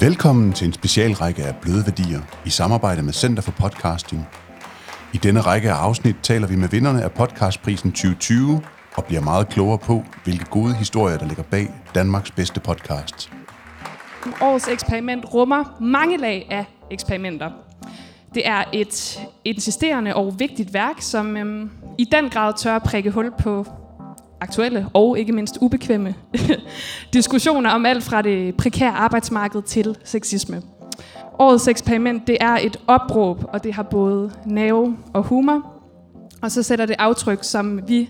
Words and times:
Velkommen 0.00 0.52
til 0.52 0.66
en 0.66 0.72
specialrække 0.72 1.44
af 1.44 1.56
Bløde 1.62 1.86
Værdier 1.86 2.20
i 2.46 2.50
samarbejde 2.50 3.02
med 3.02 3.12
Center 3.12 3.42
for 3.42 3.52
Podcasting. 3.52 4.28
I 5.14 5.16
denne 5.16 5.40
række 5.40 5.70
af 5.70 5.74
afsnit 5.74 6.16
taler 6.22 6.46
vi 6.46 6.56
med 6.56 6.68
vinderne 6.68 7.02
af 7.02 7.12
podcastprisen 7.12 7.92
2020 7.92 8.62
og 8.96 9.04
bliver 9.04 9.20
meget 9.20 9.48
klogere 9.48 9.78
på, 9.78 10.04
hvilke 10.24 10.44
gode 10.44 10.74
historier, 10.74 11.18
der 11.18 11.26
ligger 11.26 11.42
bag 11.42 11.68
Danmarks 11.94 12.30
bedste 12.30 12.60
podcast. 12.60 13.32
Årets 14.40 14.68
eksperiment 14.68 15.34
rummer 15.34 15.78
mange 15.80 16.16
lag 16.16 16.46
af 16.50 16.64
eksperimenter. 16.90 17.50
Det 18.34 18.46
er 18.46 18.64
et 18.72 19.20
insisterende 19.44 20.14
og 20.14 20.34
vigtigt 20.38 20.74
værk, 20.74 20.96
som 21.00 21.36
øhm, 21.36 21.70
i 21.98 22.04
den 22.12 22.30
grad 22.30 22.52
tør 22.56 22.78
prikke 22.78 23.10
hul 23.10 23.32
på 23.38 23.66
aktuelle 24.40 24.86
og 24.94 25.18
ikke 25.18 25.32
mindst 25.32 25.58
ubekvemme 25.60 26.14
diskussioner 27.12 27.70
om 27.70 27.86
alt 27.86 28.04
fra 28.04 28.22
det 28.22 28.56
prekære 28.56 28.92
arbejdsmarked 28.92 29.62
til 29.62 29.96
sexisme. 30.04 30.62
Årets 31.38 31.68
eksperiment 31.68 32.26
det 32.26 32.36
er 32.40 32.58
et 32.62 32.76
opråb, 32.86 33.44
og 33.52 33.64
det 33.64 33.74
har 33.74 33.82
både 33.82 34.32
nerve 34.46 34.96
og 35.12 35.22
humor. 35.22 35.72
Og 36.42 36.50
så 36.50 36.62
sætter 36.62 36.86
det 36.86 36.96
aftryk, 36.98 37.38
som 37.42 37.88
vi 37.88 38.08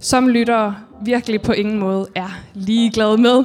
som 0.00 0.28
lyttere 0.28 0.76
virkelig 1.04 1.42
på 1.42 1.52
ingen 1.52 1.78
måde 1.78 2.06
er 2.14 2.38
ligeglade 2.54 3.18
med. 3.18 3.44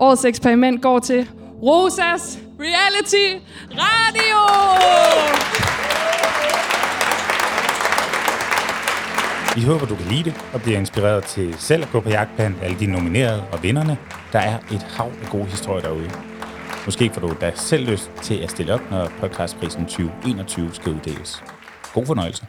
Årets 0.00 0.24
eksperiment 0.24 0.82
går 0.82 0.98
til 0.98 1.28
Rosas 1.62 2.38
Reality 2.60 3.44
Radio! 3.70 5.81
Vi 9.56 9.62
håber, 9.62 9.86
du 9.86 9.96
kan 9.96 10.06
lide 10.06 10.24
det 10.24 10.34
og 10.52 10.62
bliver 10.62 10.78
inspireret 10.78 11.24
til 11.24 11.54
selv 11.58 11.82
at 11.82 11.90
gå 11.92 12.00
på 12.00 12.08
jagt 12.08 12.30
blandt 12.36 12.56
alle 12.62 12.80
de 12.80 12.86
nominerede 12.86 13.44
og 13.52 13.62
vinderne. 13.62 13.98
Der 14.32 14.38
er 14.38 14.58
et 14.58 14.82
hav 14.82 15.10
af 15.22 15.28
gode 15.30 15.44
historier 15.44 15.82
derude. 15.82 16.10
Måske 16.84 17.10
får 17.14 17.20
du 17.20 17.34
da 17.40 17.52
selv 17.54 17.90
lyst 17.90 18.10
til 18.22 18.34
at 18.34 18.50
stille 18.50 18.74
op, 18.74 18.80
når 18.90 19.10
podcastprisen 19.20 19.86
2021 19.86 20.70
skal 20.72 20.92
uddeles. 20.92 21.44
God 21.94 22.06
fornøjelse. 22.06 22.46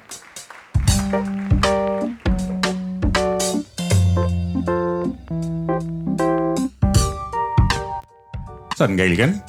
Så 8.78 8.84
er 8.84 8.88
den 8.88 8.98
gal 8.98 9.12
igen. 9.12 9.42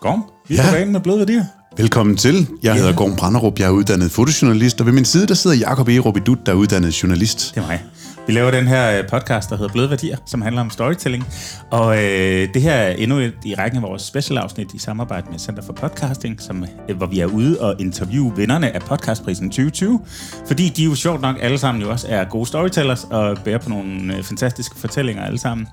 Gorm, 0.00 0.30
vi 0.48 0.56
er 0.56 0.62
ja. 0.62 0.68
på 0.68 0.74
banen 0.74 0.92
med 0.92 1.00
bløde 1.00 1.18
værdier. 1.18 1.44
Velkommen 1.78 2.16
til. 2.16 2.48
Jeg 2.62 2.74
hedder 2.74 2.90
Ja. 2.90 2.96
Gorm 2.96 3.16
Branderup, 3.16 3.58
jeg 3.58 3.66
er 3.66 3.70
uddannet 3.70 4.10
fotojournalist, 4.10 4.80
og 4.80 4.86
ved 4.86 4.92
min 4.92 5.04
side 5.04 5.26
der 5.26 5.34
sidder 5.34 5.56
Jakob 5.56 5.88
E. 5.88 5.98
Robidut, 5.98 6.38
der 6.46 6.52
er 6.52 6.56
uddannet 6.56 7.02
journalist. 7.02 7.52
Det 7.54 7.62
er 7.62 7.66
mig. 7.66 7.82
Vi 8.26 8.32
laver 8.32 8.50
den 8.50 8.66
her 8.66 8.98
øh, 8.98 9.08
podcast, 9.08 9.50
der 9.50 9.56
hedder 9.56 9.72
Bløde 9.72 9.90
Værdier, 9.90 10.16
som 10.26 10.42
handler 10.42 10.60
om 10.60 10.70
storytelling. 10.70 11.24
Og 11.70 11.96
øh, 12.04 12.48
det 12.54 12.62
her 12.62 12.72
er 12.72 12.92
endnu 12.92 13.18
et 13.18 13.32
i 13.44 13.54
rækken 13.54 13.76
af 13.76 13.82
vores 13.82 14.02
specialafsnit 14.02 14.74
i 14.74 14.78
samarbejde 14.78 15.26
med 15.30 15.38
Center 15.38 15.62
for 15.62 15.72
Podcasting, 15.72 16.40
som, 16.42 16.64
øh, 16.88 16.96
hvor 16.96 17.06
vi 17.06 17.20
er 17.20 17.26
ude 17.26 17.60
og 17.60 17.74
interviewe 17.80 18.32
vinderne 18.36 18.74
af 18.74 18.80
podcastprisen 18.82 19.50
2020. 19.50 20.00
Fordi 20.46 20.68
de 20.68 20.84
jo 20.84 20.94
sjovt 20.94 21.20
nok 21.20 21.36
alle 21.40 21.58
sammen 21.58 21.82
jo 21.82 21.90
også 21.90 22.06
er 22.10 22.24
gode 22.24 22.46
storytellers 22.46 23.06
og 23.10 23.38
bærer 23.44 23.58
på 23.58 23.68
nogle 23.68 24.16
øh, 24.16 24.22
fantastiske 24.22 24.78
fortællinger 24.78 25.24
alle 25.24 25.38
sammen. 25.38 25.66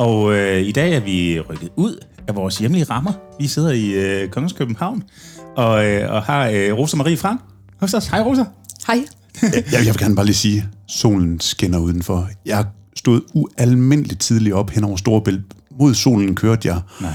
Og 0.00 0.34
øh, 0.34 0.60
i 0.62 0.72
dag 0.72 0.92
er 0.94 1.00
vi 1.00 1.40
rykket 1.40 1.68
ud 1.76 1.96
af 2.28 2.36
vores 2.36 2.58
hjemlige 2.58 2.84
rammer. 2.84 3.12
Vi 3.38 3.46
sidder 3.46 3.70
i 3.70 3.90
øh, 3.90 4.28
Kongens 4.28 4.52
København 4.52 5.02
og, 5.56 5.86
øh, 5.86 6.12
og 6.12 6.22
har 6.22 6.48
øh, 6.48 6.72
Rosa 6.72 6.96
Marie 6.96 7.16
Frank 7.16 7.40
hos 7.80 7.94
os. 7.94 8.06
Hej 8.06 8.20
Rosa. 8.20 8.44
Hej. 8.86 9.04
Jeg, 9.42 9.64
jeg 9.72 9.86
vil 9.86 9.98
gerne 9.98 10.16
bare 10.16 10.26
lige 10.26 10.36
sige, 10.36 10.68
solen 10.88 11.40
skinner 11.40 11.78
udenfor. 11.78 12.28
Jeg 12.46 12.64
stod 12.96 13.20
ualmindeligt 13.34 14.20
tidligt 14.20 14.54
op 14.54 14.70
hen 14.70 14.84
over 14.84 14.96
Storebælt. 14.96 15.42
Mod 15.80 15.94
solen 15.94 16.36
kørte 16.36 16.68
jeg. 16.68 16.80
Nej. 17.00 17.12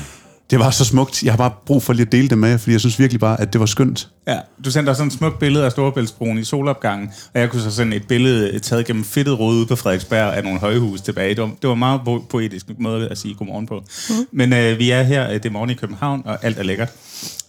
Det 0.50 0.60
var 0.60 0.70
så 0.70 0.86
smukt. 0.86 1.24
Jeg 1.24 1.32
har 1.32 1.38
bare 1.38 1.52
brug 1.66 1.84
for 1.84 1.94
lige 1.94 2.06
at 2.06 2.12
dele 2.12 2.30
det 2.30 2.38
med, 2.38 2.58
fordi 2.58 2.72
jeg 2.72 2.80
synes 2.80 3.00
virkelig 3.00 3.20
bare, 3.20 3.42
at 3.42 3.54
det 3.54 3.60
var 3.60 3.66
skønt. 3.66 4.10
Ja, 4.28 4.40
du 4.66 4.72
sendte 4.72 4.90
også 4.90 4.98
sådan 4.98 5.08
et 5.08 5.14
smukt 5.14 5.40
billede 5.40 5.66
af 5.66 5.72
Storebæltsbroen 5.72 6.38
i 6.38 6.44
solopgangen, 6.44 7.12
og 7.34 7.40
jeg 7.40 7.50
kunne 7.50 7.62
så 7.62 7.72
sende 7.72 7.98
et 7.98 8.08
billede 8.08 8.60
taget 8.60 8.86
gennem 8.86 9.04
fedtet 9.04 9.40
rode 9.40 9.58
ude 9.58 9.66
på 9.66 9.76
Frederiksberg 9.76 10.34
af 10.34 10.44
nogle 10.44 10.60
højhus 10.60 11.02
tilbage. 11.02 11.36
Det 11.36 11.42
var, 11.42 11.52
det 11.62 11.70
var 11.70 11.76
meget 11.76 12.00
po- 12.00 12.28
poetisk 12.30 12.66
måde 12.80 13.10
at 13.10 13.18
sige 13.18 13.36
godmorgen 13.36 13.66
på. 13.68 13.84
Mm. 14.10 14.16
Men 14.32 14.54
øh, 14.54 14.80
vi 14.80 14.92
er 14.92 15.04
her, 15.04 15.28
øh, 15.28 15.34
det 15.34 15.46
er 15.46 15.50
morgen 15.50 15.70
i 15.70 15.74
København, 15.74 16.22
og 16.26 16.46
alt 16.46 16.58
er 16.60 16.64
lækkert. 16.64 16.90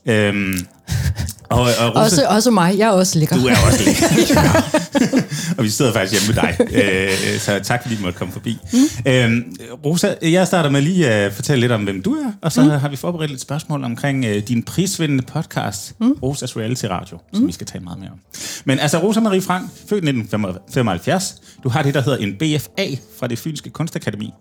Øhm, 0.07 0.59
og, 1.49 1.61
og 1.61 1.69
Rosa, 1.69 2.01
Også, 2.01 2.27
også 2.29 2.51
mig. 2.51 2.79
Jeg 2.79 2.89
er 2.89 2.93
også 2.93 3.19
lækker. 3.19 3.37
du 3.37 3.47
er 3.47 3.57
også 3.67 3.83
lækker. 3.85 4.41
og 5.59 5.65
vi 5.65 5.71
sidder 5.71 5.93
faktisk 5.93 6.27
hjemme 6.27 6.43
med 6.43 6.43
dig, 6.43 6.75
øh, 7.35 7.41
så 7.41 7.61
tak 7.63 7.83
fordi 7.83 7.97
du 7.97 8.03
måtte 8.03 8.19
komme 8.19 8.33
forbi. 8.33 8.59
Mm. 8.73 8.79
Øhm, 9.07 9.57
Rosa, 9.85 10.15
jeg 10.23 10.47
starter 10.47 10.71
med 10.71 10.83
lige 10.83 11.09
at 11.09 11.33
fortælle 11.33 11.61
lidt 11.61 11.73
om, 11.73 11.85
hvem 11.85 12.03
du 12.03 12.13
er, 12.13 12.33
og 12.43 12.53
så 12.53 12.63
mm. 12.63 12.71
har 12.71 12.89
vi 12.89 12.97
forberedt 12.97 13.31
et 13.31 13.41
spørgsmål 13.41 13.85
omkring 13.85 14.25
øh, 14.25 14.43
din 14.49 14.63
prisvindende 14.63 15.25
podcast, 15.25 15.95
mm. 16.01 16.13
Rosas 16.23 16.57
Reality 16.57 16.85
Radio, 16.85 17.19
som 17.33 17.43
mm. 17.43 17.47
vi 17.47 17.53
skal 17.53 17.67
tale 17.67 17.85
meget 17.85 17.99
mere 17.99 18.11
om. 18.11 18.19
Men 18.65 18.79
altså, 18.79 18.99
Rosa 18.99 19.21
Marie 19.21 19.43
Frank, 19.43 19.71
født 19.89 20.05
i 20.05 20.09
1975, 20.09 21.35
du 21.63 21.69
har 21.69 21.83
det, 21.83 21.95
der 21.95 22.01
hedder 22.01 22.19
en 22.19 22.35
BFA 22.35 22.87
fra 23.19 23.27
det 23.27 23.39
Fynske 23.39 23.71
Kunstakademi. 23.71 24.33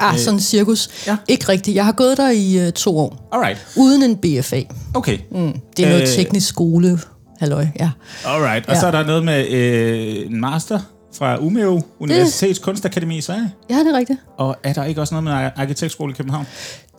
Ah, 0.00 0.18
sådan 0.18 0.34
en 0.34 0.40
cirkus. 0.40 0.88
Ja. 1.06 1.16
Ikke 1.28 1.48
rigtigt. 1.48 1.74
Jeg 1.74 1.84
har 1.84 1.92
gået 1.92 2.16
der 2.16 2.30
i 2.30 2.66
uh, 2.66 2.72
to 2.72 2.98
år. 2.98 3.28
Alright, 3.32 3.66
Uden 3.76 4.02
en 4.02 4.16
BFA. 4.16 4.62
okay. 4.94 5.18
Mm. 5.32 5.52
Det 5.76 5.84
er 5.84 5.88
noget 5.88 6.02
Øh. 6.02 6.08
øh. 6.08 6.14
teknisk 6.14 6.48
skole. 6.48 6.98
Halløj, 7.40 7.66
ja. 7.80 7.90
Alright, 8.26 8.66
og 8.66 8.74
Ja. 8.74 8.80
så 8.80 8.86
er 8.86 8.90
der 8.90 9.06
noget 9.06 9.24
med 9.24 9.46
øh, 9.48 10.26
en 10.26 10.40
master 10.40 10.80
fra 11.14 11.36
Umeå, 11.38 11.82
Universitets 12.00 12.58
Kunstakademi 12.58 13.18
i 13.18 13.20
Sverige. 13.20 13.50
Ja, 13.70 13.74
det 13.78 13.86
er 13.94 13.98
rigtigt. 13.98 14.18
Og 14.38 14.56
er 14.64 14.72
der 14.72 14.84
ikke 14.84 15.00
også 15.00 15.14
noget 15.14 15.24
med 15.24 15.50
arkitektskole 15.56 16.12
i 16.12 16.14
København? 16.16 16.46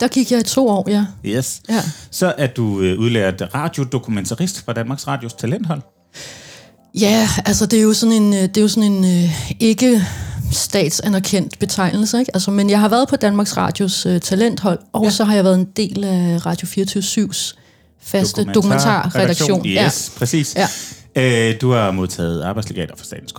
Der 0.00 0.08
gik 0.08 0.32
jeg 0.32 0.40
i 0.40 0.42
to 0.42 0.68
år, 0.68 0.90
ja. 0.90 1.04
Yes. 1.26 1.60
Ja. 1.68 1.82
Så 2.10 2.34
er 2.38 2.46
du 2.46 2.80
øh, 2.80 2.98
udlært 2.98 3.42
radiodokumentarist 3.54 4.64
fra 4.64 4.72
Danmarks 4.72 5.06
Radios 5.08 5.32
Talenthold. 5.34 5.80
Ja, 7.00 7.28
altså 7.46 7.66
det 7.66 7.78
er 7.78 7.82
jo 7.82 7.92
sådan 7.92 8.12
en, 8.12 8.34
øh, 8.34 8.40
det 8.40 8.56
er 8.56 8.60
jo 8.62 8.68
sådan 8.68 8.92
en 8.92 9.04
øh, 9.24 9.52
ikke 9.60 10.02
statsanerkendt 10.50 11.58
betegnelse, 11.58 12.18
ikke? 12.18 12.30
Altså, 12.36 12.50
men 12.50 12.70
jeg 12.70 12.80
har 12.80 12.88
været 12.88 13.08
på 13.08 13.16
Danmarks 13.16 13.56
Radios 13.56 14.06
øh, 14.06 14.20
talenthold, 14.20 14.78
og 14.92 15.04
Ja. 15.04 15.10
så 15.10 15.24
har 15.24 15.34
jeg 15.34 15.44
været 15.44 15.54
en 15.58 15.64
del 15.76 16.04
af 16.04 16.46
Radio 16.46 16.66
24-7's 16.66 17.56
faste 18.02 18.44
dokumentarredaktion. 18.44 19.66
Yes, 19.66 20.12
ja. 20.14 20.18
præcis. 20.18 20.56
Ja. 20.56 20.68
Øh, 21.50 21.60
du 21.60 21.70
har 21.72 21.90
modtaget 21.90 22.42
arbejdslegater 22.42 22.96
fra 22.96 23.04
Statens 23.04 23.32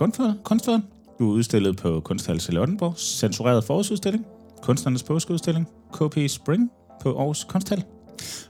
Kunstfond. 0.44 0.82
Du 1.18 1.30
er 1.30 1.34
udstillet 1.34 1.76
på 1.76 2.00
Kunsthal 2.04 2.40
Charlottenborg, 2.40 2.94
censureret 2.98 3.64
forårsudstilling, 3.64 4.24
Kunstnernes 4.62 5.02
påskeudstilling, 5.02 5.66
KP 5.94 6.18
Spring 6.28 6.70
på 7.02 7.18
Aarhus 7.18 7.44
Kunsthal. 7.48 7.82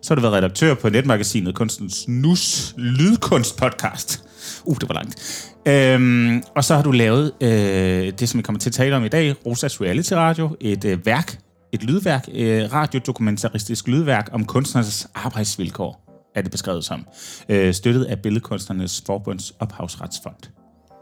Så 0.02 0.08
har 0.10 0.14
du 0.14 0.20
været 0.20 0.34
redaktør 0.34 0.74
på 0.74 0.88
netmagasinet 0.88 1.54
Kunstens 1.54 2.04
Nus 2.08 2.74
Lydkunstpodcast. 2.76 4.22
Uh, 4.64 4.76
det 4.80 4.88
var 4.88 4.94
langt. 4.94 5.14
Øhm, 5.66 6.42
og 6.56 6.64
så 6.64 6.74
har 6.74 6.82
du 6.82 6.90
lavet 6.90 7.32
øh, 7.40 8.12
det, 8.18 8.28
som 8.28 8.38
vi 8.38 8.42
kommer 8.42 8.60
til 8.60 8.70
at 8.70 8.74
tale 8.74 8.96
om 8.96 9.04
i 9.04 9.08
dag, 9.08 9.46
Rosas 9.46 9.80
Reality 9.80 10.12
Radio, 10.12 10.56
et 10.60 10.84
øh, 10.84 11.06
værk, 11.06 11.38
et 11.72 11.82
lydværk, 11.82 12.28
øh, 12.34 12.72
radiodokumentaristisk 12.72 13.88
lydværk 13.88 14.28
om 14.32 14.44
kunstnernes 14.44 15.08
arbejdsvilkår, 15.14 16.02
er 16.34 16.42
det 16.42 16.50
beskrevet 16.50 16.84
som. 16.84 17.06
Øh, 17.48 17.74
støttet 17.74 18.04
af 18.04 18.18
Billedkunstnernes 18.18 19.02
Forbunds 19.06 19.52
Ophavsretsfond. 19.60 20.50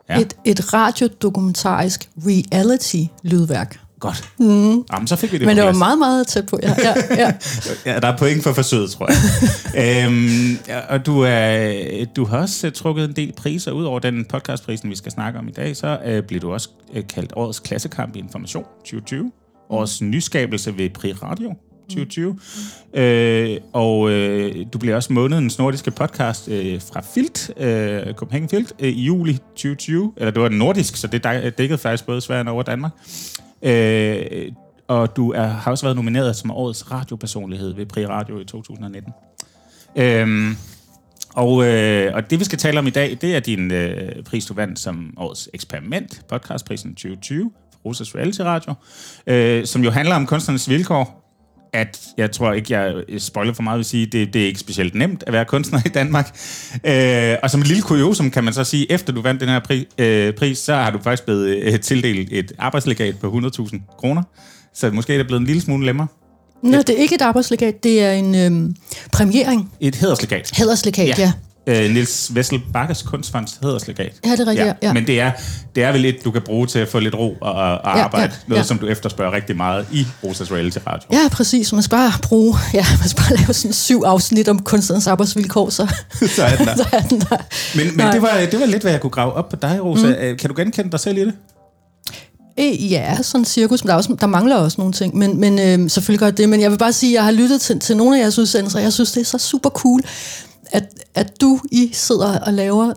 Ja. 0.08 0.20
Et, 0.20 0.36
et 0.44 0.74
radiodokumentarisk 0.74 2.10
reality-lydværk. 2.16 3.80
Godt. 4.00 4.32
Mm. 4.38 4.84
Jamen, 4.92 5.06
så 5.06 5.16
fik 5.16 5.32
vi 5.32 5.38
det 5.38 5.46
Men 5.46 5.56
det 5.56 5.64
var 5.64 5.72
meget, 5.72 5.98
meget 5.98 6.26
tæt 6.26 6.46
på. 6.46 6.58
Ja, 6.62 6.74
ja, 6.78 6.94
ja. 7.10 7.32
Ja, 7.92 8.00
der 8.00 8.08
er 8.08 8.16
point 8.16 8.42
for 8.42 8.52
forsøget, 8.52 8.90
tror 8.90 9.10
jeg. 9.10 10.06
øhm, 10.06 10.58
og 10.88 11.06
du, 11.06 11.20
er, 11.20 12.04
du 12.16 12.24
har 12.24 12.38
også 12.38 12.66
uh, 12.66 12.72
trukket 12.72 13.04
en 13.04 13.12
del 13.12 13.32
priser 13.32 13.72
ud 13.72 13.84
over 13.84 13.98
den 13.98 14.24
podcastprisen, 14.24 14.90
vi 14.90 14.96
skal 14.96 15.12
snakke 15.12 15.38
om 15.38 15.48
i 15.48 15.52
dag. 15.52 15.76
Så 15.76 15.98
uh, 16.06 16.26
blev 16.26 16.40
du 16.40 16.52
også 16.52 16.68
uh, 16.96 17.02
kaldt 17.08 17.32
Årets 17.36 17.60
Klassekamp 17.60 18.16
i 18.16 18.18
Information 18.18 18.64
2020. 18.64 19.32
Årets 19.70 20.02
Nyskabelse 20.02 20.78
ved 20.78 20.90
Pri 20.90 21.12
Radio 21.12 21.54
2020. 21.90 22.32
Mm. 22.94 23.00
Øh, 23.00 23.56
og 23.72 24.10
øh, 24.10 24.66
du 24.72 24.78
blev 24.78 24.96
også 24.96 25.12
månedens 25.12 25.58
nordiske 25.58 25.90
podcast 25.90 26.48
øh, 26.48 26.80
fra 26.92 27.00
Filt, 27.14 27.50
øh, 27.56 28.14
Copenhagen 28.14 28.48
Filt, 28.48 28.72
øh, 28.78 28.88
i 28.88 29.02
juli 29.02 29.32
2020. 29.36 30.12
Eller 30.16 30.30
det 30.30 30.42
var 30.42 30.48
nordisk, 30.48 30.96
så 30.96 31.06
det 31.06 31.24
dækkede 31.58 31.78
faktisk 31.78 32.06
både 32.06 32.20
Sverige, 32.20 32.50
og 32.50 32.66
Danmark. 32.66 32.92
Øh, 33.62 34.52
og 34.88 35.16
du 35.16 35.32
er, 35.32 35.46
har 35.46 35.70
også 35.70 35.86
været 35.86 35.96
nomineret 35.96 36.36
som 36.36 36.50
årets 36.50 36.90
radiopersonlighed 36.90 37.74
ved 37.74 37.86
Pri 37.86 38.06
Radio 38.06 38.40
i 38.40 38.44
2019. 38.44 39.12
Øhm, 39.96 40.56
og, 41.34 41.66
øh, 41.66 42.14
og 42.14 42.30
det, 42.30 42.38
vi 42.38 42.44
skal 42.44 42.58
tale 42.58 42.78
om 42.78 42.86
i 42.86 42.90
dag, 42.90 43.18
det 43.20 43.36
er 43.36 43.40
din 43.40 43.72
øh, 43.72 44.22
pris, 44.22 44.46
du 44.46 44.54
vandt 44.54 44.78
som 44.78 45.14
årets 45.16 45.48
eksperiment, 45.54 46.22
podcastprisen 46.28 46.90
2020 46.90 47.50
for 47.72 47.78
Rosas 47.84 48.14
Reality 48.14 48.40
Radio, 48.40 48.74
øh, 49.26 49.66
som 49.66 49.84
jo 49.84 49.90
handler 49.90 50.14
om 50.14 50.26
kunstnernes 50.26 50.68
vilkår. 50.68 51.19
At 51.72 51.98
jeg 52.16 52.30
tror 52.30 52.52
ikke, 52.52 52.78
jeg 52.78 52.94
spoiler 53.18 53.52
for 53.52 53.62
meget 53.62 53.76
vil 53.76 53.84
sige, 53.84 54.06
det, 54.06 54.34
det 54.34 54.42
er 54.42 54.46
ikke 54.46 54.60
specielt 54.60 54.94
nemt 54.94 55.24
at 55.26 55.32
være 55.32 55.44
kunstner 55.44 55.80
i 55.86 55.88
Danmark. 55.88 56.36
Øh, 56.84 57.36
og 57.42 57.50
som 57.50 57.60
et 57.60 57.66
lille 57.66 57.82
kuriosum 57.82 58.30
kan 58.30 58.44
man 58.44 58.52
så 58.52 58.64
sige, 58.64 58.92
efter 58.92 59.12
du 59.12 59.22
vandt 59.22 59.40
den 59.40 59.48
her 59.48 59.60
pri, 59.60 59.86
øh, 59.98 60.34
pris, 60.34 60.58
så 60.58 60.74
har 60.74 60.90
du 60.90 60.98
faktisk 60.98 61.24
blevet 61.24 61.46
øh, 61.46 61.80
tildelt 61.80 62.28
et 62.32 62.52
arbejdslegat 62.58 63.18
på 63.18 63.50
100.000 63.56 63.96
kroner. 63.98 64.22
Så 64.74 64.90
måske 64.90 65.14
er 65.14 65.18
det 65.18 65.26
blevet 65.26 65.40
en 65.40 65.46
lille 65.46 65.62
smule 65.62 65.86
lemmer. 65.86 66.06
Nå, 66.62 66.78
det 66.78 66.90
er 66.90 66.96
ikke 66.96 67.14
et 67.14 67.22
arbejdslegat, 67.22 67.84
det 67.84 68.02
er 68.02 68.12
en 68.12 68.34
øhm, 68.34 68.76
præmiering. 69.12 69.72
Et 69.80 69.94
hederslegat. 69.94 70.50
Hæderslegat, 70.56 71.08
ja. 71.08 71.14
ja. 71.18 71.32
Øh, 71.70 71.90
Nils 71.90 72.30
Vessel 72.34 72.60
Bakkes 72.72 73.02
kunstfonds 73.02 73.58
hederslegat. 73.62 74.12
Ja, 74.24 74.30
det 74.32 74.40
er 74.40 74.46
rigtigt, 74.46 74.66
ja. 74.66 74.72
ja. 74.82 74.92
Men 74.92 75.06
det 75.06 75.20
er, 75.20 75.32
det 75.74 75.82
er 75.82 75.92
vel 75.92 76.04
et, 76.04 76.16
du 76.24 76.30
kan 76.30 76.42
bruge 76.42 76.66
til 76.66 76.78
at 76.78 76.88
få 76.88 76.98
lidt 76.98 77.14
ro 77.14 77.36
og, 77.40 77.52
og 77.52 77.80
Ja, 77.84 78.02
arbejde. 78.04 78.32
ja, 78.32 78.38
Noget, 78.46 78.62
ja. 78.62 78.66
som 78.66 78.78
du 78.78 78.86
efterspørger 78.86 79.32
rigtig 79.32 79.56
meget 79.56 79.86
i 79.92 80.06
Rosas 80.24 80.52
Reality 80.52 80.78
Radio. 80.86 81.08
Ja, 81.12 81.28
præcis. 81.32 81.72
Man 81.72 81.82
skal 81.82 81.96
bare 81.96 82.12
bruge, 82.22 82.56
ja, 82.74 82.86
man 83.00 83.08
skal 83.08 83.22
bare 83.22 83.36
lave 83.36 83.52
sådan 83.54 83.72
syv 83.72 84.02
afsnit 84.06 84.48
om 84.48 84.58
kunstnerens 84.58 85.06
arbejdsvilkår, 85.06 85.70
så, 85.70 85.86
Så 86.36 86.44
er 86.44 86.56
den 86.56 86.66
der. 86.66 86.76
så 86.82 86.86
er 86.92 87.00
den 87.00 87.20
der. 87.20 87.36
Men, 87.76 87.86
men 87.86 87.96
Nej. 87.96 88.12
det, 88.12 88.22
var, 88.22 88.38
det 88.50 88.60
var 88.60 88.66
lidt, 88.66 88.82
hvad 88.82 88.92
jeg 88.92 89.00
kunne 89.00 89.10
grave 89.10 89.32
op 89.32 89.48
på 89.48 89.56
dig, 89.62 89.78
Rosa. 89.84 90.06
Mm. 90.06 90.36
Kan 90.38 90.50
du 90.50 90.54
genkende 90.56 90.90
dig 90.90 91.00
selv 91.00 91.18
i 91.18 91.20
det? 91.24 91.32
Øh, 92.60 92.90
Ja, 92.92 93.16
sådan 93.22 93.44
cirkus, 93.44 93.84
men 93.84 93.88
der, 93.88 93.92
er 93.94 93.96
også, 93.96 94.16
der 94.20 94.26
mangler 94.26 94.56
også 94.56 94.74
nogle 94.78 94.92
ting, 94.92 95.16
men, 95.16 95.40
men 95.40 95.58
øh, 95.58 95.90
selvfølgelig 95.90 96.20
gør 96.20 96.30
det. 96.30 96.48
Men 96.48 96.60
jeg 96.60 96.70
vil 96.70 96.78
bare 96.78 96.92
sige, 96.92 97.10
at 97.10 97.14
jeg 97.14 97.24
har 97.24 97.30
lyttet 97.32 97.60
til, 97.60 97.80
til 97.80 97.96
nogle 97.96 98.16
af 98.18 98.22
jeres 98.22 98.38
udsendelser, 98.38 98.78
og 98.78 98.82
jeg 98.84 98.92
synes, 98.92 99.12
det 99.12 99.20
er 99.20 99.24
så 99.24 99.38
super 99.38 99.70
cool, 99.70 100.00
at, 100.72 100.84
at 101.14 101.40
du 101.40 101.60
I 101.72 101.90
sidder 101.92 102.38
og 102.38 102.52
laver 102.52 102.92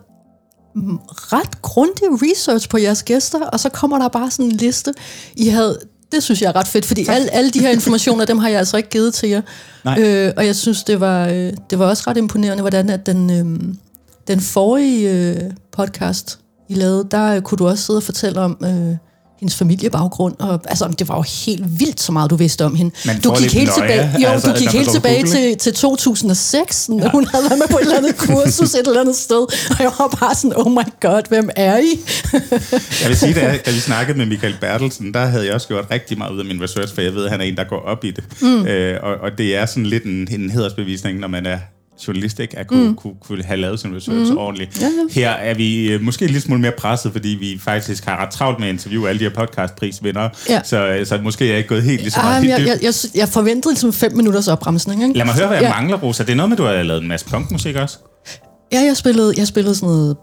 ret 1.34 1.62
grundig 1.62 2.04
research 2.12 2.70
på 2.70 2.78
jeres 2.78 3.04
gæster, 3.04 3.46
og 3.46 3.60
så 3.60 3.70
kommer 3.70 4.00
der 4.00 4.08
bare 4.08 4.32
sådan 4.32 4.46
en 4.46 4.52
liste. 4.52 4.94
I 5.36 5.48
havde, 5.48 5.80
det 6.12 6.24
synes 6.24 6.42
jeg 6.42 6.48
er 6.48 6.56
ret 6.56 6.68
fedt, 6.68 6.86
fordi 6.86 7.06
alle, 7.10 7.34
alle 7.34 7.52
de 7.52 7.60
her 7.60 7.70
informationer, 7.70 8.26
dem 8.26 8.38
har 8.38 8.50
jeg 8.50 8.60
altså 8.60 8.78
ikke 8.78 8.90
givet 8.90 9.14
til 9.14 9.30
jer. 9.30 9.42
Nej. 9.86 10.00
Øh, 10.00 10.34
og 10.38 10.46
jeg 10.46 10.56
synes, 10.56 10.84
det 10.84 11.00
var, 11.00 11.28
øh, 11.28 11.54
det 11.70 11.80
var 11.80 11.86
også 11.86 12.04
ret 12.08 12.18
imponerende, 12.18 12.62
hvordan 12.62 12.90
at 12.90 13.06
den, 13.06 13.32
øh, 13.32 13.74
den 14.28 14.40
forrige 14.40 15.12
øh, 15.12 15.52
podcast, 15.72 16.40
I 16.70 16.74
lavede, 16.74 17.08
der 17.12 17.36
øh, 17.36 17.42
kunne 17.42 17.58
du 17.58 17.68
også 17.68 17.84
sidde 17.84 17.98
og 17.98 18.04
fortælle 18.04 18.42
om 18.42 18.58
øh, 18.64 18.96
hendes 19.44 19.56
familiebaggrund. 19.56 20.36
Og, 20.40 20.62
altså, 20.66 20.88
det 21.00 21.08
var 21.08 21.16
jo 21.16 21.24
helt 21.46 21.80
vildt, 21.80 22.00
så 22.02 22.12
meget 22.12 22.30
du 22.30 22.36
vidste 22.36 22.66
om 22.66 22.76
hende. 22.76 22.92
Man 23.06 23.20
du 23.22 23.36
gik 23.36 23.54
helt 23.54 23.78
nøje, 23.78 23.90
tilbage, 23.90 24.22
jo, 24.22 24.28
altså, 24.28 24.52
du 24.52 24.58
gik 24.58 24.70
helt 24.70 24.90
tilbage 24.92 25.24
til, 25.24 25.58
til 25.58 25.74
2006, 25.74 26.90
når 26.90 27.10
hun 27.10 27.28
havde 27.28 27.46
været 27.50 27.60
med 27.60 27.68
på 27.72 27.78
et 27.78 27.82
eller 27.82 27.98
andet 27.98 28.18
kursus 28.28 28.74
et 28.74 28.88
eller 28.88 29.02
andet 29.02 29.16
sted. 29.16 29.42
Og 29.70 29.78
jeg 29.80 29.92
var 30.00 30.18
bare 30.20 30.36
sådan, 30.36 30.58
oh 30.58 30.72
my 30.72 30.88
god, 31.02 31.22
hvem 31.30 31.50
er 31.56 31.78
I? 31.78 32.00
Jeg 33.02 33.10
vil 33.10 33.18
sige, 33.18 33.34
da, 33.34 33.60
da 33.66 33.72
vi 33.72 33.80
snakkede 33.80 34.18
med 34.18 34.26
Michael 34.26 34.56
Bertelsen, 34.62 35.14
der 35.14 35.26
havde 35.26 35.46
jeg 35.46 35.54
også 35.54 35.68
gjort 35.68 35.86
rigtig 35.92 36.18
meget 36.18 36.34
ud 36.34 36.40
af 36.40 36.46
min 36.46 36.64
research, 36.64 36.94
for 36.94 37.02
jeg 37.02 37.16
ved, 37.16 37.26
at 37.26 37.32
han 37.32 37.42
er 37.42 37.46
en, 37.46 37.58
der 37.58 37.64
går 37.64 37.80
op 37.80 38.04
i 38.04 38.12
det. 38.12 38.24
Mm. 38.42 38.66
Øh, 38.66 39.00
og, 39.04 39.16
og 39.16 39.38
det 39.38 39.56
er 39.56 39.66
sådan 39.66 39.86
lidt 39.86 40.04
en, 40.04 40.28
en 40.32 40.50
hedersbevisning, 40.50 41.20
når 41.20 41.28
man 41.28 41.46
er 41.46 41.58
journalist, 42.08 42.40
ikke? 42.40 42.60
At 42.60 42.68
kunne, 42.68 42.88
mm. 42.88 42.96
kunne, 42.96 43.14
kunne 43.22 43.44
have 43.44 43.58
lavet 43.60 43.80
sin 43.80 43.96
research 43.96 44.32
mm. 44.32 44.38
ordentligt. 44.38 44.82
Ja, 44.82 44.86
ja. 44.86 44.92
Her 45.22 45.30
er 45.30 45.54
vi 45.54 45.92
øh, 45.92 46.02
måske 46.02 46.26
lille 46.26 46.42
smule 46.42 46.62
mere 46.62 46.72
presset, 46.78 47.12
fordi 47.12 47.28
vi 47.30 47.60
faktisk 47.60 48.06
har 48.06 48.26
ret 48.26 48.30
travlt 48.34 48.60
med 48.60 48.68
at 48.68 48.74
interviewe 48.74 49.10
alle 49.10 49.20
de 49.20 49.24
her 49.24 49.32
podcastprisvindere. 49.36 50.30
Ja. 50.50 50.62
Så, 50.64 50.88
øh, 50.88 51.06
så 51.06 51.18
måske 51.24 51.46
er 51.46 51.50
jeg 51.50 51.58
ikke 51.58 51.70
gået 51.70 51.84
helt 51.84 52.02
lige 52.02 52.12
så 52.12 52.20
Ah, 52.20 52.26
meget 52.26 52.42
men 52.42 52.52
helt 52.52 52.68
jeg, 52.68 52.78
jeg, 52.84 52.84
jeg, 52.84 52.94
jeg 53.16 53.30
forventede 53.30 53.74
ligesom 53.74 53.94
fem 53.94 54.16
minutters 54.16 54.48
opremsning. 54.48 55.04
Ikke? 55.04 55.18
Lad 55.18 55.26
mig 55.26 55.36
høre, 55.36 55.48
hvad 55.48 55.58
jeg 55.58 55.64
Ja. 55.64 55.70
mangler, 55.70 55.98
Rosa. 55.98 56.24
Det 56.24 56.32
er 56.32 56.36
noget 56.36 56.50
med, 56.50 56.58
du 56.58 56.64
har 56.64 56.84
lavet 56.84 57.02
en 57.02 57.08
masse 57.08 57.26
punkmusik 57.30 57.76
også. 57.76 57.98
Ja, 58.74 58.80
jeg 58.82 58.98
spillede, 58.98 59.34
jeg 59.38 59.48
spillede 59.48 59.76
sådan 59.76 59.90
noget 59.90 60.18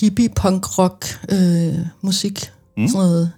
hippie 0.00 0.28
punk 0.28 0.78
rock 0.78 1.18
øh, 1.32 1.74
musik. 2.02 2.50
Mm. 2.76 2.88
Sådan 2.88 2.98
noget 3.06 3.32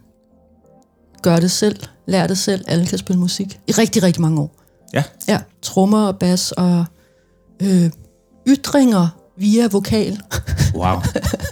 gør 1.22 1.36
det 1.36 1.50
selv, 1.50 1.76
lær 2.06 2.26
det 2.26 2.38
selv, 2.38 2.64
alle 2.68 2.86
kan 2.86 2.98
spille 2.98 3.20
musik. 3.20 3.58
I 3.68 3.72
rigtig, 3.72 4.02
rigtig 4.02 4.22
mange 4.22 4.40
år. 4.40 4.62
Ja. 4.94 5.02
Ja, 5.28 5.38
trommer 5.62 6.06
og 6.06 6.18
bas 6.18 6.52
og 6.52 6.84
øh, 7.62 7.90
ytringer 8.48 9.08
via 9.38 9.66
vokal. 9.66 10.20
Wow. 10.74 10.96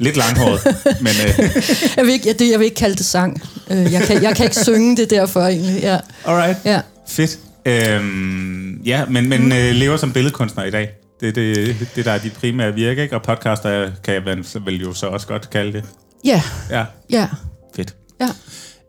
Lidt 0.00 0.16
langhåret, 0.16 0.60
men 1.00 1.12
øh, 1.26 1.38
Jeg 1.96 2.04
vil 2.04 2.12
ikke, 2.12 2.28
jeg, 2.28 2.38
det, 2.38 2.50
jeg 2.50 2.58
vil 2.58 2.64
ikke 2.64 2.74
kalde 2.76 2.96
det 2.96 3.06
sang. 3.06 3.42
Øh, 3.70 3.92
jeg, 3.92 4.02
kan, 4.02 4.22
jeg 4.22 4.36
kan 4.36 4.44
ikke 4.44 4.56
synge 4.64 4.96
det 4.96 5.10
derfor 5.10 5.40
egentlig. 5.40 5.80
Ja, 5.82 5.98
alright. 6.24 6.58
ja. 6.64 6.80
Fedt. 7.08 7.38
Øhm, 7.66 8.80
ja, 8.84 9.04
men, 9.04 9.28
men 9.28 9.52
øh, 9.52 9.70
lever 9.74 9.96
som 9.96 10.12
billedkunstner 10.12 10.64
i 10.64 10.70
dag. 10.70 10.90
Det 11.20 11.28
er 11.28 11.32
det, 11.32 11.76
det, 11.96 12.04
der 12.04 12.12
er 12.12 12.18
dit 12.18 12.32
primære 12.32 12.74
virke, 12.74 13.02
ikke? 13.02 13.16
Og 13.16 13.22
podcaster 13.22 13.90
kan 14.04 14.22
man 14.24 14.44
vel 14.64 14.80
jo 14.80 14.94
så 14.94 15.06
også 15.06 15.26
godt 15.26 15.50
kalde 15.50 15.72
det. 15.72 15.84
Ja, 16.24 16.42
Ja, 16.70 16.84
ja, 17.10 17.28
fedt. 17.76 17.94
ja. 18.20 18.28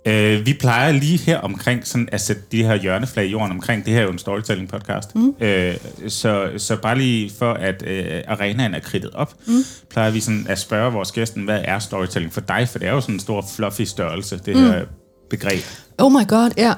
Øh, 0.07 0.45
vi 0.45 0.53
plejer 0.53 0.91
lige 0.91 1.17
her 1.17 1.37
omkring 1.37 1.87
sådan 1.87 2.09
at 2.11 2.21
sætte 2.21 2.41
de 2.51 2.63
her 2.63 2.75
hjørneflag 2.75 3.25
i 3.25 3.29
jorden 3.29 3.51
omkring. 3.51 3.85
Det 3.85 3.93
her 3.93 3.99
er 3.99 4.03
jo 4.03 4.11
en 4.11 4.17
storytelling 4.17 4.69
podcast. 4.69 5.15
Mm. 5.15 5.35
Øh, 5.39 5.75
så, 6.07 6.49
så 6.57 6.75
bare 6.75 6.97
lige 6.97 7.31
for 7.39 7.53
at 7.53 7.83
øh, 7.87 8.21
arenaen 8.27 8.73
er 8.73 8.79
kridtet 8.79 9.11
op, 9.11 9.33
mm. 9.47 9.63
plejer 9.89 10.11
vi 10.11 10.19
sådan 10.19 10.45
at 10.49 10.59
spørge 10.59 10.93
vores 10.93 11.11
gæsten, 11.11 11.43
hvad 11.43 11.61
er 11.63 11.79
storytelling 11.79 12.33
for 12.33 12.41
dig? 12.41 12.69
For 12.69 12.79
det 12.79 12.87
er 12.87 12.91
jo 12.91 13.01
sådan 13.01 13.15
en 13.15 13.19
stor 13.19 13.45
fluffy 13.55 13.81
størrelse, 13.81 14.39
det 14.45 14.59
her 14.59 14.85
begreb. 15.29 15.63
Oh 15.97 16.11
my 16.11 16.27
god, 16.27 16.51
ja. 16.57 16.73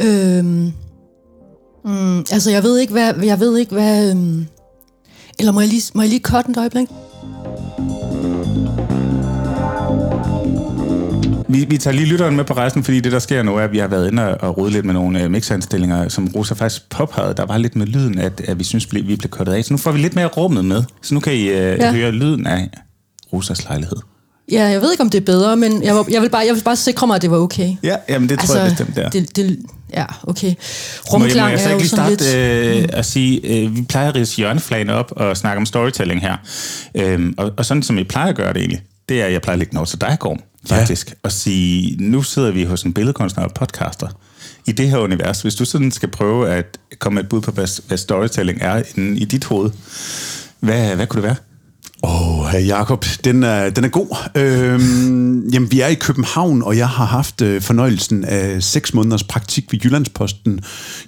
Øhm, 0.00 0.72
mm, 1.84 2.18
altså, 2.18 2.50
jeg 2.50 2.62
ved 2.62 2.78
ikke, 2.78 2.92
hvad... 2.92 3.14
Jeg 3.14 3.40
ved 3.40 3.58
ikke, 3.58 3.72
hvad 3.72 4.10
øhm, 4.10 4.46
eller 5.38 5.52
må 5.52 5.60
jeg 5.60 5.68
lige, 5.68 5.82
må 5.94 6.02
jeg 6.02 6.08
lige 6.08 6.20
cutte 6.20 6.50
et 6.50 6.56
øjeblik? 6.56 6.88
Vi, 11.52 11.64
vi 11.64 11.78
tager 11.78 11.94
lige 11.96 12.06
lytteren 12.06 12.36
med 12.36 12.44
på 12.44 12.54
rejsen, 12.54 12.84
fordi 12.84 13.00
det, 13.00 13.12
der 13.12 13.18
sker 13.18 13.42
nu, 13.42 13.56
er, 13.56 13.60
at 13.64 13.72
vi 13.72 13.78
har 13.78 13.86
været 13.88 14.10
inde 14.10 14.38
og, 14.38 14.58
rode 14.58 14.70
lidt 14.70 14.84
med 14.84 14.94
nogle 14.94 15.22
øh, 15.22 15.30
mixanstillinger, 15.30 16.08
som 16.08 16.28
Rosa 16.34 16.54
faktisk 16.54 16.90
påpegede. 16.90 17.34
Der 17.34 17.46
var 17.46 17.58
lidt 17.58 17.76
med 17.76 17.86
lyden, 17.86 18.18
at, 18.18 18.40
at 18.48 18.58
vi 18.58 18.64
synes, 18.64 18.94
vi 18.94 19.00
vi 19.00 19.16
blev 19.16 19.30
kottet 19.30 19.52
af. 19.52 19.64
Så 19.64 19.72
nu 19.74 19.78
får 19.78 19.92
vi 19.92 19.98
lidt 19.98 20.14
mere 20.14 20.26
rummet 20.26 20.64
med. 20.64 20.82
Så 21.02 21.14
nu 21.14 21.20
kan 21.20 21.32
I 21.32 21.42
øh, 21.48 21.54
Ja. 21.54 21.92
høre 21.92 22.12
lyden 22.12 22.46
af 22.46 22.70
Rosas 23.32 23.64
lejlighed. 23.64 23.96
Ja, 24.52 24.64
jeg 24.64 24.80
ved 24.82 24.92
ikke, 24.92 25.02
om 25.02 25.10
det 25.10 25.20
er 25.20 25.24
bedre, 25.24 25.56
men 25.56 25.82
jeg, 25.82 26.04
jeg, 26.10 26.22
vil, 26.22 26.30
bare, 26.30 26.46
jeg 26.46 26.54
vil 26.54 26.62
bare 26.62 26.76
sikre 26.76 27.06
mig, 27.06 27.16
at 27.16 27.22
det 27.22 27.30
var 27.30 27.36
okay. 27.38 27.74
Ja, 27.82 27.96
jamen 28.08 28.28
det 28.28 28.38
tror 28.38 28.56
jeg 28.56 28.70
bestemt, 28.70 28.96
det 28.96 29.04
er. 29.04 29.10
det, 29.10 29.36
det, 29.36 29.58
ja, 29.94 30.04
okay. 30.22 30.46
Må 30.46 30.52
jeg, 30.52 30.56
må 31.12 31.24
Rumklang 31.24 31.50
jeg 31.50 31.60
så 31.60 31.68
er 31.68 31.72
jo 31.72 31.76
ikke 31.78 31.82
lige 31.82 31.88
sådan 31.88 32.16
starte 32.18 32.70
lidt... 32.74 32.90
øh, 32.92 32.98
at 32.98 33.06
sige, 33.06 33.62
øh, 33.64 33.76
vi 33.76 33.82
plejer 33.82 34.08
at 34.08 34.14
rise 34.14 34.36
hjørneflagene 34.36 34.94
op 34.94 35.12
og 35.16 35.36
snakke 35.36 35.58
om 35.58 35.66
storytelling 35.66 36.20
her. 36.20 36.36
Øhm, 36.94 37.34
og, 37.38 37.52
og 37.56 37.64
sådan 37.64 37.82
som 37.82 37.98
I 37.98 38.04
plejer 38.04 38.28
at 38.28 38.36
gøre 38.36 38.52
det 38.52 38.60
egentlig, 38.60 38.82
det 39.08 39.20
er, 39.22 39.26
at 39.26 39.32
jeg 39.32 39.42
plejer 39.42 39.54
at 39.54 39.58
lægge 39.58 39.76
over 39.76 39.86
til 39.86 40.00
dig, 40.00 40.16
Gorm, 40.20 40.38
faktisk. 40.66 41.10
Ja. 41.10 41.14
Og 41.22 41.32
sige, 41.32 41.96
nu 42.00 42.22
sidder 42.22 42.50
vi 42.50 42.64
hos 42.64 42.82
en 42.82 42.92
billedkunstner 42.92 43.44
og 43.44 43.54
podcaster 43.54 44.08
i 44.66 44.72
det 44.72 44.90
her 44.90 44.98
univers. 44.98 45.42
Hvis 45.42 45.54
du 45.54 45.64
sådan 45.64 45.90
skal 45.90 46.08
prøve 46.08 46.50
at 46.50 46.78
komme 46.98 47.14
med 47.14 47.22
et 47.22 47.28
bud 47.28 47.40
på, 47.40 47.50
hvad, 47.50 47.82
hvad 47.88 47.98
storytelling 47.98 48.58
er 48.60 48.82
inde 48.96 49.20
i 49.20 49.24
dit 49.24 49.44
hoved, 49.44 49.70
hvad, 50.60 50.96
hvad 50.96 51.06
kunne 51.06 51.22
det 51.22 51.28
være? 51.28 51.36
Åh, 52.04 52.54
oh, 52.54 52.66
Jacob, 52.66 53.04
den 53.24 53.42
er, 53.42 53.70
den 53.70 53.84
er 53.84 53.88
god. 53.88 54.16
Øhm, 54.34 55.48
jamen, 55.52 55.72
vi 55.72 55.80
er 55.80 55.86
i 55.86 55.94
København, 55.94 56.62
og 56.62 56.76
jeg 56.76 56.88
har 56.88 57.04
haft 57.04 57.42
øh, 57.42 57.62
fornøjelsen 57.62 58.24
af 58.24 58.62
seks 58.62 58.94
måneders 58.94 59.24
praktik 59.24 59.72
ved 59.72 59.80
Jyllandsposten 59.84 60.60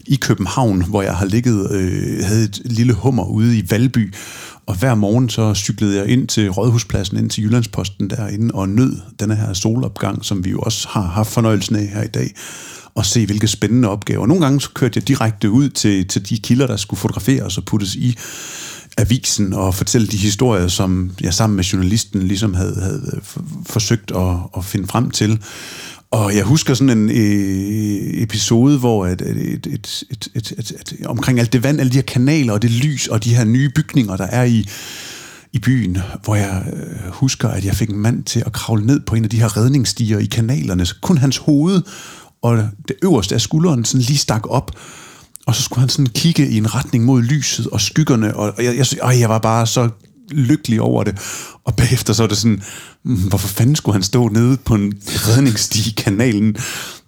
i 0.06 0.16
København, 0.16 0.84
hvor 0.88 1.02
jeg 1.02 1.14
har 1.14 1.26
ligget, 1.26 1.70
øh, 1.72 2.24
havde 2.24 2.44
et 2.44 2.60
lille 2.64 2.92
hummer 2.92 3.24
ude 3.24 3.58
i 3.58 3.70
Valby. 3.70 4.14
Og 4.66 4.78
hver 4.78 4.94
morgen 4.94 5.28
så 5.28 5.54
cyklede 5.54 5.96
jeg 5.98 6.08
ind 6.08 6.28
til 6.28 6.50
Rådhuspladsen, 6.50 7.16
ind 7.16 7.30
til 7.30 7.44
Jyllandsposten 7.44 8.10
derinde, 8.10 8.54
og 8.54 8.68
nød 8.68 8.96
den 9.20 9.30
her 9.30 9.52
solopgang, 9.52 10.24
som 10.24 10.44
vi 10.44 10.50
jo 10.50 10.58
også 10.58 10.88
har 10.88 11.02
haft 11.02 11.30
fornøjelsen 11.30 11.76
af 11.76 11.86
her 11.86 12.02
i 12.02 12.08
dag 12.08 12.34
og 12.94 13.06
se, 13.06 13.26
hvilke 13.26 13.48
spændende 13.48 13.88
opgaver. 13.88 14.26
Nogle 14.26 14.44
gange 14.44 14.60
så 14.60 14.70
kørte 14.74 14.98
jeg 14.98 15.08
direkte 15.08 15.50
ud 15.50 15.68
til, 15.68 16.08
til 16.08 16.28
de 16.28 16.38
kilder, 16.38 16.66
der 16.66 16.76
skulle 16.76 17.00
fotograferes 17.00 17.58
og 17.58 17.64
puttes 17.64 17.94
i 17.94 18.16
avisen 18.98 19.52
og 19.52 19.74
fortælle 19.74 20.06
de 20.06 20.16
historier, 20.16 20.68
som 20.68 21.10
jeg 21.20 21.34
sammen 21.34 21.56
med 21.56 21.64
journalisten 21.64 22.22
ligesom 22.22 22.54
havde, 22.54 22.80
havde 22.80 23.20
forsøgt 23.66 24.10
at, 24.10 24.36
at 24.56 24.64
finde 24.64 24.86
frem 24.86 25.10
til. 25.10 25.42
Og 26.14 26.36
jeg 26.36 26.44
husker 26.44 26.74
sådan 26.74 26.98
en 26.98 27.10
øh, 27.10 28.22
episode, 28.22 28.78
hvor 28.78 29.06
at, 29.06 29.20
et, 29.20 29.28
et, 29.28 29.66
et, 29.66 30.04
et, 30.10 30.28
et, 30.34 30.52
et, 30.58 30.70
et, 30.70 31.06
omkring 31.06 31.40
alt 31.40 31.52
det 31.52 31.62
vand, 31.62 31.80
alle 31.80 31.90
de 31.90 31.96
her 31.96 32.02
kanaler 32.02 32.52
og 32.52 32.62
det 32.62 32.70
lys 32.70 33.06
og 33.06 33.24
de 33.24 33.34
her 33.34 33.44
nye 33.44 33.70
bygninger, 33.74 34.16
der 34.16 34.24
er 34.24 34.44
i, 34.44 34.68
i 35.52 35.58
byen, 35.58 35.98
hvor 36.24 36.34
jeg 36.34 36.64
øh, 36.72 37.12
husker, 37.12 37.48
at 37.48 37.64
jeg 37.64 37.74
fik 37.74 37.90
en 37.90 37.98
mand 37.98 38.24
til 38.24 38.42
at 38.46 38.52
kravle 38.52 38.86
ned 38.86 39.00
på 39.00 39.14
en 39.14 39.24
af 39.24 39.30
de 39.30 39.40
her 39.40 39.56
redningsstiger 39.56 40.18
i 40.18 40.24
kanalerne. 40.24 40.86
Så 40.86 40.94
kun 41.02 41.18
hans 41.18 41.36
hoved 41.36 41.82
og 42.42 42.68
det 42.88 42.96
øverste 43.02 43.34
af 43.34 43.40
skulderen 43.40 43.84
sådan 43.84 44.04
lige 44.04 44.18
stak 44.18 44.42
op. 44.50 44.70
Og 45.46 45.54
så 45.54 45.62
skulle 45.62 45.80
han 45.80 45.88
sådan 45.88 46.06
kigge 46.06 46.48
i 46.48 46.56
en 46.56 46.74
retning 46.74 47.04
mod 47.04 47.22
lyset 47.22 47.66
og 47.66 47.80
skyggerne, 47.80 48.36
og 48.36 48.54
jeg, 48.58 48.76
jeg, 48.76 48.86
jeg, 49.02 49.20
jeg 49.20 49.28
var 49.28 49.38
bare 49.38 49.66
så 49.66 49.88
lykkelig 50.30 50.80
over 50.80 51.04
det. 51.04 51.18
Og 51.64 51.76
bagefter 51.76 52.12
så 52.12 52.22
er 52.22 52.26
det 52.26 52.36
sådan, 52.36 52.62
"Mm, 53.04 53.28
hvorfor 53.28 53.48
fanden 53.48 53.76
skulle 53.76 53.94
han 53.94 54.02
stå 54.02 54.28
nede 54.28 54.56
på 54.56 54.74
en 54.74 54.92
redningsstige 55.04 55.90
i 55.90 55.94
kanalen? 55.96 56.56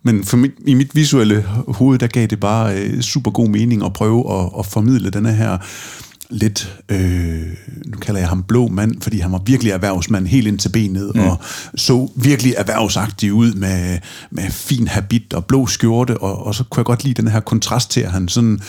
Men 0.02 0.24
for 0.24 0.36
mit, 0.36 0.52
i 0.66 0.74
mit 0.74 0.94
visuelle 0.94 1.42
hoved, 1.68 1.98
der 1.98 2.06
gav 2.06 2.26
det 2.26 2.40
bare 2.40 2.76
øh, 2.76 3.00
super 3.00 3.30
god 3.30 3.48
mening 3.48 3.84
at 3.84 3.92
prøve 3.92 4.40
at, 4.40 4.50
at 4.58 4.66
formidle 4.66 5.10
denne 5.10 5.32
her 5.32 5.58
lidt, 6.30 6.78
øh, 6.88 7.42
nu 7.86 7.98
kalder 7.98 8.20
jeg 8.20 8.28
ham 8.28 8.42
blå 8.42 8.68
mand, 8.68 9.00
fordi 9.00 9.18
han 9.18 9.32
var 9.32 9.42
virkelig 9.46 9.70
erhvervsmand 9.70 10.26
helt 10.26 10.46
ind 10.46 10.58
til 10.58 10.68
benet, 10.68 11.12
mm. 11.14 11.20
og 11.20 11.38
så 11.74 12.08
virkelig 12.16 12.54
erhvervsagtig 12.56 13.32
ud 13.32 13.52
med, 13.52 13.98
med 14.30 14.50
fin 14.50 14.88
habit 14.88 15.34
og 15.34 15.44
blå 15.44 15.66
skjorte, 15.66 16.18
og, 16.18 16.46
og 16.46 16.54
så 16.54 16.64
kunne 16.64 16.80
jeg 16.80 16.86
godt 16.86 17.04
lide 17.04 17.22
den 17.22 17.30
her 17.30 17.40
kontrast 17.40 17.90
til, 17.90 18.00
at 18.00 18.12
han 18.12 18.28
sådan 18.28 18.60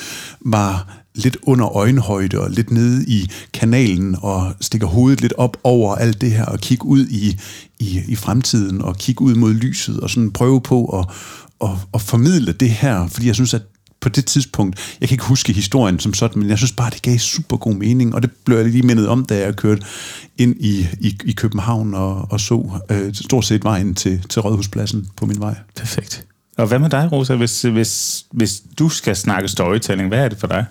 var 0.42 0.98
lidt 1.18 1.38
under 1.42 1.76
øjenhøjde 1.76 2.40
og 2.40 2.52
lidt 2.52 2.72
nede 2.72 3.06
i 3.08 3.30
kanalen 3.54 4.16
og 4.22 4.54
stikker 4.62 4.88
hovedet 4.88 5.22
lidt 5.22 5.34
op 5.38 5.58
over 5.64 5.96
alt 5.96 6.22
det 6.22 6.32
her 6.32 6.46
og 6.46 6.60
kigge 6.60 6.86
ud 6.86 7.08
i, 7.08 7.40
i, 7.80 8.02
i 8.08 8.16
fremtiden 8.16 8.82
og 8.82 8.98
kigge 8.98 9.22
ud 9.22 9.36
mod 9.36 9.54
lyset 9.54 10.00
og 10.00 10.10
sådan 10.10 10.32
prøve 10.32 10.62
på 10.62 10.86
at, 11.00 11.06
at, 11.64 11.78
at 11.94 12.02
formidle 12.02 12.52
det 12.52 12.70
her, 12.70 13.08
fordi 13.08 13.28
jeg 13.28 13.36
synes, 13.36 13.54
at 13.54 13.62
på 14.02 14.10
det 14.10 14.26
tidspunkt, 14.26 14.98
jeg 15.02 15.10
kan 15.10 15.16
ikke 15.16 15.26
huske 15.26 15.54
historien 15.54 16.00
som 16.00 16.14
sådan, 16.14 16.42
men 16.42 16.50
jeg 16.50 16.58
synes 16.58 16.72
bare, 16.72 16.90
det 16.90 17.02
gav 17.02 17.18
super 17.18 17.58
god 17.58 17.74
mening, 17.74 18.16
og 18.16 18.22
det 18.22 18.32
blev 18.46 18.58
jeg 18.58 18.66
lige 18.66 18.84
mindet 18.84 19.08
om, 19.08 19.26
da 19.26 19.40
jeg 19.40 19.56
kørte 19.56 19.82
ind 20.38 20.56
i, 20.60 20.88
i, 21.00 21.18
i 21.26 21.32
København 21.32 21.94
og, 21.94 22.28
og 22.32 22.40
så 22.40 22.80
øh, 22.90 23.14
stort 23.14 23.46
set 23.46 23.64
vejen 23.64 23.96
til, 23.96 24.22
til 24.30 24.42
Rådhuspladsen 24.42 25.08
på 25.18 25.26
min 25.26 25.40
vej. 25.40 25.56
Perfekt. 25.76 26.26
Og 26.58 26.68
hvad 26.68 26.80
med 26.80 26.90
dig, 26.90 27.10
Rosa, 27.12 27.36
hvis, 27.36 27.62
hvis, 27.62 28.26
hvis 28.32 28.62
du 28.80 28.90
skal 28.90 29.16
snakke 29.16 29.48
storytelling, 29.48 30.10
hvad 30.10 30.20
er 30.20 30.30
det 30.30 30.38
for 30.38 30.48
dig? 30.48 30.66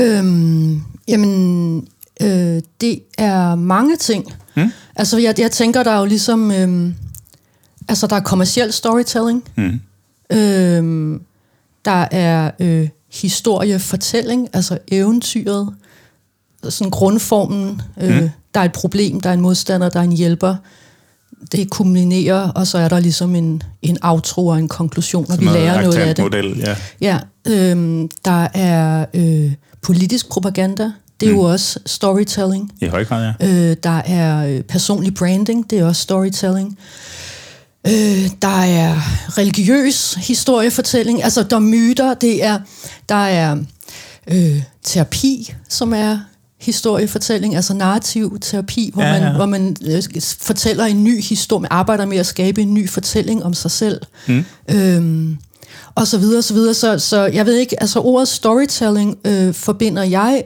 Øhm, 0.00 0.82
jamen, 1.08 1.88
øh, 2.22 2.62
det 2.80 3.00
er 3.18 3.54
mange 3.54 3.96
ting. 3.96 4.32
Hmm? 4.54 4.72
Altså, 4.96 5.18
jeg, 5.18 5.34
jeg 5.38 5.50
tænker, 5.50 5.82
der 5.82 5.90
er 5.90 5.98
jo 5.98 6.04
ligesom... 6.04 6.50
Øhm, 6.50 6.94
altså, 7.88 8.06
der 8.06 8.16
er 8.16 8.20
kommersiel 8.20 8.72
storytelling. 8.72 9.44
Hmm. 9.54 9.80
Øhm, 10.32 11.20
der 11.84 12.06
er 12.10 12.50
øh, 12.60 12.88
historiefortælling, 13.12 14.48
altså 14.52 14.78
eventyret, 14.88 15.74
sådan 16.68 16.90
grundformen. 16.90 17.82
Øh, 18.00 18.20
Mm. 18.22 18.30
Der 18.54 18.60
er 18.60 18.64
et 18.64 18.72
problem, 18.72 19.20
der 19.20 19.30
er 19.30 19.34
en 19.34 19.40
modstander, 19.40 19.88
der 19.88 20.00
er 20.00 20.04
en 20.04 20.12
hjælper. 20.12 20.54
Det 21.52 21.70
kombinerer, 21.70 22.48
og 22.48 22.66
så 22.66 22.78
er 22.78 22.88
der 22.88 23.00
ligesom 23.00 23.34
en, 23.34 23.62
en 23.82 23.98
outro 24.02 24.46
og 24.46 24.58
en 24.58 24.68
konklusion, 24.68 25.26
og 25.30 25.40
vi 25.40 25.44
lærer 25.44 25.80
noget 25.82 25.96
af 25.98 26.14
det. 26.14 26.24
Model, 26.24 26.58
ja. 26.58 26.76
Ja, 27.00 27.18
øhm, 27.46 28.08
der 28.24 28.48
er 28.54 29.06
øh, 29.14 29.52
politisk 29.82 30.28
propaganda. 30.28 30.92
Det 31.20 31.28
er 31.28 31.32
mm. 31.32 31.38
jo 31.38 31.42
også 31.42 31.78
storytelling. 31.86 32.72
I 32.80 32.86
høj 32.86 33.04
grad, 33.04 33.32
ja. 33.40 33.46
Øh, 33.70 33.76
der 33.82 34.02
er 34.06 34.46
øh, 34.46 34.62
personlig 34.62 35.14
branding. 35.14 35.70
Det 35.70 35.78
er 35.78 35.84
også 35.84 36.02
storytelling. 36.02 36.78
Øh, 37.86 38.30
der 38.42 38.62
er 38.62 38.94
religiøs 39.38 40.14
historiefortælling. 40.14 41.24
Altså, 41.24 41.42
der 41.42 41.56
er 41.56 41.60
myter. 41.60 42.14
Det 42.14 42.44
er, 42.44 42.58
der 43.08 43.14
er 43.14 43.56
øh, 44.30 44.62
terapi, 44.82 45.54
som 45.68 45.92
er 45.92 46.18
historiefortælling, 46.60 47.56
altså 47.56 47.74
narrativ 47.74 48.38
terapi, 48.40 48.90
hvor 48.94 49.02
Ja, 49.02 49.12
man, 49.12 49.22
ja. 49.22 49.32
hvor 49.32 49.46
man 49.46 49.76
øh, 49.86 50.02
fortæller 50.40 50.84
en 50.84 51.04
ny 51.04 51.22
historie, 51.22 51.62
man 51.62 51.68
arbejder 51.70 52.06
med 52.06 52.18
at 52.18 52.26
skabe 52.26 52.62
en 52.62 52.74
ny 52.74 52.88
fortælling 52.88 53.44
om 53.44 53.54
sig 53.54 53.70
selv. 53.70 54.00
Mm. 54.28 54.44
Øhm, 54.70 55.38
og 55.94 56.06
så 56.06 56.18
videre, 56.18 56.42
så 56.42 56.54
videre. 56.54 56.74
Så, 56.74 56.98
så 56.98 57.20
jeg 57.24 57.46
ved 57.46 57.56
ikke, 57.56 57.80
altså 57.80 58.00
ordet 58.00 58.28
storytelling 58.28 59.18
øh, 59.24 59.54
forbinder 59.54 60.02
jeg 60.02 60.44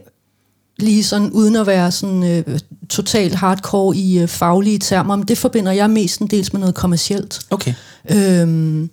lige 0.79 1.05
sådan, 1.05 1.31
uden 1.31 1.57
at 1.57 1.67
være 1.67 1.93
sådan 1.93 2.23
øh, 2.23 2.59
totalt 2.89 3.35
hardcore 3.35 3.97
i 3.97 4.19
øh, 4.19 4.29
faglige 4.29 4.79
termer, 4.79 5.17
men 5.17 5.29
det 5.29 5.39
forbinder 5.39 5.73
jeg 5.73 5.91
mestendels 5.91 6.53
med 6.53 6.61
noget 6.61 6.75
kommercielt. 6.75 7.41
Okay. 7.51 7.75
Øhm, 8.11 8.91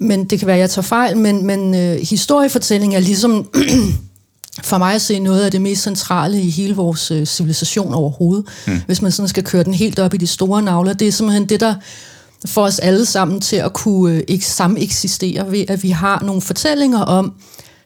men 0.00 0.24
det 0.24 0.38
kan 0.38 0.46
være, 0.46 0.56
at 0.56 0.60
jeg 0.60 0.70
tager 0.70 0.82
fejl, 0.82 1.16
men, 1.16 1.46
men 1.46 1.74
øh, 1.74 1.96
historiefortælling 1.96 2.94
er 2.94 3.00
ligesom 3.00 3.50
for 4.70 4.78
mig 4.78 4.94
at 4.94 5.02
se 5.02 5.18
noget 5.18 5.44
af 5.44 5.50
det 5.50 5.60
mest 5.60 5.82
centrale 5.82 6.40
i 6.40 6.50
hele 6.50 6.74
vores 6.74 7.10
øh, 7.10 7.26
civilisation 7.26 7.94
overhovedet. 7.94 8.44
Mm. 8.66 8.80
Hvis 8.86 9.02
man 9.02 9.12
sådan 9.12 9.28
skal 9.28 9.44
køre 9.44 9.64
den 9.64 9.74
helt 9.74 9.98
op 9.98 10.14
i 10.14 10.16
de 10.16 10.26
store 10.26 10.62
navler, 10.62 10.92
det 10.92 11.08
er 11.08 11.12
simpelthen 11.12 11.48
det, 11.48 11.60
der 11.60 11.74
får 12.46 12.62
os 12.62 12.78
alle 12.78 13.06
sammen 13.06 13.40
til 13.40 13.56
at 13.56 13.72
kunne 13.72 14.22
øh, 14.28 14.40
sameksistere 14.40 15.52
ved, 15.52 15.64
at 15.68 15.82
vi 15.82 15.90
har 15.90 16.22
nogle 16.24 16.42
fortællinger 16.42 17.00
om, 17.00 17.32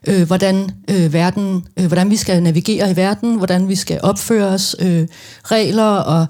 øh, 0.06 0.26
hvordan 0.26 0.70
øh, 0.90 1.12
verden, 1.12 1.66
øh, 1.76 1.86
hvordan 1.86 2.10
vi 2.10 2.16
skal 2.16 2.42
navigere 2.42 2.90
i 2.90 2.96
verden, 2.96 3.34
hvordan 3.34 3.68
vi 3.68 3.76
skal 3.76 4.00
opføre 4.02 4.46
os, 4.46 4.76
øh, 4.78 5.06
regler 5.44 5.84
og 5.84 6.26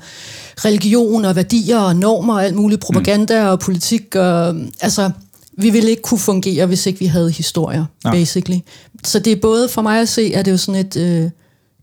religion 0.65 1.25
og 1.25 1.37
værdier 1.37 1.79
og 1.79 1.97
normer 1.97 2.35
og 2.35 2.45
alt 2.45 2.57
muligt, 2.57 2.81
propaganda 2.81 3.47
og 3.47 3.61
politik. 3.61 4.17
Og, 4.17 4.55
altså, 4.81 5.11
vi 5.59 5.71
ville 5.71 5.91
ikke 5.91 6.03
kunne 6.03 6.19
fungere, 6.19 6.67
hvis 6.67 6.87
ikke 6.87 6.99
vi 6.99 7.07
havde 7.07 7.31
historier, 7.31 7.85
Nej. 8.05 8.15
basically. 8.15 8.59
Så 9.05 9.19
det 9.19 9.33
er 9.33 9.41
både 9.43 9.69
for 9.69 9.83
mig 9.83 10.01
at 10.01 10.09
se, 10.09 10.33
at 10.35 10.45
det 10.45 10.51
er 10.51 10.55
jo 10.55 10.59
sådan 10.59 10.87
et, 10.87 10.97
øh, 10.97 11.31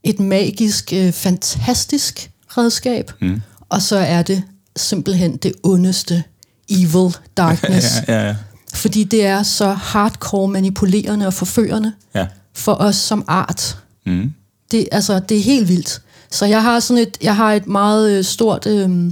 et 0.03 0.19
magisk, 0.19 0.93
øh, 0.93 1.11
fantastisk 1.11 2.31
redskab, 2.47 3.11
mm. 3.21 3.41
og 3.69 3.81
så 3.81 3.97
er 3.97 4.21
det 4.21 4.43
simpelthen 4.75 5.37
det 5.37 5.53
ondeste 5.63 6.23
evil 6.69 7.15
darkness. 7.37 7.87
Ja, 8.07 8.13
ja, 8.13 8.27
ja. 8.27 8.35
Fordi 8.73 9.03
det 9.03 9.25
er 9.25 9.43
så 9.43 9.71
hardcore 9.71 10.47
manipulerende 10.47 11.27
og 11.27 11.33
forførende 11.33 11.93
ja. 12.15 12.27
for 12.53 12.73
os 12.73 12.95
som 12.95 13.25
art. 13.27 13.77
Mm. 14.05 14.33
Det, 14.71 14.87
altså, 14.91 15.19
det 15.19 15.37
er 15.37 15.41
helt 15.41 15.67
vildt. 15.67 16.01
Så 16.31 16.45
jeg 16.45 16.63
har 16.63 16.79
sådan 16.79 17.03
et, 17.03 17.17
jeg 17.21 17.35
har 17.35 17.53
et 17.53 17.67
meget 17.67 18.11
øh, 18.11 18.23
stort 18.23 18.65
øh, 18.65 19.11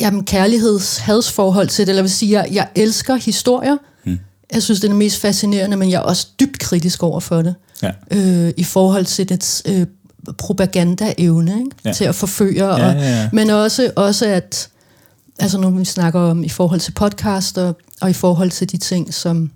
jamen, 0.00 0.24
kærligheds-hadsforhold 0.24 1.68
til 1.68 1.86
det. 1.86 1.92
Eller 1.92 2.02
vil 2.02 2.10
sige, 2.10 2.32
jeg, 2.32 2.48
jeg 2.52 2.68
elsker 2.74 3.14
historier. 3.14 3.76
Mm. 4.04 4.18
Jeg 4.52 4.62
synes, 4.62 4.80
det 4.80 4.88
er 4.88 4.92
det 4.92 4.98
mest 4.98 5.20
fascinerende, 5.20 5.76
men 5.76 5.90
jeg 5.90 5.96
er 5.96 6.02
også 6.02 6.26
dybt 6.40 6.58
kritisk 6.58 7.02
over 7.02 7.20
for 7.20 7.42
det. 7.42 7.54
Ja. 7.82 7.90
Øh, 8.10 8.52
I 8.56 8.64
forhold 8.64 9.04
til 9.04 9.28
dets 9.28 9.62
øh, 9.66 9.86
propagandaevne 10.38 11.58
ikke? 11.58 11.70
Ja. 11.84 11.92
til 11.92 12.04
at 12.04 12.14
forføre. 12.14 12.76
Ja, 12.76 12.88
og, 12.88 12.94
ja, 12.94 13.20
ja. 13.20 13.28
Men 13.32 13.50
også, 13.50 13.90
også 13.96 14.26
at, 14.26 14.68
altså 15.38 15.58
når 15.58 15.70
vi 15.70 15.84
snakker 15.84 16.20
om 16.20 16.44
i 16.44 16.48
forhold 16.48 16.80
til 16.80 16.92
podcast 16.92 17.58
og, 17.58 17.76
og 18.00 18.10
i 18.10 18.12
forhold 18.12 18.50
til 18.50 18.72
de 18.72 18.76
ting, 18.76 19.14
som 19.14 19.50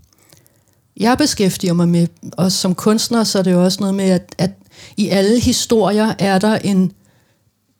jeg 0.96 1.18
beskæftiger 1.18 1.72
mig 1.72 1.88
med, 1.88 2.06
også 2.32 2.58
som 2.58 2.74
kunstner, 2.74 3.24
så 3.24 3.38
er 3.38 3.42
det 3.42 3.52
jo 3.52 3.64
også 3.64 3.80
noget 3.80 3.94
med, 3.94 4.04
at, 4.04 4.34
at 4.38 4.50
i 4.96 5.08
alle 5.08 5.40
historier 5.40 6.12
er 6.18 6.38
der 6.38 6.54
en, 6.54 6.92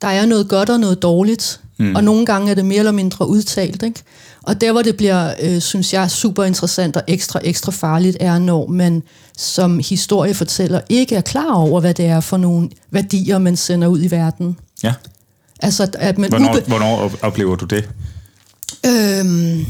der 0.02 0.09
er 0.09 0.26
noget 0.26 0.49
godt 0.49 0.71
og 0.71 0.80
noget 0.80 1.02
dårligt, 1.02 1.61
mm. 1.78 1.94
og 1.94 2.04
nogle 2.04 2.26
gange 2.26 2.50
er 2.50 2.54
det 2.54 2.64
mere 2.64 2.78
eller 2.78 2.92
mindre 2.92 3.28
udtalt, 3.28 3.82
ikke? 3.82 4.02
Og 4.42 4.61
der, 4.61 4.73
hvor 4.73 4.82
det 4.82 4.97
bliver, 4.97 5.35
øh, 5.42 5.61
synes 5.61 5.92
jeg, 5.92 6.11
super 6.11 6.44
interessant 6.44 6.97
og 6.97 7.02
ekstra, 7.06 7.40
ekstra 7.44 7.73
farligt, 7.73 8.16
er, 8.21 8.38
når 8.38 8.66
man 8.66 9.02
som 9.37 9.78
historiefortæller 9.78 10.80
ikke 10.88 11.14
er 11.14 11.21
klar 11.21 11.54
over, 11.54 11.80
hvad 11.80 11.94
det 11.94 12.04
er 12.04 12.21
for 12.21 12.37
nogle 12.37 12.71
værdier, 12.90 13.38
man 13.38 13.56
sender 13.56 13.88
ud 13.88 14.02
i 14.02 14.11
verden. 14.11 14.59
ja. 14.82 14.94
Altså, 15.62 15.88
at 15.95 16.19
man 16.19 16.31
Hvornår, 16.31 16.57
ube- 16.57 16.66
hvornår 16.69 16.97
op- 16.97 17.19
oplever 17.23 17.57
du 17.57 17.64
det? 17.64 17.88
Øhm, 18.87 19.66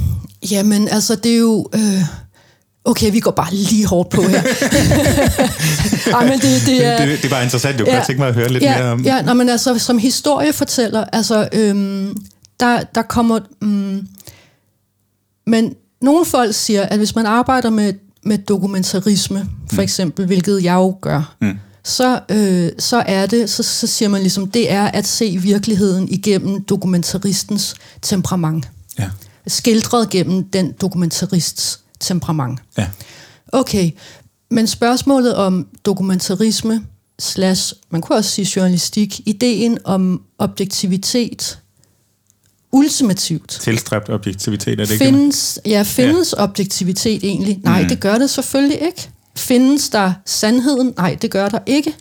jamen, 0.51 0.89
altså, 0.89 1.15
det 1.17 1.33
er 1.33 1.39
jo... 1.39 1.67
Øh, 1.75 2.03
okay, 2.85 3.13
vi 3.13 3.21
går 3.21 3.31
bare 3.31 3.55
lige 3.55 3.87
hårdt 3.87 4.11
på 4.11 4.23
her. 4.23 4.43
Ej, 6.17 6.25
men 6.29 6.39
det, 6.41 6.63
det 6.67 6.87
er... 6.87 6.99
det, 7.07 7.19
det 7.19 7.25
er 7.25 7.31
bare 7.31 7.45
interessant. 7.45 7.77
Jeg 7.77 7.85
kunne 7.87 7.93
Ja. 7.93 7.97
godt 7.99 8.07
tænke 8.07 8.21
mig 8.21 8.29
at 8.29 8.35
høre 8.35 8.49
lidt 8.53 8.63
ja, 8.65 8.79
mere 8.79 8.93
om... 8.93 9.01
Ja, 9.05 9.23
nå, 9.23 9.35
men 9.35 9.49
altså, 9.49 9.79
som 9.79 9.99
historiefortæller, 9.99 11.05
altså, 11.13 11.49
øhm, 11.53 12.17
der, 12.61 12.81
der 12.95 13.03
kommer... 13.03 13.41
Mm, 13.63 14.07
men 15.47 15.75
nogle 16.03 16.25
folk 16.27 16.55
siger, 16.55 16.83
at 16.83 16.99
hvis 16.99 17.15
man 17.15 17.27
arbejder 17.27 17.71
med, 17.71 17.93
med 18.25 18.39
dokumentarisme, 18.39 19.47
for 19.73 19.83
eksempel, 19.83 20.27
hvilket 20.27 20.65
jeg 20.65 20.75
jo 20.75 20.97
gør, 21.01 21.35
Mm. 21.41 21.59
Så, 21.85 22.21
øh, 22.29 22.71
så 22.79 22.97
er 22.97 23.27
det, 23.27 23.51
så, 23.51 23.63
så 23.63 23.87
siger 23.87 24.09
man 24.09 24.21
ligesom, 24.21 24.51
det 24.51 24.71
er 24.73 24.85
at 24.85 25.07
se 25.07 25.37
virkeligheden 25.37 26.09
igennem 26.09 26.65
dokumentaristens 26.65 27.75
temperament. 28.03 28.69
Ja. 28.99 29.11
Skildret 29.47 30.11
gennem 30.11 30.45
den 30.45 30.73
dokumentarists 30.81 31.81
temperament. 32.01 32.59
ja. 32.79 32.87
Okay, 33.53 33.91
men 34.51 34.67
spørgsmålet 34.67 35.35
om 35.35 35.67
dokumentarisme 35.87 36.85
slash, 37.19 37.75
man 37.91 38.01
kunne 38.01 38.19
også 38.19 38.31
sige 38.31 38.49
journalistik, 38.57 39.21
ideen 39.27 39.79
om 39.85 40.23
objektivitet, 40.39 41.59
ultimativt. 42.73 43.59
Tilstræbt 43.63 44.11
objektivitet, 44.11 44.81
er 44.81 44.85
det 44.85 44.93
ikke? 44.93 45.05
Findes, 45.05 45.59
ja, 45.67 45.83
findes 45.83 46.35
ja. 46.39 46.43
objektivitet 46.43 47.25
egentlig? 47.25 47.61
Nej, 47.65 47.83
Mm. 47.83 47.89
det 47.89 48.01
gør 48.01 48.19
det 48.19 48.31
selvfølgelig 48.31 48.81
ikke. 48.83 49.09
Findes 49.37 49.89
der 49.89 50.13
sandheden? 50.27 50.95
Nej, 50.97 51.19
det 51.23 51.31
gør 51.31 51.49
der 51.49 51.59
ikke. 51.67 51.95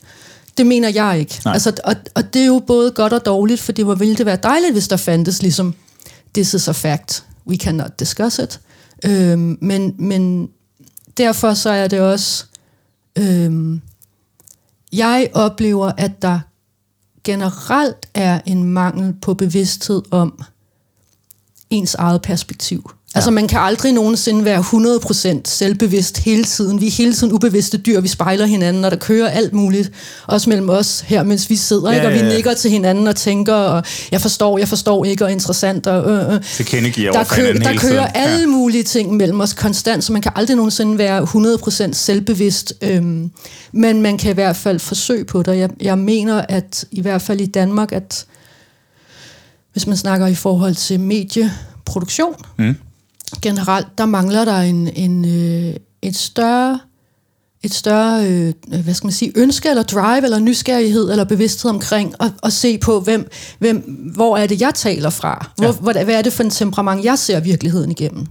Det 0.58 0.66
mener 0.66 0.90
jeg 0.90 1.20
ikke. 1.20 1.42
Nej. 1.46 1.54
Altså, 1.54 1.74
og, 1.84 1.96
og 2.16 2.34
det 2.34 2.42
er 2.42 2.46
jo 2.46 2.64
både 2.68 2.92
godt 2.92 3.14
og 3.14 3.26
dårligt, 3.26 3.62
fordi 3.62 3.82
hvor 3.82 3.96
ville 3.96 4.16
det 4.16 4.26
være 4.26 4.40
dejligt, 4.44 4.72
hvis 4.72 4.88
der 4.88 4.98
fandtes 4.98 5.42
ligesom, 5.42 5.76
this 6.34 6.54
is 6.54 6.68
a 6.68 6.72
fact, 6.72 7.26
we 7.48 7.56
cannot 7.56 8.00
discuss 8.00 8.40
it. 8.40 8.60
Øhm, 9.06 9.58
men, 9.62 9.96
men 9.98 10.50
derfor 11.18 11.54
så 11.54 11.70
er 11.70 11.88
det 11.88 12.00
også, 12.00 12.46
øhm, 13.18 13.82
jeg 14.94 15.30
oplever, 15.34 15.92
at 15.98 16.22
der 16.22 16.40
generelt 17.24 18.10
er 18.14 18.42
en 18.46 18.64
mangel 18.64 19.14
på 19.22 19.34
bevidsthed 19.34 20.02
om 20.12 20.44
ens 21.70 21.96
eget 21.96 22.22
perspektiv. 22.22 22.92
Altså 23.16 23.32
man 23.32 23.48
kan 23.48 23.60
aldrig 23.60 23.92
nogensinde 23.94 24.46
være 24.46 24.60
100% 24.60 25.42
selvbevidst 25.46 26.18
hele 26.18 26.44
tiden. 26.44 26.82
Vi 26.82 26.88
er 26.88 26.92
hele 26.92 27.14
tiden 27.14 27.34
ubevidste 27.34 27.78
dyr, 27.78 28.02
vi 28.02 28.08
spejler 28.08 28.46
hinanden, 28.46 28.86
og 28.86 28.92
der 28.92 28.98
kører 28.98 29.30
alt 29.30 29.54
muligt, 29.54 29.92
også 30.28 30.50
mellem 30.50 30.70
os 30.70 31.00
her, 31.08 31.24
mens 31.24 31.50
vi 31.50 31.56
sidder, 31.56 31.92
Ja, 31.92 31.96
ikke? 31.96 32.08
og 32.08 32.14
vi 32.14 32.22
nikker 32.36 32.54
til 32.54 32.72
hinanden 32.72 33.08
og 33.08 33.16
tænker, 33.16 33.54
og 33.54 33.84
jeg 34.12 34.22
forstår, 34.22 34.58
jeg 34.58 34.68
forstår 34.68 35.06
ikke, 35.06 35.26
og 35.26 35.32
interessant, 35.32 35.88
og 35.88 36.12
øh, 36.12 36.34
øh. 36.36 36.42
Tilkendegiver 36.44 37.12
Der, 37.12 37.24
kø, 37.24 37.54
der 37.54 37.78
kører 37.78 38.08
tiden. 38.12 38.16
alle 38.16 38.48
mulige 38.48 38.84
ting 38.84 39.14
mellem 39.18 39.42
os 39.42 39.54
konstant, 39.54 40.04
så 40.04 40.14
man 40.14 40.22
kan 40.22 40.32
aldrig 40.36 40.56
nogensinde 40.56 40.98
være 40.98 41.22
100% 41.90 41.94
selvbevidst. 41.94 42.74
Øhm, 42.82 43.32
men 43.72 44.02
man 44.02 44.18
kan 44.18 44.32
i 44.32 44.34
hvert 44.34 44.56
fald 44.56 44.80
forsøge 44.80 45.26
på 45.26 45.44
det. 45.44 45.58
Jeg, 45.58 45.70
jeg 45.82 45.98
mener, 45.98 46.46
at 46.50 46.86
i 46.92 47.02
hvert 47.02 47.22
fald 47.22 47.42
i 47.42 47.46
Danmark, 47.46 47.92
at 47.92 48.26
hvis 49.74 49.88
man 49.88 49.98
snakker 49.98 50.28
i 50.28 50.36
forhold 50.36 50.76
til 50.76 51.00
medieproduktion, 51.00 52.34
Mm. 52.58 52.76
Generelt, 53.42 53.88
der 53.98 54.06
mangler 54.06 54.46
der 54.46 54.60
en, 54.60 54.88
en, 54.88 55.26
øh, 55.26 55.76
et 56.02 56.16
større 56.16 56.80
et 57.64 57.74
større 57.74 58.26
øh, 58.26 58.54
hvad 58.84 58.94
skal 58.94 59.08
man 59.08 59.14
sige, 59.14 59.32
ønske 59.36 59.70
eller 59.70 59.84
drive 59.84 60.24
eller 60.24 60.40
nysgerrighed 60.40 61.12
eller 61.12 61.24
bevidsthed 61.24 61.72
omkring 61.72 62.16
at, 62.20 62.32
at 62.44 62.54
se 62.54 62.78
på, 62.78 63.00
hvem, 63.00 63.32
hvem, 63.60 63.78
hvor 64.16 64.38
er 64.38 64.48
det, 64.48 64.62
jeg 64.62 64.76
taler 64.76 65.10
fra? 65.10 65.46
Hvor, 65.58 65.66
ja. 65.66 65.72
hvad, 65.72 66.06
hvad 66.06 66.16
er 66.16 66.22
det 66.22 66.34
for 66.34 66.44
en 66.44 66.50
temperament, 66.50 67.06
jeg 67.06 67.20
ser 67.20 67.40
virkeligheden 67.40 67.92
igennem? 67.92 68.26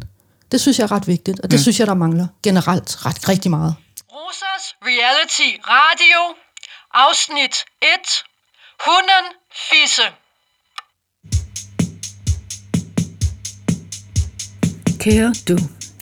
Det 0.53 0.61
synes 0.61 0.79
jeg 0.79 0.85
er 0.85 0.93
ret 0.93 1.07
vigtigt, 1.07 1.41
og 1.41 1.51
det 1.51 1.59
mm. 1.59 1.63
synes 1.63 1.81
jeg, 1.81 1.87
der 1.87 1.95
mangler 1.95 2.27
generelt 2.43 3.07
ret 3.07 3.29
rigtig 3.29 3.51
meget. 3.51 3.75
Rosas 4.13 4.65
Reality 4.83 5.51
Radio, 5.77 6.21
afsnit 6.95 7.57
1, 7.83 7.89
Hunden 8.87 9.27
Fisse. 9.71 10.03
Kære 15.01 15.35
du, 15.49 15.59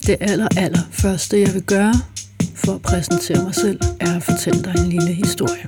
det 0.07 0.17
aller, 0.19 0.47
aller 0.57 0.79
første, 0.91 1.41
jeg 1.41 1.53
vil 1.53 1.63
gøre 1.63 1.93
for 2.55 2.71
at 2.73 2.81
præsentere 2.81 3.43
mig 3.43 3.55
selv, 3.55 3.79
er 3.99 4.15
at 4.15 4.23
fortælle 4.23 4.63
dig 4.63 4.73
en 4.77 4.89
lille 4.89 5.13
historie. 5.13 5.65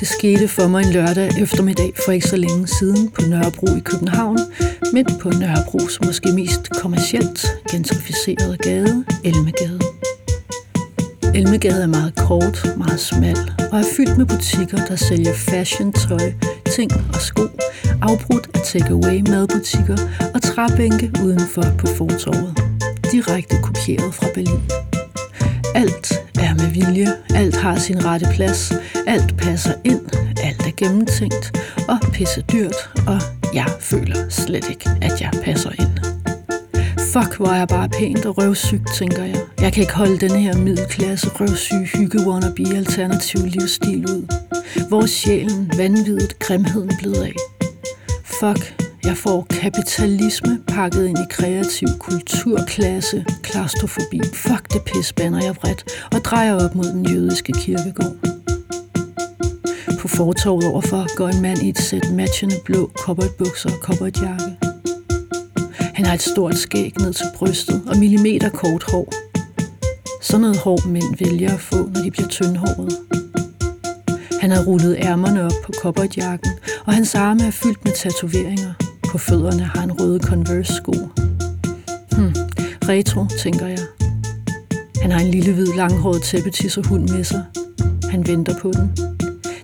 Det 0.00 0.08
skete 0.08 0.48
for 0.48 0.68
mig 0.68 0.82
en 0.82 0.92
lørdag 0.92 1.30
eftermiddag 1.42 1.92
for 2.04 2.12
ikke 2.12 2.28
så 2.28 2.36
længe 2.36 2.66
siden 2.66 3.10
på 3.10 3.22
Nørrebro 3.28 3.66
i 3.76 3.80
København, 3.80 4.38
midt 4.92 5.08
på 5.20 5.30
Nørrebros 5.30 6.00
måske 6.04 6.32
mest 6.32 6.70
kommercielt 6.70 7.46
gentrificerede 7.70 8.56
gade, 8.56 9.04
Elmegade. 9.24 9.80
Elmegade 11.34 11.82
er 11.82 11.86
meget 11.86 12.14
kort, 12.16 12.66
meget 12.76 13.00
smal 13.00 13.36
og 13.72 13.78
er 13.78 13.84
fyldt 13.96 14.18
med 14.18 14.26
butikker, 14.26 14.86
der 14.86 14.96
sælger 14.96 15.34
fashion, 15.34 15.92
tøj, 15.92 16.32
ting 16.76 16.90
og 17.14 17.20
sko, 17.20 17.42
afbrudt 18.02 18.48
af 18.54 18.60
takeaway 18.64 19.20
madbutikker 19.30 19.96
og 20.34 20.42
træbænke 20.42 21.10
udenfor 21.24 21.64
på 21.78 21.86
fortorvet. 21.86 22.62
Direkte 23.12 23.56
kopieret 23.62 24.14
fra 24.14 24.26
Berlin. 24.34 24.62
Alt 25.74 26.12
er 26.38 26.54
med 26.54 26.70
vilje, 26.72 27.08
alt 27.34 27.56
har 27.56 27.78
sin 27.78 28.04
rette 28.04 28.26
plads, 28.34 28.72
alt 29.06 29.36
passer 29.36 29.74
ind, 29.84 30.00
alt 30.42 30.66
er 30.66 30.76
gennemtænkt 30.76 31.58
og 31.88 31.98
pisse 32.12 32.44
dyrt, 32.52 32.90
og 33.06 33.18
jeg 33.54 33.66
føler 33.80 34.28
slet 34.28 34.70
ikke, 34.70 34.90
at 35.02 35.20
jeg 35.20 35.30
passer 35.44 35.70
ind. 35.78 36.11
Fuck, 37.12 37.36
hvor 37.36 37.46
er 37.46 37.56
jeg 37.56 37.68
bare 37.68 37.88
pænt 37.88 38.26
og 38.26 38.38
røvsygt, 38.38 38.94
tænker 38.94 39.24
jeg. 39.24 39.40
Jeg 39.60 39.72
kan 39.72 39.80
ikke 39.80 39.94
holde 39.94 40.18
den 40.18 40.30
her 40.30 40.56
middelklasse 40.56 41.28
røvsyge 41.28 41.86
hygge 41.86 42.18
wannabe 42.26 42.76
alternativ 42.76 43.40
livsstil 43.44 44.06
ud. 44.10 44.26
Hvor 44.88 45.06
sjælen, 45.06 45.70
vanvittigt, 45.76 46.38
grimheden 46.38 46.90
blevet 46.98 47.22
af. 47.22 47.34
Fuck, 48.24 48.82
jeg 49.04 49.16
får 49.16 49.46
kapitalisme 49.50 50.60
pakket 50.68 51.06
ind 51.06 51.18
i 51.18 51.26
kreativ 51.30 51.88
kulturklasse, 52.00 53.24
klaustrofobi. 53.42 54.20
Fuck 54.34 54.72
det 54.72 54.82
pis, 54.84 55.12
banner 55.12 55.44
jeg 55.44 55.56
vredt 55.56 55.84
og 56.14 56.20
drejer 56.24 56.64
op 56.64 56.74
mod 56.74 56.84
den 56.84 57.06
jødiske 57.06 57.52
kirkegård. 57.52 58.16
På 60.00 60.08
fortorvet 60.08 60.66
overfor 60.66 61.16
går 61.16 61.28
en 61.28 61.42
mand 61.42 61.58
i 61.62 61.68
et 61.68 61.78
sæt 61.78 62.10
matchende 62.12 62.56
blå 62.64 62.90
cowboybukser 62.98 63.70
og 63.70 63.76
cowboyjakke. 63.82 64.71
Han 66.02 66.06
har 66.06 66.14
et 66.14 66.22
stort 66.22 66.56
skæg 66.56 66.94
ned 67.00 67.12
til 67.12 67.26
brystet 67.34 67.82
og 67.86 67.96
millimeter 67.96 68.48
kort 68.48 68.82
hår. 68.82 69.12
Sådan 70.22 70.40
noget 70.40 70.56
hår 70.56 70.88
mænd 70.88 71.16
vælger 71.18 71.54
at 71.54 71.60
få, 71.60 71.76
når 71.76 72.02
de 72.02 72.10
bliver 72.10 72.28
tyndhårede. 72.28 72.96
Han 74.40 74.50
har 74.50 74.64
rullet 74.64 74.96
ærmerne 74.98 75.44
op 75.44 75.52
på 75.64 75.72
kobberjakken, 75.82 76.50
og 76.84 76.94
hans 76.94 77.14
arme 77.14 77.46
er 77.46 77.50
fyldt 77.50 77.84
med 77.84 77.92
tatoveringer. 77.92 78.72
På 79.08 79.18
fødderne 79.18 79.62
har 79.62 79.80
han 79.80 80.00
røde 80.00 80.20
Converse-sko. 80.20 80.92
Hmm, 82.12 82.34
retro, 82.88 83.26
tænker 83.38 83.66
jeg. 83.66 83.78
Han 85.02 85.10
har 85.10 85.20
en 85.20 85.30
lille 85.30 85.52
hvid 85.52 85.68
langhåret 85.76 86.22
tæppetisserhund 86.22 87.08
med 87.08 87.24
sig. 87.24 87.44
Han 88.10 88.26
venter 88.26 88.58
på 88.58 88.72
den. 88.72 88.92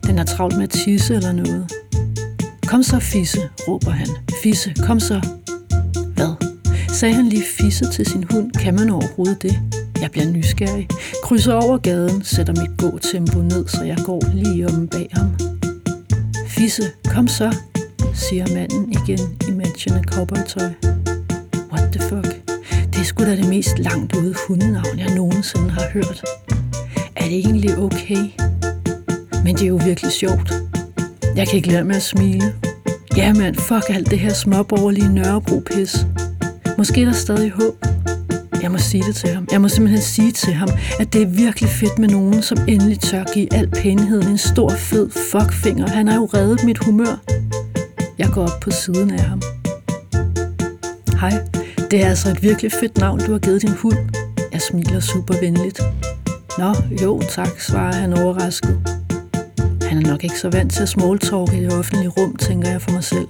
Den 0.06 0.18
er 0.18 0.24
travlt 0.24 0.56
med 0.56 0.64
at 0.64 0.70
tisse 0.70 1.14
eller 1.14 1.32
noget. 1.32 1.72
Kom 2.66 2.82
så, 2.82 2.98
Fisse, 2.98 3.40
råber 3.68 3.90
han. 3.90 4.08
Fisse, 4.42 4.74
kom 4.86 5.00
så. 5.00 5.20
Sagde 6.92 7.14
han 7.14 7.28
lige 7.28 7.44
Fisse 7.58 7.90
til 7.92 8.06
sin 8.06 8.24
hund? 8.30 8.52
Kan 8.52 8.74
man 8.74 8.90
overhovedet 8.90 9.42
det? 9.42 9.60
Jeg 10.00 10.10
bliver 10.10 10.26
nysgerrig. 10.26 10.88
Krydser 11.22 11.54
over 11.54 11.78
gaden, 11.78 12.24
sætter 12.24 12.54
mit 12.60 12.78
gåtempo 12.78 13.38
ned, 13.42 13.68
så 13.68 13.84
jeg 13.84 13.98
går 14.04 14.22
lige 14.34 14.68
om 14.68 14.88
bag 14.88 15.08
ham. 15.12 15.30
Fisse, 16.46 16.82
kom 17.04 17.28
så, 17.28 17.56
siger 18.14 18.46
manden 18.54 18.92
igen 18.92 19.18
i 19.48 19.50
matchende 19.50 20.02
cowboytøj. 20.06 20.70
What 21.72 21.92
the 21.92 22.00
fuck? 22.00 22.48
Det 22.92 23.00
er 23.00 23.04
sgu 23.04 23.24
da 23.24 23.36
det 23.36 23.48
mest 23.48 23.78
langt 23.78 24.16
ude 24.16 24.34
hundenavn, 24.48 24.98
jeg 24.98 25.14
nogensinde 25.14 25.70
har 25.70 25.88
hørt. 25.92 26.24
Er 27.16 27.24
det 27.24 27.38
egentlig 27.38 27.78
okay? 27.78 28.24
Men 29.44 29.54
det 29.54 29.62
er 29.62 29.68
jo 29.68 29.80
virkelig 29.84 30.12
sjovt. 30.12 30.52
Jeg 31.36 31.48
kan 31.48 31.56
ikke 31.56 31.72
lade 31.72 31.84
med 31.84 31.96
at 31.96 32.02
smile. 32.02 32.52
Ja, 33.16 33.34
mand, 33.34 33.54
fuck 33.54 33.84
alt 33.88 34.10
det 34.10 34.18
her 34.18 34.32
småborgerlige 34.32 35.14
Nørrebro-pis. 35.14 36.06
Måske 36.78 37.00
er 37.00 37.04
der 37.04 37.12
stadig 37.12 37.50
håb. 37.50 37.86
Jeg 38.62 38.70
må 38.70 38.78
sige 38.78 39.02
det 39.02 39.16
til 39.16 39.28
ham. 39.28 39.48
Jeg 39.52 39.60
må 39.60 39.68
simpelthen 39.68 40.02
sige 40.02 40.32
til 40.32 40.52
ham, 40.52 40.68
at 41.00 41.12
det 41.12 41.22
er 41.22 41.26
virkelig 41.26 41.70
fedt 41.70 41.98
med 41.98 42.08
nogen, 42.08 42.42
som 42.42 42.58
endelig 42.68 43.00
tør 43.00 43.24
give 43.34 43.54
al 43.54 43.68
pænheden 43.70 44.28
en 44.28 44.38
stor 44.38 44.70
fed 44.70 45.10
fuckfinger. 45.30 45.88
Han 45.88 46.08
har 46.08 46.14
jo 46.14 46.24
reddet 46.24 46.64
mit 46.64 46.78
humør. 46.78 47.22
Jeg 48.18 48.28
går 48.32 48.42
op 48.42 48.60
på 48.60 48.70
siden 48.70 49.10
af 49.10 49.20
ham. 49.20 49.42
Hej, 51.20 51.32
det 51.90 52.02
er 52.04 52.08
altså 52.08 52.30
et 52.30 52.42
virkelig 52.42 52.72
fedt 52.72 52.98
navn, 52.98 53.20
du 53.20 53.32
har 53.32 53.38
givet 53.38 53.62
din 53.62 53.74
hund. 53.82 53.98
Jeg 54.52 54.60
smiler 54.60 55.00
super 55.00 55.34
venligt. 55.40 55.80
Nå, 56.58 56.74
jo 57.02 57.22
tak, 57.30 57.60
svarer 57.60 57.94
han 57.94 58.12
overrasket. 58.12 58.78
Han 59.82 59.98
er 59.98 60.10
nok 60.10 60.24
ikke 60.24 60.38
så 60.38 60.50
vant 60.50 60.72
til 60.72 60.82
at 60.82 60.88
smalltalk 60.88 61.52
i 61.52 61.60
det 61.64 61.72
offentlige 61.72 62.08
rum, 62.08 62.36
tænker 62.36 62.70
jeg 62.70 62.82
for 62.82 62.90
mig 62.90 63.04
selv. 63.04 63.28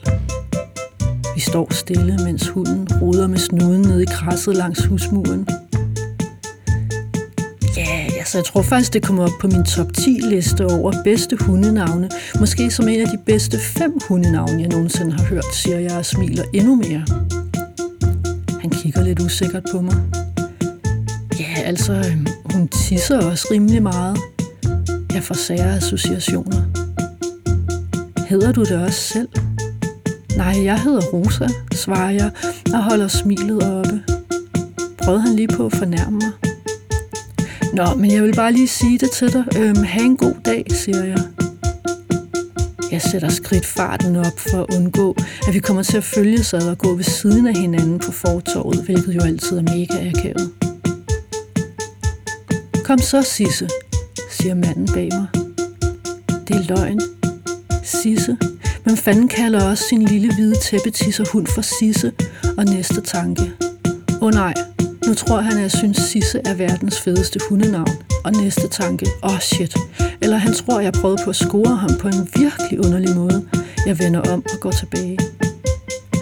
Vi 1.39 1.43
står 1.43 1.75
stille, 1.75 2.17
mens 2.25 2.49
hunden 2.49 2.89
roder 3.03 3.27
med 3.27 3.39
snuden 3.39 3.83
ned 3.83 4.01
i 4.01 4.05
krasset 4.05 4.57
langs 4.57 4.85
husmuren. 4.85 5.49
Ja, 7.77 8.07
altså 8.19 8.39
jeg 8.39 8.45
tror 8.45 8.63
faktisk, 8.63 8.93
det 8.93 9.03
kommer 9.03 9.25
op 9.25 9.31
på 9.41 9.47
min 9.47 9.65
top 9.65 9.93
10 9.93 10.11
liste 10.11 10.67
over 10.67 10.93
bedste 11.05 11.37
hundenavne. 11.37 12.11
Måske 12.41 12.71
som 12.71 12.89
en 12.89 13.01
af 13.01 13.07
de 13.07 13.19
bedste 13.27 13.59
fem 13.59 13.99
hundenavne, 14.09 14.61
jeg 14.61 14.69
nogensinde 14.69 15.13
har 15.13 15.25
hørt, 15.25 15.45
siger 15.53 15.79
jeg 15.79 15.97
og 15.97 16.07
smiler 16.07 16.45
endnu 16.53 16.75
mere. 16.75 17.05
Han 18.61 18.71
kigger 18.71 19.03
lidt 19.03 19.21
usikkert 19.21 19.65
på 19.73 19.81
mig. 19.81 19.97
Ja, 21.41 21.63
altså, 21.65 21.93
øhm, 21.93 22.27
hun 22.53 22.69
tisser 22.69 23.31
også 23.31 23.49
rimelig 23.51 23.83
meget. 23.83 24.19
Jeg 25.15 25.23
får 25.23 25.35
sære 25.35 25.77
associationer. 25.77 26.63
Hedder 28.29 28.53
du 28.53 28.65
det 28.65 28.85
også 28.85 29.01
selv? 29.01 29.29
Nej, 30.39 30.65
jeg 30.65 30.83
hedder 30.83 31.01
Rosa, 31.01 31.47
svarer 31.73 32.11
jeg 32.11 32.31
og 32.73 32.85
holder 32.85 33.09
smilet 33.09 33.63
oppe. 33.63 34.03
Prøvede 34.99 35.23
han 35.23 35.37
lige 35.37 35.49
på 35.49 35.67
at 35.67 35.73
fornærme 35.73 36.19
mig? 36.19 36.31
Nå, 37.73 37.95
men 37.95 38.13
jeg 38.13 38.23
vil 38.23 38.35
bare 38.35 38.53
lige 38.53 38.69
sige 38.69 38.99
det 38.99 39.11
til 39.11 39.33
dig. 39.33 39.45
Øhm, 39.59 39.83
ha' 39.85 40.03
en 40.03 40.17
god 40.17 40.35
dag, 40.45 40.67
siger 40.71 41.05
jeg. 41.05 41.19
Jeg 42.91 43.03
sætter 43.03 43.29
skridtfarten 43.29 44.17
op 44.17 44.39
for 44.39 44.63
at 44.63 44.75
undgå, 44.77 45.17
at 45.49 45.55
vi 45.55 45.59
kommer 45.59 45.83
til 45.83 45.97
at 45.97 46.05
følge 46.05 46.45
sig 46.45 46.71
og 46.71 46.79
gå 46.79 46.95
ved 46.95 47.05
siden 47.05 47.47
af 47.47 47.55
hinanden 47.55 47.99
på 47.99 48.13
fortorvet, 48.13 48.85
hvilket 48.85 49.15
jo 49.15 49.21
altid 49.21 49.59
er 49.59 49.63
mega 49.63 50.09
akavet. 50.09 50.51
Kom 52.85 52.99
så, 52.99 53.23
Sisse, 53.23 53.69
siger 54.31 54.55
manden 54.55 54.89
bag 54.95 55.09
mig. 55.13 55.27
Det 56.49 56.57
er 56.57 56.77
løgn. 56.77 57.01
Sisse. 57.83 58.37
Hvem 58.89 58.97
fanden 58.97 59.29
kalder 59.29 59.71
også 59.71 59.85
sin 59.85 60.03
lille 60.03 60.35
hvide 60.35 60.55
tæppetisser 60.55 61.25
hund 61.33 61.47
for 61.47 61.63
Sisse? 61.63 62.13
Og 62.59 62.65
næste 62.65 63.01
tanke. 63.01 63.43
Åh 64.21 64.23
oh, 64.23 64.31
nej, 64.33 64.55
nu 65.07 65.15
tror 65.15 65.41
han, 65.41 65.57
at 65.57 65.63
jeg 65.63 65.71
synes, 65.71 65.97
Sisse 65.97 66.41
er 66.45 66.55
verdens 66.55 67.01
fedeste 67.01 67.41
hundenavn. 67.49 67.91
Og 68.25 68.33
næste 68.33 68.69
tanke. 68.69 69.07
Åh 69.23 69.33
oh, 69.33 69.39
shit. 69.41 69.77
Eller 70.21 70.37
han 70.37 70.53
tror, 70.53 70.81
jeg 70.81 70.93
prøvede 70.93 71.21
på 71.25 71.31
at 71.31 71.37
score 71.37 71.77
ham 71.77 71.91
på 72.01 72.09
en 72.09 72.29
virkelig 72.37 72.79
underlig 72.87 73.17
måde. 73.17 73.47
Jeg 73.87 73.99
vender 73.99 74.21
om 74.21 74.43
og 74.55 74.61
går 74.61 74.71
tilbage. 74.71 75.19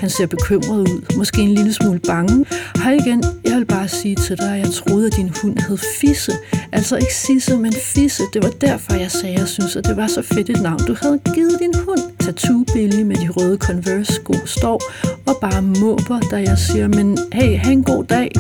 Han 0.00 0.11
ser 0.11 0.26
bekymret 0.26 0.81
ud, 0.81 1.16
måske 1.16 1.42
en 1.42 1.55
lille 1.55 1.72
smule 1.72 1.98
bange. 1.98 2.46
Hej 2.76 2.92
igen, 2.92 3.24
jeg 3.44 3.57
vil 3.57 3.64
bare 3.64 3.88
sige 3.88 4.16
til 4.16 4.38
dig, 4.38 4.52
at 4.52 4.59
jeg 4.59 4.72
troede, 4.72 5.07
at 5.07 5.16
din 5.16 5.33
hund 5.42 5.59
hed 5.68 5.79
Fisse. 6.00 6.33
Altså 6.72 6.96
ikke 6.96 7.14
Sisse, 7.14 7.57
men 7.57 7.72
Fisse. 7.72 8.22
Det 8.33 8.42
var 8.42 8.50
derfor, 8.50 8.94
jeg 8.94 9.11
sagde, 9.11 9.35
at 9.35 9.40
jeg 9.40 9.48
synes, 9.48 9.76
at 9.76 9.85
det 9.85 9.96
var 9.96 10.07
så 10.07 10.22
fedt 10.22 10.50
et 10.50 10.62
navn, 10.62 10.81
du 10.87 10.96
havde 11.02 11.18
givet 11.35 11.59
din 11.61 11.74
hund 11.85 12.06
tattoo-billig 12.27 13.07
med 13.07 13.17
de 13.17 13.29
røde 13.29 13.59
Converse-sko 13.59 14.35
står 14.47 14.83
og 15.27 15.37
bare 15.41 15.62
måber, 15.62 16.21
da 16.31 16.37
jeg 16.37 16.59
siger, 16.59 16.89
men 16.89 17.19
hey, 17.33 17.59
have 17.59 17.73
en 17.73 17.85
god 17.85 18.05
dag. 18.05 18.31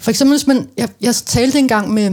For 0.00 0.10
eksempel, 0.10 0.36
hvis 0.36 0.46
man, 0.46 0.68
jeg, 0.76 0.88
jeg 1.00 1.14
talte 1.14 1.58
engang 1.58 1.92
med, 1.92 2.10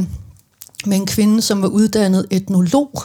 med 0.85 0.97
en 0.97 1.05
kvinde, 1.05 1.41
som 1.41 1.61
var 1.61 1.67
uddannet 1.67 2.25
etnolog, 2.31 3.01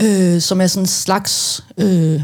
øh, 0.00 0.40
som 0.40 0.60
er 0.60 0.66
sådan 0.66 0.82
en 0.82 0.86
slags... 0.86 1.64
Øh, 1.78 2.22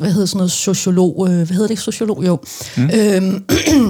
hvad 0.00 0.12
hedder 0.12 0.26
sådan 0.26 0.38
noget, 0.38 0.52
sociolog, 0.52 1.28
øh, 1.28 1.34
hvad 1.34 1.46
hedder 1.46 1.62
det 1.62 1.70
ikke, 1.70 1.82
sociolog, 1.82 2.26
jo. 2.26 2.38
Mm. 2.76 2.90
Øhm, 2.94 3.44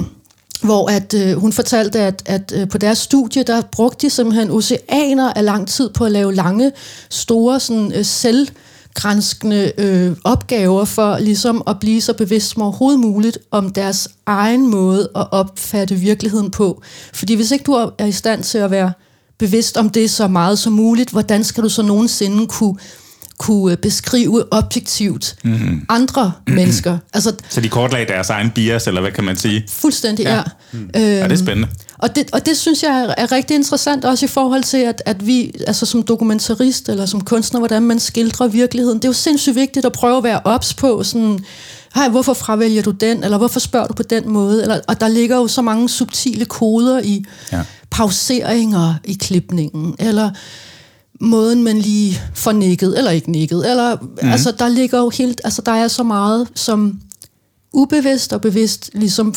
hvor 0.63 0.89
at 0.89 1.13
øh, 1.13 1.33
hun 1.37 1.53
fortalte, 1.53 1.99
at, 1.99 2.23
at 2.25 2.53
øh, 2.55 2.69
på 2.69 2.77
deres 2.77 2.97
studie, 2.97 3.43
der 3.43 3.61
brugte 3.71 4.05
de 4.05 4.09
simpelthen 4.09 4.51
oceaner 4.51 5.33
af 5.33 5.45
lang 5.45 5.67
tid 5.67 5.89
på 5.89 6.05
at 6.05 6.11
lave 6.11 6.35
lange, 6.35 6.71
store, 7.09 7.59
sådan, 7.59 7.91
øh, 7.95 8.05
selvgrænskende 8.05 9.71
øh, 9.77 10.15
opgaver 10.23 10.85
for 10.85 11.17
ligesom 11.17 11.63
at 11.67 11.79
blive 11.79 12.01
så 12.01 12.13
bevidst 12.13 12.49
som 12.49 12.61
overhovedet 12.61 12.99
muligt 12.99 13.37
om 13.51 13.69
deres 13.69 14.07
egen 14.25 14.71
måde 14.71 15.09
at 15.15 15.27
opfatte 15.31 15.95
virkeligheden 15.95 16.51
på. 16.51 16.81
Fordi 17.13 17.33
hvis 17.33 17.51
ikke 17.51 17.63
du 17.63 17.73
er 17.97 18.05
i 18.05 18.11
stand 18.11 18.43
til 18.43 18.57
at 18.57 18.71
være 18.71 18.91
bevidst 19.37 19.77
om 19.77 19.89
det 19.89 20.11
så 20.11 20.27
meget 20.27 20.59
som 20.59 20.73
muligt, 20.73 21.09
hvordan 21.09 21.43
skal 21.43 21.63
du 21.63 21.69
så 21.69 21.81
nogensinde 21.81 22.47
kunne 22.47 22.75
kunne 23.37 23.77
beskrive 23.77 24.43
objektivt 24.51 25.35
mm-hmm. 25.43 25.85
andre 25.89 26.25
mm-hmm. 26.25 26.55
mennesker. 26.55 26.97
Altså, 27.13 27.33
så 27.49 27.61
de 27.61 27.69
kortlagde 27.69 28.07
deres 28.07 28.29
egen 28.29 28.51
bias, 28.51 28.87
eller 28.87 29.01
hvad 29.01 29.11
kan 29.11 29.23
man 29.23 29.35
sige? 29.35 29.65
Fuldstændig, 29.69 30.23
ja. 30.23 30.35
ja. 30.35 30.43
Mm. 30.71 30.79
Øhm, 30.79 30.89
ja, 30.95 31.23
det 31.23 31.31
er 31.31 31.35
spændende. 31.35 31.67
Og 31.97 32.15
det, 32.15 32.29
og 32.33 32.45
det 32.45 32.57
synes 32.57 32.83
jeg 32.83 33.01
er, 33.01 33.13
er 33.17 33.31
rigtig 33.31 33.55
interessant, 33.55 34.05
også 34.05 34.25
i 34.25 34.27
forhold 34.27 34.63
til, 34.63 34.77
at, 34.77 35.01
at 35.05 35.27
vi 35.27 35.51
altså 35.67 35.85
som 35.85 36.03
dokumentarist 36.03 36.89
eller 36.89 37.05
som 37.05 37.21
kunstner, 37.21 37.59
hvordan 37.59 37.83
man 37.83 37.99
skildrer 37.99 38.47
virkeligheden. 38.47 38.97
Det 38.97 39.05
er 39.05 39.09
jo 39.09 39.13
sindssygt 39.13 39.55
vigtigt 39.55 39.85
at 39.85 39.91
prøve 39.91 40.17
at 40.17 40.23
være 40.23 40.41
ops 40.43 40.73
på, 40.73 41.03
sådan, 41.03 41.39
Hej, 41.95 42.09
hvorfor 42.09 42.33
fravælger 42.33 42.81
du 42.81 42.91
den, 42.91 43.23
eller 43.23 43.37
hvorfor 43.37 43.59
spørger 43.59 43.87
du 43.87 43.93
på 43.93 44.03
den 44.03 44.29
måde? 44.29 44.61
Eller, 44.61 44.79
og 44.87 45.01
der 45.01 45.07
ligger 45.07 45.35
jo 45.35 45.47
så 45.47 45.61
mange 45.61 45.89
subtile 45.89 46.45
koder 46.45 46.99
i 47.03 47.25
ja. 47.51 47.61
pauseringer 47.89 48.93
i 49.03 49.13
klipningen, 49.13 49.95
eller 49.99 50.31
måden, 51.21 51.63
man 51.63 51.77
lige 51.77 52.21
får 52.33 52.51
nikket, 52.51 52.97
eller 52.97 53.11
ikke 53.11 53.31
nikket. 53.31 53.69
Eller, 53.69 53.95
mm. 53.95 54.29
altså, 54.29 54.51
der 54.59 54.67
ligger 54.67 54.99
jo 54.99 55.09
helt, 55.09 55.41
altså, 55.43 55.61
der 55.61 55.71
er 55.71 55.87
så 55.87 56.03
meget, 56.03 56.47
som 56.55 56.99
ubevidst 57.73 58.33
og 58.33 58.41
bevidst 58.41 58.89
ligesom 58.93 59.35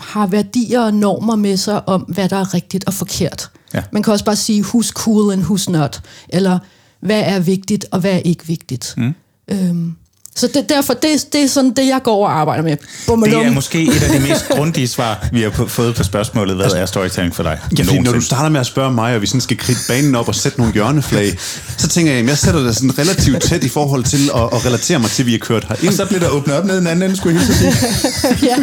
har 0.00 0.26
værdier 0.26 0.80
og 0.80 0.94
normer 0.94 1.36
med 1.36 1.56
sig 1.56 1.88
om, 1.88 2.00
hvad 2.00 2.28
der 2.28 2.36
er 2.36 2.54
rigtigt 2.54 2.84
og 2.84 2.94
forkert. 2.94 3.50
Ja. 3.74 3.82
Man 3.92 4.02
kan 4.02 4.12
også 4.12 4.24
bare 4.24 4.36
sige, 4.36 4.62
who's 4.62 4.92
cool 4.92 5.32
and 5.32 5.42
who's 5.42 5.70
not. 5.70 6.02
Eller, 6.28 6.58
hvad 7.00 7.22
er 7.26 7.40
vigtigt 7.40 7.86
og 7.90 8.00
hvad 8.00 8.12
er 8.12 8.18
ikke 8.18 8.46
vigtigt. 8.46 8.94
Mm. 8.96 9.14
Øhm, 9.50 9.96
så 10.36 10.46
det, 10.54 10.68
derfor, 10.68 10.94
det, 10.94 11.26
det 11.32 11.42
er 11.42 11.48
sådan 11.48 11.70
det, 11.70 11.86
jeg 11.86 12.00
går 12.04 12.26
og 12.26 12.40
arbejder 12.40 12.62
med. 12.62 12.76
Bummelum. 13.06 13.40
Det 13.40 13.48
er 13.48 13.52
måske 13.52 13.82
et 13.82 14.02
af 14.02 14.20
de 14.20 14.28
mest 14.28 14.48
grundige 14.48 14.88
svar, 14.88 15.28
vi 15.32 15.42
har 15.42 15.50
på, 15.50 15.66
fået 15.66 15.94
på 15.94 16.02
spørgsmålet, 16.02 16.54
hvad 16.56 16.64
altså, 16.64 16.78
er 16.78 16.86
storytelling 16.86 17.34
for 17.34 17.42
dig? 17.42 17.58
Ja, 17.78 17.84
fordi 17.84 17.98
når 17.98 18.12
du 18.12 18.20
starter 18.20 18.48
med 18.48 18.60
at 18.60 18.66
spørge 18.66 18.92
mig, 18.92 19.14
og 19.14 19.22
vi 19.22 19.26
sådan 19.26 19.40
skal 19.40 19.56
kridte 19.56 19.80
banen 19.88 20.14
op 20.14 20.28
og 20.28 20.34
sætte 20.34 20.58
nogle 20.58 20.72
hjørneflag, 20.72 21.38
så 21.76 21.88
tænker 21.88 22.12
jeg, 22.12 22.20
at 22.20 22.28
jeg 22.28 22.38
sætter 22.38 22.60
det 22.60 22.76
sådan 22.76 22.98
relativt 22.98 23.42
tæt 23.42 23.64
i 23.64 23.68
forhold 23.68 24.04
til 24.04 24.30
at, 24.34 24.42
at 24.42 24.66
relatere 24.66 24.98
mig 24.98 25.10
til, 25.10 25.22
at 25.22 25.26
vi 25.26 25.34
er 25.34 25.38
kørt 25.38 25.64
herind. 25.68 25.88
Og 25.88 25.94
så 25.94 26.06
bliver 26.06 26.20
der 26.20 26.28
åbnet 26.28 26.56
op 26.56 26.64
ned 26.64 26.78
en 26.78 26.86
anden 26.86 27.02
ende, 27.02 27.16
skulle 27.16 27.40
jeg 27.40 27.46
sige. 27.46 27.72
ja, 28.50 28.56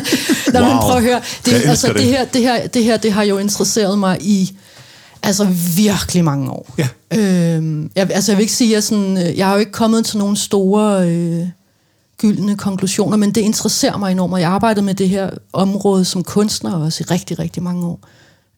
Nå, 0.54 0.60
wow. 0.60 0.70
men 0.70 0.78
prøv 0.78 0.98
at 0.98 1.04
høre. 1.04 1.22
Det, 1.46 1.54
altså, 1.66 1.88
det. 1.88 1.96
Det, 1.96 2.06
her, 2.06 2.26
det, 2.26 2.42
her, 2.42 2.68
det 2.68 2.84
her, 2.84 2.98
det 2.98 3.14
har 3.14 3.24
jo 3.24 3.38
interesseret 3.38 4.00
mig 4.00 4.18
i 4.22 4.56
Altså 5.24 5.48
virkelig 5.78 6.24
mange 6.24 6.52
år. 6.52 6.76
Ja. 6.78 6.88
Øhm, 7.18 7.92
jeg, 7.96 8.12
altså 8.12 8.32
jeg 8.32 8.38
vil 8.38 8.42
ikke 8.42 8.54
sige, 8.54 8.70
at 8.70 8.74
jeg, 8.74 8.84
sådan, 8.84 9.18
øh, 9.18 9.38
jeg 9.38 9.46
har 9.46 9.54
jo 9.54 9.60
ikke 9.60 9.72
kommet 9.72 10.06
til 10.06 10.18
nogle 10.18 10.38
store 10.38 11.10
øh, 11.10 11.48
gyldne 12.22 12.58
konklusioner, 12.58 13.18
men 13.18 13.36
det 13.36 13.42
interesserer 13.42 13.98
mig 13.98 14.12
enormt, 14.12 14.34
og 14.34 14.42
jeg 14.42 14.50
arbejdede 14.50 14.86
med 14.86 14.94
det 14.94 15.10
her 15.10 15.30
område 15.54 16.06
som 16.06 16.24
kunstner 16.24 16.74
også 16.74 17.04
i 17.04 17.14
rigtig, 17.14 17.40
rigtig 17.40 17.64
mange 17.64 17.86
år. 17.86 18.08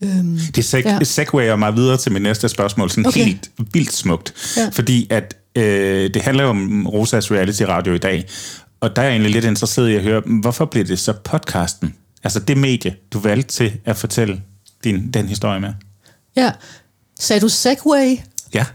Øhm, 0.04 0.39
det 0.56 0.73
seg- 0.73 0.88
ja. 0.88 1.04
segwayer 1.04 1.56
mig 1.56 1.76
videre 1.76 1.97
til 1.97 2.12
min 2.12 2.21
næste 2.21 2.49
spørgsmål, 2.49 2.89
sådan 2.89 3.06
okay. 3.06 3.23
helt 3.26 3.52
vildt 3.73 3.93
smukt, 3.93 4.34
ja. 4.58 4.69
fordi 4.73 5.08
at 5.10 5.38
øh, 5.56 6.10
det 6.13 6.21
handler 6.21 6.43
om 6.43 6.88
Rosas 6.88 7.32
reality 7.32 7.62
radio 7.62 7.93
i 7.93 7.97
dag, 7.97 8.26
og 8.80 8.95
der 8.95 9.02
er 9.02 9.06
jeg 9.06 9.12
egentlig 9.12 9.32
lidt 9.32 9.45
interesseret 9.45 9.89
i 9.89 9.95
at 9.95 10.04
høre, 10.04 10.21
hvorfor 10.41 10.65
blev 10.65 10.88
det 10.88 10.99
så 10.99 11.13
podcasten? 11.13 11.93
Altså 12.23 12.39
det 12.39 12.58
medie, 12.58 12.95
du 13.13 13.19
valgte 13.19 13.52
til 13.52 13.73
at 13.86 13.97
fortælle 13.97 14.41
din, 14.84 15.12
den 15.12 15.28
historie 15.28 15.60
med? 15.60 15.73
Ja, 16.36 16.52
sagde 17.19 17.39
du 17.39 17.49
segway? 17.49 18.17
Ja. 18.54 18.66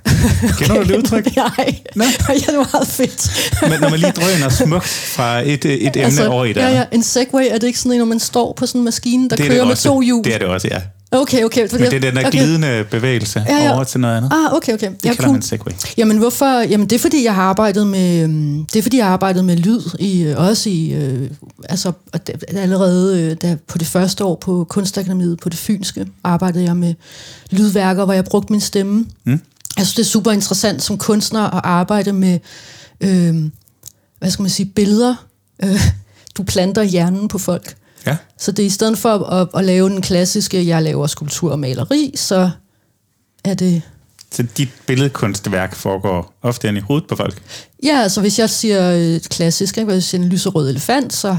Kender 0.59 0.75
du 0.75 0.88
det 0.88 0.97
udtryk? 0.99 1.37
Nej, 1.37 1.75
Nå? 1.95 2.05
ja, 2.29 2.35
det 2.35 2.59
var 2.59 2.71
meget 2.73 2.88
fedt. 2.88 3.53
Men 3.71 3.81
når 3.81 3.91
man 3.91 4.01
lige 4.01 4.12
drøner 4.12 4.49
smukt 4.49 4.87
fra 4.88 5.41
et, 5.41 5.64
et 5.64 5.87
emne 5.87 6.03
altså, 6.03 6.29
over 6.29 6.45
i 6.45 6.53
det 6.53 6.61
Ja, 6.61 6.69
ja, 6.69 6.85
en 6.93 7.03
segway, 7.03 7.47
er 7.51 7.59
det 7.59 7.67
ikke 7.67 7.79
sådan 7.79 7.93
en, 7.93 7.99
når 7.99 8.07
man 8.07 8.21
står 8.21 8.53
på 8.53 8.67
sådan 8.67 8.81
en 8.81 8.85
maskine, 8.85 9.29
der 9.31 9.37
det 9.37 9.47
kører 9.47 9.64
med 9.64 9.73
også. 9.73 9.88
to 9.88 10.01
hjul? 10.01 10.25
Det 10.25 10.35
er 10.35 10.38
det 10.38 10.47
også, 10.47 10.69
ja. 10.71 10.81
Okay, 11.11 11.45
okay. 11.45 11.69
Men 11.73 11.81
det 11.81 11.93
er 11.95 12.01
den 12.01 12.17
der 12.17 12.27
okay. 12.27 12.31
glidende 12.31 12.85
bevægelse 12.91 13.45
ja, 13.49 13.64
ja. 13.64 13.75
over 13.75 13.85
til 13.85 14.01
noget 14.01 14.17
andet. 14.17 14.33
Ah, 14.33 14.55
okay, 14.55 14.73
okay. 14.75 14.91
Det 14.91 15.05
ja, 15.05 15.09
kalder 15.09 15.23
cool. 15.23 15.33
man 15.33 15.43
segway. 15.43 15.73
Jamen, 15.97 16.19
hvorfor? 16.19 16.61
Jamen, 16.61 16.87
det 16.91 16.97
er 16.97 17.01
fordi, 17.01 17.25
jeg 17.25 17.35
har 17.35 17.43
arbejdet 17.43 17.87
med, 17.87 18.23
øhm, 18.23 18.67
det 18.73 18.79
er 18.79 18.83
fordi, 18.83 18.97
jeg 18.97 19.07
har 19.07 19.12
arbejdet 19.12 19.45
med 19.45 19.57
lyd, 19.57 19.81
i, 19.99 20.23
øh, 20.23 20.38
også 20.38 20.71
i, 20.71 20.93
øh, 20.93 21.31
altså, 21.69 21.93
allerede 22.57 23.23
øh, 23.23 23.37
der, 23.43 23.57
på 23.69 23.79
det 23.79 23.87
første 23.87 24.25
år 24.25 24.35
på 24.35 24.67
Kunstakademiet 24.69 25.41
på 25.41 25.49
det 25.49 25.59
Fynske, 25.59 26.07
arbejdede 26.25 26.64
jeg 26.64 26.77
med 26.77 26.95
lydværker, 27.51 28.05
hvor 28.05 28.14
jeg 28.14 28.25
brugte 28.25 28.53
min 28.53 28.61
stemme. 28.61 29.07
Mm. 29.25 29.41
Jeg 29.79 29.87
synes, 29.87 29.95
det 29.95 30.03
er 30.03 30.09
super 30.09 30.31
interessant 30.33 30.83
som 30.83 30.99
kunstner 30.99 31.41
at 31.41 31.61
arbejde 31.64 32.12
med, 32.12 32.38
øh, 33.01 33.51
hvad 34.19 34.31
skal 34.31 34.43
man 34.43 34.51
sige, 34.51 34.67
billeder. 34.67 35.14
Øh, 35.64 35.81
du 36.37 36.43
planter 36.43 36.83
hjernen 36.83 37.29
på 37.29 37.38
folk. 37.38 37.77
Ja. 38.07 38.17
Så 38.38 38.53
det 38.53 38.62
er 38.62 38.67
i 38.67 38.71
stedet 38.71 38.99
for 38.99 39.25
at, 39.25 39.49
at 39.55 39.64
lave 39.64 39.88
den 39.88 40.03
klassiske, 40.03 40.67
jeg 40.67 40.83
laver 40.83 41.07
skulptur 41.07 41.53
og 41.53 41.59
maleri, 41.59 42.12
så 42.17 42.51
er 43.45 43.55
det... 43.55 43.83
Så 44.33 44.43
dit 44.43 44.69
billedkunstværk 44.87 45.75
foregår 45.75 46.35
ofte 46.43 46.69
i 46.69 46.81
hovedet 46.81 47.09
på 47.09 47.17
folk? 47.17 47.43
Ja, 47.83 48.01
altså 48.03 48.21
hvis 48.21 48.38
jeg 48.38 48.51
siger 48.51 48.93
øh, 48.93 49.21
klassisk, 49.21 49.79
ikke? 49.79 49.85
hvis 49.85 49.95
jeg 49.95 50.03
siger 50.03 50.23
en 50.23 50.29
lyserød 50.29 50.71
elefant, 50.71 51.12
så 51.12 51.38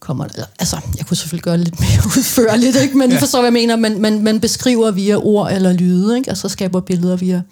kommer. 0.00 0.24
Altså, 0.58 0.76
jeg 0.98 1.06
kunne 1.06 1.16
selvfølgelig 1.16 1.44
gøre 1.44 1.58
lidt 1.58 1.80
mere 1.80 2.06
udførligt, 2.16 2.76
ikke? 2.76 2.98
men 2.98 3.10
ja. 3.10 3.18
Forstår, 3.18 3.38
hvad 3.38 3.46
jeg 3.46 3.52
mener. 3.52 3.76
Man, 3.76 4.00
man, 4.00 4.22
man 4.22 4.40
beskriver 4.40 4.90
via 4.90 5.16
ord 5.16 5.52
eller 5.52 5.72
lyde, 5.72 6.16
ikke? 6.16 6.30
altså 6.30 6.48
skaber 6.48 6.80
billeder 6.80 7.16
via 7.16 7.42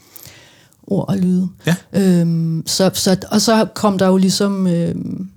ord 0.86 1.08
og 1.08 1.16
lyde. 1.16 1.48
Ja. 1.66 1.74
Øhm, 1.92 2.62
så, 2.66 2.90
så, 2.94 3.16
og 3.30 3.40
så 3.40 3.66
kom 3.74 3.98
der 3.98 4.06
jo 4.06 4.16
ligesom... 4.16 4.66
Øhm, 4.66 5.28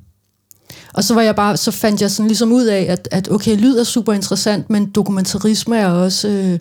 og 0.94 1.04
så 1.04 1.14
var 1.14 1.22
jeg 1.22 1.36
bare, 1.36 1.58
så 1.58 1.72
fandt 1.72 2.02
jeg 2.02 2.12
sådan 2.12 2.28
ligesom 2.28 2.52
ud 2.52 2.66
af, 2.66 2.86
at, 2.90 3.08
at 3.12 3.32
okay, 3.32 3.58
lyd 3.58 3.78
er 3.78 3.84
super 3.84 4.14
interessant, 4.14 4.70
men 4.70 4.86
dokumentarisme 4.86 5.78
er 5.78 5.88
også 5.88 6.28
øh, 6.28 6.60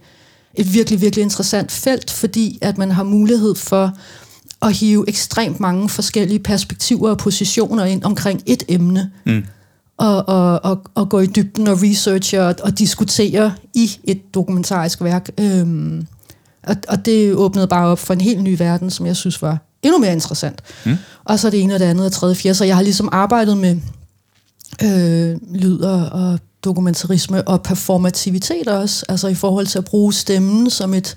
et 0.54 0.74
virkelig, 0.74 1.00
virkelig 1.00 1.22
interessant 1.22 1.72
felt, 1.72 2.10
fordi 2.10 2.58
at 2.60 2.78
man 2.78 2.90
har 2.90 3.02
mulighed 3.02 3.54
for 3.54 3.92
at 4.62 4.72
hive 4.72 5.04
ekstremt 5.08 5.60
mange 5.60 5.88
forskellige 5.88 6.38
perspektiver 6.38 7.10
og 7.10 7.18
positioner 7.18 7.84
ind 7.84 8.04
omkring 8.04 8.42
et 8.46 8.62
emne. 8.68 9.10
Mm. 9.26 9.44
Og, 9.98 10.28
og, 10.28 10.64
og, 10.64 10.82
og 10.94 11.08
gå 11.08 11.20
i 11.20 11.26
dybden 11.26 11.68
og 11.68 11.82
researche 11.82 12.42
og, 12.42 12.54
og 12.62 12.78
diskutere 12.78 13.54
i 13.74 13.90
et 14.04 14.34
dokumentarisk 14.34 15.02
værk. 15.02 15.30
Øhm, 15.40 16.06
og, 16.62 16.76
og 16.88 17.06
det 17.06 17.34
åbnede 17.34 17.66
bare 17.66 17.86
op 17.86 17.98
for 17.98 18.14
en 18.14 18.20
helt 18.20 18.42
ny 18.42 18.56
verden, 18.58 18.90
som 18.90 19.06
jeg 19.06 19.16
synes 19.16 19.42
var 19.42 19.58
endnu 19.82 19.98
mere 19.98 20.12
interessant. 20.12 20.62
Mm. 20.86 20.96
Og 21.24 21.38
så 21.38 21.50
det 21.50 21.62
ene 21.62 21.74
og 21.74 21.80
det 21.80 21.86
andet 21.86 22.06
og 22.06 22.12
tredje, 22.12 22.34
fjerde. 22.34 22.54
Så 22.54 22.64
jeg 22.64 22.76
har 22.76 22.82
ligesom 22.82 23.08
arbejdet 23.12 23.56
med 23.56 23.76
øh, 24.82 25.36
lyd 25.54 25.80
og, 25.80 26.08
og 26.08 26.38
dokumentarisme 26.64 27.48
og 27.48 27.62
performativitet 27.62 28.68
også, 28.68 29.04
altså 29.08 29.28
i 29.28 29.34
forhold 29.34 29.66
til 29.66 29.78
at 29.78 29.84
bruge 29.84 30.12
stemmen 30.12 30.70
som 30.70 30.94
et, 30.94 31.16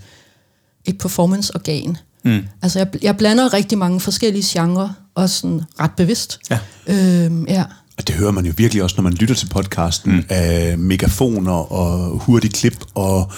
et 0.85 0.97
performanceorgan. 0.97 1.97
Mm. 2.23 2.39
Altså 2.61 2.79
jeg, 2.79 3.03
jeg 3.03 3.17
blander 3.17 3.53
rigtig 3.53 3.77
mange 3.77 3.99
forskellige 3.99 4.43
genrer, 4.47 4.89
også 5.15 5.35
sådan 5.39 5.61
ret 5.79 5.91
bevidst. 5.97 6.39
Ja. 6.49 6.59
Øhm, 6.87 7.45
ja. 7.47 7.63
Og 8.01 8.07
det 8.07 8.15
hører 8.15 8.31
man 8.31 8.45
jo 8.45 8.53
virkelig 8.57 8.83
også, 8.83 8.95
når 8.97 9.03
man 9.03 9.13
lytter 9.13 9.35
til 9.35 9.47
podcasten, 9.47 10.15
mm. 10.15 10.23
af 10.29 10.77
megafoner 10.77 11.71
og 11.71 12.17
hurtige 12.19 12.51
klip 12.51 12.75
og 12.95 13.31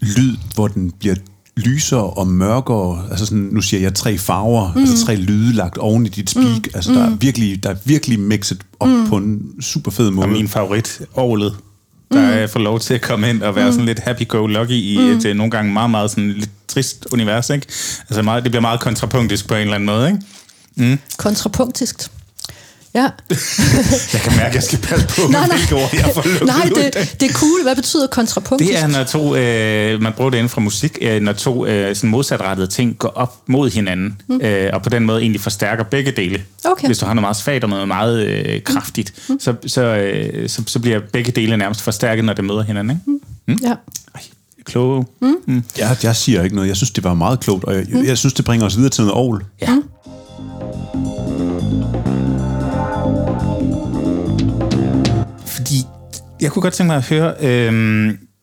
lyd, 0.00 0.36
hvor 0.54 0.68
den 0.68 0.90
bliver 0.90 1.14
lysere 1.56 2.10
og 2.10 2.26
mørkere, 2.26 3.06
altså 3.10 3.26
sådan, 3.26 3.48
nu 3.52 3.60
siger 3.60 3.80
jeg 3.80 3.94
tre 3.94 4.18
farver, 4.18 4.72
mm. 4.72 4.80
altså 4.80 5.06
tre 5.06 5.16
lyde 5.16 5.52
lagt 5.52 5.78
oven 5.78 6.06
i 6.06 6.08
dit 6.08 6.30
speak, 6.30 6.44
mm. 6.44 6.70
altså 6.74 6.90
mm. 6.90 6.96
der 6.96 7.04
er 7.06 7.10
virkelig, 7.10 7.62
der 7.62 7.70
er 7.70 7.74
virkelig 7.84 8.20
mixet 8.20 8.60
op 8.80 8.88
mm. 8.88 9.08
på 9.08 9.16
en 9.16 9.42
super 9.60 9.90
fed 9.90 10.10
måde. 10.10 10.26
Og 10.26 10.32
min 10.32 10.48
favorit, 10.48 11.00
Orlet, 11.14 11.56
der 12.12 12.20
mm. 12.20 12.42
er 12.42 12.46
får 12.46 12.60
lov 12.60 12.80
til 12.80 12.94
at 12.94 13.00
komme 13.00 13.30
ind 13.30 13.42
og 13.42 13.56
være 13.56 13.66
mm. 13.66 13.72
sådan 13.72 13.86
lidt 13.86 13.98
happy-go-lucky 13.98 14.72
i 14.72 14.98
mm. 15.00 15.04
et 15.04 15.24
øh, 15.24 15.36
nogle 15.36 15.50
gange 15.50 15.72
meget, 15.72 15.90
meget 15.90 16.10
sådan 16.10 16.30
lidt 16.30 16.50
trist 16.68 17.06
univers, 17.12 17.50
ikke? 17.50 17.66
Altså 18.08 18.22
meget, 18.22 18.42
det 18.42 18.52
bliver 18.52 18.62
meget 18.62 18.80
kontrapunktisk 18.80 19.48
på 19.48 19.54
en 19.54 19.60
eller 19.60 19.74
anden 19.74 19.86
måde, 19.86 20.06
ikke? 20.06 20.20
Mm. 20.76 20.98
Kontrapunktisk. 21.18 22.10
Ja. 22.94 23.00
jeg 24.12 24.20
kan 24.20 24.32
mærke, 24.36 24.48
at 24.48 24.54
jeg 24.54 24.62
skal 24.62 24.78
passe 24.78 25.06
på, 25.06 25.30
nej, 25.30 25.46
nej. 25.46 25.56
hvilke 25.56 25.74
ord 25.74 25.90
jeg 25.92 26.10
får 26.14 26.44
Nej, 26.46 26.70
det, 26.74 27.16
det 27.20 27.30
er 27.30 27.32
cool. 27.32 27.62
Hvad 27.62 27.76
betyder 27.76 28.06
kontrapunktisk? 28.06 28.72
Det 28.72 28.82
er, 28.82 28.86
når 28.86 29.04
to, 29.04 29.36
øh, 29.36 30.02
man 30.02 30.12
bruger 30.12 30.30
det 30.30 30.38
inden 30.38 30.48
fra 30.48 30.60
musik, 30.60 30.98
øh, 31.00 31.20
når 31.22 31.32
to 31.32 31.66
øh, 31.66 31.96
sådan 31.96 32.10
modsatrettede 32.10 32.66
ting 32.66 32.98
går 32.98 33.08
op 33.08 33.36
mod 33.46 33.70
hinanden, 33.70 34.20
mm. 34.28 34.40
øh, 34.42 34.70
og 34.72 34.82
på 34.82 34.88
den 34.88 35.04
måde 35.06 35.20
egentlig 35.20 35.40
forstærker 35.40 35.84
begge 35.84 36.10
dele. 36.10 36.42
Okay. 36.64 36.86
Hvis 36.86 36.98
du 36.98 37.06
har 37.06 37.14
noget 37.14 37.22
meget 37.22 37.36
svagt 37.36 37.64
og 37.64 37.70
noget 37.70 37.88
meget 37.88 38.26
øh, 38.26 38.62
kraftigt, 38.62 39.12
mm. 39.28 39.40
så, 39.40 39.54
så, 39.66 39.82
øh, 39.82 40.48
så, 40.48 40.62
så 40.66 40.78
bliver 40.78 41.00
begge 41.12 41.32
dele 41.32 41.56
nærmest 41.56 41.82
forstærket, 41.82 42.24
når 42.24 42.32
det 42.32 42.44
møder 42.44 42.62
hinanden. 42.62 42.90
Ikke? 42.90 43.10
Mm. 43.10 43.20
Mm? 43.46 43.58
Ja. 43.62 43.74
Ej, 44.14 44.20
kloge. 44.64 45.04
Mm. 45.20 45.34
Mm. 45.46 45.64
Jeg, 45.78 45.96
jeg 46.02 46.16
siger 46.16 46.42
ikke 46.42 46.56
noget. 46.56 46.68
Jeg 46.68 46.76
synes, 46.76 46.90
det 46.90 47.04
var 47.04 47.14
meget 47.14 47.40
klogt, 47.40 47.64
og 47.64 47.74
jeg, 47.74 47.86
mm. 47.88 48.04
jeg 48.04 48.18
synes, 48.18 48.34
det 48.34 48.44
bringer 48.44 48.66
os 48.66 48.76
videre 48.76 48.90
til 48.90 49.04
noget 49.04 49.14
ovl. 49.14 49.44
Ja. 49.62 49.74
Mm. 49.74 49.82
Jeg 56.42 56.52
kunne 56.52 56.62
godt 56.62 56.74
tænke 56.74 56.88
mig 56.88 56.96
at 56.96 57.08
høre, 57.08 57.34
øh, 57.40 57.72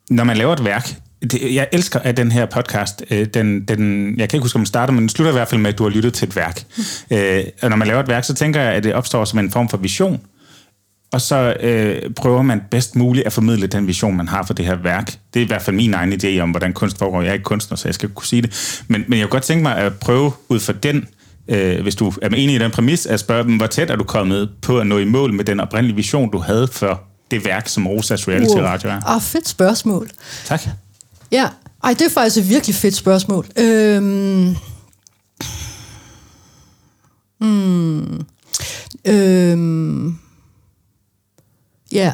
når 0.10 0.24
man 0.24 0.38
laver 0.38 0.54
et 0.54 0.66
værk, 0.66 0.96
det, 1.22 1.56
jeg 1.56 1.68
elsker, 1.72 2.00
at 2.00 2.18
den 2.18 2.32
her 2.32 2.46
podcast, 2.46 3.04
øh, 3.12 3.26
den, 3.34 3.66
den, 3.66 4.10
jeg 4.20 4.30
kan 4.30 4.38
ikke 4.38 4.44
huske, 4.44 4.56
om 4.56 4.60
den 4.60 4.66
starter, 4.66 4.94
men 4.94 5.02
den 5.02 5.10
slutter 5.10 5.32
i 5.32 5.36
hvert 5.36 5.48
fald 5.48 5.62
med, 5.62 5.74
at 5.74 5.78
du 5.78 5.84
har 5.84 5.90
lyttet 5.90 6.14
til 6.14 6.28
et 6.28 6.36
værk. 6.36 6.64
Øh, 7.12 7.44
og 7.62 7.70
når 7.70 7.78
man 7.78 7.88
laver 7.88 8.00
et 8.00 8.08
værk, 8.08 8.24
så 8.24 8.34
tænker 8.34 8.62
jeg, 8.62 8.74
at 8.74 8.84
det 8.84 8.94
opstår 8.94 9.26
som 9.26 9.40
en 9.40 9.52
form 9.52 9.70
for 9.70 9.78
vision, 9.78 10.22
og 11.14 11.22
så 11.22 11.54
øh, 11.60 12.02
prøver 12.16 12.42
man 12.42 12.62
bedst 12.72 12.96
muligt 12.96 13.26
at 13.26 13.34
formidle 13.34 13.68
den 13.68 13.88
vision, 13.88 14.18
man 14.18 14.28
har 14.28 14.44
for 14.44 14.54
det 14.54 14.66
her 14.66 14.76
værk. 14.76 15.14
Det 15.34 15.40
er 15.40 15.44
i 15.44 15.48
hvert 15.48 15.62
fald 15.62 15.76
min 15.76 15.94
egen 15.94 16.14
idé 16.14 16.40
om, 16.40 16.52
hvordan 16.52 16.74
kunst 16.74 16.98
foregår. 16.98 17.22
Jeg 17.22 17.30
er 17.30 17.34
ikke 17.34 17.44
kunstner, 17.44 17.78
så 17.78 17.88
jeg 17.88 17.96
skal 17.96 18.10
kunne 18.10 18.26
sige 18.26 18.42
det. 18.42 18.82
Men, 18.88 19.06
men 19.08 19.20
jeg 19.20 19.26
kunne 19.26 19.32
godt 19.32 19.44
tænke 19.44 19.64
mig 19.64 19.78
at 19.78 19.94
prøve 19.94 20.32
ud 20.50 20.60
fra 20.60 20.74
den, 20.74 21.08
øh, 21.48 21.82
hvis 21.82 21.96
du 21.96 22.14
er 22.22 22.30
enig 22.30 22.56
i 22.56 22.58
den 22.58 22.72
præmis, 22.72 23.06
at 23.06 23.20
spørge 23.20 23.44
dem, 23.44 23.58
hvor 23.58 23.68
tæt 23.68 23.92
er 23.92 23.96
du 23.96 24.04
kommet 24.04 24.50
på 24.62 24.80
at 24.80 24.88
nå 24.88 24.98
i 24.98 25.06
mål 25.06 25.34
med 25.34 25.46
den 25.46 25.60
oprindelige 25.60 25.96
vision, 25.96 26.32
du 26.32 26.38
havde 26.38 26.68
for 26.68 27.09
det 27.32 27.46
værk, 27.46 27.68
som 27.68 27.88
Rosas 27.88 28.28
Reality 28.28 28.56
wow. 28.56 28.64
Radio 28.64 28.90
er? 28.90 29.02
Ah, 29.06 29.22
fedt 29.22 29.48
spørgsmål. 29.48 30.10
Tak. 30.46 30.62
Ja, 31.32 31.50
ej, 31.84 31.94
det 31.94 32.02
er 32.02 32.10
faktisk 32.10 32.38
et 32.38 32.50
virkelig 32.50 32.76
fedt 32.76 32.96
spørgsmål. 32.96 33.48
Øhm... 33.58 34.56
Mm. 37.42 38.26
Øhm... 39.06 40.20
Ja, 41.92 42.14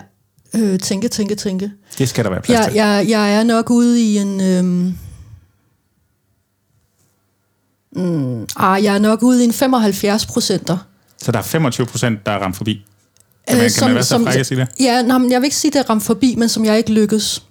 øh, 0.55 0.79
tænke, 0.79 1.07
tænke, 1.07 1.35
tænke. 1.35 1.71
Det 1.97 2.09
skal 2.09 2.23
der 2.23 2.29
være 2.29 2.41
plads 2.41 2.59
Jeg, 2.59 2.65
til. 2.65 2.75
jeg, 2.75 3.05
jeg 3.09 3.33
er 3.35 3.43
nok 3.43 3.69
ude 3.69 4.01
i 4.01 4.17
en... 4.17 4.41
Øhm... 4.41 4.97
Mm, 7.95 8.47
ah, 8.55 8.83
jeg 8.83 8.95
er 8.95 8.99
nok 8.99 9.23
ude 9.23 9.41
i 9.41 9.45
en 9.45 9.53
75 9.53 10.25
procenter. 10.25 10.77
Så 11.17 11.31
der 11.31 11.39
er 11.39 11.43
25 11.43 11.85
procent, 11.85 12.25
der 12.25 12.31
er 12.31 12.39
ramt 12.39 12.55
forbi. 12.55 12.85
Kan 13.47 13.57
man, 13.57 13.69
kan 13.77 13.87
man 13.87 13.95
være 13.95 14.03
så 14.03 14.23
fræk 14.23 14.39
at 14.39 14.45
sige 14.45 14.59
det? 14.59 14.67
Ja, 14.79 15.01
nej, 15.01 15.17
men 15.17 15.31
jeg 15.31 15.41
vil 15.41 15.45
ikke 15.45 15.55
sige, 15.55 15.71
det 15.71 15.79
er 15.79 15.89
ramt 15.89 16.03
forbi, 16.03 16.35
men 16.37 16.49
som 16.49 16.65
jeg 16.65 16.77
ikke 16.77 16.93
lykkes. 16.93 17.43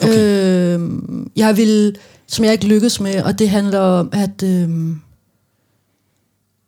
Okay. 0.00 0.78
Øh, 0.78 0.90
jeg 1.36 1.56
vil, 1.56 1.96
som 2.26 2.44
jeg 2.44 2.52
ikke 2.52 2.66
lykkes 2.66 3.00
med, 3.00 3.22
og 3.22 3.38
det 3.38 3.50
handler 3.50 3.78
om, 3.78 4.08
at, 4.12 4.42
øh, 4.42 4.68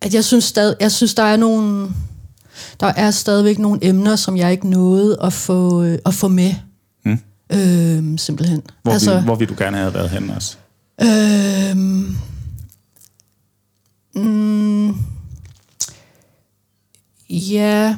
at 0.02 0.14
jeg 0.14 0.24
synes, 0.24 0.44
stad, 0.44 0.74
jeg 0.80 0.92
synes, 0.92 1.14
der 1.14 1.22
er 1.22 1.36
nogle, 1.36 1.88
der 2.80 2.86
er 2.86 3.10
stadigvæk 3.10 3.58
nogle 3.58 3.78
emner, 3.82 4.16
som 4.16 4.36
jeg 4.36 4.52
ikke 4.52 4.70
nåede 4.70 5.16
at 5.22 5.32
få, 5.32 5.82
øh, 5.82 5.98
at 6.06 6.14
få 6.14 6.28
med. 6.28 6.54
Mm. 7.04 7.18
Øh, 7.52 8.18
simpelthen. 8.18 8.62
Hvor, 8.82 8.92
altså, 8.92 9.14
vil, 9.14 9.22
hvor 9.22 9.34
vil 9.34 9.48
du 9.48 9.54
gerne 9.58 9.76
have 9.76 9.94
været 9.94 10.10
henne 10.10 10.34
også? 10.34 10.56
Øh, 11.02 11.76
mm, 14.24 14.96
ja... 17.30 17.96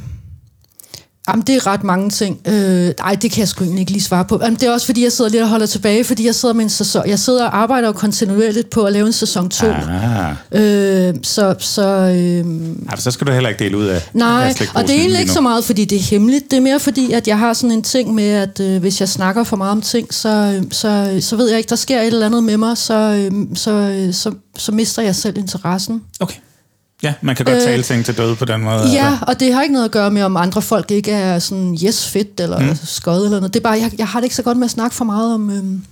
Jamen, 1.28 1.42
det 1.46 1.54
er 1.56 1.66
ret 1.66 1.84
mange 1.84 2.10
ting. 2.10 2.40
Øh, 2.46 2.92
nej, 2.98 3.14
det 3.14 3.30
kan 3.30 3.40
jeg 3.40 3.48
sgu 3.48 3.64
egentlig 3.64 3.80
ikke 3.80 3.92
lige 3.92 4.02
svare 4.02 4.24
på. 4.24 4.40
Jamen, 4.42 4.54
det 4.60 4.68
er 4.68 4.72
også, 4.72 4.86
fordi 4.86 5.04
jeg 5.04 5.12
sidder 5.12 5.30
lidt 5.30 5.42
og 5.42 5.48
holder 5.48 5.66
tilbage, 5.66 6.04
fordi 6.04 6.26
jeg 6.26 6.34
sidder 6.34 6.54
med 6.54 6.64
en 6.64 6.70
sæson. 6.70 7.02
Jeg 7.08 7.18
sidder 7.18 7.44
og 7.44 7.58
arbejder 7.58 7.92
kontinuerligt 7.92 8.70
på 8.70 8.82
at 8.82 8.92
lave 8.92 9.06
en 9.06 9.12
sæson 9.12 9.48
2. 9.48 9.66
Ah. 9.66 10.30
Øh, 10.52 11.14
så, 11.22 11.54
så, 11.58 11.82
øh, 11.86 12.44
Ja, 12.90 12.96
så 12.96 13.10
skal 13.10 13.26
du 13.26 13.32
heller 13.32 13.48
ikke 13.48 13.64
dele 13.64 13.76
ud 13.78 13.84
af 13.84 14.02
nej, 14.12 14.54
og 14.74 14.82
det 14.82 14.90
er 14.90 14.98
egentlig 14.98 15.20
ikke 15.20 15.32
så 15.32 15.40
meget, 15.40 15.64
fordi 15.64 15.84
det 15.84 15.98
er 15.98 16.02
hemmeligt. 16.02 16.50
Det 16.50 16.56
er 16.56 16.60
mere 16.60 16.80
fordi, 16.80 17.12
at 17.12 17.28
jeg 17.28 17.38
har 17.38 17.52
sådan 17.52 17.70
en 17.70 17.82
ting 17.82 18.14
med, 18.14 18.28
at 18.28 18.60
øh, 18.60 18.80
hvis 18.80 19.00
jeg 19.00 19.08
snakker 19.08 19.44
for 19.44 19.56
meget 19.56 19.72
om 19.72 19.82
ting, 19.82 20.14
så, 20.14 20.62
så, 20.70 21.18
så 21.20 21.36
ved 21.36 21.48
jeg 21.48 21.58
ikke, 21.58 21.68
der 21.68 21.76
sker 21.76 22.00
et 22.00 22.06
eller 22.06 22.26
andet 22.26 22.44
med 22.44 22.56
mig, 22.56 22.76
så, 22.78 22.94
øh, 22.94 23.32
så, 23.54 23.70
øh, 23.70 24.14
så, 24.14 24.32
så 24.58 24.72
mister 24.72 25.02
jeg 25.02 25.14
selv 25.16 25.38
interessen. 25.38 26.02
Okay. 26.20 26.36
Ja, 27.02 27.14
man 27.20 27.36
kan 27.36 27.44
godt 27.44 27.56
Øh, 27.56 27.62
tale 27.62 27.82
ting 27.82 28.04
til 28.04 28.16
døde 28.18 28.36
på 28.36 28.44
den 28.44 28.60
måde. 28.60 28.90
Ja, 28.92 29.18
og 29.22 29.40
det 29.40 29.54
har 29.54 29.62
ikke 29.62 29.72
noget 29.72 29.84
at 29.84 29.90
gøre 29.90 30.10
med, 30.10 30.22
om 30.22 30.36
andre 30.36 30.62
folk 30.62 30.90
ikke 30.90 31.12
er 31.12 31.38
sådan 31.38 31.78
yes 31.84 32.08
fedt 32.08 32.40
eller 32.40 32.58
mm. 32.60 32.76
skød 32.84 33.24
eller 33.24 33.40
noget. 33.40 33.54
Det 33.54 33.60
er 33.60 33.64
bare, 33.64 33.78
jeg, 33.78 33.90
jeg 33.98 34.08
har 34.08 34.20
det 34.20 34.24
ikke 34.24 34.36
så 34.36 34.42
godt 34.42 34.58
med 34.58 34.64
at 34.64 34.70
snakke 34.70 34.96
for 34.96 35.04
meget 35.04 35.34
om... 35.34 35.50
Øhm, 35.50 35.84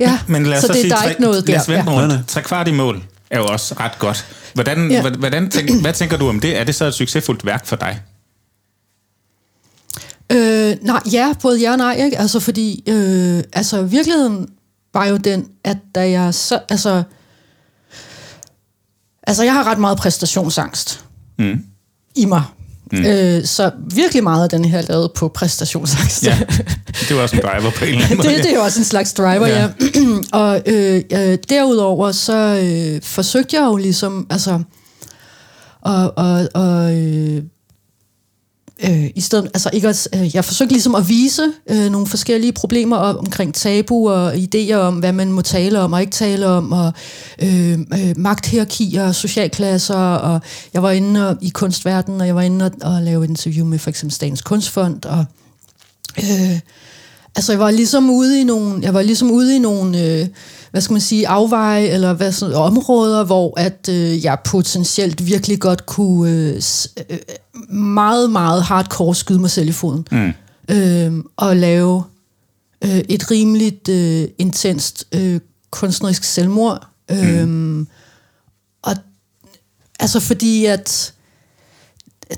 ja, 0.00 0.18
Men 0.26 0.46
lad 0.46 0.56
os 0.56 0.60
så 0.60 0.66
så, 0.66 0.72
det, 0.72 0.80
sige, 0.80 0.90
der 0.90 0.96
er 0.96 1.00
tre, 1.00 1.08
ikke 1.08 1.20
noget 1.22 1.48
lad 1.48 1.60
os 1.60 1.68
vente 1.68 1.90
Ja. 1.92 2.02
rundt. 2.02 2.28
Tre 2.28 2.42
kvart 2.42 2.68
i 2.68 2.72
mål 2.72 3.02
er 3.30 3.38
jo 3.38 3.46
også 3.46 3.74
ret 3.80 3.98
godt. 3.98 4.26
Hvordan, 4.54 4.90
Ja. 4.90 5.02
ja. 5.02 5.10
hvordan 5.10 5.50
tænk, 5.50 5.80
hvad 5.80 5.92
tænker 5.92 6.16
du 6.16 6.28
om 6.28 6.40
det? 6.40 6.56
Er 6.60 6.64
det 6.64 6.74
så 6.74 6.84
et 6.84 6.94
succesfuldt 6.94 7.46
værk 7.46 7.66
for 7.66 7.76
dig? 7.76 8.00
Øh, 10.32 10.76
nej, 10.82 11.00
ja, 11.12 11.32
både 11.42 11.60
ja 11.60 11.70
og 11.72 11.78
nej, 11.78 11.92
ikke? 12.04 12.18
Altså, 12.18 12.40
fordi, 12.40 12.84
øh, 12.88 13.42
altså, 13.52 13.82
virkeligheden 13.82 14.48
var 14.94 15.06
jo 15.06 15.16
den, 15.16 15.46
at 15.64 15.76
da 15.94 16.10
jeg 16.10 16.34
så, 16.34 16.58
altså, 16.68 17.02
altså, 19.26 19.42
jeg 19.44 19.52
har 19.52 19.64
ret 19.64 19.78
meget 19.78 19.98
præstationsangst 19.98 21.00
Mm. 21.38 21.58
i 22.14 22.24
mig. 22.24 22.42
Mm. 22.92 23.04
Øh, 23.04 23.44
så 23.44 23.70
virkelig 23.94 24.22
meget 24.22 24.42
af 24.42 24.48
den 24.48 24.64
her 24.64 24.78
er 24.78 24.82
lavet 24.88 25.12
på 25.12 25.28
præstationsangst. 25.28 26.26
Ja, 26.26 26.38
det 27.08 27.16
var 27.16 27.22
også 27.22 27.36
en 27.36 27.42
driver 27.42 27.70
på 27.70 27.84
en 27.84 27.90
eller 27.90 28.04
anden 28.04 28.16
måde. 28.24 28.28
det, 28.28 28.38
det 28.44 28.50
er 28.50 28.54
jo 28.54 28.62
også 28.62 28.80
en 28.80 28.84
slags 28.84 29.12
driver, 29.12 29.46
ja. 29.46 29.60
Ja. 29.60 29.68
ja. 29.94 30.00
og 30.40 30.62
øh, 30.66 31.02
øh, 31.12 31.38
derudover 31.48 32.12
så 32.12 32.36
øh, 32.62 33.02
forsøgte 33.02 33.56
jeg 33.56 33.64
jo 33.64 33.76
ligesom, 33.76 34.26
altså, 34.30 34.62
og, 35.80 36.12
og, 36.18 36.48
og 36.54 36.94
øh, 36.96 37.42
øh, 38.84 39.10
i 39.14 39.20
stedet, 39.20 39.44
altså 39.44 39.70
ikke 39.72 39.88
at, 39.88 40.08
øh, 40.14 40.34
jeg 40.34 40.44
forsøgte 40.44 40.72
ligesom 40.72 40.94
at 40.94 41.08
vise 41.08 41.52
øh, 41.70 41.90
nogle 41.90 42.06
forskellige 42.06 42.52
problemer 42.52 42.96
om, 42.96 43.18
omkring 43.18 43.54
tabu 43.54 44.10
og 44.10 44.34
idéer 44.34 44.74
om, 44.74 44.98
hvad 44.98 45.12
man 45.12 45.32
må 45.32 45.42
tale 45.42 45.80
om 45.80 45.92
og 45.92 46.00
ikke 46.00 46.12
tale 46.12 46.46
om, 46.46 46.72
og 46.72 46.92
øh, 47.42 47.72
øh, 47.72 48.14
magthierarkier 48.16 49.06
og 49.06 49.14
socialklasser, 49.14 49.94
og 49.96 50.40
jeg 50.74 50.82
var 50.82 50.90
inde 50.90 51.28
og, 51.28 51.36
i 51.40 51.48
kunstverdenen, 51.48 52.20
og 52.20 52.26
jeg 52.26 52.34
var 52.34 52.42
inde 52.42 52.64
og, 52.64 52.94
og 52.94 53.02
lave 53.02 53.24
et 53.24 53.30
interview 53.30 53.66
med 53.66 53.78
for 53.78 53.90
eksempel 53.90 54.14
Statens 54.14 54.42
Kunstfond, 54.42 55.04
og 55.04 55.24
øh, 56.18 56.60
altså 57.36 57.52
jeg 57.52 57.60
var 57.60 57.70
ligesom 57.70 58.10
ude 58.10 58.40
i 58.40 58.44
nogle, 58.44 58.78
jeg 58.82 58.94
var 58.94 59.02
ligesom 59.02 59.30
ude 59.30 59.56
i 59.56 59.58
nogle, 59.58 60.02
øh, 60.02 60.26
hvad 60.76 60.80
skal 60.80 60.94
man 60.94 61.00
sige, 61.00 61.28
afveje 61.28 61.86
eller 61.86 62.12
hvad 62.12 62.32
sådan, 62.32 62.54
områder, 62.54 63.24
hvor 63.24 63.60
at 63.60 63.88
øh, 63.88 64.24
jeg 64.24 64.38
potentielt 64.44 65.26
virkelig 65.26 65.60
godt 65.60 65.86
kunne 65.86 66.30
øh, 66.30 66.62
øh, 67.10 67.18
meget, 67.76 68.30
meget 68.30 68.62
hardcore 68.62 69.14
skyde 69.14 69.38
mig 69.38 69.50
selv 69.50 69.68
i 69.68 69.72
foden. 69.72 70.06
Mm. 70.10 70.32
Øh, 70.68 71.24
og 71.36 71.56
lave 71.56 72.04
øh, 72.84 72.98
et 73.08 73.30
rimeligt 73.30 73.88
øh, 73.88 74.28
intenst 74.38 75.04
øh, 75.12 75.40
kunstnerisk 75.70 76.24
selvmord. 76.24 76.88
Mm. 77.10 77.80
Øh, 77.80 77.86
og 78.82 78.96
altså 80.00 80.20
fordi 80.20 80.64
at 80.64 81.14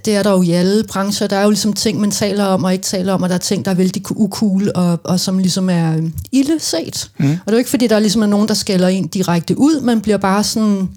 det 0.04 0.16
er 0.16 0.22
der 0.22 0.30
jo 0.30 0.42
i 0.42 0.50
alle 0.50 0.84
brancher. 0.84 1.26
Der 1.26 1.36
er 1.36 1.42
jo 1.42 1.50
ligesom 1.50 1.72
ting, 1.72 2.00
man 2.00 2.10
taler 2.10 2.44
om 2.44 2.64
og 2.64 2.72
ikke 2.72 2.84
taler 2.84 3.12
om, 3.12 3.22
og 3.22 3.28
der 3.28 3.34
er 3.34 3.38
ting, 3.38 3.64
der 3.64 3.70
er 3.70 3.74
vældig 3.74 4.02
ukule, 4.10 4.76
og, 4.76 5.00
og 5.04 5.20
som 5.20 5.38
ligesom 5.38 5.70
er 5.70 5.96
øh, 5.96 6.02
ilde 6.32 6.60
set. 6.60 7.10
Mm. 7.18 7.30
Og 7.30 7.30
det 7.30 7.52
er 7.52 7.52
jo 7.52 7.58
ikke, 7.58 7.70
fordi 7.70 7.86
der 7.86 7.98
ligesom 7.98 8.22
er 8.22 8.26
nogen, 8.26 8.48
der 8.48 8.54
skælder 8.54 8.88
en 8.88 9.06
direkte 9.06 9.58
ud, 9.58 9.80
man 9.80 10.00
bliver 10.00 10.18
bare 10.18 10.44
sådan 10.44 10.88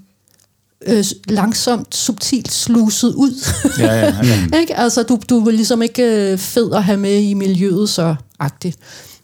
øh, 0.86 1.04
langsomt, 1.28 1.94
subtilt 1.94 2.52
sluset 2.52 3.14
ud. 3.14 3.44
Ja, 3.78 3.94
ja, 3.94 4.14
ja. 4.52 4.58
ikke? 4.58 4.76
Altså, 4.76 5.02
du, 5.02 5.18
du 5.30 5.46
er 5.46 5.50
ligesom 5.50 5.82
ikke 5.82 6.32
øh, 6.32 6.38
fed 6.38 6.72
at 6.72 6.84
have 6.84 6.98
med 6.98 7.18
i 7.18 7.34
miljøet 7.34 7.88
så 7.88 8.14
agtigt. 8.38 8.78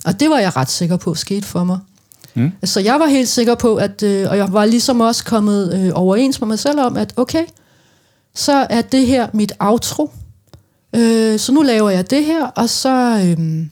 Og 0.04 0.20
det 0.20 0.30
var 0.30 0.38
jeg 0.38 0.56
ret 0.56 0.70
sikker 0.70 0.96
på 0.96 1.14
skete 1.14 1.46
for 1.46 1.64
mig. 1.64 1.78
Mm. 2.34 2.52
Så 2.64 2.80
jeg 2.80 3.00
var 3.00 3.06
helt 3.06 3.28
sikker 3.28 3.54
på, 3.54 3.76
at, 3.76 4.02
øh, 4.02 4.30
og 4.30 4.36
jeg 4.36 4.52
var 4.52 4.64
ligesom 4.64 5.00
også 5.00 5.24
kommet 5.24 5.74
øh, 5.74 5.90
overens 5.94 6.40
med 6.40 6.48
mig 6.48 6.58
selv 6.58 6.80
om, 6.80 6.96
at 6.96 7.12
okay, 7.16 7.44
så 8.38 8.66
er 8.70 8.82
det 8.82 9.06
her 9.06 9.26
mit 9.32 9.52
outro. 9.58 10.10
Øh, 10.96 11.38
så 11.38 11.52
nu 11.52 11.62
laver 11.62 11.90
jeg 11.90 12.10
det 12.10 12.24
her, 12.24 12.46
og 12.46 12.68
så, 12.68 13.24
øh, 13.38 13.66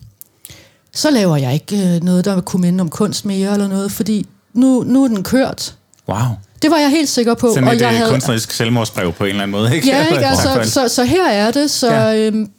så 0.94 1.11
laver 1.11 1.37
jeg 1.37 1.55
ikke 1.55 1.76
øh, 1.76 2.02
noget, 2.02 2.24
der 2.24 2.40
kunne 2.40 2.62
minde 2.62 2.81
om 2.83 2.88
kunst 2.88 3.24
mere 3.24 3.52
eller 3.52 3.68
noget, 3.68 3.92
fordi 3.92 4.26
nu, 4.55 4.83
nu 4.87 5.05
er 5.05 5.09
den 5.09 5.22
kørt. 5.22 5.74
Wow. 6.09 6.18
Det 6.62 6.70
var 6.70 6.76
jeg 6.76 6.90
helt 6.90 7.09
sikker 7.09 7.35
på. 7.35 7.48
Sådan 7.55 7.68
og 7.68 7.74
et 7.74 7.81
jeg 7.81 8.00
øh, 8.02 8.11
kunstnerisk 8.11 8.50
selvmordsbrev 8.50 9.12
på 9.12 9.24
en 9.24 9.31
eller 9.31 9.42
anden 9.42 9.61
måde, 9.61 9.74
ikke? 9.76 9.88
Ja, 9.88 10.07
ikke? 10.07 10.26
Altså, 10.26 10.55
fald. 10.55 10.68
så, 10.68 10.88
så 10.88 11.05
her 11.05 11.29
er 11.29 11.50
det, 11.50 11.70
så 11.70 11.92
Ja. 11.92 12.16
øhm, 12.16 12.50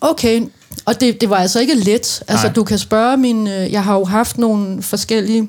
okay. 0.00 0.42
Og 0.84 1.00
det, 1.00 1.20
det 1.20 1.30
var 1.30 1.36
altså 1.36 1.60
ikke 1.60 1.74
let. 1.74 2.22
Altså, 2.28 2.46
Nej. 2.46 2.52
du 2.52 2.64
kan 2.64 2.78
spørge 2.78 3.16
min... 3.16 3.46
Øh, 3.48 3.72
jeg 3.72 3.84
har 3.84 3.94
jo 3.94 4.04
haft 4.04 4.38
nogle 4.38 4.82
forskellige 4.82 5.48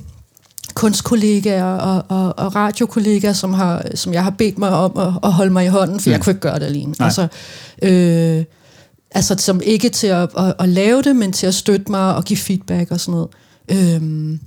kunstkollegaer 0.76 1.64
og, 1.64 2.04
og, 2.10 2.40
og 2.40 2.56
radiokollegaer, 2.56 3.34
som, 3.34 3.54
har, 3.54 3.82
som 3.96 4.14
jeg 4.14 4.24
har 4.24 4.30
bedt 4.30 4.58
mig 4.58 4.70
om 4.70 4.98
at, 4.98 5.14
at 5.24 5.32
holde 5.34 5.54
mig 5.54 5.66
i 5.66 5.68
hånden, 5.68 6.00
for 6.00 6.10
mm. 6.10 6.12
jeg 6.12 6.22
kunne 6.22 6.32
ikke 6.32 6.42
gøre 6.42 6.60
det 6.60 6.66
alene. 6.66 6.96
Nej. 7.00 7.06
Altså, 7.08 7.28
øh, 7.84 8.44
altså, 9.12 9.36
som 9.40 9.62
ikke 9.64 9.90
til 9.90 10.08
at, 10.08 10.30
at, 10.38 10.54
at 10.60 10.70
lave 10.70 11.02
det, 11.02 11.16
men 11.16 11.32
til 11.34 11.48
at 11.48 11.56
støtte 11.56 11.92
mig 11.92 12.16
og 12.16 12.24
give 12.24 12.38
feedback 12.38 12.92
og 12.92 13.00
sådan 13.00 13.12
noget. 13.12 13.96
Øhm, 13.96 14.40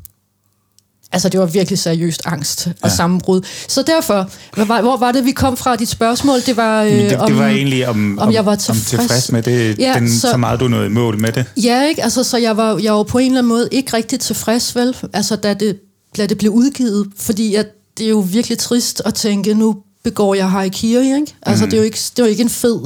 Altså, 1.12 1.29
det 1.29 1.41
var 1.41 1.47
virkelig 1.47 1.79
seriøst 1.79 2.23
angst 2.25 2.67
og 2.83 2.88
Ja. 2.91 2.95
sammenbrud. 2.97 3.41
Så 3.69 3.83
derfor, 3.83 4.31
hvor 4.55 4.64
var, 4.64 4.81
hvor 4.83 4.97
var 4.97 5.12
det, 5.12 5.25
vi 5.25 5.31
kom 5.33 5.57
fra 5.57 5.77
dit 5.77 5.88
spørgsmål? 5.88 6.41
Det 6.47 6.57
var, 6.57 6.83
øh, 6.83 6.91
Men 6.93 6.99
det, 7.11 7.17
om, 7.19 7.27
det 7.31 7.38
var 7.38 7.47
egentlig 7.47 7.88
om, 7.88 8.19
om 8.19 8.33
jeg 8.33 8.47
var 8.47 8.53
om 8.53 8.59
tilfreds. 8.59 8.87
tilfreds 8.87 9.33
med 9.33 9.43
det, 9.43 9.79
Ja, 9.79 9.95
den, 9.99 10.11
så, 10.11 10.21
så- 10.21 10.31
så 10.31 10.37
meget 10.37 10.61
du 10.61 10.69
nåede 10.69 10.87
i 10.87 10.88
mål 10.88 11.19
med 11.21 11.33
det. 11.33 11.45
Ja, 11.57 11.88
ikke? 11.88 12.03
Altså, 12.05 12.25
så 12.25 12.37
jeg 12.38 12.57
var, 12.57 12.79
jeg 12.83 12.93
var 12.95 13.03
på 13.03 13.19
en 13.19 13.27
eller 13.27 13.38
anden 13.38 13.49
måde 13.49 13.69
ikke 13.73 13.97
rigtig 13.97 14.21
tilfreds, 14.21 14.77
vel? 14.77 14.97
Altså, 15.12 15.37
da 15.37 15.55
det, 15.55 15.79
da 16.16 16.27
det 16.27 16.38
blev 16.38 16.53
udgivet. 16.53 17.07
Fordi 17.16 17.55
at 17.55 17.66
det 17.99 18.07
er 18.07 18.11
jo 18.11 18.18
virkelig 18.18 18.59
trist 18.59 19.03
at 19.05 19.14
tænke, 19.14 19.55
nu 19.55 19.77
begår 20.05 20.35
jeg 20.35 20.51
harakiri, 20.51 21.05
ikke? 21.14 21.35
Altså, 21.42 21.64
Mhm. 21.64 21.71
det 21.71 21.77
er 21.77 21.81
jo 21.81 21.85
ikke, 21.85 21.99
det 22.11 22.18
er 22.18 22.25
jo 22.25 22.31
ikke 22.31 22.42
en 22.42 22.49
fed 22.49 22.81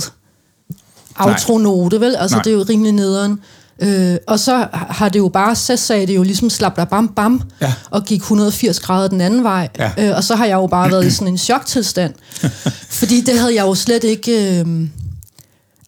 outronote, 1.16 2.00
vel? 2.00 2.16
Altså, 2.16 2.36
Nej. 2.36 2.42
det 2.42 2.50
er 2.52 2.54
jo 2.54 2.64
rimelig 2.68 2.92
nederen. 2.92 3.40
Øh, 3.82 4.16
og 4.26 4.38
så 4.38 4.66
har 4.72 5.08
det 5.08 5.18
jo 5.18 5.28
bare, 5.28 5.56
så 5.56 5.76
sagde 5.76 6.06
det 6.06 6.14
jo 6.16 6.22
ligesom 6.22 6.50
slap 6.50 6.76
der 6.76 6.84
bam 6.84 7.08
bam, 7.08 7.42
Ja. 7.60 7.72
og 7.90 8.04
gik 8.04 8.20
180 8.20 8.80
grader 8.80 9.08
den 9.08 9.20
anden 9.20 9.42
vej. 9.44 9.68
Ja. 9.78 9.90
Øh, 9.98 10.16
og 10.16 10.24
så 10.24 10.34
har 10.36 10.46
jeg 10.46 10.54
jo 10.54 10.66
bare 10.66 10.90
været 10.90 11.06
i 11.06 11.10
sådan 11.10 11.28
en 11.28 11.38
choktilstand. 11.38 12.14
fordi 13.00 13.20
det 13.20 13.38
havde 13.38 13.54
jeg 13.54 13.62
jo 13.62 13.74
slet 13.74 14.04
ikke... 14.04 14.60
Øh, 14.60 14.66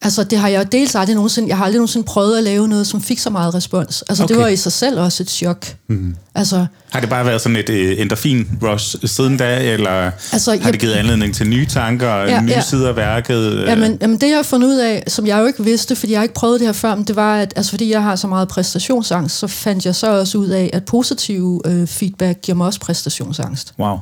altså 0.05 0.25
det 0.25 0.39
har 0.39 0.49
jeg 0.49 0.73
dels 0.73 0.95
aldrig 0.95 1.15
nogensinde... 1.15 1.49
Jeg 1.49 1.57
har 1.57 1.65
aldrig 1.65 1.79
nogensinde 1.79 2.07
prøvet 2.07 2.39
at 2.39 2.45
lave 2.45 2.69
noget, 2.69 2.87
som 2.87 3.03
fik 3.03 3.19
så 3.19 3.31
meget 3.31 3.55
respons. 3.55 4.03
Altså 4.09 4.25
okay. 4.25 4.35
det 4.35 4.43
var 4.43 4.49
i 4.49 4.57
sig 4.57 4.73
selv 4.73 5.01
også 5.01 5.23
et 5.23 5.31
chok. 5.31 5.67
Mm. 5.89 6.15
Altså, 6.35 6.67
Har 6.91 7.01
det 7.01 7.09
bare 7.09 7.27
været 7.27 7.41
sådan 7.41 7.57
et 7.57 7.69
uh, 7.69 7.75
endorfin-rush 8.01 9.07
siden 9.07 9.37
da, 9.37 9.73
eller 9.73 10.11
Altså, 10.33 10.51
har 10.51 10.59
jeg- 10.65 10.73
det 10.73 10.81
givet 10.81 10.93
anledning 10.93 11.35
til 11.35 11.49
nye 11.49 11.67
tanker 11.67 12.15
Ja, 12.15 12.41
nye 12.41 12.51
ja. 12.51 12.61
sider 12.61 12.89
af 12.89 12.97
værket? 12.97 13.53
øh? 13.53 13.69
Jamen, 13.69 13.99
jamen 14.01 14.17
det 14.21 14.29
jeg 14.29 14.37
har 14.37 14.43
fundet 14.43 14.69
ud 14.69 14.77
af, 14.77 15.05
som 15.09 15.27
jeg 15.27 15.41
jo 15.41 15.47
ikke 15.47 15.65
vidste, 15.65 15.97
fordi 15.97 16.13
jeg 16.13 16.19
har 16.19 16.23
ikke 16.23 16.35
prøvet 16.35 16.61
det 16.61 16.69
her 16.69 16.73
før, 16.73 16.95
men 16.95 17.05
det 17.05 17.17
var, 17.17 17.37
at 17.37 17.53
altså, 17.57 17.71
fordi 17.71 17.91
jeg 17.91 18.03
har 18.03 18.17
så 18.17 18.27
meget 18.27 18.49
præstationsangst, 18.49 19.39
så 19.39 19.47
fandt 19.47 19.87
jeg 19.87 19.95
så 19.95 20.19
også 20.19 20.39
ud 20.39 20.49
af, 20.49 20.71
at 20.73 20.85
positiv 20.85 21.61
øh, 21.65 21.87
feedback 21.87 22.41
giver 22.43 22.57
mig 22.57 22.67
også 22.67 22.81
præstationsangst. 22.81 23.73
Wow. 23.79 23.97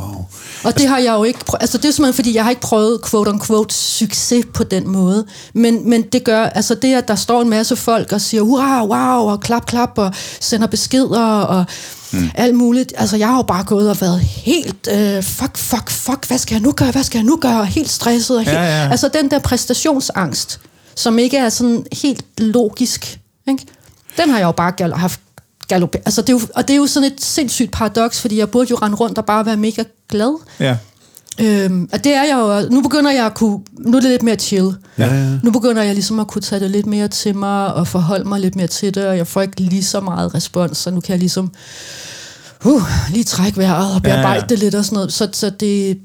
Wow. 0.00 0.24
Og 0.64 0.78
det 0.78 0.88
har 0.88 0.98
jeg 0.98 1.12
jo 1.12 1.24
ikke 1.24 1.44
prøvet, 1.44 1.62
altså 1.62 1.78
det 1.78 1.84
er 1.84 1.92
simpelthen 1.92 2.14
fordi, 2.14 2.34
jeg 2.34 2.42
har 2.42 2.50
ikke 2.50 2.62
prøvet 2.62 3.00
quote-unquote 3.06 3.74
succes 3.74 4.44
på 4.54 4.64
den 4.64 4.88
måde. 4.88 5.26
Men, 5.52 5.88
men 5.90 6.02
det 6.02 6.24
gør, 6.24 6.42
altså 6.42 6.74
det 6.74 6.94
at 6.94 7.08
der 7.08 7.14
står 7.14 7.42
en 7.42 7.48
masse 7.48 7.76
folk 7.76 8.12
og 8.12 8.20
siger, 8.20 8.42
hurra, 8.42 8.86
wow, 8.86 9.30
og 9.30 9.40
klap, 9.40 9.66
klap, 9.66 9.98
og 9.98 10.12
sender 10.40 10.66
beskeder 10.66 11.40
og 11.40 11.64
mm. 12.12 12.30
alt 12.34 12.54
muligt. 12.54 12.92
Altså 12.96 13.16
jeg 13.16 13.28
har 13.28 13.36
jo 13.36 13.42
bare 13.42 13.64
gået 13.64 13.90
og 13.90 14.00
været 14.00 14.20
helt, 14.20 14.88
øh, 14.92 15.22
fuck, 15.22 15.58
fuck, 15.58 15.90
fuck, 15.90 16.26
hvad 16.26 16.38
skal 16.38 16.54
jeg 16.54 16.62
nu 16.62 16.72
gøre, 16.72 16.90
hvad 16.90 17.02
skal 17.02 17.18
jeg 17.18 17.26
nu 17.26 17.38
gøre, 17.40 17.64
helt 17.64 17.90
stresset. 17.90 18.36
Og 18.36 18.42
helt, 18.42 18.56
Ja, 18.56 18.82
ja. 18.82 18.90
Altså 18.90 19.08
den 19.08 19.30
der 19.30 19.38
præstationsangst, 19.38 20.60
som 20.94 21.18
ikke 21.18 21.36
er 21.36 21.48
sådan 21.48 21.86
helt 22.02 22.24
logisk, 22.38 23.20
ikke? 23.48 23.66
den 24.16 24.30
har 24.30 24.38
jeg 24.38 24.46
jo 24.46 24.52
bare 24.52 24.92
haft 24.96 25.20
galop. 25.74 25.94
Altså 26.04 26.22
det 26.22 26.28
er 26.28 26.32
jo, 26.32 26.40
og 26.54 26.68
det 26.68 26.74
er 26.74 26.78
jo 26.78 26.86
sådan 26.86 27.12
et 27.12 27.20
sindssygt 27.24 27.72
paradoks, 27.72 28.20
fordi 28.20 28.38
jeg 28.38 28.50
burde 28.50 28.70
jo 28.70 28.76
rende 28.76 28.96
rundt 28.96 29.18
og 29.18 29.24
bare 29.24 29.46
være 29.46 29.56
mega 29.56 29.82
glad. 30.08 30.40
Ja. 30.60 30.76
Øhm, 31.40 31.88
og 31.92 32.04
det 32.04 32.14
er 32.14 32.22
jeg 32.24 32.34
jo. 32.36 32.74
Nu 32.74 32.80
begynder 32.82 33.10
jeg 33.10 33.26
at 33.26 33.34
kunne... 33.34 33.58
Nu 33.78 33.96
er 33.96 34.00
det 34.00 34.10
lidt 34.10 34.22
mere 34.22 34.36
chill. 34.36 34.74
Ja, 34.98 35.14
ja. 35.14 35.38
Nu 35.42 35.50
begynder 35.50 35.82
jeg 35.82 35.94
ligesom 35.94 36.20
at 36.20 36.26
kunne 36.28 36.42
tage 36.42 36.60
det 36.60 36.70
lidt 36.70 36.86
mere 36.86 37.08
til 37.08 37.36
mig 37.36 37.74
og 37.74 37.88
forholde 37.88 38.28
mig 38.28 38.40
lidt 38.40 38.56
mere 38.56 38.66
til 38.66 38.94
det, 38.94 39.06
og 39.06 39.16
jeg 39.16 39.26
får 39.26 39.42
ikke 39.42 39.60
lige 39.60 39.84
så 39.84 40.00
meget 40.00 40.34
respons, 40.34 40.78
så 40.78 40.90
nu 40.90 41.00
kan 41.00 41.12
jeg 41.12 41.18
ligesom 41.18 41.52
uh, 42.64 42.82
lige 43.10 43.24
trække 43.24 43.58
vejret 43.58 43.94
og 43.94 44.02
bearbejde 44.02 44.28
ja, 44.28 44.28
Ja, 44.28 44.34
ja. 44.34 44.40
ja. 44.40 44.46
det 44.48 44.58
lidt 44.58 44.74
og 44.74 44.84
sådan 44.84 44.96
noget. 44.96 45.12
Så, 45.12 45.28
så 45.32 45.50
det, 45.50 45.98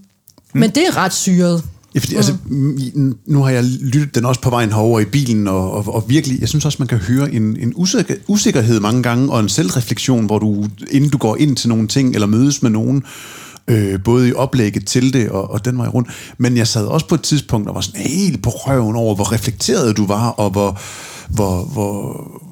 men 0.54 0.70
det 0.70 0.88
er 0.88 0.98
ret 0.98 1.14
syret. 1.14 1.64
Ja, 1.96 2.00
fordi, 2.00 2.16
altså, 2.16 2.34
mm, 2.46 3.18
nu 3.26 3.44
har 3.44 3.50
jeg 3.50 3.64
lyttet 3.64 4.16
den 4.16 4.26
også 4.26 4.42
på 4.42 4.50
vejen 4.50 4.72
herover 4.72 5.00
i 5.00 5.06
bilen, 5.06 5.48
og, 5.48 5.72
og, 5.72 5.96
og 5.96 6.04
virkelig, 6.08 6.40
jeg 6.40 6.50
synes 6.50 6.66
også, 6.66 6.76
man 6.80 6.88
kan 6.88 6.98
høre 6.98 7.34
en, 7.34 7.58
en 7.60 7.74
usikker, 7.76 8.16
usikkerhed 8.28 8.80
mange 8.80 9.04
gange, 9.04 9.32
og 9.32 9.40
en 9.40 9.50
selvreflektion, 9.50 10.26
hvor 10.26 10.40
du, 10.40 10.66
inden 10.92 11.10
du 11.10 11.18
går 11.18 11.38
ind 11.38 11.56
til 11.56 11.70
nogle 11.70 11.88
ting, 11.88 12.14
eller 12.14 12.28
mødes 12.28 12.62
med 12.62 12.70
nogen, 12.70 13.04
øh, 13.68 14.04
både 14.04 14.30
i 14.30 14.34
oplægget 14.34 14.86
til 14.86 15.14
det, 15.14 15.30
og, 15.30 15.52
og 15.52 15.66
den 15.66 15.78
vej 15.78 15.88
rundt. 15.88 16.10
Men 16.38 16.58
jeg 16.58 16.68
sad 16.68 16.86
også 16.86 17.08
på 17.08 17.16
et 17.16 17.22
tidspunkt, 17.22 17.70
og 17.70 17.76
var 17.76 17.82
sådan 17.82 18.02
helt 18.02 18.44
på 18.44 18.50
røven 18.50 18.96
over, 18.96 19.16
hvor 19.16 19.34
reflekteret 19.34 19.98
du 19.98 20.06
var, 20.06 20.30
og 20.30 20.50
hvor, 20.50 20.80
hvor, 21.30 21.64
hvor, 21.64 22.45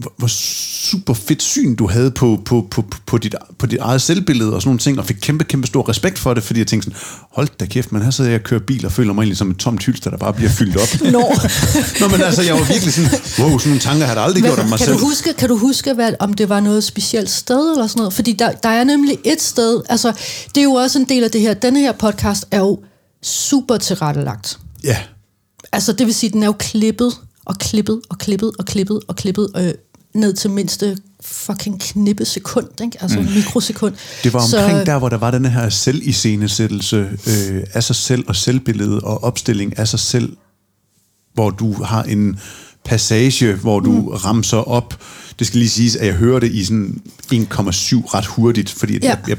hvor, 0.00 0.12
hvor 0.16 0.26
super 0.26 1.14
fedt 1.14 1.42
syn 1.42 1.74
du 1.74 1.86
havde 1.88 2.10
på, 2.10 2.42
på, 2.44 2.66
på, 2.70 2.84
på, 3.06 3.18
dit, 3.18 3.34
på 3.58 3.66
dit 3.66 3.78
eget 3.78 4.02
selvbillede 4.02 4.54
og 4.54 4.62
sådan 4.62 4.68
nogle 4.68 4.78
ting, 4.78 4.98
og 4.98 5.06
fik 5.06 5.16
kæmpe, 5.20 5.44
kæmpe 5.44 5.66
stor 5.66 5.88
respekt 5.88 6.18
for 6.18 6.34
det, 6.34 6.42
fordi 6.42 6.60
jeg 6.60 6.66
tænkte 6.66 6.90
sådan, 6.90 7.00
hold 7.32 7.48
da 7.60 7.66
kæft, 7.66 7.92
men 7.92 8.02
her 8.02 8.10
sidder 8.10 8.30
jeg 8.30 8.40
og 8.40 8.44
kører 8.44 8.60
bil 8.60 8.86
og 8.86 8.92
føler 8.92 9.12
mig 9.12 9.22
egentlig 9.22 9.36
som 9.38 9.50
et 9.50 9.56
tomt 9.56 9.84
hylster, 9.84 10.10
der 10.10 10.16
bare 10.16 10.32
bliver 10.32 10.50
fyldt 10.50 10.76
op. 10.76 11.00
Nå. 11.12 11.34
Nå, 12.00 12.08
men 12.08 12.20
altså, 12.22 12.42
jeg 12.42 12.54
var 12.54 12.64
virkelig 12.64 12.94
sådan, 12.94 13.10
wow, 13.38 13.58
sådan 13.58 13.70
nogle 13.70 13.80
tanker 13.80 14.06
har 14.06 14.14
jeg 14.14 14.22
aldrig 14.22 14.42
gjort 14.42 14.58
om 14.58 14.68
mig 14.68 14.78
kan, 14.78 14.86
selv. 14.86 14.98
du 14.98 15.04
huske, 15.04 15.32
kan 15.32 15.48
du 15.48 15.56
huske, 15.56 15.94
hvad, 15.94 16.12
om 16.20 16.34
det 16.34 16.48
var 16.48 16.60
noget 16.60 16.84
specielt 16.84 17.30
sted 17.30 17.72
eller 17.72 17.86
sådan 17.86 18.00
noget? 18.00 18.12
Fordi 18.14 18.32
der, 18.32 18.52
der 18.52 18.68
er 18.68 18.84
nemlig 18.84 19.18
et 19.24 19.42
sted, 19.42 19.82
altså 19.88 20.12
det 20.54 20.60
er 20.60 20.64
jo 20.64 20.72
også 20.72 20.98
en 20.98 21.08
del 21.08 21.24
af 21.24 21.30
det 21.30 21.40
her, 21.40 21.54
denne 21.54 21.80
her 21.80 21.92
podcast 21.92 22.46
er 22.50 22.58
jo 22.58 22.78
super 23.22 23.76
tilrettelagt. 23.76 24.58
Ja, 24.84 24.96
Altså, 25.72 25.92
det 25.92 26.06
vil 26.06 26.14
sige, 26.14 26.30
den 26.30 26.42
er 26.42 26.46
jo 26.46 26.54
klippet 26.58 27.12
og 27.44 27.58
klippet 27.58 28.00
og 28.10 28.18
klippet 28.18 28.52
og 28.58 28.66
klippet 28.66 29.00
og 29.08 29.16
klippet 29.16 29.50
øh, 29.56 29.72
ned 30.14 30.32
til 30.32 30.50
mindste 30.50 30.98
fucking 31.24 31.80
knippe 31.80 32.24
sekund, 32.24 32.66
ikke? 32.82 32.98
Altså 33.00 33.20
mm. 33.20 33.26
mikrosekund. 33.34 33.94
det 34.24 34.32
var 34.32 34.40
omkring 34.40 34.78
Så- 34.78 34.84
der, 34.92 34.98
hvor 34.98 35.08
der 35.08 35.18
var 35.18 35.30
den 35.30 35.46
her 35.46 35.68
selviscenesættelse 35.68 36.96
øh, 37.26 37.62
af 37.74 37.84
sig 37.84 37.96
selv 37.96 38.24
og 38.28 38.36
selvbillede 38.36 39.00
og 39.00 39.24
opstilling 39.24 39.78
af 39.78 39.88
sig 39.88 39.98
selv, 40.00 40.32
hvor 41.34 41.50
du 41.50 41.82
har 41.82 42.02
en 42.02 42.38
passage, 42.84 43.54
hvor 43.54 43.80
du 43.80 43.90
mm. 43.92 44.06
ramser 44.08 44.56
op. 44.68 44.98
Det 45.38 45.46
skal 45.46 45.58
lige 45.58 45.70
siges, 45.70 45.96
at 45.96 46.06
jeg 46.06 46.14
hører 46.14 46.40
det 46.40 46.52
i 46.52 46.64
sådan 46.64 47.00
1,7 47.32 47.34
ret 48.14 48.26
hurtigt, 48.26 48.70
fordi 48.70 48.98
Ja. 49.02 49.08
jeg, 49.08 49.18
jeg 49.28 49.36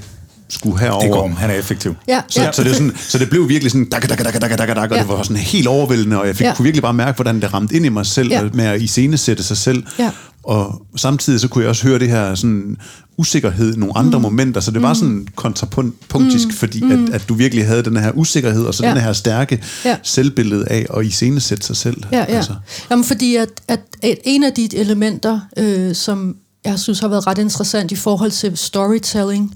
skulle 0.50 0.80
herover. 0.80 1.02
Det 1.04 1.12
går 1.12 1.24
om. 1.24 1.32
Han 1.32 1.50
er 1.50 1.54
effektiv. 1.54 1.96
Ja, 2.08 2.22
Så, 2.28 2.42
ja. 2.42 2.52
så, 2.52 2.64
det 2.64 2.76
sådan, 2.76 2.92
så 2.98 3.18
det 3.18 3.30
blev 3.30 3.50
virkelig 3.50 3.72
sådan, 3.72 3.90
dak, 3.90 4.10
dak, 4.10 4.18
dak, 4.20 4.34
dak, 4.42 4.58
dak, 4.58 4.68
dak, 4.76 4.92
og 4.92 4.96
Ja. 4.98 5.02
det 5.02 5.08
var 5.10 5.24
sådan 5.24 5.38
helt 5.38 5.68
overvældende, 5.68 6.20
og 6.22 6.28
jeg 6.28 6.36
fik, 6.36 6.46
Ja. 6.46 6.56
kunne 6.56 6.64
virkelig 6.64 6.82
bare 6.82 6.94
mærke, 6.94 7.16
hvordan 7.16 7.42
det 7.42 7.54
ramte 7.54 7.76
ind 7.76 7.86
i 7.86 7.90
mig 7.90 8.06
selv, 8.06 8.30
ja. 8.32 8.44
med 8.54 8.66
at 8.66 8.82
iscenesætte 8.82 9.44
sig 9.44 9.58
selv. 9.58 9.84
Ja. 10.00 10.12
Og 10.44 10.86
samtidig 10.96 11.40
så 11.40 11.48
kunne 11.48 11.62
jeg 11.62 11.70
også 11.70 11.88
høre 11.88 12.00
det 12.00 12.10
her 12.10 12.36
sådan 12.36 12.78
usikkerhed, 13.18 13.76
nogle 13.76 13.98
andre 13.98 14.20
mm. 14.20 14.24
momenter, 14.24 14.62
så 14.62 14.72
det 14.72 14.82
var 14.82 14.94
sådan 14.94 15.28
kontrapunktisk, 15.36 16.48
mm. 16.48 16.54
fordi 16.54 16.84
at, 16.92 17.10
at 17.14 17.30
du 17.30 17.34
virkelig 17.34 17.68
havde 17.68 17.84
den 17.84 17.98
her 17.98 18.12
usikkerhed, 18.12 18.66
og 18.66 18.74
så 18.74 18.86
Ja. 18.86 18.90
den 18.94 19.02
her 19.02 19.14
stærke 19.14 19.64
ja. 19.86 19.98
selvbillede 20.04 20.68
af 20.68 20.86
at 20.98 21.06
iscenesætte 21.06 21.66
sig 21.66 21.76
selv. 21.76 22.04
Ja, 22.12 22.18
ja. 22.18 22.24
Altså. 22.26 22.56
Jamen, 22.92 23.06
fordi 23.06 23.36
at, 23.36 23.50
at, 23.68 23.80
at 24.04 24.18
en 24.24 24.44
af 24.44 24.54
de 24.54 24.78
elementer, 24.78 25.40
øh, 25.58 25.96
som 25.96 26.36
jeg 26.66 26.80
synes 26.80 27.00
har 27.00 27.08
været 27.08 27.28
ret 27.28 27.38
interessant 27.38 27.92
i 27.92 27.96
forhold 27.96 28.32
til 28.32 28.58
storytelling, 28.58 29.56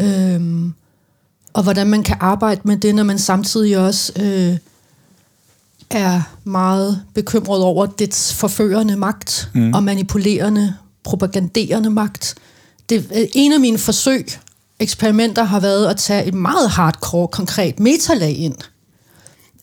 øh, 0.00 0.40
og 1.52 1.62
hvordan 1.62 1.86
man 1.86 2.02
kan 2.02 2.16
arbejde 2.20 2.60
med 2.64 2.76
det, 2.76 2.94
når 2.94 3.02
man 3.02 3.18
samtidig 3.18 3.78
også 3.78 4.12
øh, 4.22 4.56
er 5.92 6.22
meget 6.44 7.02
bekymret 7.14 7.62
over 7.62 7.86
dets 7.86 8.34
forførende 8.34 8.96
magt 8.96 9.48
mm. 9.54 9.74
og 9.74 9.82
manipulerende, 9.82 10.74
propaganderende 11.04 11.90
magt. 11.90 12.34
Det, 12.88 13.06
øh, 13.14 13.26
en 13.34 13.52
af 13.52 13.60
mine 13.60 13.78
forsøg, 13.78 14.26
eksperimenter, 14.80 15.44
har 15.44 15.60
været 15.60 15.86
at 15.86 15.96
tage 15.96 16.24
et 16.24 16.34
meget 16.34 16.70
hardcore, 16.70 17.28
konkret 17.28 17.80
metalag 17.80 18.36
ind. 18.38 18.54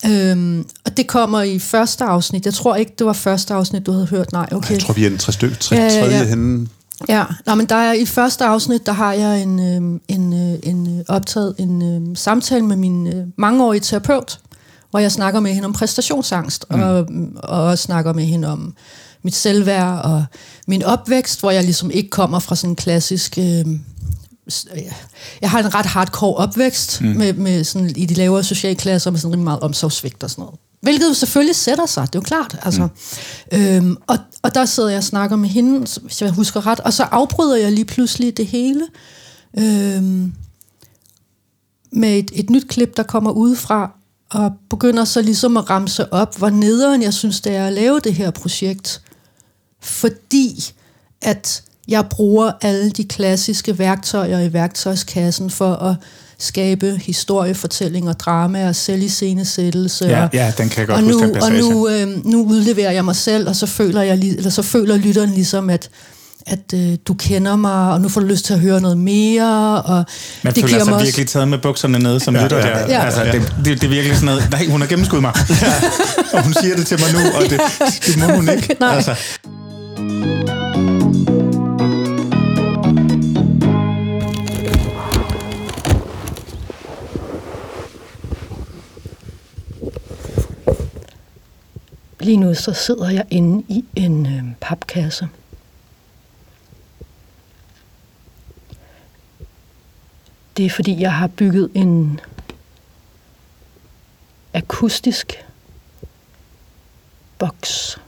Øhm, 0.06 0.66
og 0.84 0.96
det 0.96 1.06
kommer 1.06 1.42
i 1.42 1.58
første 1.58 2.04
afsnit. 2.04 2.44
Jeg 2.44 2.54
tror 2.54 2.76
ikke, 2.76 2.92
det 2.98 3.06
var 3.06 3.12
første 3.12 3.54
afsnit, 3.54 3.86
du 3.86 3.92
havde 3.92 4.06
hørt. 4.06 4.32
Nej, 4.32 4.48
okay. 4.52 4.70
Jeg 4.70 4.80
tror, 4.80 4.94
vi 4.94 5.04
er 5.04 5.10
en 5.10 5.18
tre 5.18 5.32
stykke, 5.32 5.56
tre, 5.56 5.76
Ja, 5.76 5.82
ja, 5.82 5.94
ja. 5.94 6.02
tredje 6.02 6.24
henne. 6.24 6.68
Ja, 7.08 7.24
Nå, 7.46 7.54
men 7.54 7.66
der 7.66 7.76
er 7.76 7.92
i 7.92 8.06
første 8.06 8.44
afsnit, 8.44 8.86
der 8.86 8.92
har 8.92 9.12
jeg 9.12 9.42
en, 9.42 9.60
øh, 9.60 10.00
en, 10.08 10.32
øh, 10.32 10.58
en 10.62 11.04
optaget 11.08 11.54
en 11.58 11.82
øh, 12.10 12.16
samtale 12.16 12.64
med 12.64 12.76
min 12.76 13.06
øh, 13.06 13.26
mangeårige 13.36 13.80
terapeut, 13.80 14.38
hvor 14.90 14.98
jeg 15.00 15.12
snakker 15.12 15.40
med 15.40 15.52
hende 15.54 15.66
om 15.66 15.72
præstationsangst, 15.72 16.64
mm. 16.70 16.80
og, 16.82 17.06
og 17.42 17.78
snakker 17.78 18.12
med 18.12 18.24
hende 18.24 18.48
om 18.48 18.74
mit 19.22 19.34
selvværd 19.34 20.04
og 20.04 20.24
min 20.66 20.82
opvækst, 20.82 21.40
hvor 21.40 21.50
jeg 21.50 21.64
ligesom 21.64 21.90
ikke 21.90 22.10
kommer 22.10 22.38
fra 22.38 22.56
sådan 22.56 22.70
en 22.70 22.76
klassisk... 22.76 23.38
Øh, 23.38 23.64
ja, 24.76 24.92
jeg 25.40 25.50
har 25.50 25.58
en 25.58 25.74
ret 25.74 25.86
hardcore 25.86 26.34
opvækst 26.34 27.00
mm. 27.00 27.06
med, 27.08 27.32
med 27.32 27.64
sådan, 27.64 27.90
i 27.96 28.06
de 28.06 28.14
lavere 28.14 28.44
socialklasser 28.44 29.10
med 29.10 29.18
sådan 29.18 29.32
rimelig 29.32 29.44
meget 29.44 29.60
omsorgsvigt 29.60 30.22
og 30.22 30.30
sådan 30.30 30.42
noget. 30.42 30.58
Hvilket 30.80 31.08
jo 31.08 31.14
selvfølgelig 31.14 31.56
sætter 31.56 31.86
sig, 31.86 32.02
det 32.06 32.14
er 32.14 32.18
jo 32.18 32.22
klart. 32.22 32.56
Altså. 32.62 32.88
Mm. 33.52 33.58
Øhm, 33.58 33.96
og, 34.06 34.16
og 34.42 34.54
der 34.54 34.64
sidder 34.64 34.88
jeg 34.88 34.98
og 34.98 35.04
snakker 35.04 35.36
med 35.36 35.48
hende, 35.48 35.86
så- 35.86 36.00
hvis 36.00 36.22
jeg 36.22 36.30
husker 36.30 36.66
ret, 36.66 36.80
og 36.80 36.92
så 36.92 37.02
afbryder 37.02 37.56
jeg 37.56 37.72
lige 37.72 37.84
pludselig 37.84 38.36
det 38.36 38.46
hele 38.46 38.82
øhm, 39.58 40.32
med 41.92 42.18
et, 42.18 42.30
et 42.34 42.50
nyt 42.50 42.68
klip, 42.68 42.96
der 42.96 43.02
kommer 43.02 43.30
udefra, 43.30 43.90
og 44.30 44.52
begynder 44.70 45.04
så 45.04 45.22
ligesom 45.22 45.56
at 45.56 45.70
ramse 45.70 46.12
op, 46.12 46.38
hvor 46.38 46.50
nederen 46.50 47.02
jeg 47.02 47.14
synes, 47.14 47.40
det 47.40 47.56
er 47.56 47.66
at 47.66 47.72
lave 47.72 48.00
det 48.00 48.14
her 48.14 48.30
projekt. 48.30 49.00
Fordi 49.80 50.72
at 51.22 51.62
jeg 51.88 52.04
bruger 52.10 52.52
alle 52.62 52.90
de 52.90 53.04
klassiske 53.04 53.78
værktøjer 53.78 54.40
i 54.40 54.52
værktøjskassen 54.52 55.50
for 55.50 55.72
at 55.74 55.96
skabe 56.38 57.00
historiefortællinger, 57.02 58.12
drama 58.12 58.68
og 58.68 58.76
selviscenesættelse. 58.76 60.06
Ja, 60.06 60.24
og, 60.24 60.30
ja, 60.32 60.52
den 60.58 60.68
kan 60.68 60.78
jeg 60.78 60.86
godt 60.86 60.98
og 60.98 61.04
huske, 61.04 61.26
nu, 61.26 61.34
passage. 61.34 61.64
Og 61.64 61.72
nu, 61.72 61.88
øh, 61.88 62.26
nu 62.26 62.44
udleverer 62.44 62.90
jeg 62.90 63.04
mig 63.04 63.16
selv, 63.16 63.48
og 63.48 63.56
så 63.56 63.66
føler, 63.66 64.02
jeg, 64.02 64.18
eller 64.18 64.50
så 64.50 64.62
føler 64.62 64.96
lytteren 64.96 65.30
ligesom, 65.30 65.70
at 65.70 65.90
at 66.46 66.74
øh, 66.74 66.96
du 67.08 67.14
kender 67.14 67.56
mig, 67.56 67.92
og 67.92 68.00
nu 68.00 68.08
får 68.08 68.20
du 68.20 68.26
lyst 68.26 68.44
til 68.44 68.54
at 68.54 68.60
høre 68.60 68.80
noget 68.80 68.98
mere. 68.98 69.82
Og 69.82 70.04
Man 70.42 70.54
det 70.54 70.60
føler 70.62 70.68
giver 70.68 70.78
sig 70.78 70.86
mig 70.86 70.94
også- 70.94 71.06
virkelig 71.06 71.28
taget 71.28 71.48
med 71.48 71.58
bukserne 71.58 71.98
nede 71.98 72.20
som 72.20 72.36
ja, 72.36 72.42
lytter 72.42 72.56
ja, 72.56 72.62
der. 72.62 72.78
ja. 72.88 73.04
Altså, 73.04 73.24
det, 73.24 73.54
det, 73.64 73.80
det 73.80 73.84
er 73.84 73.88
virkelig 73.88 74.16
sådan 74.16 74.26
noget, 74.26 74.50
nej, 74.50 74.66
hun 74.66 74.80
har 74.80 74.88
gennemskuddet 74.88 75.22
mig. 75.22 75.32
og 76.34 76.42
hun 76.44 76.52
siger 76.60 76.76
det 76.76 76.86
til 76.86 76.98
mig 77.00 77.12
nu, 77.24 77.30
og 77.36 77.42
det, 77.50 77.60
det 78.06 78.18
må 78.18 78.34
hun 78.34 78.48
ikke. 78.48 78.76
Nej. 78.80 78.94
Altså, 78.94 79.14
Lige 92.20 92.36
nu 92.36 92.54
så 92.54 92.72
sidder 92.72 93.10
jeg 93.10 93.24
inde 93.30 93.64
i 93.68 93.84
en 93.96 94.26
øh, 94.26 94.42
papkasse. 94.60 95.28
Det 100.56 100.66
er 100.66 100.70
fordi, 100.70 101.00
jeg 101.00 101.12
har 101.12 101.26
bygget 101.26 101.70
en 101.74 102.20
akustisk 104.54 105.44
boks 107.38 108.00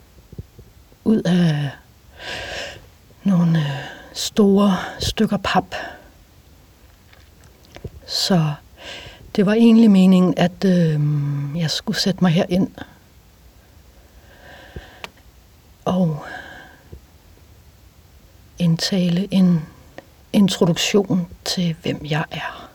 ud 1.04 1.22
af 1.22 1.70
nogle 3.24 3.58
øh, 3.58 3.66
store 4.12 4.76
stykker 5.00 5.36
pap. 5.36 5.74
Så 8.06 8.54
det 9.36 9.46
var 9.46 9.52
egentlig 9.52 9.90
meningen, 9.90 10.34
at 10.36 10.64
øh, 10.64 11.00
jeg 11.60 11.70
skulle 11.70 11.98
sætte 11.98 12.24
mig 12.24 12.32
herind 12.32 12.70
og 15.84 16.24
indtale 18.58 19.28
en 19.34 19.62
introduktion 20.32 21.28
til, 21.44 21.76
hvem 21.82 22.04
jeg 22.04 22.24
er. 22.30 22.70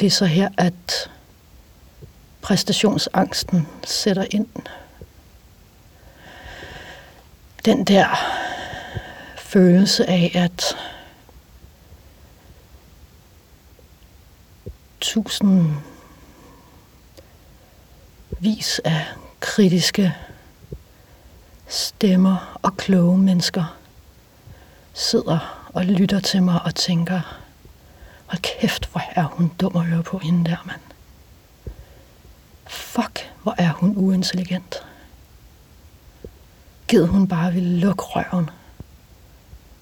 Det 0.00 0.06
er 0.06 0.10
så 0.10 0.24
her, 0.26 0.48
at 0.58 1.10
præstationsangsten 2.42 3.68
sætter 3.84 4.26
ind. 4.30 4.48
Den 7.64 7.84
der 7.84 8.08
følelse 9.38 10.06
af, 10.10 10.32
at 10.34 10.76
tusind 15.00 15.74
vis 18.40 18.80
af 18.84 19.06
kritiske 19.40 20.14
stemmer 21.68 22.58
og 22.62 22.76
kloge 22.76 23.18
mennesker 23.18 23.76
sidder 24.94 25.68
og 25.74 25.84
lytter 25.84 26.20
til 26.20 26.42
mig 26.42 26.60
og 26.64 26.74
tænker, 26.74 27.20
hold 28.26 28.42
kæft, 28.42 28.88
hvor 28.92 29.02
er 29.14 29.24
hun 29.24 29.52
dum 29.60 29.76
at 29.76 29.82
høre 29.84 30.02
på 30.02 30.18
hende 30.18 30.50
der, 30.50 30.56
mand. 30.66 30.80
Fuck, 32.66 33.30
hvor 33.42 33.54
er 33.58 33.72
hun 33.72 33.94
uintelligent. 33.96 34.86
Gid 36.88 37.04
hun 37.04 37.28
bare 37.28 37.52
ville 37.52 37.80
lukke 37.80 38.02
røven. 38.02 38.50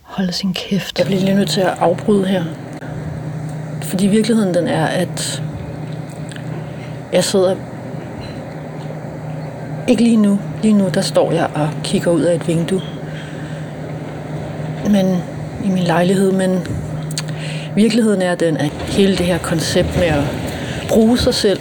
Holde 0.03 0.33
sin 0.33 0.55
kæft. 0.55 0.99
Jeg 0.99 1.07
bliver 1.07 1.20
lige 1.20 1.35
nødt 1.35 1.51
til 1.51 1.61
at 1.61 1.78
afbryde 1.78 2.26
her. 2.26 2.45
Fordi 3.83 4.07
virkeligheden 4.07 4.55
den 4.55 4.68
er, 4.68 4.87
at 4.87 5.43
jeg 7.12 7.24
sidder 7.24 7.57
ikke 9.89 10.03
lige 10.03 10.16
nu. 10.16 10.39
Lige 10.62 10.74
nu, 10.74 10.89
der 10.95 11.01
står 11.01 11.33
jeg 11.33 11.49
og 11.55 11.68
kigger 11.85 12.11
ud 12.11 12.20
af 12.20 12.35
et 12.35 12.49
vindue. 12.49 12.83
Men 14.91 15.22
i 15.64 15.68
min 15.68 15.83
lejlighed, 15.83 16.33
men 16.33 16.59
virkeligheden 17.74 18.22
er 18.22 18.35
den, 18.35 18.57
at 18.57 18.70
hele 18.70 19.16
det 19.16 19.26
her 19.26 19.39
koncept 19.39 19.97
med 19.97 20.07
at 20.07 20.24
bruge 20.89 21.18
sig 21.18 21.35
selv 21.35 21.61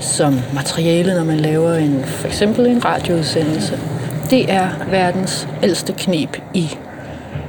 som 0.00 0.40
materiale, 0.54 1.14
når 1.14 1.24
man 1.24 1.40
laver 1.40 1.74
en, 1.74 2.04
for 2.04 2.26
eksempel 2.26 2.66
en 2.66 2.84
radioudsendelse, 2.84 3.78
det 4.30 4.52
er 4.52 4.68
verdens 4.90 5.48
ældste 5.62 5.92
knep 5.92 6.36
i 6.54 6.76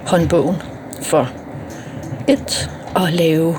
håndbogen 0.06 0.56
for 1.02 1.30
et 2.28 2.70
at 2.96 3.14
lave 3.14 3.56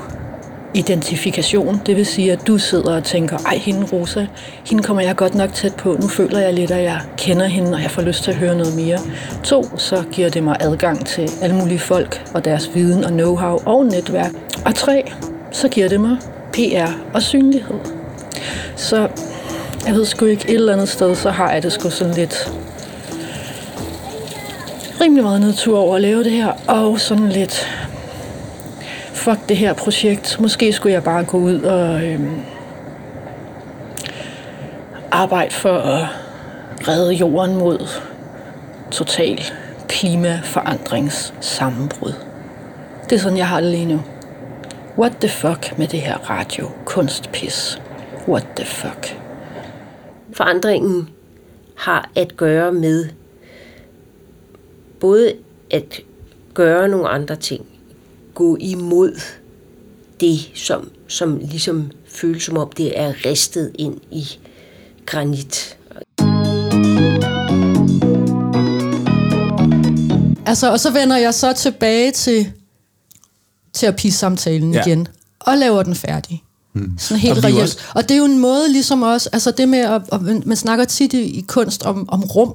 identifikation. 0.77 1.81
Det 1.85 1.95
vil 1.95 2.05
sige, 2.05 2.31
at 2.31 2.47
du 2.47 2.57
sidder 2.57 2.95
og 2.95 3.03
tænker, 3.03 3.37
ej, 3.37 3.57
hende 3.57 3.87
Rosa, 3.93 4.25
hende 4.65 4.83
kommer 4.83 5.03
jeg 5.03 5.15
godt 5.15 5.35
nok 5.35 5.53
tæt 5.53 5.75
på. 5.75 5.97
Nu 6.01 6.07
føler 6.07 6.39
jeg 6.39 6.53
lidt, 6.53 6.71
at 6.71 6.83
jeg 6.83 7.01
kender 7.17 7.45
hende, 7.45 7.73
og 7.73 7.81
jeg 7.81 7.91
får 7.91 8.01
lyst 8.01 8.23
til 8.23 8.31
at 8.31 8.37
høre 8.37 8.55
noget 8.55 8.75
mere. 8.75 8.99
To, 9.43 9.77
så 9.77 10.03
giver 10.11 10.29
det 10.29 10.43
mig 10.43 10.57
adgang 10.59 11.05
til 11.05 11.29
alle 11.41 11.55
mulige 11.55 11.79
folk 11.79 12.25
og 12.33 12.45
deres 12.45 12.71
viden 12.73 13.03
og 13.03 13.09
know-how 13.11 13.63
og 13.65 13.85
netværk. 13.85 14.31
Og 14.65 14.75
tre, 14.75 15.11
så 15.51 15.67
giver 15.69 15.87
det 15.87 16.01
mig 16.01 16.17
PR 16.53 16.91
og 17.13 17.21
synlighed. 17.21 17.75
Så 18.75 19.07
jeg 19.87 19.95
ved 19.95 20.05
sgu 20.05 20.25
ikke, 20.25 20.49
et 20.49 20.55
eller 20.55 20.73
andet 20.73 20.89
sted, 20.89 21.15
så 21.15 21.29
har 21.29 21.51
jeg 21.51 21.63
det 21.63 21.71
sgu 21.71 21.89
sådan 21.89 22.13
lidt 22.13 22.51
rimelig 25.01 25.23
meget 25.23 25.41
nedtur 25.41 25.79
over 25.79 25.95
at 25.95 26.01
lave 26.01 26.23
det 26.23 26.31
her, 26.31 26.51
og 26.67 26.99
sådan 26.99 27.29
lidt 27.29 27.67
fuck 29.17 29.49
det 29.49 29.57
her 29.57 29.73
projekt. 29.73 30.39
Måske 30.39 30.73
skulle 30.73 30.93
jeg 30.93 31.03
bare 31.03 31.23
gå 31.23 31.37
ud 31.37 31.61
og 31.61 32.05
øh, 32.05 32.19
arbejde 35.11 35.53
for 35.53 35.77
at 35.77 36.07
redde 36.87 37.13
jorden 37.13 37.57
mod 37.57 37.87
total 38.91 39.41
klimaforandringssammenbrud. 39.87 42.13
Det 43.03 43.11
er 43.15 43.19
sådan, 43.19 43.37
jeg 43.37 43.47
har 43.47 43.61
det 43.61 43.71
lige 43.71 43.85
nu. 43.85 44.01
What 44.97 45.13
the 45.19 45.29
fuck 45.29 45.77
med 45.77 45.87
det 45.87 46.01
her 46.01 46.29
radio 46.29 46.69
kunstpis? 46.85 47.81
What 48.27 48.47
the 48.55 48.65
fuck? 48.65 49.17
Forandringen 50.33 51.09
har 51.75 52.09
at 52.15 52.37
gøre 52.37 52.71
med 52.71 53.05
både 54.99 55.33
at 55.71 56.01
gøre 56.53 56.87
nogle 56.87 57.09
andre 57.09 57.35
ting, 57.35 57.65
gå 58.37 58.57
imod 58.59 59.19
det, 60.19 60.39
som, 60.55 60.89
som 61.07 61.37
ligesom 61.37 61.91
føles 62.07 62.43
som 62.43 62.57
om 62.57 62.69
det 62.77 62.99
er 62.99 63.13
ristet 63.25 63.71
ind 63.79 63.95
i 64.11 64.25
granit. 65.05 65.77
Altså, 70.45 70.71
og 70.71 70.79
så 70.79 70.91
vender 70.91 71.17
jeg 71.17 71.33
så 71.33 71.53
tilbage 71.53 72.11
til 72.11 72.51
terapisamtalen 73.73 74.73
Ja. 74.73 74.81
igen, 74.85 75.07
og 75.39 75.57
laver 75.57 75.83
den 75.83 75.95
færdig. 75.95 76.43
Mm. 76.73 76.97
Sådan 76.97 77.19
helt 77.21 77.31
Og 77.31 77.37
er 77.37 77.43
reelt. 77.47 77.61
også- 77.61 77.77
Og 77.95 78.03
det 78.03 78.11
er 78.11 78.17
jo 78.17 78.25
en 78.25 78.39
måde 78.39 78.71
ligesom 78.71 79.01
også, 79.01 79.29
altså 79.33 79.51
det 79.51 79.69
med, 79.69 79.79
at, 79.79 80.01
at 80.11 80.21
man 80.21 80.43
man 80.45 80.57
snakker 80.57 80.85
tit 80.85 81.13
i, 81.13 81.21
i 81.21 81.41
kunst 81.47 81.83
om, 81.83 82.09
om 82.09 82.23
rum, 82.23 82.53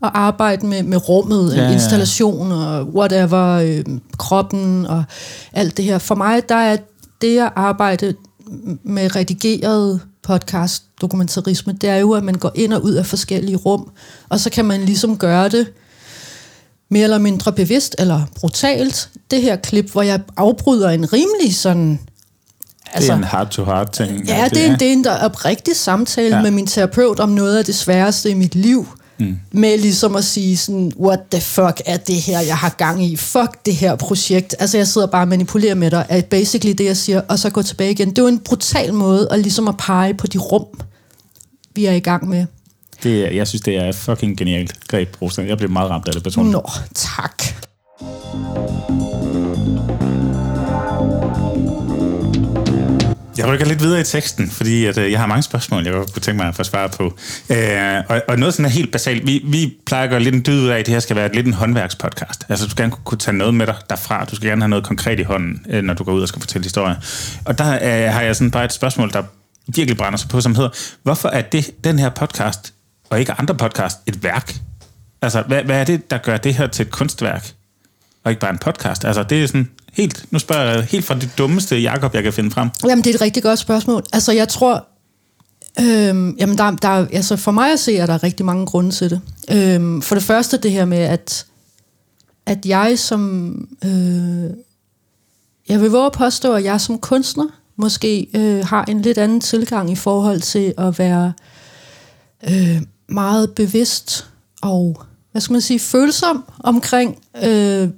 og 0.00 0.18
arbejde 0.18 0.66
med, 0.66 0.82
med 0.82 1.08
rummet, 1.08 1.56
Ja, 1.56 1.62
ja, 1.62 1.72
installation 1.72 2.52
og 2.52 2.94
whatever, 2.94 3.52
øh, 3.52 3.84
kroppen 4.18 4.86
og 4.86 5.04
alt 5.52 5.76
det 5.76 5.84
her. 5.84 5.98
For 5.98 6.14
mig, 6.14 6.48
der 6.48 6.54
er 6.54 6.76
det 7.20 7.38
at 7.38 7.52
arbejde 7.56 8.14
med 8.82 9.16
redigeret 9.16 10.00
podcast, 10.22 10.82
dokumentarisme, 11.00 11.72
det 11.72 11.88
er 11.88 11.96
jo, 11.96 12.12
at 12.12 12.24
man 12.24 12.34
går 12.34 12.52
ind 12.54 12.72
og 12.72 12.84
ud 12.84 12.92
af 12.92 13.06
forskellige 13.06 13.56
rum, 13.56 13.90
og 14.28 14.40
så 14.40 14.50
kan 14.50 14.64
man 14.64 14.80
ligesom 14.80 15.18
gøre 15.18 15.48
det 15.48 15.66
mere 16.88 17.04
eller 17.04 17.18
mindre 17.18 17.52
bevidst 17.52 17.96
eller 17.98 18.22
brutalt. 18.34 19.08
Det 19.30 19.42
her 19.42 19.56
klip, 19.56 19.92
hvor 19.92 20.02
jeg 20.02 20.20
afbryder 20.36 20.90
en 20.90 21.12
rimelig 21.12 21.56
sådan... 21.56 22.00
Altså, 22.92 23.12
det 23.12 23.14
er 23.14 23.18
en 23.18 23.24
heart-to-heart 23.24 23.90
ting. 23.92 24.26
Ja, 24.26 24.48
det 24.50 24.66
er, 24.66 24.72
en, 24.72 24.78
det 24.78 24.88
er 24.88 24.92
en 24.92 25.04
der 25.04 25.24
oprigtig 25.24 25.76
samtale 25.76 26.36
ja. 26.36 26.42
med 26.42 26.50
min 26.50 26.66
terapeut 26.66 27.20
om 27.20 27.28
noget 27.28 27.58
af 27.58 27.64
det 27.64 27.74
sværeste 27.74 28.30
i 28.30 28.34
mit 28.34 28.54
liv. 28.54 28.86
Mm. 29.18 29.38
Med 29.52 29.78
ligesom 29.78 30.16
at 30.16 30.24
sige 30.24 30.56
sådan, 30.56 30.92
what 31.00 31.18
the 31.30 31.40
fuck 31.40 31.80
er 31.86 31.96
det 31.96 32.14
her, 32.16 32.40
jeg 32.40 32.56
har 32.56 32.68
gang 32.78 33.04
i? 33.04 33.16
Fuck 33.16 33.66
det 33.66 33.74
her 33.76 33.96
projekt. 33.96 34.54
Altså, 34.58 34.76
jeg 34.76 34.86
sidder 34.86 35.06
bare 35.06 35.22
og 35.22 35.28
manipulerer 35.28 35.74
med 35.74 35.90
dig, 35.90 36.06
er 36.08 36.20
basically 36.22 36.74
det, 36.78 36.84
jeg 36.84 36.96
siger, 36.96 37.20
og 37.28 37.38
så 37.38 37.50
gå 37.50 37.62
tilbage 37.62 37.90
igen. 37.90 38.10
Det 38.10 38.18
er 38.18 38.22
jo 38.22 38.28
en 38.28 38.38
brutal 38.38 38.94
måde 38.94 39.28
at 39.30 39.38
ligesom 39.38 39.68
at 39.68 39.76
pege 39.76 40.14
på 40.14 40.26
de 40.26 40.38
rum, 40.38 40.66
vi 41.74 41.84
er 41.86 41.92
i 41.92 42.00
gang 42.00 42.28
med. 42.28 42.46
Det, 43.02 43.24
er- 43.26 43.30
jeg 43.30 43.48
synes, 43.48 43.62
det 43.62 43.76
er 43.76 43.92
fucking 43.92 44.36
genialt 44.38 44.88
greb, 44.88 45.16
Rosa. 45.22 45.42
Jeg 45.42 45.58
blev 45.58 45.70
meget 45.70 45.90
ramt 45.90 46.08
af 46.08 46.14
det 46.14 46.22
personligt. 46.22 46.52
Nå, 46.52 46.70
tak. 46.94 47.42
Jeg 53.38 53.48
rykker 53.48 53.66
lidt 53.66 53.80
videre 53.80 54.00
i 54.00 54.04
teksten, 54.04 54.50
fordi 54.50 54.84
at, 54.84 54.98
øh, 54.98 55.12
jeg 55.12 55.20
har 55.20 55.26
mange 55.26 55.42
spørgsmål, 55.42 55.84
jeg 55.84 55.92
godt 55.92 56.12
kunne 56.12 56.22
tænke 56.22 56.36
mig 56.36 56.48
at 56.48 56.54
få 56.54 56.64
svar 56.64 56.86
på. 56.86 57.18
Øh, 57.50 58.02
og, 58.08 58.22
og 58.28 58.38
noget 58.38 58.54
sådan 58.54 58.64
er 58.64 58.70
helt 58.70 58.92
basalt. 58.92 59.26
Vi, 59.26 59.42
vi 59.44 59.74
plejer 59.86 60.04
at 60.04 60.10
gøre 60.10 60.20
lidt 60.20 60.34
en 60.34 60.42
dyd 60.46 60.62
ud 60.62 60.68
af, 60.68 60.78
at 60.78 60.86
det 60.86 60.94
her 60.94 61.00
skal 61.00 61.16
være 61.16 61.32
lidt 61.32 61.46
en 61.46 61.52
håndværkspodcast. 61.52 62.44
Altså, 62.48 62.64
du 62.64 62.70
skal 62.70 62.82
gerne 62.82 62.96
kunne 63.04 63.18
tage 63.18 63.36
noget 63.36 63.54
med 63.54 63.66
dig 63.66 63.74
derfra. 63.90 64.24
Du 64.24 64.36
skal 64.36 64.48
gerne 64.48 64.62
have 64.62 64.68
noget 64.68 64.84
konkret 64.84 65.20
i 65.20 65.22
hånden, 65.22 65.66
øh, 65.68 65.82
når 65.82 65.94
du 65.94 66.04
går 66.04 66.12
ud 66.12 66.22
og 66.22 66.28
skal 66.28 66.40
fortælle 66.40 66.64
historier. 66.64 66.94
Og 67.44 67.58
der 67.58 67.74
øh, 67.74 68.12
har 68.12 68.22
jeg 68.22 68.36
sådan 68.36 68.50
bare 68.50 68.64
et 68.64 68.72
spørgsmål, 68.72 69.12
der 69.12 69.22
virkelig 69.66 69.96
brænder 69.96 70.16
sig 70.16 70.28
på, 70.28 70.40
som 70.40 70.54
hedder, 70.54 70.70
hvorfor 71.02 71.28
er 71.28 71.42
det, 71.42 71.70
den 71.84 71.98
her 71.98 72.08
podcast, 72.08 72.72
og 73.10 73.20
ikke 73.20 73.32
andre 73.32 73.54
podcast, 73.54 73.98
et 74.06 74.22
værk? 74.22 74.54
Altså, 75.22 75.42
hvad, 75.42 75.62
hvad 75.62 75.80
er 75.80 75.84
det, 75.84 76.10
der 76.10 76.18
gør 76.18 76.36
det 76.36 76.54
her 76.54 76.66
til 76.66 76.86
et 76.86 76.90
kunstværk? 76.90 77.55
Og 78.26 78.30
ikke 78.30 78.40
bare 78.40 78.50
en 78.50 78.58
podcast? 78.58 79.04
Altså, 79.04 79.22
det 79.22 79.42
er 79.42 79.46
sådan 79.46 79.70
helt, 79.92 80.24
nu 80.30 80.38
spørger 80.38 80.62
jeg 80.62 80.84
helt 80.84 81.04
fra 81.04 81.14
det 81.14 81.30
dummeste 81.38 81.78
Jakob 81.78 82.14
jeg 82.14 82.22
kan 82.22 82.32
finde 82.32 82.50
frem. 82.50 82.68
Jamen, 82.88 83.04
det 83.04 83.10
er 83.10 83.14
et 83.14 83.20
rigtig 83.20 83.42
godt 83.42 83.58
spørgsmål. 83.58 84.02
Altså, 84.12 84.32
jeg 84.32 84.48
tror... 84.48 84.86
Øhm, 85.80 86.36
jamen, 86.38 86.58
der, 86.58 86.70
der, 86.70 86.88
altså 86.88 87.36
for 87.36 87.52
mig 87.52 87.72
at 87.72 87.80
se, 87.80 87.96
er 87.96 88.06
der 88.06 88.22
rigtig 88.22 88.46
mange 88.46 88.66
grunde 88.66 88.90
til 88.90 89.10
det. 89.10 89.20
Øhm, 89.50 90.02
for 90.02 90.14
det 90.14 90.24
første 90.24 90.56
det 90.56 90.70
her 90.70 90.84
med, 90.84 90.98
at, 90.98 91.46
at 92.46 92.66
jeg 92.66 92.98
som... 92.98 93.54
Øh, 93.84 94.50
jeg 95.68 95.80
vil 95.80 95.90
våge 95.90 96.06
at 96.06 96.12
påstå, 96.12 96.52
at 96.52 96.64
jeg 96.64 96.80
som 96.80 96.98
kunstner 96.98 97.46
måske 97.76 98.26
øh, 98.34 98.64
har 98.64 98.84
en 98.84 99.02
lidt 99.02 99.18
anden 99.18 99.40
tilgang 99.40 99.90
i 99.90 99.96
forhold 99.96 100.40
til 100.40 100.74
at 100.78 100.98
være 100.98 101.32
øh, 102.50 102.82
meget 103.08 103.54
bevidst 103.54 104.26
og, 104.62 105.02
hvad 105.32 105.40
skal 105.40 105.52
man 105.52 105.60
sige, 105.60 105.78
følsom 105.78 106.44
omkring, 106.64 107.18
øh, 107.44 107.88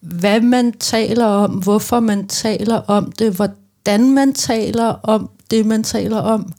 hvad 0.00 0.40
man 0.40 0.72
taler 0.72 1.26
om, 1.26 1.50
hvorfor 1.50 2.00
man 2.00 2.26
taler 2.26 2.76
om 2.76 3.12
det, 3.12 3.32
hvordan 3.32 4.10
man 4.10 4.32
taler 4.32 4.84
om 4.84 5.30
det, 5.50 5.66
man 5.66 5.82
taler 5.82 6.18
om. 6.18 6.52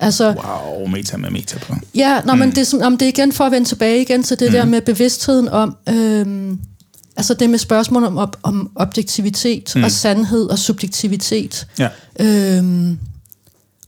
Altså, 0.00 0.34
Wow, 0.34 0.86
meta 0.86 1.16
med 1.16 1.30
meta 1.30 1.58
på. 1.58 1.74
Ja, 1.94 2.20
nå, 2.24 2.32
mm. 2.32 2.38
men 2.38 2.50
det, 2.50 2.58
er 2.58 2.64
sådan, 2.64 2.86
om 2.86 2.98
det 2.98 3.06
er 3.06 3.08
igen 3.08 3.32
for 3.32 3.44
at 3.44 3.52
vende 3.52 3.68
tilbage 3.68 4.00
igen 4.00 4.22
til 4.22 4.40
det 4.40 4.48
mm. 4.48 4.52
der 4.52 4.64
med 4.64 4.80
bevidstheden 4.80 5.48
om, 5.48 5.76
øhm, 5.88 6.58
altså 7.16 7.34
det 7.34 7.50
med 7.50 7.58
spørgsmål 7.58 8.04
om, 8.04 8.18
op, 8.18 8.36
om 8.42 8.70
objektivitet 8.74 9.72
mm. 9.76 9.84
og 9.84 9.90
sandhed 9.90 10.46
og 10.46 10.58
subjektivitet. 10.58 11.66
Ja. 11.78 11.88
Øhm, 12.20 12.98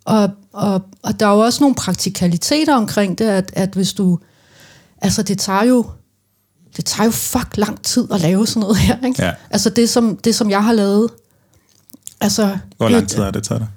og, 0.05 0.31
og, 0.53 0.83
og 1.03 1.21
der 1.21 1.27
er 1.27 1.31
jo 1.33 1.39
også 1.39 1.63
nogle 1.63 1.75
praktikaliteter 1.75 2.75
omkring 2.75 3.19
det, 3.19 3.25
at, 3.25 3.51
at 3.53 3.71
hvis 3.75 3.93
du, 3.93 4.19
altså 5.03 5.23
det 5.23 5.39
tager 5.39 5.65
jo, 5.65 5.87
det 6.77 6.85
tager 6.85 7.05
jo 7.05 7.11
fuck 7.11 7.57
lang 7.57 7.83
tid 7.83 8.07
at 8.13 8.21
lave 8.21 8.47
sådan 8.47 8.61
noget 8.61 8.77
her, 8.77 8.97
ikke? 9.07 9.25
Ja. 9.25 9.33
Altså 9.51 9.71
det 9.71 9.89
som, 9.89 10.17
det, 10.25 10.35
som 10.35 10.51
jeg 10.51 10.65
har 10.65 10.73
lavet, 10.73 11.09
altså... 12.21 12.59
Hvor 12.77 12.89
lang 12.89 13.09
tid 13.09 13.19
har 13.19 13.31
det 13.31 13.43
taget 13.43 13.61
dig? 13.61 13.69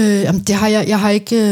Øh, 0.00 0.20
jamen, 0.22 0.40
det 0.42 0.54
har 0.54 0.68
jeg, 0.68 0.88
jeg 0.88 1.00
har 1.00 1.10
ikke... 1.10 1.36
Øh, 1.36 1.50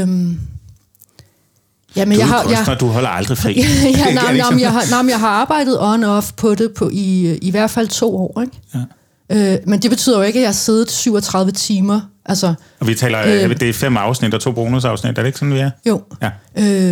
jamen, 1.96 2.14
Du 2.14 2.18
jeg 2.18 2.28
har, 2.28 2.42
kunstner, 2.42 2.64
jeg, 2.68 2.80
du 2.80 2.86
holder 2.86 3.08
aldrig 3.08 3.38
fri. 3.38 3.52
ja, 3.60 3.62
Er 4.08 4.14
nej, 4.14 4.36
nej, 4.36 4.60
jeg 4.60 4.72
har, 4.72 5.02
nej, 5.02 5.10
jeg 5.10 5.20
har 5.20 5.28
arbejdet 5.28 5.78
on-off 5.78 6.32
på 6.36 6.54
det 6.54 6.72
på 6.74 6.88
i, 6.92 7.36
i 7.36 7.50
hvert 7.50 7.70
fald 7.70 7.88
to 7.88 8.16
år, 8.16 8.40
ikke? 8.40 8.60
Ja. 8.74 9.52
Øh, 9.52 9.58
men 9.66 9.82
det 9.82 9.90
betyder 9.90 10.16
jo 10.18 10.22
ikke, 10.22 10.38
at 10.38 10.42
jeg 10.42 10.48
har 10.48 10.52
siddet 10.52 10.90
37 10.90 11.52
timer. 11.52 12.00
Altså, 12.26 12.54
Og 12.80 12.86
vi 12.86 12.94
taler, 12.94 13.20
Øh. 13.26 13.50
øh, 13.50 13.60
det 13.60 13.68
er 13.68 13.72
fem 13.72 13.96
afsnit 13.96 14.34
og 14.34 14.40
to 14.40 14.52
bonusafsnit, 14.52 15.10
er 15.18 15.22
det 15.22 15.26
ikke 15.26 15.38
sådan, 15.38 15.54
vi 15.54 15.58
er? 15.58 15.70
jo. 15.86 16.02
Ja. 16.22 16.30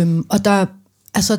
Øhm, 0.01 0.25
og 0.29 0.45
der, 0.45 0.65
altså, 1.13 1.37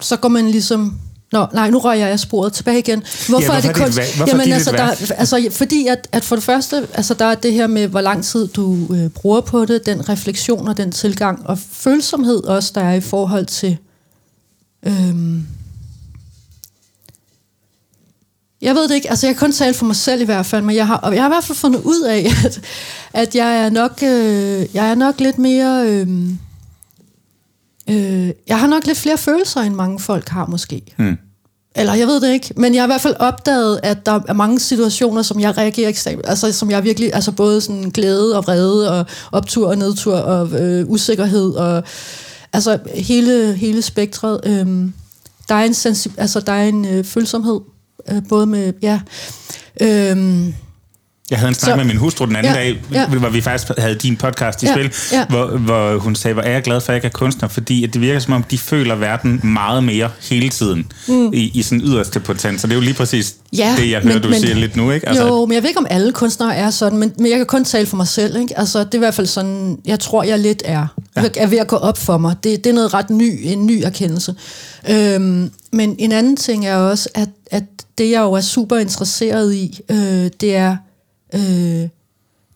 så 0.00 0.16
går 0.16 0.28
man 0.28 0.48
ligesom... 0.50 0.98
Nå, 1.34 1.46
nej, 1.52 1.70
nu 1.70 1.78
rører 1.78 1.94
jeg 1.94 2.08
af 2.08 2.20
sporet 2.20 2.52
tilbage 2.52 2.78
igen. 2.78 2.98
Hvorfor, 2.98 3.30
hvorfor 3.30 3.52
er 3.52 3.60
det 3.60 3.68
det 3.68 3.76
kun... 3.76 3.88
et 3.88 3.96
valg? 3.96 4.16
Hvorfor 4.16 4.32
er 4.32 4.38
det 4.38 4.48
et 4.48 4.54
altså, 4.54 4.70
der, 4.70 5.14
altså, 5.16 5.48
fordi 5.50 5.86
at, 5.86 6.08
at 6.12 6.24
for 6.24 6.36
det 6.36 6.44
første, 6.44 6.88
altså, 6.94 7.14
der 7.14 7.24
er 7.24 7.34
det 7.34 7.52
her 7.52 7.66
med, 7.66 7.88
hvor 7.88 8.00
lang 8.00 8.24
tid 8.24 8.48
du 8.48 8.86
øh, 8.94 9.10
bruger 9.10 9.40
på 9.40 9.64
det, 9.64 9.86
den 9.86 10.08
refleksion 10.08 10.68
og 10.68 10.76
den 10.76 10.92
tilgang, 10.92 11.46
og 11.46 11.58
følsomhed 11.58 12.44
også, 12.44 12.72
der 12.74 12.80
er 12.80 12.94
i 12.94 13.00
forhold 13.00 13.46
til... 13.46 13.76
Øhm, 14.86 15.46
jeg 18.62 18.74
ved 18.74 18.88
det 18.88 18.94
ikke, 18.94 19.10
altså 19.10 19.26
jeg 19.26 19.36
kan 19.36 19.46
kun 19.46 19.52
tale 19.52 19.74
for 19.74 19.86
mig 19.86 19.96
selv 19.96 20.22
i 20.22 20.24
hvert 20.24 20.46
fald, 20.46 20.62
men 20.62 20.76
jeg 20.76 20.86
har, 20.86 20.96
og 20.96 21.14
jeg 21.14 21.22
har 21.22 21.28
i 21.28 21.34
hvert 21.34 21.44
fald 21.44 21.58
fundet 21.58 21.80
ud 21.80 22.02
af, 22.02 22.26
at, 22.44 22.60
at 23.12 23.34
jeg 23.34 23.64
er 23.64 23.70
nok, 23.70 23.98
øh, 24.02 24.66
jeg 24.74 24.90
er 24.90 24.94
nok 24.94 25.20
lidt 25.20 25.38
mere, 25.38 25.88
øh, 25.88 26.08
øh, 27.90 28.30
jeg 28.46 28.60
har 28.60 28.66
nok 28.66 28.86
lidt 28.86 28.98
flere 28.98 29.18
følelser, 29.18 29.60
end 29.60 29.74
mange 29.74 29.98
folk 29.98 30.28
har 30.28 30.46
måske. 30.46 30.82
Hmm. 30.96 31.18
Eller 31.76 31.94
jeg 31.94 32.06
ved 32.06 32.20
det 32.20 32.32
ikke, 32.32 32.52
men 32.56 32.74
jeg 32.74 32.82
har 32.82 32.86
i 32.86 32.92
hvert 32.92 33.00
fald 33.00 33.16
opdaget, 33.18 33.80
at 33.82 34.06
der 34.06 34.20
er 34.28 34.32
mange 34.32 34.60
situationer, 34.60 35.22
som 35.22 35.40
jeg 35.40 35.58
reagerer 35.58 35.88
ekstremt, 35.88 36.22
altså 36.24 36.52
som 36.52 36.70
jeg 36.70 36.84
virkelig, 36.84 37.14
altså 37.14 37.32
både 37.32 37.60
sådan 37.60 37.90
glæde 37.90 38.36
og 38.36 38.44
vrede 38.44 39.00
og 39.00 39.06
optur 39.32 39.68
og 39.68 39.78
nedtur 39.78 40.14
og 40.16 40.60
øh, 40.60 40.84
usikkerhed 40.88 41.50
og 41.52 41.82
altså 42.52 42.78
hele, 42.94 43.54
hele 43.54 43.82
spektret. 43.82 44.40
Øh, 44.44 44.66
der 45.48 45.54
er 45.54 45.64
en, 45.64 45.72
sensi- 45.74 46.14
altså, 46.16 46.40
der 46.40 46.52
er 46.52 46.68
en 46.68 46.84
øh, 46.84 47.04
følsomhed, 47.04 47.60
øh, 48.10 48.22
både 48.28 48.46
med, 48.46 48.72
ja, 48.82 49.00
øh, 49.80 50.48
jeg 51.30 51.38
havde 51.38 51.48
en 51.48 51.54
snak 51.54 51.70
Så- 51.72 51.76
med 51.76 51.84
min 51.84 51.96
hustru 51.96 52.26
den 52.26 52.36
anden 52.36 52.52
Ja, 52.54 52.58
dag, 52.60 52.80
ja. 52.92 53.06
hvor 53.06 53.28
vi 53.28 53.40
faktisk 53.40 53.72
havde 53.78 53.94
din 53.94 54.16
podcast 54.16 54.62
i 54.62 54.66
Ja, 54.66 54.72
spil, 54.74 54.92
ja. 55.12 55.24
Hvor, 55.28 55.46
hvor 55.46 55.98
hun 55.98 56.14
sagde, 56.14 56.32
hvor 56.32 56.42
er 56.42 56.50
jeg 56.50 56.62
glad 56.62 56.80
for, 56.80 56.88
at 56.88 56.88
jeg 56.88 56.96
ikke 56.96 57.06
er 57.06 57.18
kunstner, 57.18 57.48
fordi 57.48 57.84
at 57.84 57.92
det 57.94 58.00
virker 58.00 58.18
som 58.20 58.32
om, 58.32 58.42
de 58.42 58.58
føler 58.58 58.94
verden 58.94 59.40
meget 59.42 59.84
mere 59.84 60.10
hele 60.30 60.48
tiden 60.48 60.92
mm. 61.08 61.32
i, 61.32 61.50
i 61.54 61.62
sådan 61.62 61.80
yderste 61.84 62.20
potent. 62.20 62.60
Så 62.60 62.66
det 62.66 62.72
er 62.72 62.76
jo 62.76 62.80
lige 62.82 62.94
præcis 62.94 63.34
Ja, 63.56 63.74
det, 63.78 63.90
jeg 63.90 64.00
hører, 64.00 64.14
men- 64.14 64.22
du 64.22 64.28
men- 64.28 64.40
siger 64.40 64.54
lidt 64.54 64.76
nu, 64.76 64.90
ikke? 64.90 65.08
Altså, 65.08 65.26
jo, 65.26 65.46
men 65.46 65.54
jeg 65.54 65.62
ved 65.62 65.70
ikke, 65.70 65.80
om 65.80 65.86
alle 65.90 66.12
kunstnere 66.12 66.54
er 66.56 66.70
sådan, 66.70 66.98
men, 66.98 67.12
men 67.18 67.30
jeg 67.30 67.36
kan 67.36 67.46
kun 67.46 67.64
tale 67.64 67.86
for 67.86 67.96
mig 67.96 68.08
selv. 68.08 68.36
Ikke? 68.36 68.58
Altså, 68.58 68.78
det 68.78 68.94
er 68.94 68.98
i 68.98 68.98
hvert 68.98 69.14
fald 69.14 69.26
sådan, 69.26 69.78
jeg 69.84 70.00
tror, 70.00 70.22
jeg 70.22 70.38
lidt 70.38 70.62
er. 70.64 70.86
Ja. 71.16 71.22
Er 71.36 71.46
ved 71.46 71.58
at 71.58 71.66
gå 71.66 71.76
op 71.76 71.98
for 71.98 72.18
mig. 72.18 72.36
Det, 72.44 72.64
det 72.64 72.70
er 72.70 72.74
noget 72.74 72.94
ret 72.94 73.10
ny, 73.10 73.38
en 73.42 73.66
ny 73.66 73.82
erkendelse. 73.84 74.34
Øhm, 74.90 75.50
men 75.72 75.96
en 75.98 76.12
anden 76.12 76.36
ting 76.36 76.66
er 76.66 76.76
også, 76.76 77.08
at, 77.14 77.28
at 77.50 77.64
det, 77.98 78.10
jeg 78.10 78.20
jo 78.20 78.32
er 78.32 78.40
super 78.40 78.76
interesseret 78.76 79.54
i, 79.54 79.80
øh, 79.90 80.30
det 80.40 80.56
er... 80.56 80.76
Øh, 81.34 81.88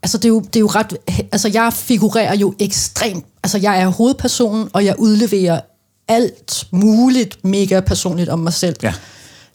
altså, 0.02 0.18
det 0.18 0.24
er, 0.24 0.28
jo, 0.28 0.40
det 0.40 0.56
er 0.56 0.60
jo 0.60 0.66
ret... 0.66 0.96
Altså, 1.32 1.48
jeg 1.48 1.72
figurerer 1.72 2.36
jo 2.36 2.54
ekstremt... 2.58 3.26
Altså, 3.42 3.58
jeg 3.58 3.80
er 3.80 3.88
hovedpersonen, 3.88 4.68
og 4.72 4.84
jeg 4.84 4.94
udleverer 4.98 5.60
alt 6.08 6.66
muligt 6.70 7.44
mega 7.44 7.80
personligt 7.80 8.28
om 8.28 8.38
mig 8.38 8.52
selv. 8.52 8.76
Ja. 8.82 8.94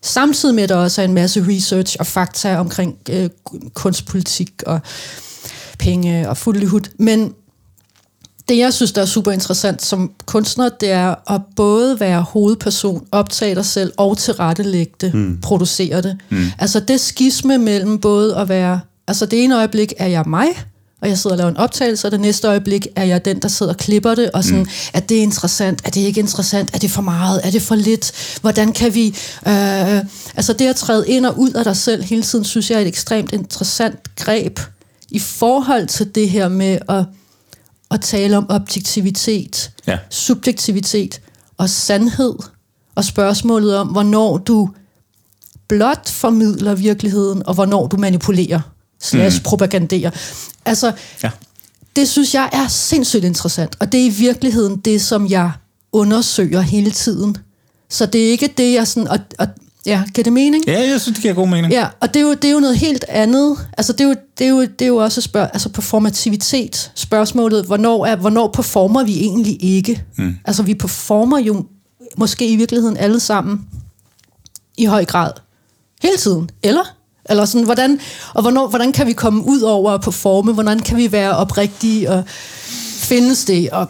Samtidig 0.01 0.55
med, 0.55 0.63
at 0.63 0.69
der 0.69 0.75
også 0.75 1.01
er 1.01 1.05
en 1.05 1.13
masse 1.13 1.45
research 1.47 1.95
og 1.99 2.07
fakta 2.07 2.57
omkring 2.57 2.97
øh, 3.09 3.29
kunstpolitik 3.73 4.63
og 4.65 4.79
penge 5.79 6.29
og 6.29 6.37
fuldt 6.37 6.99
Men 6.99 7.33
det, 8.49 8.57
jeg 8.57 8.73
synes, 8.73 8.91
der 8.91 9.01
er 9.01 9.05
super 9.05 9.31
interessant 9.31 9.81
som 9.81 10.11
kunstner, 10.25 10.69
det 10.69 10.91
er 10.91 11.31
at 11.33 11.41
både 11.55 11.99
være 11.99 12.21
hovedperson, 12.21 13.07
optage 13.11 13.55
dig 13.55 13.65
selv 13.65 13.93
og 13.97 14.17
tilrettelægge 14.17 14.93
det, 15.01 15.13
mm. 15.13 15.39
producere 15.41 16.01
det. 16.01 16.17
Mm. 16.29 16.45
Altså 16.59 16.79
det 16.79 16.99
skisme 16.99 17.57
mellem 17.57 17.99
både 17.99 18.37
at 18.37 18.49
være... 18.49 18.79
Altså 19.07 19.25
det 19.25 19.43
ene 19.43 19.55
øjeblik 19.57 19.93
er 19.97 20.07
jeg 20.07 20.23
mig, 20.27 20.47
og 21.01 21.09
jeg 21.09 21.17
sidder 21.17 21.33
og 21.33 21.37
laver 21.37 21.49
en 21.51 21.57
optagelse, 21.57 22.07
og 22.07 22.11
det 22.11 22.19
næste 22.19 22.47
øjeblik 22.47 22.87
er 22.95 23.03
jeg 23.03 23.25
den, 23.25 23.39
der 23.41 23.47
sidder 23.47 23.71
og 23.73 23.77
klipper 23.77 24.15
det, 24.15 24.31
og 24.31 24.43
sådan, 24.43 24.59
mm. 24.59 24.67
er 24.93 24.99
det 24.99 25.15
interessant, 25.15 25.81
er 25.85 25.89
det 25.89 26.01
ikke 26.01 26.19
interessant, 26.19 26.69
er 26.73 26.77
det 26.77 26.91
for 26.91 27.01
meget, 27.01 27.41
er 27.43 27.51
det 27.51 27.61
for 27.61 27.75
lidt, 27.75 28.37
hvordan 28.41 28.73
kan 28.73 28.93
vi... 28.95 29.07
Øh, 29.47 29.97
altså 30.35 30.53
det 30.59 30.67
at 30.67 30.75
træde 30.75 31.07
ind 31.09 31.25
og 31.25 31.39
ud 31.39 31.51
af 31.51 31.63
dig 31.63 31.77
selv 31.77 32.03
hele 32.03 32.23
tiden, 32.23 32.45
synes 32.45 32.69
jeg 32.71 32.77
er 32.77 32.81
et 32.81 32.87
ekstremt 32.87 33.33
interessant 33.33 34.15
greb 34.15 34.59
i 35.09 35.19
forhold 35.19 35.87
til 35.87 36.15
det 36.15 36.29
her 36.29 36.47
med 36.47 36.77
at, 36.89 37.05
at 37.91 38.01
tale 38.01 38.37
om 38.37 38.45
objektivitet, 38.49 39.71
Ja. 39.87 39.97
subjektivitet 40.09 41.21
og 41.57 41.69
sandhed, 41.69 42.35
og 42.95 43.05
spørgsmålet 43.05 43.75
om, 43.77 43.87
hvornår 43.87 44.37
du 44.37 44.69
blot 45.67 46.09
formidler 46.09 46.75
virkeligheden, 46.75 47.43
og 47.47 47.53
hvornår 47.53 47.87
du 47.87 47.97
manipulerer, 47.97 48.59
slash 49.03 49.41
propaganderer. 49.43 50.09
Altså, 50.65 50.91
Ja. 51.23 51.29
det 51.95 52.09
synes 52.09 52.33
jeg 52.33 52.49
er 52.53 52.67
sindssygt 52.67 53.23
interessant, 53.23 53.75
og 53.79 53.91
det 53.91 54.01
er 54.01 54.05
i 54.05 54.09
virkeligheden 54.09 54.77
det, 54.77 55.01
som 55.01 55.29
jeg 55.29 55.51
undersøger 55.91 56.61
hele 56.61 56.91
tiden. 56.91 57.37
Så 57.89 58.05
det 58.05 58.25
er 58.27 58.29
ikke 58.31 58.53
det, 58.57 58.73
jeg 58.73 58.87
sådan... 58.87 59.07
Og, 59.07 59.19
og, 59.39 59.47
ja, 59.85 60.03
giver 60.13 60.23
det 60.23 60.33
mening? 60.33 60.67
ja, 60.67 60.89
jeg 60.89 61.01
synes, 61.01 61.15
det 61.15 61.21
giver 61.21 61.33
god 61.33 61.47
mening. 61.47 61.73
Ja, 61.73 61.87
og 61.99 62.13
det 62.13 62.19
er 62.19 62.23
jo, 62.23 62.33
det 62.33 62.45
er 62.45 62.51
jo 62.51 62.59
noget 62.59 62.77
helt 62.77 63.05
andet. 63.09 63.57
Altså, 63.77 63.93
det 63.93 64.01
er 64.01 64.07
jo, 64.07 64.15
det 64.39 64.45
er 64.45 64.49
jo, 64.49 64.61
det 64.61 64.81
er 64.81 64.87
jo 64.87 64.95
også 64.97 65.21
spørg, 65.21 65.49
altså 65.53 65.69
performativitet. 65.69 66.91
Spørgsmålet, 66.95 67.65
hvornår, 67.65 68.05
er, 68.05 68.15
hvornår 68.15 68.47
performer 68.47 69.03
vi 69.03 69.19
egentlig 69.19 69.63
ikke? 69.63 70.03
Mm. 70.17 70.35
Altså, 70.45 70.63
vi 70.63 70.73
performer 70.73 71.39
jo 71.39 71.65
måske 72.17 72.47
i 72.47 72.55
virkeligheden 72.55 72.97
alle 72.97 73.19
sammen 73.19 73.61
i 74.77 74.85
høj 74.85 75.05
grad. 75.05 75.31
Hele 76.01 76.17
tiden. 76.17 76.49
Eller? 76.63 76.95
Eller 77.29 77.45
sådan, 77.45 77.65
hvordan, 77.65 77.99
og 78.33 78.41
hvornår, 78.41 78.67
hvordan 78.67 78.91
kan 78.91 79.07
vi 79.07 79.13
komme 79.13 79.45
ud 79.47 79.61
over 79.61 79.91
at 79.91 80.01
performe? 80.01 80.53
Hvordan 80.53 80.79
kan 80.79 80.97
vi 80.97 81.11
være 81.11 81.37
oprigtige 81.37 82.11
og 82.11 82.23
findes 82.97 83.45
det? 83.45 83.69
Og 83.69 83.89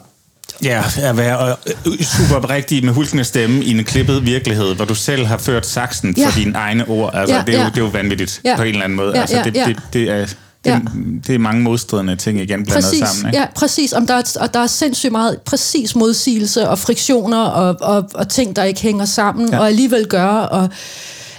Ja, 0.62 0.82
at 1.02 1.16
være 1.16 1.56
øh, 1.86 2.02
super 2.02 2.36
oprigtig 2.36 2.84
med 2.84 2.92
hulkende 2.92 3.24
stemme 3.24 3.64
i 3.64 3.70
en 3.70 3.84
klippet 3.84 4.26
virkelighed, 4.26 4.74
hvor 4.74 4.84
du 4.84 4.94
selv 4.94 5.26
har 5.26 5.38
ført 5.38 5.66
saksen 5.66 6.14
Ja. 6.16 6.26
for 6.28 6.32
dine 6.38 6.54
egne 6.58 6.88
ord. 6.88 7.10
Altså, 7.14 7.34
Ja, 7.36 7.42
det, 7.46 7.54
er 7.54 7.58
jo, 7.58 7.64
ja. 7.64 7.70
det 7.70 7.76
er 7.78 7.82
jo 7.82 7.88
vanvittigt 7.88 8.40
Ja. 8.44 8.56
på 8.56 8.62
en 8.62 8.68
eller 8.68 8.84
anden 8.84 8.96
måde. 8.96 9.12
Ja, 9.14 9.20
altså, 9.20 9.40
det, 9.44 9.54
ja. 9.56 9.64
det, 9.66 9.76
det, 9.92 10.10
er, 10.10 10.16
det, 10.26 10.36
Ja. 10.66 10.80
det 11.26 11.34
er 11.34 11.38
mange 11.38 11.62
modstridende 11.62 12.16
ting 12.16 12.40
igen 12.40 12.64
blandet 12.64 12.84
præcis, 12.84 13.08
sammen. 13.08 13.26
Ikke? 13.26 13.38
Ja, 13.38 13.46
præcis. 13.54 13.92
Om 13.92 14.06
der, 14.06 14.14
er, 14.14 14.36
og 14.40 14.54
der 14.54 14.60
er 14.60 14.66
sindssygt 14.66 15.12
meget 15.12 15.40
præcis 15.40 15.96
modsigelse 15.96 16.68
og 16.68 16.78
friktioner 16.78 17.40
og, 17.44 17.76
og, 17.80 18.10
og 18.14 18.28
ting, 18.28 18.56
der 18.56 18.64
ikke 18.64 18.80
hænger 18.80 19.04
sammen, 19.04 19.48
ja. 19.52 19.58
og 19.58 19.66
alligevel 19.66 20.06
gør. 20.06 20.26
Og, 20.28 20.68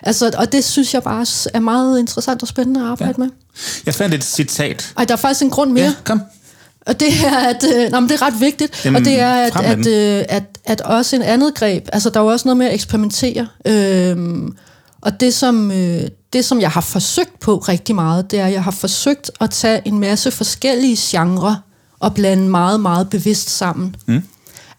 altså, 0.06 0.32
og 0.38 0.52
det 0.52 0.64
synes 0.64 0.94
jeg 0.94 1.04
bare 1.04 1.26
er 1.54 1.60
meget 1.60 2.00
interessant 2.00 2.42
og 2.42 2.48
spændende 2.48 2.80
at 2.80 2.86
arbejde 2.86 3.14
ja. 3.18 3.24
med. 3.24 3.30
Jeg 3.86 3.94
fandt 3.94 4.16
et 4.16 4.24
citat. 4.24 4.94
Ej, 4.98 5.06
der 5.06 5.14
er 5.14 5.18
faktisk 5.18 5.42
en 5.42 5.50
grund 5.50 5.72
mere. 5.72 5.86
Ja, 5.86 5.94
kom. 6.04 6.22
Og 6.86 7.00
det 7.00 7.08
er, 7.26 7.38
at, 7.38 7.64
øh, 7.76 7.92
nå, 7.92 8.00
men 8.00 8.10
det 8.10 8.22
er 8.22 8.22
ret 8.22 8.40
vigtigt, 8.40 8.86
Jamen, 8.86 9.02
og 9.02 9.06
det 9.06 9.20
er, 9.20 9.34
at, 9.34 9.56
at, 9.56 9.88
øh, 9.88 10.26
at, 10.30 10.44
at 10.66 10.82
også 10.82 11.16
en 11.16 11.22
andet 11.22 11.56
greb, 11.56 11.90
altså 11.94 12.10
der 12.10 12.20
er 12.20 12.24
jo 12.24 12.30
også 12.30 12.48
noget 12.48 12.58
med 12.58 12.66
at 12.66 12.74
eksperimentere, 12.74 13.48
øhm, 13.66 14.56
og 15.02 15.20
det 15.20 15.34
som, 15.34 15.72
øh, 15.72 16.02
det 16.34 16.46
som 16.46 16.62
jeg 16.62 16.72
har 16.72 16.82
forsøgt 16.82 17.40
på 17.40 17.58
rigtig 17.58 17.96
meget, 17.96 18.32
det 18.32 18.40
er, 18.40 18.46
at 18.46 18.54
jeg 18.54 18.64
har 18.64 18.72
forsøgt 18.72 19.32
at 19.42 19.50
tage 19.50 19.82
en 19.86 20.00
masse 20.00 20.32
forskellige 20.32 20.98
genrer 21.02 21.56
og 22.00 22.14
blande 22.14 22.50
meget, 22.50 22.80
meget 22.80 23.10
bevidst 23.10 23.50
sammen. 23.50 23.96
Mm. 24.06 24.24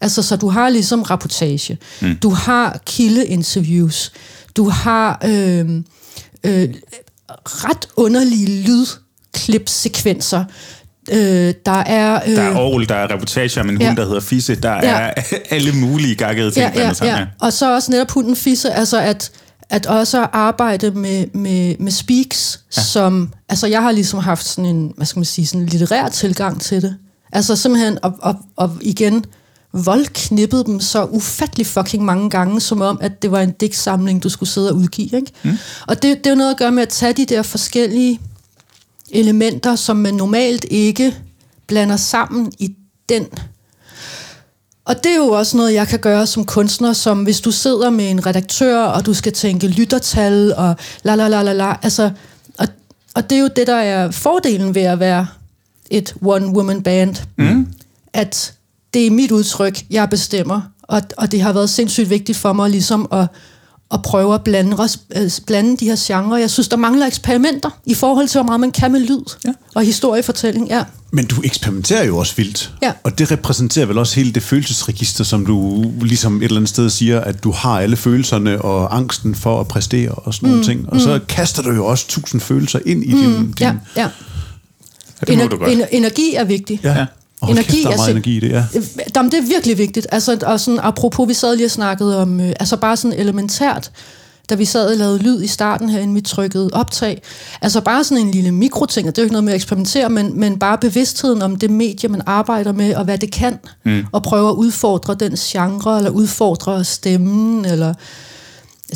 Altså, 0.00 0.22
så 0.22 0.36
du 0.36 0.48
har 0.48 0.68
ligesom 0.68 1.02
rapportage, 1.02 1.78
mm. 2.00 2.16
du 2.16 2.30
har 2.30 2.80
kildeinterviews, 2.86 4.12
du 4.56 4.68
har 4.68 5.20
øh, 5.24 5.70
øh, 6.44 6.68
ret 7.44 7.88
underlige 7.96 8.62
lydklipsekvenser, 8.68 10.44
Øh, 11.12 11.54
der 11.66 11.72
er... 11.72 12.20
Øh, 12.28 12.36
Der 12.36 12.42
er 12.42 12.56
Aarhus, 12.56 12.86
der 12.86 12.94
er 12.94 13.14
reportage 13.14 13.60
om 13.60 13.68
en 13.68 13.80
Ja. 13.80 13.86
hund, 13.86 13.96
der 13.96 14.04
hedder 14.04 14.20
Fisse. 14.20 14.54
Der 14.60 14.72
Ja. 14.72 14.80
er 14.82 15.12
alle 15.50 15.72
mulige 15.72 16.14
gakkede 16.14 16.50
ting, 16.50 16.74
ja, 16.74 16.80
ja, 16.86 16.92
sammen. 16.92 17.16
ja. 17.16 17.24
Og 17.40 17.52
så 17.52 17.74
også 17.74 17.90
netop 17.90 18.10
hunden 18.10 18.36
fisse, 18.36 18.72
altså 18.72 19.00
at, 19.00 19.30
at 19.70 19.86
også 19.86 20.26
arbejde 20.32 20.90
med, 20.90 21.26
med, 21.34 21.74
med 21.78 21.92
speaks, 21.92 22.60
ja. 22.76 22.82
som, 22.82 23.32
altså 23.48 23.66
jeg 23.66 23.82
har 23.82 23.92
ligesom 23.92 24.18
haft 24.20 24.44
sådan 24.46 24.66
en, 24.66 24.92
hvad 24.96 25.06
skal 25.06 25.18
man 25.18 25.24
sige, 25.24 25.46
sådan 25.46 25.60
en 25.60 25.66
litterær 25.68 26.08
tilgang 26.08 26.60
til 26.60 26.82
det. 26.82 26.96
Altså 27.32 27.56
simpelthen, 27.56 27.98
og, 28.02 28.12
og, 28.22 28.34
og 28.56 28.76
igen, 28.80 29.24
voldknippet 29.72 30.66
dem 30.66 30.80
så 30.80 31.04
ufattelig 31.04 31.66
fucking 31.66 32.04
mange 32.04 32.30
gange, 32.30 32.60
som 32.60 32.80
om, 32.80 32.98
at 33.02 33.22
det 33.22 33.30
var 33.30 33.40
en 33.40 33.50
digtsamling, 33.50 34.22
du 34.22 34.28
skulle 34.28 34.48
sidde 34.48 34.70
og 34.70 34.76
udgive. 34.76 35.16
Ikke? 35.16 35.32
Mm. 35.42 35.58
Og 35.86 36.02
det, 36.02 36.18
det 36.18 36.26
er 36.26 36.30
jo 36.30 36.36
noget 36.36 36.50
at 36.50 36.58
gøre 36.58 36.72
med 36.72 36.82
at 36.82 36.88
tage 36.88 37.12
de 37.12 37.26
der 37.26 37.42
forskellige 37.42 38.20
elementer, 39.10 39.76
som 39.76 39.96
man 39.96 40.14
normalt 40.14 40.66
ikke 40.70 41.16
blander 41.66 41.96
sammen 41.96 42.52
i 42.58 42.74
den 43.08 43.26
og 44.86 45.04
det 45.04 45.12
er 45.12 45.16
jo 45.16 45.28
også 45.28 45.56
noget, 45.56 45.74
jeg 45.74 45.88
kan 45.88 45.98
gøre 45.98 46.26
som 46.26 46.44
kunstner, 46.44 46.92
som 46.92 47.22
hvis 47.22 47.40
du 47.40 47.50
sidder 47.50 47.90
med 47.90 48.10
en 48.10 48.26
redaktør, 48.26 48.78
og 48.82 49.06
du 49.06 49.14
skal 49.14 49.32
tænke 49.32 49.66
lyttertal, 49.66 50.54
og 50.56 50.76
la 51.02 51.14
la 51.14 51.28
la 51.28 51.42
la 51.42 51.52
la, 51.52 51.76
altså, 51.82 52.10
og, 52.58 52.68
og 53.14 53.30
det 53.30 53.36
er 53.36 53.40
jo 53.40 53.48
det, 53.56 53.66
der 53.66 53.74
er 53.76 54.10
fordelen 54.10 54.74
ved 54.74 54.82
at 54.82 55.00
være 55.00 55.26
et 55.90 56.14
one-woman 56.22 56.82
band. 56.82 57.16
Mm. 57.36 57.68
At 58.12 58.54
det 58.96 59.06
er 59.06 59.10
mit 59.10 59.30
udtryk, 59.30 59.82
jeg 59.90 60.10
bestemmer, 60.10 60.60
og, 60.82 61.02
og 61.16 61.32
det 61.32 61.42
har 61.42 61.52
været 61.52 61.70
sindssygt 61.70 62.10
vigtigt 62.10 62.38
for 62.38 62.52
mig 62.52 62.70
ligesom 62.70 63.08
at, 63.12 63.26
at 63.94 64.02
prøve 64.02 64.34
at 64.34 64.44
blande, 64.44 64.76
øh, 65.16 65.30
blande 65.46 65.76
de 65.76 65.84
her 65.84 65.96
genrer. 65.98 66.36
Jeg 66.38 66.50
synes, 66.50 66.68
der 66.68 66.76
mangler 66.76 67.06
eksperimenter 67.06 67.70
i 67.86 67.94
forhold 67.94 68.28
til, 68.28 68.38
hvor 68.38 68.46
meget 68.46 68.60
man 68.60 68.72
kan 68.72 68.92
med 68.92 69.00
lyd 69.00 69.20
Ja. 69.44 69.52
og 69.74 69.82
historiefortælling. 69.82 70.68
Ja. 70.68 70.84
Men 71.12 71.26
du 71.26 71.42
eksperimenterer 71.44 72.04
jo 72.04 72.18
også 72.18 72.36
vildt. 72.36 72.72
Ja. 72.82 72.92
Og 73.04 73.18
det 73.18 73.30
repræsenterer 73.30 73.86
vel 73.86 73.98
også 73.98 74.14
hele 74.16 74.32
det 74.32 74.42
følelsesregister, 74.42 75.24
som 75.24 75.46
du 75.46 75.84
ligesom 76.00 76.36
et 76.36 76.44
eller 76.44 76.56
andet 76.56 76.68
sted 76.68 76.90
siger, 76.90 77.20
at 77.20 77.44
du 77.44 77.50
har 77.50 77.80
alle 77.80 77.96
følelserne 77.96 78.62
og 78.62 78.96
angsten 78.96 79.34
for 79.34 79.60
at 79.60 79.68
præstere 79.68 80.10
og 80.10 80.34
sådan 80.34 80.46
mm. 80.48 80.50
nogle 80.50 80.64
ting. 80.64 80.88
Og 80.92 81.00
så 81.00 81.20
kaster 81.28 81.62
du 81.62 81.70
jo 81.70 81.86
også 81.86 82.08
tusind 82.08 82.40
følelser 82.40 82.78
ind 82.86 83.04
i 83.04 83.10
din... 83.10 83.16
din 83.36 83.54
Ja, 83.60 83.74
ja. 83.96 84.02
Ja, 84.02 85.26
det 85.26 85.38
må 85.38 85.46
du 85.46 85.56
godt. 85.56 85.70
Ener- 85.70 85.86
energi 85.90 86.34
er 86.34 86.44
vigtig. 86.44 86.80
ja. 86.84 86.90
Og 87.00 87.06
hold 87.42 87.52
Energi 87.56 87.72
kæft, 87.72 87.84
der 87.84 87.90
er 87.90 87.96
meget 87.96 88.00
sind- 88.08 88.10
energi 88.10 88.36
i 88.36 88.40
det, 88.40 88.50
ja. 88.50 88.64
Jamen, 89.16 89.32
det 89.32 89.38
er 89.38 89.46
virkelig 89.46 89.78
vigtigt. 89.78 90.06
Altså, 90.12 90.38
og 90.46 90.60
sådan, 90.60 90.80
apropos, 90.82 91.28
vi 91.28 91.34
sad 91.34 91.56
lige 91.56 91.66
og 91.66 91.70
snakkede 91.70 92.22
om, 92.22 92.40
øh, 92.40 92.52
altså 92.60 92.76
bare 92.76 92.96
sådan 92.96 93.18
elementært, 93.18 93.90
da 94.50 94.54
vi 94.54 94.64
sad 94.64 94.90
og 94.90 94.96
lavede 94.96 95.18
lyd 95.18 95.42
i 95.42 95.46
starten 95.46 95.88
herinde, 95.88 96.14
vi 96.14 96.20
trykkede 96.20 96.70
optag. 96.72 97.22
Altså 97.62 97.80
bare 97.80 98.04
sådan 98.04 98.26
en 98.26 98.30
lille 98.30 98.52
mikroting, 98.52 99.08
og 99.08 99.16
det 99.16 99.22
er 99.22 99.22
jo 99.22 99.26
ikke 99.26 99.32
noget 99.32 99.44
med 99.44 99.52
at 99.52 99.56
eksperimentere, 99.56 100.08
men, 100.10 100.40
men 100.40 100.58
bare 100.58 100.78
bevidstheden 100.78 101.42
om 101.42 101.56
det 101.56 101.70
medie, 101.70 102.08
man 102.08 102.22
arbejder 102.26 102.72
med, 102.72 102.94
og 102.94 103.04
hvad 103.04 103.18
det 103.18 103.32
kan, 103.32 103.58
mm. 103.84 104.04
og 104.12 104.22
prøve 104.22 104.48
at 104.48 104.54
udfordre 104.54 105.14
den 105.14 105.32
genre, 105.36 105.96
eller 105.96 106.10
udfordre 106.10 106.84
stemmen, 106.84 107.64
eller 107.64 107.94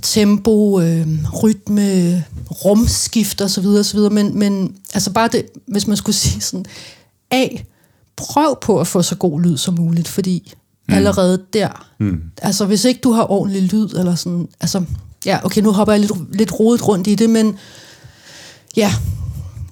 tempo, 0.03 0.81
øh, 0.81 1.07
rytme, 1.43 2.25
rumskift 2.65 3.41
osv. 3.41 3.67
osv. 3.67 3.99
Men, 3.99 4.39
men 4.39 4.75
altså 4.95 5.11
bare 5.11 5.29
det, 5.33 5.47
hvis 5.67 5.87
man 5.87 5.97
skulle 5.97 6.17
sige 6.17 6.41
sådan, 6.41 6.65
A, 7.31 7.47
prøv 8.21 8.59
på 8.63 8.81
at 8.81 8.87
få 8.87 9.03
så 9.03 9.15
god 9.15 9.41
lyd 9.41 9.57
som 9.57 9.75
muligt, 9.75 10.09
fordi 10.09 10.53
mm. 10.89 10.95
allerede 10.95 11.43
der, 11.53 11.87
mm. 12.01 12.21
altså 12.43 12.65
hvis 12.65 12.85
ikke 12.85 13.01
du 13.01 13.13
har 13.13 13.31
ordentlig 13.31 13.63
lyd, 13.63 13.89
eller 13.89 14.15
sådan, 14.15 14.49
altså, 14.61 14.83
ja, 15.27 15.39
okay, 15.45 15.61
nu 15.61 15.73
hopper 15.73 15.93
jeg 15.93 16.01
lidt, 16.01 16.13
lidt 16.33 16.61
rodet 16.61 16.89
rundt 16.89 17.07
i 17.07 17.15
det, 17.15 17.31
men 17.31 17.57
ja, 18.77 18.93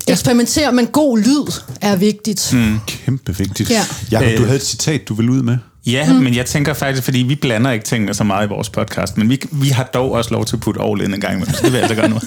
eksperimentere, 0.09 0.73
men 0.73 0.87
god 0.87 1.19
lyd 1.19 1.53
er 1.81 1.97
vigtigt. 1.97 2.51
Mm. 2.55 2.79
Kæmpe 2.87 3.37
vigtigt. 3.37 3.71
Ja. 3.71 3.85
Jacob, 4.13 4.29
du 4.29 4.43
Øh. 4.43 4.47
havde 4.47 4.57
et 4.57 4.67
citat, 4.67 5.09
du 5.09 5.15
ville 5.15 5.33
ud 5.33 5.43
med. 5.43 5.57
Ja, 5.87 6.13
mm. 6.13 6.19
men 6.19 6.35
jeg 6.35 6.47
tænker 6.47 6.75
faktisk, 6.75 7.05
fordi 7.05 7.19
vi 7.19 7.35
blander 7.35 7.71
ikke 7.71 7.85
tingene 7.85 8.15
så 8.15 8.25
meget 8.25 8.47
i 8.47 8.49
vores 8.49 8.71
podcast, 8.71 9.17
men 9.17 9.31
vi, 9.31 9.41
vi 9.53 9.69
har 9.69 9.85
dog 9.85 10.13
også 10.13 10.31
lov 10.31 10.45
til 10.45 10.57
at 10.57 10.61
putte 10.61 10.81
all 10.83 11.01
in 11.01 11.15
en 11.15 11.21
gang 11.21 11.35
imellem, 11.35 11.55
så 11.55 11.61
det 11.63 11.73
vil 11.73 11.79
jeg 11.79 11.91
altså 11.91 11.95
gøre 11.95 12.09
nu. 12.09 12.19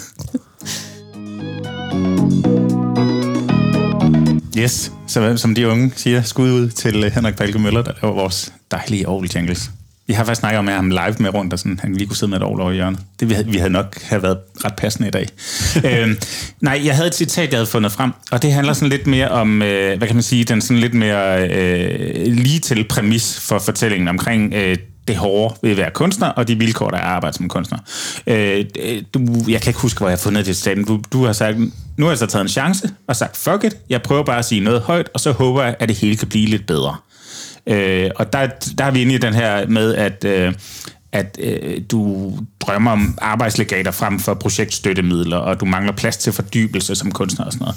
Yes, 4.58 4.92
så 5.06 5.36
som 5.36 5.54
de 5.54 5.68
unge 5.68 5.92
siger, 5.96 6.22
skud 6.22 6.50
ud 6.50 6.68
til 6.68 7.04
øh, 7.04 7.12
Henrik 7.12 7.36
Balke 7.36 7.58
Møller, 7.58 7.82
der 7.82 7.92
laver 8.02 8.14
vores 8.14 8.52
dejlige 8.70 9.06
Aarhus 9.06 9.34
jingles. 9.34 9.70
Vi 10.06 10.12
har 10.12 10.24
faktisk 10.24 10.40
snakket 10.40 10.58
om 10.58 10.68
at 10.68 10.74
have 10.74 10.82
ham 10.82 10.90
live 10.90 11.16
med 11.18 11.34
rundt, 11.34 11.52
og 11.52 11.58
sådan, 11.58 11.80
han 11.82 11.94
lige 11.94 12.06
kunne 12.06 12.16
sidde 12.16 12.30
med 12.30 12.36
et 12.36 12.42
over 12.42 12.70
i 12.70 12.74
hjørnet. 12.74 13.00
Det 13.20 13.28
vi 13.28 13.34
havde, 13.34 13.48
vi 13.48 13.58
havde 13.58 13.72
nok 13.72 14.02
have 14.02 14.22
været 14.22 14.38
ret 14.64 14.74
passende 14.74 15.08
i 15.08 15.10
dag. 15.10 15.28
øhm, 15.90 16.18
nej, 16.60 16.80
jeg 16.84 16.94
havde 16.94 17.08
et 17.08 17.14
citat, 17.14 17.50
jeg 17.50 17.58
havde 17.58 17.66
fundet 17.66 17.92
frem, 17.92 18.10
og 18.30 18.42
det 18.42 18.52
handler 18.52 18.72
sådan 18.72 18.88
lidt 18.88 19.06
mere 19.06 19.28
om, 19.28 19.62
øh, 19.62 19.98
hvad 19.98 20.08
kan 20.08 20.16
man 20.16 20.22
sige, 20.22 20.44
den 20.44 20.60
sådan 20.60 20.80
lidt 20.80 20.94
mere 20.94 21.48
øh, 21.48 22.26
lige 22.26 22.58
til 22.58 22.84
præmis 22.88 23.40
for 23.40 23.58
fortællingen 23.58 24.08
omkring 24.08 24.54
øh, 24.54 24.76
det 25.08 25.16
hårde 25.16 25.54
ved 25.62 25.70
at 25.70 25.76
være 25.76 25.90
kunstner, 25.90 26.28
og 26.28 26.48
de 26.48 26.58
vilkår, 26.58 26.90
der 26.90 26.96
er 26.96 27.00
at 27.00 27.06
arbejde 27.06 27.36
som 27.36 27.48
kunstner. 27.48 27.78
Øh, 28.26 28.64
du, 29.14 29.20
jeg 29.48 29.60
kan 29.60 29.70
ikke 29.70 29.80
huske, 29.80 29.98
hvor 29.98 30.08
jeg 30.08 30.12
har 30.18 30.22
fundet 30.22 30.46
det 30.46 30.56
til 30.56 30.84
du, 30.84 31.00
du 31.12 31.24
har 31.24 31.32
sagt, 31.32 31.58
nu 31.96 32.04
har 32.04 32.10
jeg 32.10 32.18
så 32.18 32.26
taget 32.26 32.42
en 32.42 32.48
chance, 32.48 32.90
og 33.06 33.16
sagt, 33.16 33.36
fuck 33.36 33.64
it, 33.64 33.76
jeg 33.88 34.02
prøver 34.02 34.22
bare 34.22 34.38
at 34.38 34.44
sige 34.44 34.60
noget 34.60 34.80
højt, 34.80 35.08
og 35.14 35.20
så 35.20 35.32
håber 35.32 35.62
jeg, 35.62 35.76
at 35.78 35.88
det 35.88 35.96
hele 35.96 36.16
kan 36.16 36.28
blive 36.28 36.46
lidt 36.46 36.66
bedre. 36.66 36.96
Øh, 37.66 38.10
og 38.16 38.32
der, 38.32 38.48
der 38.78 38.84
er 38.84 38.90
vi 38.90 39.02
inde 39.02 39.14
i 39.14 39.18
den 39.18 39.34
her 39.34 39.66
med, 39.66 39.94
at, 39.94 40.24
øh, 40.24 40.54
at 41.12 41.38
øh, 41.40 41.80
du 41.90 42.32
drømmer 42.60 42.90
om 42.90 43.18
arbejdslegater 43.20 43.90
frem 43.90 44.20
for 44.20 44.34
projektstøttemidler, 44.34 45.36
og 45.36 45.60
du 45.60 45.64
mangler 45.64 45.92
plads 45.92 46.16
til 46.16 46.32
fordybelse 46.32 46.94
som 46.94 47.12
kunstner 47.12 47.46
og 47.46 47.52
sådan 47.52 47.64
noget. 47.64 47.76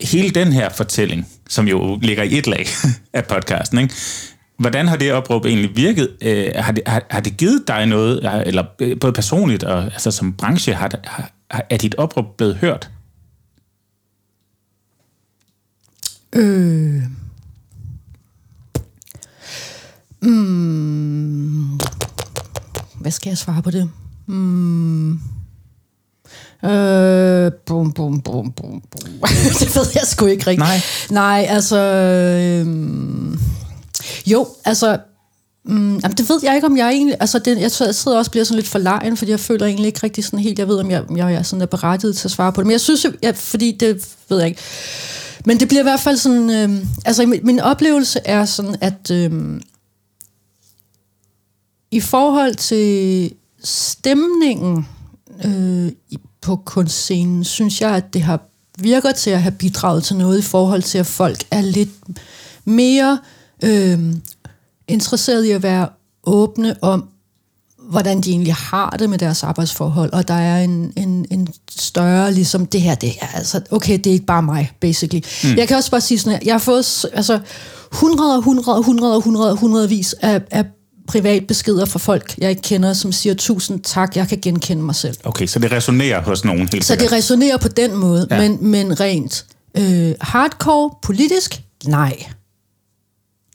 Hele 0.00 0.30
den 0.30 0.52
her 0.52 0.68
fortælling, 0.68 1.28
som 1.48 1.68
jo 1.68 1.98
ligger 2.02 2.22
i 2.22 2.38
et 2.38 2.46
lag 2.46 2.66
af 3.12 3.24
podcasten, 3.24 3.78
ikke? 3.78 3.94
Hvordan 4.60 4.88
har 4.88 4.96
det 4.96 5.12
opråb 5.12 5.44
egentlig 5.44 5.76
virket? 5.76 6.16
Øh, 6.22 6.52
har, 6.56 6.72
det, 6.72 6.82
har, 6.86 7.02
har 7.10 7.20
det 7.20 7.36
givet 7.36 7.68
dig 7.68 7.86
noget, 7.86 8.46
eller 8.46 8.64
øh, 8.80 9.00
både 9.00 9.12
personligt 9.12 9.64
og 9.64 9.82
altså 9.82 10.10
som 10.10 10.32
branche, 10.32 10.74
har, 10.74 10.90
har, 11.04 11.30
er 11.70 11.76
dit 11.76 11.94
opråb 11.94 12.36
blevet 12.36 12.56
hørt? 12.56 12.90
Øh. 16.32 17.02
Mm. 20.22 21.80
Hvad 22.94 23.10
skal 23.10 23.30
jeg 23.30 23.38
svare 23.38 23.62
på 23.62 23.70
det? 23.70 23.90
Mm. 24.26 25.12
Øh, 26.64 27.52
bum, 27.66 27.92
bum, 27.92 28.20
bum, 28.20 28.52
bum, 28.52 28.82
bum. 28.90 29.10
det 29.60 29.76
ved 29.76 29.86
jeg 29.94 30.02
sgu 30.04 30.26
ikke 30.26 30.46
rigtigt. 30.46 30.58
Nej. 30.58 30.80
Nej, 31.10 31.46
altså... 31.48 31.78
Øh, 31.78 33.40
jo, 34.26 34.48
altså... 34.64 34.98
Mm, 35.64 35.96
jamen, 35.98 36.16
det 36.16 36.28
ved 36.28 36.40
jeg 36.42 36.54
ikke, 36.54 36.66
om 36.66 36.76
jeg 36.76 36.90
egentlig... 36.90 37.16
Altså, 37.20 37.38
det, 37.38 37.60
jeg 37.60 37.70
sidder 37.70 37.90
også 37.92 38.18
og 38.18 38.30
bliver 38.30 38.44
sådan 38.44 38.56
lidt 38.56 38.68
for 38.68 38.78
lejen, 38.78 39.16
fordi 39.16 39.30
jeg 39.30 39.40
føler 39.40 39.66
egentlig 39.66 39.86
ikke 39.86 40.00
rigtig 40.02 40.24
sådan 40.24 40.38
helt... 40.38 40.58
Jeg 40.58 40.68
ved, 40.68 40.78
om 40.78 40.90
jeg, 40.90 41.04
om 41.08 41.16
jeg 41.16 41.34
er 41.34 41.42
sådan 41.42 41.62
er 41.62 41.66
berettiget 41.66 42.16
til 42.16 42.28
at 42.28 42.32
svare 42.32 42.52
på 42.52 42.60
det. 42.60 42.66
Men 42.66 42.72
jeg 42.72 42.80
synes, 42.80 43.06
jeg, 43.22 43.36
fordi 43.36 43.72
det 43.72 44.08
ved 44.28 44.38
jeg 44.38 44.48
ikke. 44.48 44.60
Men 45.44 45.60
det 45.60 45.68
bliver 45.68 45.80
i 45.80 45.82
hvert 45.82 46.00
fald 46.00 46.16
sådan... 46.16 46.50
Øh, 46.50 46.86
altså, 47.04 47.26
min, 47.26 47.40
min 47.42 47.60
oplevelse 47.60 48.20
er 48.24 48.44
sådan, 48.44 48.76
at... 48.80 49.10
Øh, 49.10 49.60
i 51.90 52.00
forhold 52.00 52.54
til 52.54 53.32
stemningen 53.64 54.86
øh, 55.44 55.92
på 56.40 56.56
kunstscenen, 56.56 57.44
synes 57.44 57.80
jeg, 57.80 57.90
at 57.90 58.14
det 58.14 58.22
har 58.22 58.40
virker 58.78 59.12
til 59.12 59.30
at 59.30 59.42
have 59.42 59.52
bidraget 59.52 60.04
til 60.04 60.16
noget 60.16 60.38
i 60.38 60.42
forhold 60.42 60.82
til, 60.82 60.98
at 60.98 61.06
folk 61.06 61.44
er 61.50 61.60
lidt 61.60 61.90
mere 62.64 63.12
øh, 63.12 63.39
interesseret 64.88 65.44
i 65.44 65.50
at 65.50 65.62
være 65.62 65.88
åbne 66.24 66.76
om, 66.82 67.08
hvordan 67.90 68.20
de 68.20 68.30
egentlig 68.30 68.54
har 68.54 68.90
det 68.98 69.10
med 69.10 69.18
deres 69.18 69.42
arbejdsforhold, 69.42 70.12
og 70.12 70.28
der 70.28 70.34
er 70.34 70.64
en, 70.64 70.92
en, 70.96 71.26
en 71.30 71.48
større, 71.70 72.32
ligesom 72.32 72.66
det 72.66 72.80
her, 72.80 72.94
det 72.94 73.12
er 73.20 73.26
altså, 73.34 73.60
okay, 73.70 73.98
det 73.98 74.06
er 74.06 74.12
ikke 74.12 74.26
bare 74.26 74.42
mig, 74.42 74.72
basically. 74.80 75.22
Mm. 75.44 75.56
Jeg 75.56 75.68
kan 75.68 75.76
også 75.76 75.90
bare 75.90 76.00
sige 76.00 76.18
sådan 76.18 76.32
her, 76.32 76.40
jeg 76.44 76.54
har 76.54 76.58
fået 76.58 77.04
altså, 77.12 77.40
hundrede 77.92 78.36
og 78.36 78.42
hundrede 78.42 78.76
og 78.76 78.82
hundrede 78.84 79.16
og 79.16 79.22
hundrede 79.22 79.50
og 79.50 79.56
hundredvis 79.56 80.12
af, 80.12 80.42
af 80.50 80.64
privat 81.08 81.46
beskeder 81.46 81.84
fra 81.84 81.98
folk, 81.98 82.34
jeg 82.38 82.50
ikke 82.50 82.62
kender, 82.62 82.92
som 82.92 83.12
siger, 83.12 83.34
tusind 83.34 83.80
tak, 83.80 84.16
jeg 84.16 84.28
kan 84.28 84.38
genkende 84.42 84.82
mig 84.82 84.94
selv. 84.94 85.16
Okay, 85.24 85.46
så 85.46 85.58
det 85.58 85.72
resonerer 85.72 86.22
hos 86.22 86.44
nogen 86.44 86.68
helt 86.72 86.84
Så 86.84 86.88
sikkert. 86.88 87.10
det 87.10 87.16
resonerer 87.16 87.56
på 87.56 87.68
den 87.68 87.96
måde, 87.96 88.26
ja. 88.30 88.38
men, 88.40 88.58
men 88.60 89.00
rent 89.00 89.44
øh, 89.76 90.14
hardcore 90.20 90.90
politisk, 91.02 91.62
nej. 91.84 92.16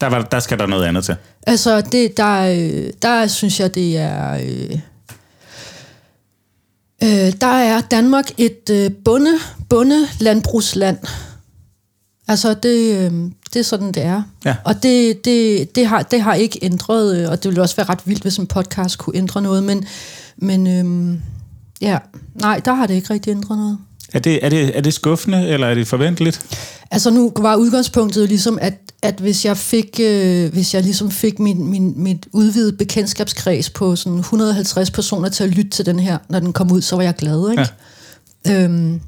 Der, 0.01 0.07
var, 0.07 0.21
der 0.21 0.39
skal 0.39 0.59
der 0.59 0.65
noget 0.65 0.85
andet 0.85 1.05
til. 1.05 1.15
Altså, 1.47 1.81
det, 1.81 2.17
der, 2.17 2.41
øh, 2.41 2.93
der 3.01 3.27
synes 3.27 3.59
jeg, 3.59 3.75
det 3.75 3.97
er... 3.97 4.33
Øh, 4.33 4.79
øh, 7.03 7.33
der 7.41 7.47
er 7.47 7.81
Danmark 7.81 8.31
et 8.37 8.69
øh, 8.71 8.91
bunde, 9.05 9.33
bunde 9.69 10.07
landbrugsland. 10.19 10.97
Altså, 12.27 12.53
det, 12.53 12.95
øh, 12.95 13.11
det 13.53 13.59
er 13.59 13.63
sådan, 13.63 13.91
det 13.91 14.03
er. 14.03 14.23
Ja. 14.45 14.55
Og 14.63 14.83
det, 14.83 15.25
det, 15.25 15.75
det, 15.75 15.87
har, 15.87 16.01
det 16.01 16.21
har 16.21 16.33
ikke 16.33 16.59
ændret, 16.61 17.17
øh, 17.17 17.29
og 17.29 17.43
det 17.43 17.49
ville 17.49 17.61
også 17.61 17.75
være 17.75 17.89
ret 17.89 18.01
vildt, 18.05 18.21
hvis 18.21 18.37
en 18.37 18.47
podcast 18.47 18.97
kunne 18.97 19.17
ændre 19.17 19.41
noget, 19.41 19.63
men, 19.63 19.85
men 20.37 20.67
øh, 20.67 21.17
ja, 21.81 21.97
nej, 22.35 22.61
der 22.65 22.73
har 22.73 22.87
det 22.87 22.93
ikke 22.93 23.13
rigtig 23.13 23.31
ændret 23.31 23.57
noget. 23.57 23.77
Er 24.15 24.19
det, 24.19 24.45
er, 24.45 24.49
det, 24.49 24.77
er 24.77 24.81
det 24.81 24.93
skuffende, 24.93 25.47
eller 25.47 25.67
er 25.67 25.75
det 25.75 25.87
forventeligt? 25.87 26.41
Altså 26.91 27.09
nu 27.09 27.31
var 27.35 27.55
udgangspunktet 27.55 28.29
ligesom, 28.29 28.57
at, 28.61 28.73
at 29.01 29.15
hvis 29.15 29.45
jeg 29.45 29.57
fik, 29.57 29.99
øh, 30.03 30.53
hvis 30.53 30.73
jeg 30.73 30.83
ligesom 30.83 31.11
fik 31.11 31.39
min, 31.39 31.69
min, 31.69 31.93
mit 31.95 32.25
udvidet 32.31 32.77
bekendtskabskreds 32.77 33.69
på 33.69 33.95
sådan 33.95 34.19
150 34.19 34.91
personer 34.91 35.29
til 35.29 35.43
at 35.43 35.49
lytte 35.49 35.69
til 35.69 35.85
den 35.85 35.99
her, 35.99 36.17
når 36.29 36.39
den 36.39 36.53
kom 36.53 36.71
ud, 36.71 36.81
så 36.81 36.95
var 36.95 37.03
jeg 37.03 37.15
glad, 37.15 37.51
ikke? 37.51 37.67
Ja. 38.45 38.63
Øhm, 38.63 39.01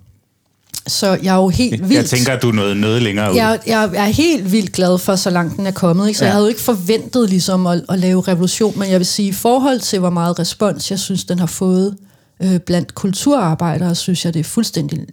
så 0.88 1.18
jeg 1.24 1.36
er 1.36 1.42
jo 1.42 1.50
helt 1.50 1.82
vildt... 1.82 1.94
Jeg 1.94 2.06
tænker, 2.06 2.34
at 2.34 2.42
du 2.42 2.50
er 2.50 2.54
noget, 2.54 2.78
noget 2.78 3.02
længere 3.02 3.32
ud. 3.32 3.36
Jeg, 3.36 3.60
jeg 3.68 3.90
er 3.94 4.06
helt 4.06 4.52
vildt 4.52 4.72
glad 4.72 4.98
for, 4.98 5.16
så 5.16 5.30
langt 5.30 5.58
den 5.58 5.68
er 5.68 5.72
kommet. 5.72 6.08
Ikke? 6.08 6.18
Så. 6.18 6.26
Ja. 6.26 6.28
jeg 6.28 6.34
havde 6.34 6.46
jo 6.46 6.50
ikke 6.50 6.62
forventet 6.62 7.30
ligesom, 7.30 7.68
at, 7.68 7.82
at 7.90 8.00
lave 8.00 8.22
revolution, 8.22 8.80
men 8.80 8.92
jeg 8.92 9.00
vil 9.00 9.06
sige, 9.06 9.30
i 9.30 9.34
forhold 9.34 9.80
til, 9.80 10.00
hvor 10.00 10.10
meget 10.10 10.40
respons 10.40 10.92
jeg 10.92 11.00
synes, 11.00 11.24
den 11.24 11.40
har 11.40 11.46
fået 11.46 11.96
øh, 12.44 12.60
blandt 12.60 12.96
kulturarbejdere, 12.96 13.96
synes 13.96 14.26
jeg, 14.26 14.34
det 14.34 14.40
er 14.40 14.44
fuldstændig 14.44 15.08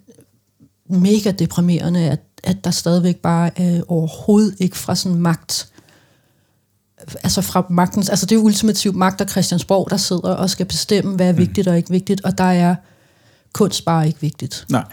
mega 0.91 1.31
deprimerende, 1.31 2.11
at, 2.11 2.21
at 2.45 2.65
der 2.65 2.71
stadigvæk 2.71 3.17
bare 3.17 3.51
øh, 3.61 3.81
overhovedet 3.89 4.55
ikke 4.59 4.77
fra 4.77 4.95
sådan 4.95 5.19
magt 5.19 5.69
altså 7.23 7.41
fra 7.43 7.67
magtens, 7.71 8.09
altså 8.09 8.27
det 8.27 8.33
er 8.33 8.37
jo 8.41 8.45
ultimativt 8.45 8.97
magt 8.97 9.21
og 9.21 9.29
Christiansborg, 9.29 9.91
der 9.91 9.97
sidder 9.97 10.35
og 10.35 10.51
skal 10.51 10.67
bestemme, 10.67 11.17
hvad 11.17 11.29
er 11.29 11.33
vigtigt 11.33 11.69
og 11.69 11.77
ikke 11.77 11.91
vigtigt, 11.91 12.21
og 12.25 12.39
der 12.39 12.45
er 12.45 12.75
kunst 13.53 13.85
bare 13.85 14.07
ikke 14.07 14.21
vigtigt. 14.21 14.65
Nej. 14.69 14.85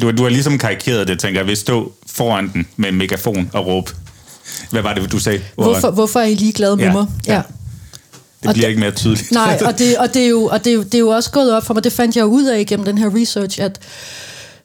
Du, 0.00 0.10
du 0.10 0.22
har 0.22 0.30
ligesom 0.30 0.58
karikeret 0.58 1.08
det, 1.08 1.18
tænker 1.20 1.40
jeg, 1.40 1.46
ved 1.46 1.56
stå 1.56 1.92
foran 2.06 2.52
den 2.52 2.66
med 2.76 2.88
en 2.88 2.94
megafon 2.94 3.50
og 3.52 3.66
råbe. 3.66 3.90
Hvad 4.70 4.82
var 4.82 4.94
det, 4.94 5.12
du 5.12 5.18
sagde? 5.18 5.40
Hvorfor, 5.54 5.90
hvorfor 5.90 6.20
er 6.20 6.24
I 6.24 6.34
ligeglade 6.34 6.76
med 6.76 6.84
Ja, 6.84 6.92
mig? 6.92 7.06
ja. 7.26 7.34
ja. 7.34 7.42
Det 8.42 8.48
og 8.48 8.54
bliver 8.54 8.66
det- 8.66 8.68
ikke 8.70 8.80
mere 8.80 8.90
tydeligt. 8.90 9.32
Nej, 9.32 9.58
og, 9.66 9.78
det, 9.78 9.98
og, 9.98 10.14
det 10.14 10.24
er 10.24 10.28
jo, 10.28 10.44
og 10.44 10.64
det, 10.64 10.70
er 10.70 10.74
jo, 10.74 10.82
det 10.82 10.94
er 10.94 10.98
jo 10.98 11.08
også 11.08 11.30
gået 11.30 11.52
op 11.52 11.64
for 11.66 11.74
mig, 11.74 11.84
det 11.84 11.92
fandt 11.92 12.16
jeg 12.16 12.26
ud 12.26 12.44
af 12.44 12.66
gennem 12.66 12.86
den 12.86 12.98
her 12.98 13.10
research 13.20 13.60
at, 13.62 13.78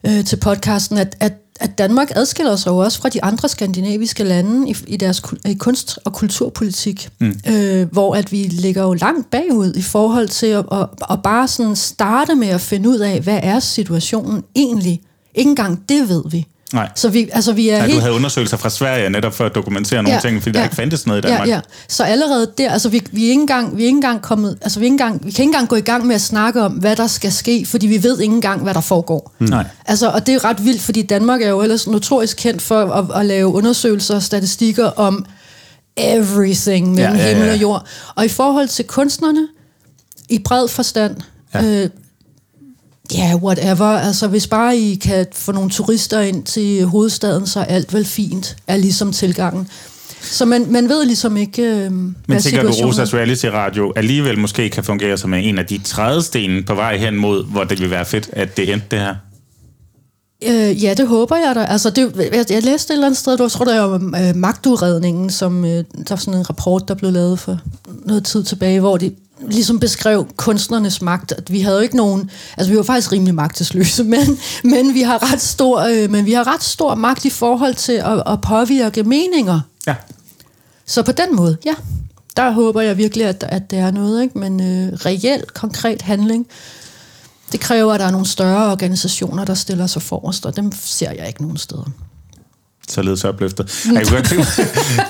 øh, 0.07 0.25
til 0.25 0.35
podcasten, 0.35 0.97
at, 0.97 1.15
at, 1.19 1.33
at 1.59 1.77
Danmark 1.77 2.11
adskiller 2.15 2.55
sig 2.55 2.71
jo 2.71 2.77
også 2.77 3.01
fra 3.01 3.09
de 3.09 3.23
andre 3.23 3.49
skandinaviske 3.49 4.23
lande 4.23 4.69
i, 4.69 4.75
i 4.87 4.97
deres 4.97 5.21
i 5.45 5.53
kunst- 5.53 5.97
og 6.05 6.13
kulturpolitik, 6.13 7.09
mm. 7.19 7.39
øh, 7.47 7.87
hvor 7.91 8.15
at 8.15 8.31
vi 8.31 8.37
ligger 8.37 8.83
jo 8.83 8.93
langt 8.93 9.31
bagud 9.31 9.73
i 9.75 9.81
forhold 9.81 10.27
til 10.27 10.45
at, 10.47 10.65
at, 10.71 10.87
at 11.11 11.19
bare 11.23 11.47
sådan 11.47 11.75
starte 11.75 12.35
med 12.35 12.47
at 12.47 12.61
finde 12.61 12.89
ud 12.89 12.97
af, 12.99 13.19
hvad 13.21 13.39
er 13.43 13.59
situationen 13.59 14.43
egentlig? 14.55 15.01
Ikke 15.35 15.49
engang 15.49 15.83
det 15.89 16.09
ved 16.09 16.23
vi. 16.31 16.45
Nej. 16.73 16.89
Så 16.95 17.09
vi, 17.09 17.29
altså, 17.33 17.53
vi 17.53 17.69
er 17.69 17.77
Nej, 17.77 17.85
helt... 17.87 17.95
du 17.95 18.01
havde 18.01 18.13
undersøgelser 18.13 18.57
fra 18.57 18.69
Sverige 18.69 19.09
netop 19.09 19.33
for 19.33 19.45
at 19.45 19.55
dokumentere 19.55 20.03
nogle 20.03 20.21
ting, 20.21 20.43
fordi 20.43 20.57
der 20.57 20.63
ikke 20.63 20.75
fandtes 20.75 21.07
noget 21.07 21.25
i 21.25 21.27
Danmark. 21.27 21.47
Ja, 21.47 21.53
ja. 21.53 21.59
Så 21.87 22.03
allerede 22.03 22.51
der, 22.57 22.71
altså 22.71 22.89
vi, 22.89 23.01
vi, 23.11 23.25
er 23.25 23.29
ikke 23.29 23.41
engang, 23.41 23.77
vi 23.77 23.81
er 23.81 23.85
ikke 23.85 23.95
engang 23.95 24.21
kommet, 24.21 24.57
altså 24.61 24.79
vi, 24.79 24.83
er 24.83 24.87
ikke 24.87 24.93
engang, 24.93 25.25
vi 25.25 25.31
kan 25.31 25.43
ikke 25.43 25.49
engang 25.49 25.67
gå 25.67 25.75
i 25.75 25.81
gang 25.81 26.05
med 26.07 26.15
at 26.15 26.21
snakke 26.21 26.61
om, 26.61 26.71
hvad 26.71 26.95
der 26.95 27.07
skal 27.07 27.31
ske, 27.31 27.65
fordi 27.65 27.87
vi 27.87 28.03
ved 28.03 28.19
ikke 28.19 28.33
engang, 28.35 28.61
hvad 28.63 28.73
der 28.73 28.81
foregår. 28.81 29.35
Nej. 29.39 29.65
Altså, 29.85 30.09
og 30.09 30.27
det 30.27 30.35
er 30.35 30.45
ret 30.45 30.65
vildt, 30.65 30.81
fordi 30.81 31.01
Danmark 31.01 31.41
er 31.41 31.49
jo 31.49 31.61
ellers 31.61 31.87
notorisk 31.87 32.37
kendt 32.37 32.61
for 32.61 32.81
at, 32.91 33.19
at 33.19 33.25
lave 33.25 33.47
undersøgelser 33.47 34.15
og 34.15 34.23
statistikker 34.23 34.85
om 34.85 35.25
everything 35.97 36.91
mellem 36.91 37.15
Ja, 37.15 37.21
ja, 37.21 37.27
ja. 37.27 37.33
himmel 37.33 37.49
og 37.49 37.61
jord. 37.61 37.85
Og 38.15 38.25
i 38.25 38.29
forhold 38.29 38.67
til 38.67 38.85
kunstnerne, 38.85 39.47
i 40.29 40.39
bred 40.39 40.67
forstand, 40.67 41.15
Ja. 41.53 41.61
ja. 41.63 41.83
øh, 41.83 41.89
ja, 43.13 43.35
whatever. 43.35 43.85
Altså, 43.85 44.27
hvis 44.27 44.47
bare 44.47 44.77
I 44.77 44.95
kan 44.95 45.25
få 45.33 45.51
nogle 45.51 45.69
turister 45.69 46.19
ind 46.19 46.43
til 46.43 46.85
hovedstaden, 46.85 47.47
så 47.47 47.59
er 47.59 47.63
alt 47.63 47.93
vel 47.93 48.05
fint, 48.05 48.55
er 48.67 48.77
ligesom 48.77 49.11
tilgangen. 49.11 49.67
Så 50.21 50.45
man, 50.45 50.65
man 50.71 50.89
ved 50.89 51.05
ligesom 51.05 51.37
ikke, 51.37 51.63
øh, 51.63 51.91
Men 51.91 52.15
tænker 52.41 52.63
du, 52.63 52.71
Rosas 52.71 53.13
Reality 53.13 53.45
Radio 53.45 53.93
alligevel 53.95 54.39
måske 54.39 54.69
kan 54.69 54.83
fungere 54.83 55.17
som 55.17 55.33
en 55.33 55.57
af 55.57 55.65
de 55.65 55.77
trædesten 55.77 56.63
på 56.63 56.75
vej 56.75 56.97
hen 56.97 57.15
mod, 57.15 57.45
hvor 57.45 57.63
det 57.63 57.79
vil 57.79 57.89
være 57.89 58.05
fedt, 58.05 58.29
at 58.33 58.57
det 58.57 58.73
endte 58.73 58.87
det 58.91 58.99
her? 58.99 59.15
Øh, 60.43 60.83
ja, 60.83 60.93
det 60.93 61.07
håber 61.07 61.35
jeg 61.35 61.55
da. 61.55 61.63
Altså, 61.63 61.89
det, 61.89 62.29
jeg, 62.33 62.45
jeg 62.49 62.63
læste 62.63 62.93
et 62.93 62.95
eller 62.95 63.07
andet 63.07 63.19
sted, 63.19 63.37
jeg 63.39 63.51
tror, 63.51 63.65
det 63.65 63.75
er 63.75 63.81
om 63.81 64.15
øh, 64.15 64.35
magtudredningen, 64.35 65.29
som 65.29 65.65
øh, 65.65 65.71
der 65.71 65.83
var 66.09 66.15
sådan 66.15 66.39
en 66.39 66.49
rapport, 66.49 66.87
der 66.87 66.93
blev 66.93 67.11
lavet 67.11 67.39
for 67.39 67.59
noget 68.05 68.25
tid 68.25 68.43
tilbage, 68.43 68.79
hvor 68.79 68.97
de 68.97 69.11
ligesom 69.47 69.79
beskrev 69.79 70.27
kunstnernes 70.35 71.01
magt. 71.01 71.31
At 71.31 71.51
vi 71.51 71.61
havde 71.61 71.77
jo 71.77 71.81
ikke 71.81 71.97
nogen... 71.97 72.29
Altså, 72.57 72.71
vi 72.71 72.77
var 72.77 72.83
faktisk 72.83 73.11
rimelig 73.11 73.35
magtesløse, 73.35 74.03
men, 74.13 74.39
men, 74.63 74.93
vi 74.93 75.01
har 75.01 75.33
ret 75.33 75.41
stor, 75.41 75.79
øh, 75.79 76.11
men 76.11 76.25
vi 76.25 76.33
har 76.33 76.53
ret 76.53 76.63
stor 76.63 76.95
magt 76.95 77.25
i 77.25 77.29
forhold 77.29 77.75
til 77.75 77.93
at, 77.93 78.23
at 78.27 78.41
påvirke 78.41 79.03
meninger. 79.03 79.59
Ja. 79.87 79.95
Så 80.85 81.03
på 81.03 81.11
den 81.11 81.35
måde, 81.35 81.57
ja, 81.65 81.73
der 82.37 82.51
håber 82.51 82.81
jeg 82.81 82.97
virkelig, 82.97 83.25
at, 83.25 83.43
at 83.49 83.71
det 83.71 83.79
er 83.79 83.91
noget, 83.91 84.21
ikke? 84.23 84.39
men 84.39 84.59
øh, 84.59 84.93
reelt, 84.93 85.53
konkret 85.53 86.01
handling, 86.01 86.47
det 87.51 87.59
kræver, 87.59 87.93
at 87.93 87.99
der 87.99 88.05
er 88.05 88.11
nogle 88.11 88.27
større 88.27 88.71
organisationer, 88.71 89.45
der 89.45 89.53
stiller 89.53 89.87
sig 89.87 90.01
forrest, 90.01 90.45
og 90.45 90.55
dem 90.55 90.71
ser 90.71 91.11
jeg 91.11 91.27
ikke 91.27 91.41
nogen 91.41 91.57
steder. 91.57 91.91
Således 92.89 93.23
opløftet. 93.23 93.85
Jeg 93.93 94.07
kunne 94.07 94.15
godt 94.15 94.29
tænke 94.29 94.45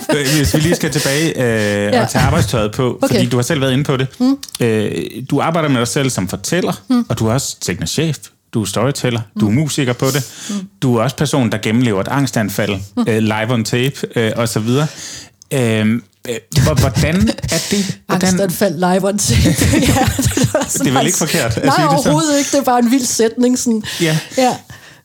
mig, 0.10 0.26
hvis 0.38 0.54
vi 0.56 0.60
lige 0.60 0.76
skal 0.76 0.92
tilbage 0.92 1.28
øh, 1.38 1.94
Ja. 1.94 2.02
og 2.04 2.10
tage 2.10 2.24
arbejdstøjet 2.26 2.72
på, 2.72 3.00
Okay. 3.02 3.16
fordi 3.16 3.30
du 3.30 3.36
har 3.38 3.44
selv 3.44 3.62
været 3.62 3.72
inde 3.74 3.84
på 3.84 3.98
det. 3.98 4.08
Mm. 4.20 4.38
Øh, 4.60 4.92
du 5.30 5.42
arbejder 5.42 5.70
med 5.70 5.78
dig 5.80 5.88
selv 5.88 6.10
som 6.10 6.28
fortæller, 6.28 6.74
mm. 6.90 7.06
og 7.10 7.20
du 7.20 7.28
er 7.28 7.34
også 7.34 7.58
teknichef. 7.62 8.18
Du 8.54 8.62
er 8.62 8.66
storyteller, 8.66 9.22
du 9.40 9.48
er 9.48 9.52
musiker 9.52 9.94
på 9.94 10.06
det. 10.06 10.32
Mm. 10.50 10.56
Du 10.82 10.96
er 10.98 11.04
også 11.04 11.16
person, 11.16 11.52
der 11.52 11.58
gennemlever 11.58 12.02
et 12.02 12.08
angstanfald, 12.08 12.76
mm. 12.98 13.06
øh, 13.08 13.18
live 13.18 13.54
on 13.54 13.64
tape 13.66 13.96
øh, 14.16 14.32
og 14.36 14.50
så 14.50 14.60
videre. 14.60 14.88
Øh, 15.54 16.02
hvor- 16.64 16.80
hvordan 16.80 17.16
er 17.30 17.58
det? 17.72 17.98
Hvordan, 18.06 18.28
Angstanfald 18.28 18.76
live 18.76 19.08
on 19.08 19.18
tape. 19.18 19.42
ja, 19.74 20.06
det, 20.18 20.54
var 20.54 20.60
Det 20.84 20.88
er 20.88 20.92
vel 20.98 21.06
ikke 21.06 21.18
forkert 21.18 21.58
at 21.58 21.66
Nej, 21.66 21.76
sige 21.76 21.84
det 21.84 21.92
sådan? 21.98 22.12
overhovedet 22.12 22.38
ikke. 22.40 22.52
Det 22.52 22.60
er 22.60 22.64
bare 22.64 22.80
en 22.80 22.92
vild 22.92 23.06
sætning. 23.06 23.60
Sådan. 23.60 23.84
Ja. 24.02 24.18
ja. 24.38 24.56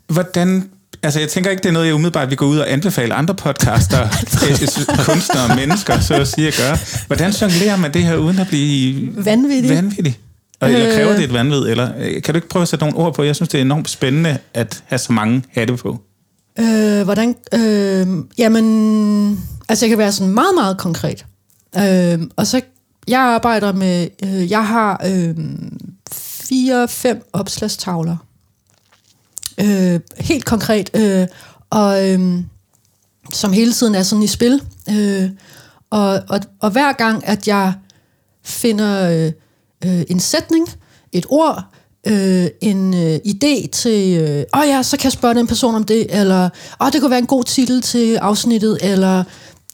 Hvordan... 0.09 0.69
Altså, 1.07 1.21
jeg 1.21 1.29
tænker 1.29 1.51
ikke, 1.51 1.63
det 1.63 1.69
er 1.69 1.73
noget, 1.73 1.87
jeg 1.87 1.95
umiddelbart 1.95 2.29
vil 2.31 2.37
gå 2.39 2.47
ud 2.47 2.59
og 2.59 2.73
anbefale 2.73 3.15
andre 3.15 3.35
podcaster, 3.35 4.03
øh, 4.49 5.05
kunstnere 5.05 5.45
og 5.51 5.57
mennesker, 5.57 6.01
så 6.01 6.15
at 6.15 6.29
sige 6.29 6.49
at 6.49 6.55
gøre. 6.61 6.79
Hvordan 7.07 7.31
jonglerer 7.31 7.77
man 7.77 7.95
det 7.95 8.03
her, 8.03 8.17
uden 8.17 8.39
at 8.39 8.47
blive 8.49 9.09
Vanvittig. 9.25 9.71
vanvittig? 9.77 10.19
Og 10.61 10.73
eller 10.73 10.89
Øh. 10.89 10.95
kræver 10.95 11.13
det 11.13 11.25
et 11.25 11.33
vanvid? 11.33 11.59
Eller 11.59 11.91
øh, 11.99 12.23
kan 12.23 12.35
du 12.35 12.37
ikke 12.37 12.49
prøve 12.49 12.63
at 12.63 12.69
sætte 12.69 12.85
nogle 12.85 12.99
ord 12.99 13.15
på? 13.15 13.23
Jeg 13.23 13.37
synes, 13.37 13.49
det 13.49 13.59
er 13.59 13.63
enormt 13.63 13.91
spændende 13.91 14.39
at 14.55 14.83
have 14.87 14.99
så 14.99 15.13
mange 15.13 15.43
hatte 15.53 15.77
på. 15.77 16.01
Øh, 16.59 17.03
hvordan? 17.03 17.35
Øh, 17.55 18.07
jamen, 18.39 19.41
altså 19.69 19.85
jeg 19.85 19.89
kan 19.91 19.99
være 19.99 20.13
sådan 20.13 20.35
meget, 20.35 20.55
meget 20.55 20.79
konkret. 20.79 21.25
Øh, 21.79 22.19
og 22.37 22.47
så, 22.47 22.61
jeg 23.09 23.21
arbejder 23.21 23.73
med, 23.73 24.09
øh, 24.25 24.51
jeg 24.51 24.67
har 24.67 25.03
øh, 25.07 25.35
fire, 26.49 26.89
fem 26.89 27.23
opslagstavler. 27.33 28.17
Øh, 29.61 30.01
helt 30.19 30.45
konkret. 30.45 30.91
Øh, 30.95 31.27
og 31.71 32.11
øh, 32.11 32.41
som 33.33 33.53
hele 33.53 33.73
tiden 33.73 33.95
er 33.95 34.03
sådan 34.03 34.23
i 34.23 34.27
spil. 34.27 34.63
Øh, 34.91 35.31
og, 35.91 36.21
og, 36.29 36.41
og 36.61 36.71
hver 36.71 36.93
gang, 36.93 37.27
at 37.29 37.49
jeg 37.49 37.73
finder 38.45 39.11
øh, 39.11 39.33
øh, 39.85 40.05
en 40.09 40.21
sætning, 40.21 40.69
et 41.13 41.27
ord, 41.29 41.65
øh, 42.07 42.47
en 42.61 42.95
øh, 42.95 43.19
idé 43.27 43.69
til, 43.69 44.19
øh, 44.19 44.45
åh 44.55 44.61
oh 44.61 44.69
ja, 44.69 44.83
så 44.83 44.97
kan 44.97 45.05
jeg 45.05 45.13
spørge 45.13 45.35
den 45.35 45.47
person 45.47 45.75
om 45.75 45.85
det, 45.85 46.07
eller 46.21 46.45
åh, 46.45 46.87
oh, 46.87 46.93
det 46.93 47.01
kunne 47.01 47.11
være 47.11 47.19
en 47.19 47.27
god 47.27 47.45
titel 47.45 47.83
til 47.83 48.17
afsnittet, 48.17 48.79
eller 48.83 49.25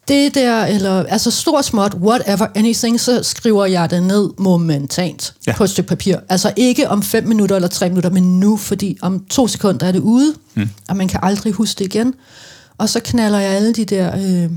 det 0.09 0.35
der, 0.35 0.65
eller 0.65 1.05
altså 1.05 1.31
stort 1.31 1.65
småt, 1.65 1.95
whatever, 1.95 2.47
anything, 2.55 3.01
så 3.01 3.23
skriver 3.23 3.67
jeg 3.67 3.91
det 3.91 4.03
ned 4.03 4.31
momentant 4.39 5.35
Ja. 5.47 5.57
på 5.57 5.65
et 5.65 5.71
stykke 5.71 5.89
papir. 5.89 6.17
Altså 6.29 6.53
ikke 6.57 6.89
om 6.89 7.03
fem 7.03 7.27
minutter 7.29 7.57
eller 7.57 7.69
tre 7.69 7.89
minutter, 7.89 8.11
men 8.11 8.41
nu, 8.41 8.57
fordi 8.57 8.99
om 9.03 9.25
to 9.31 9.49
sekunder 9.49 9.87
er 9.87 9.93
det 9.93 9.99
ude, 10.01 10.35
mm. 10.55 10.69
og 10.89 10.97
man 10.97 11.09
kan 11.09 11.21
aldrig 11.23 11.53
huske 11.53 11.79
det 11.79 11.85
igen. 11.95 12.15
Og 12.79 12.89
så 12.89 13.01
knaller 13.01 13.39
jeg 13.39 13.51
alle 13.51 13.73
de 13.73 13.85
der 13.85 14.17
øh, 14.45 14.51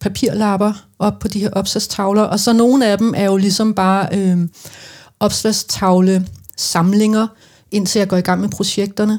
papirlapper 0.00 0.72
op 0.98 1.18
på 1.18 1.28
de 1.28 1.38
her 1.40 1.50
opslagstavler, 1.50 2.22
og 2.22 2.40
så 2.40 2.52
nogle 2.52 2.86
af 2.86 2.98
dem 2.98 3.14
er 3.16 3.24
jo 3.24 3.36
ligesom 3.36 3.74
bare 3.74 4.08
øh, 4.12 4.38
opslagstavle 5.20 6.26
samlinger, 6.56 7.26
indtil 7.70 7.98
jeg 7.98 8.08
går 8.08 8.16
i 8.16 8.20
gang 8.20 8.40
med 8.40 8.48
projekterne. 8.48 9.18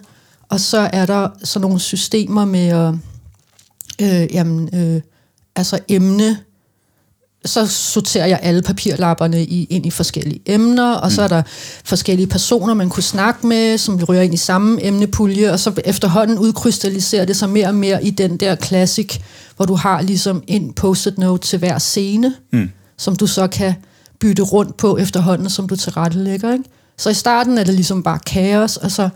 Og 0.50 0.60
så 0.60 0.90
er 0.94 1.06
der 1.06 1.30
sådan 1.44 1.62
nogle 1.62 1.80
systemer 1.80 2.46
med 2.46 2.68
at, 2.68 2.94
øh, 4.02 4.34
jamen, 4.36 4.70
øh, 4.74 5.02
altså 5.56 5.80
emne, 5.88 6.38
så 7.46 7.68
sorterer 7.68 8.26
jeg 8.26 8.40
alle 8.42 8.62
papirlapperne 8.62 9.44
i, 9.44 9.68
ind 9.70 9.86
i 9.86 9.92
forskellige 9.92 10.42
emner, 10.46 10.94
og 10.94 11.12
så 11.12 11.22
er 11.22 11.28
der 11.28 11.42
forskellige 11.84 12.28
personer, 12.28 12.74
man 12.74 12.90
kunne 12.90 13.04
snakke 13.04 13.48
med, 13.48 13.78
som 13.78 14.04
ryger 14.04 14.22
ind 14.22 14.34
i 14.34 14.38
samme 14.38 14.86
emnepulje, 14.86 15.52
og 15.52 15.60
så 15.60 15.74
efterhånden 15.86 16.38
udkrystalliserer 16.40 17.26
det 17.26 17.36
sig 17.36 17.50
mere 17.50 17.68
og 17.68 17.76
mere 17.76 18.04
i 18.04 18.10
den 18.10 18.38
der 18.38 18.56
klassik, 18.56 19.24
hvor 19.56 19.66
du 19.66 19.76
har 19.76 20.02
ligesom 20.02 20.44
en 20.48 20.74
post-it 20.74 21.18
note 21.18 21.48
til 21.48 21.60
hver 21.60 21.78
scene, 21.78 22.36
mm. 22.54 22.70
som 22.98 23.16
du 23.16 23.28
så 23.28 23.48
kan 23.48 23.74
bytte 24.20 24.44
rundt 24.44 24.78
på 24.78 24.98
efterhånden, 24.98 25.50
som 25.50 25.68
du 25.68 25.76
tilrettelægger. 25.76 26.54
Ikke? 26.54 26.66
Så 26.98 27.10
i 27.10 27.14
starten 27.14 27.58
er 27.58 27.64
det 27.64 27.74
ligesom 27.74 28.04
bare 28.04 28.20
kaos, 28.20 28.78
og 28.78 28.92
så 28.92 29.10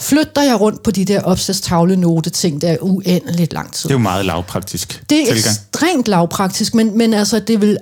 flytter 0.00 0.42
jeg 0.42 0.60
rundt 0.60 0.82
på 0.82 0.90
de 0.90 1.04
der 1.04 1.22
opslagstavle-note 1.22 2.30
ting, 2.30 2.60
der 2.60 2.68
er 2.68 2.76
uendeligt 2.80 3.52
lang 3.52 3.72
tid. 3.72 3.88
Det 3.88 3.94
er 3.94 3.98
jo 3.98 4.02
meget 4.02 4.24
lavpraktisk 4.24 5.02
Det 5.10 5.20
er 5.20 5.24
tilgang. 5.24 5.38
ekstremt 5.38 6.08
lavpraktisk, 6.08 6.74
men, 6.74 6.98
men 6.98 7.14
altså, 7.14 7.38
det 7.40 7.60
vil, 7.60 7.78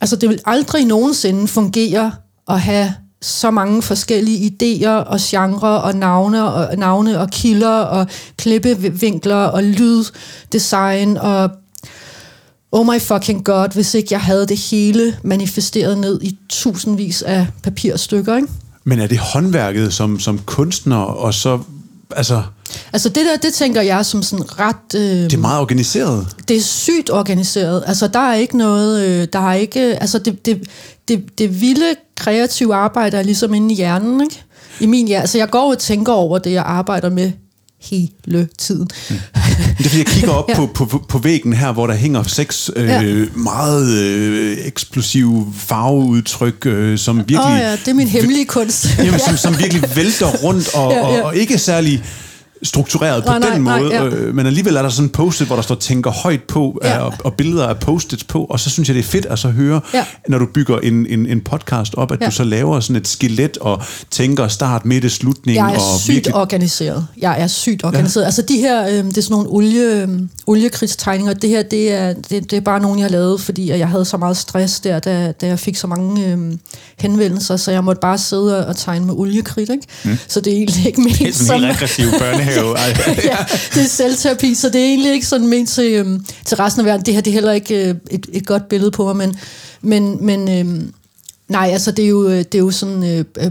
altså, 0.00 0.16
det 0.16 0.28
vil 0.28 0.40
aldrig 0.44 0.84
nogensinde 0.84 1.48
fungere 1.48 2.12
at 2.48 2.60
have 2.60 2.94
så 3.22 3.50
mange 3.50 3.82
forskellige 3.82 4.52
idéer 4.62 4.88
og 4.90 5.18
genre 5.22 5.82
og 5.82 5.94
navne 5.96 6.44
og, 6.52 6.76
navne 6.76 7.20
og 7.20 7.30
kilder 7.30 7.68
og 7.68 8.06
klippevinkler 8.36 9.34
og 9.34 9.62
lyddesign 9.62 11.16
og 11.16 11.50
oh 12.72 12.86
my 12.86 13.00
fucking 13.00 13.44
god, 13.44 13.74
hvis 13.74 13.94
ikke 13.94 14.08
jeg 14.10 14.20
havde 14.20 14.46
det 14.46 14.56
hele 14.56 15.16
manifesteret 15.22 15.98
ned 15.98 16.22
i 16.22 16.38
tusindvis 16.48 17.22
af 17.22 17.46
papirstykker, 17.62 18.36
ikke? 18.36 18.48
Men 18.88 19.00
er 19.00 19.06
det 19.06 19.18
håndværket 19.18 19.94
som, 19.94 20.20
som 20.20 20.38
kunstner, 20.38 20.96
og 20.96 21.34
så... 21.34 21.58
Altså, 22.16 22.42
Altså 22.92 23.08
det 23.08 23.26
der, 23.26 23.36
det 23.36 23.54
tænker 23.54 23.80
jeg 23.80 24.06
som 24.06 24.22
sådan 24.22 24.58
ret... 24.58 24.94
Øh, 24.94 25.00
det 25.00 25.32
er 25.32 25.38
meget 25.38 25.60
organiseret. 25.60 26.26
det 26.48 26.56
er 26.56 26.60
sygt 26.60 27.10
organiseret. 27.10 27.84
Altså, 27.86 28.08
der 28.08 28.18
er 28.18 28.34
ikke 28.34 28.56
noget... 28.58 29.06
Øh, 29.06 29.28
der 29.32 29.38
er 29.38 29.54
ikke... 29.54 29.80
Altså, 29.80 30.18
det, 30.18 30.46
det, 30.46 30.68
det, 31.08 31.38
det 31.38 31.60
vilde 31.60 31.94
kreative 32.16 32.74
arbejde 32.74 33.16
er 33.16 33.22
ligesom 33.22 33.54
inde 33.54 33.74
i 33.74 33.76
hjernen, 33.76 34.20
ikke? 34.20 34.42
I 34.80 34.86
min 34.86 35.06
hjerne. 35.06 35.20
Altså, 35.20 35.38
jeg 35.38 35.50
går 35.50 35.70
og 35.70 35.78
tænker 35.78 36.12
over 36.12 36.38
det, 36.38 36.52
jeg 36.52 36.64
arbejder 36.66 37.10
med 37.10 37.32
hele 37.80 38.48
tiden. 38.58 38.88
Mm. 39.10 39.16
Det 39.78 39.86
er 39.86 39.88
fordi, 39.88 39.98
jeg 39.98 40.06
kigger 40.06 40.30
op 40.30 40.48
Ja. 40.50 40.54
på, 40.54 40.66
på, 40.66 41.04
på 41.08 41.18
væggen 41.18 41.52
her, 41.52 41.72
hvor 41.72 41.86
der 41.86 41.94
hænger 41.94 42.22
seks 42.22 42.70
øh, 42.76 42.86
Ja. 42.88 43.24
meget 43.34 43.88
øh, 43.98 44.58
eksplosive 44.66 45.52
farveudtryk, 45.56 46.66
øh, 46.66 46.98
som 46.98 47.16
virkelig... 47.18 47.38
Åh 47.40 47.52
oh, 47.52 47.58
ja, 47.58 47.72
det 47.72 47.88
er 47.88 47.94
min 47.94 48.08
hemmelige 48.08 48.44
kunst. 48.44 48.86
Jamen, 48.98 49.20
som, 49.20 49.36
som 49.52 49.58
virkelig 49.58 49.82
vælter 49.96 50.26
rundt 50.26 50.74
og, 50.74 50.92
Ja, 50.92 50.98
ja. 50.98 51.04
Og, 51.20 51.22
og 51.22 51.36
ikke 51.36 51.58
særlig 51.58 52.04
struktureret 52.62 53.24
på 53.24 53.30
Nej, 53.30 53.38
nej, 53.38 53.50
den 53.54 53.62
nej, 53.62 53.80
måde, 53.80 53.94
ja. 53.94 54.04
øh, 54.06 54.34
men 54.34 54.46
alligevel 54.46 54.76
er 54.76 54.82
der 54.82 54.88
sådan 54.88 55.04
en 55.04 55.10
post 55.10 55.42
hvor 55.44 55.56
der 55.56 55.62
står 55.62 55.74
tænker 55.74 56.10
højt 56.10 56.42
på, 56.42 56.80
Ja. 56.84 56.92
ja. 56.94 56.98
og, 56.98 57.12
og 57.24 57.34
billeder 57.34 57.66
af 57.66 57.78
post 57.78 58.28
på, 58.28 58.44
og 58.44 58.60
så 58.60 58.70
synes 58.70 58.88
jeg, 58.88 58.94
det 58.94 59.00
er 59.00 59.08
fedt 59.08 59.26
at 59.26 59.38
så 59.38 59.48
høre, 59.48 59.80
Ja. 59.94 60.04
når 60.28 60.38
du 60.38 60.46
bygger 60.54 60.78
en, 60.78 61.06
en, 61.06 61.26
en 61.26 61.40
podcast 61.40 61.94
op, 61.94 62.12
at 62.12 62.18
Ja. 62.20 62.26
du 62.26 62.30
så 62.30 62.44
laver 62.44 62.80
sådan 62.80 62.96
et 62.96 63.08
skelet 63.08 63.56
og 63.58 63.82
tænker 64.10 64.48
start, 64.48 64.84
midte, 64.84 65.10
slutning. 65.10 65.56
Jeg 65.56 65.70
er 65.74 65.78
og 65.78 66.00
sygt 66.00 66.14
virkelig, 66.14 66.34
organiseret. 66.34 67.06
Jeg 67.20 67.40
er 67.40 67.46
sygt 67.46 67.84
organiseret. 67.84 68.22
Ja. 68.22 68.26
Altså 68.26 68.42
de 68.48 68.56
her, 68.56 68.86
øh, 68.88 68.92
det 69.04 69.18
er 69.18 69.22
sådan 69.22 69.32
nogle 69.34 69.48
olie, 69.50 70.02
øh, 70.02 70.08
oliekrigstegninger. 70.46 71.34
Det 71.34 71.50
her, 71.50 71.62
det 71.62 71.92
er, 71.92 72.12
det, 72.12 72.50
det 72.50 72.52
er 72.56 72.60
bare 72.60 72.80
nogle, 72.80 72.98
jeg 72.98 73.04
har 73.04 73.10
lavet, 73.10 73.40
fordi 73.40 73.70
at 73.70 73.78
jeg 73.78 73.88
havde 73.88 74.04
så 74.04 74.16
meget 74.16 74.36
stress 74.36 74.80
der, 74.80 74.98
da, 74.98 75.32
da 75.40 75.46
jeg 75.46 75.58
fik 75.58 75.76
så 75.76 75.86
mange 75.86 76.26
øh, 76.26 76.38
henvendelser, 76.98 77.56
så 77.56 77.70
jeg 77.70 77.84
måtte 77.84 78.00
bare 78.00 78.18
sidde 78.18 78.66
og 78.66 78.76
tegne 78.76 79.06
med 79.06 79.14
oliekridt, 79.14 79.70
ikke? 79.70 79.84
Mm. 80.04 80.18
Så 80.28 80.40
det 80.40 80.52
er 80.52 80.56
egentlig 80.56 80.86
ikke 80.86 81.00
ment 81.00 81.18
Det 81.18 81.28
er 81.28 81.32
sådan 81.32 81.46
som... 81.46 81.56
en 81.56 81.60
helt 81.62 81.76
aggressiv 81.76 82.04
børnehave. 82.54 82.78
Ja, 83.32 83.36
det 83.74 83.82
er 83.82 83.88
selvterapi, 83.88 84.54
så 84.54 84.68
det 84.68 84.80
er 84.80 84.84
egentlig 84.84 85.12
ikke 85.12 85.26
sådan 85.26 85.46
ment 85.46 85.68
til, 85.68 85.92
øhm, 85.92 86.24
til 86.44 86.56
resten 86.56 86.80
af 86.80 86.86
verden. 86.86 87.06
Det 87.06 87.14
her 87.14 87.20
det 87.20 87.30
er 87.30 87.34
heller 87.34 87.52
ikke 87.52 87.88
øh, 87.88 87.94
et, 88.10 88.26
et 88.32 88.46
godt 88.46 88.68
billede 88.68 88.90
på 88.90 89.12
mig, 89.12 89.16
men, 89.16 89.36
men, 89.82 90.26
men 90.26 90.58
øhm, 90.58 90.92
nej, 91.48 91.68
altså 91.72 91.90
det 91.90 92.04
er 92.04 92.08
jo, 92.08 92.28
øh, 92.28 92.36
det 92.38 92.54
er 92.54 92.58
jo 92.58 92.70
sådan 92.70 93.04
øh, 93.04 93.24
øh, 93.40 93.50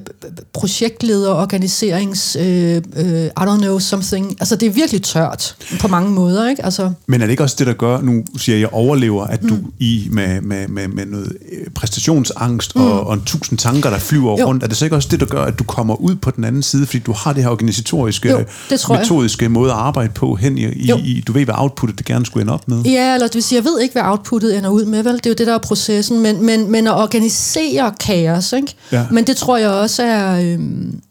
projektleder, 0.54 1.32
organiserings, 1.34 2.36
øh, 2.40 2.76
øh, 2.96 3.26
I 3.26 3.30
don't 3.40 3.58
know, 3.58 3.80
something. 3.80 4.38
Altså 4.40 4.56
det 4.56 4.66
er 4.66 4.70
virkelig 4.72 5.02
tørt 5.04 5.56
på 5.80 5.88
mange 5.88 6.12
måder, 6.12 6.50
ikke? 6.50 6.66
Altså, 6.66 6.92
Men 7.08 7.22
er 7.22 7.26
det 7.26 7.32
ikke 7.32 7.44
også 7.44 7.56
det, 7.60 7.68
der 7.68 7.74
gør, 7.74 8.02
nu 8.02 8.24
siger 8.38 8.58
jeg, 8.58 8.70
overlever, 8.72 9.24
at 9.26 9.42
du 9.50 9.58
i 9.80 10.08
med, 10.12 10.42
med, 10.42 10.68
med, 10.68 10.88
med 10.88 11.06
noget 11.06 11.38
øh, 11.52 11.68
præstationsangst 11.76 12.76
mm. 12.76 12.82
og, 12.82 13.08
og 13.08 13.14
en 13.14 13.22
tusind 13.26 13.60
tanker, 13.60 13.90
der 13.90 13.98
flyver 14.00 14.40
Jo. 14.40 14.46
rundt, 14.46 14.64
er 14.64 14.68
det 14.68 14.78
så 14.78 14.86
ikke 14.86 14.96
også 14.96 15.08
det, 15.12 15.20
der 15.20 15.26
gør, 15.26 15.44
at 15.44 15.60
du 15.60 15.64
kommer 15.64 15.96
ud 15.96 16.16
på 16.16 16.32
den 16.32 16.44
anden 16.44 16.64
side, 16.64 16.86
fordi 16.86 17.00
du 17.00 17.12
har 17.14 17.34
det 17.34 17.44
her 17.44 17.50
organisatoriske, 17.50 18.30
Jo, 18.30 18.44
det 18.70 18.80
tror 18.80 18.96
jeg. 18.96 19.02
metodiske 19.02 19.50
måde 19.50 19.72
at 19.72 19.78
arbejde 19.78 20.14
på 20.14 20.36
hen 20.36 20.58
i, 20.58 20.66
i, 20.66 20.92
i, 21.04 21.24
du 21.28 21.32
ved, 21.34 21.46
hvad 21.46 21.56
outputtet 21.58 21.98
det 21.98 22.06
gerne 22.06 22.26
skulle 22.26 22.42
ende 22.42 22.54
op 22.54 22.68
med? 22.68 22.82
Ja, 22.84 23.14
eller 23.14 23.28
det 23.28 23.36
vil 23.36 23.44
sige, 23.44 23.58
jeg 23.58 23.66
ved 23.66 23.80
ikke, 23.80 23.94
hvad 23.94 24.04
outputtet 24.06 24.58
ender 24.58 24.70
ud 24.70 24.86
med, 24.86 25.04
vel? 25.04 25.14
Det 25.16 25.26
er 25.26 25.30
jo 25.30 25.36
det, 25.38 25.48
der 25.48 25.54
er 25.54 25.58
processen. 25.58 26.20
Men, 26.20 26.46
men, 26.46 26.72
men 26.72 26.88
at 26.88 26.94
organisere 26.94 27.87
kaos, 27.90 28.54
ikke? 28.54 28.76
Ja. 28.92 29.06
Men 29.12 29.28
det 29.28 29.38
tror 29.38 29.58
jeg 29.58 29.70
også 29.70 30.04
er... 30.04 30.42
Øhm, 30.42 31.02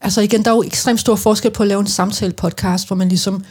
altså 0.00 0.20
igen, 0.20 0.44
der 0.44 0.50
er 0.50 0.54
jo 0.54 0.62
ekstremt 0.62 1.00
stor 1.00 1.16
forskel 1.16 1.50
på 1.50 1.62
at 1.62 1.68
lave 1.68 1.80
en 1.80 1.86
samtale-podcast, 1.86 2.86
hvor 2.86 2.96
man 2.96 3.08
ligesom 3.08 3.44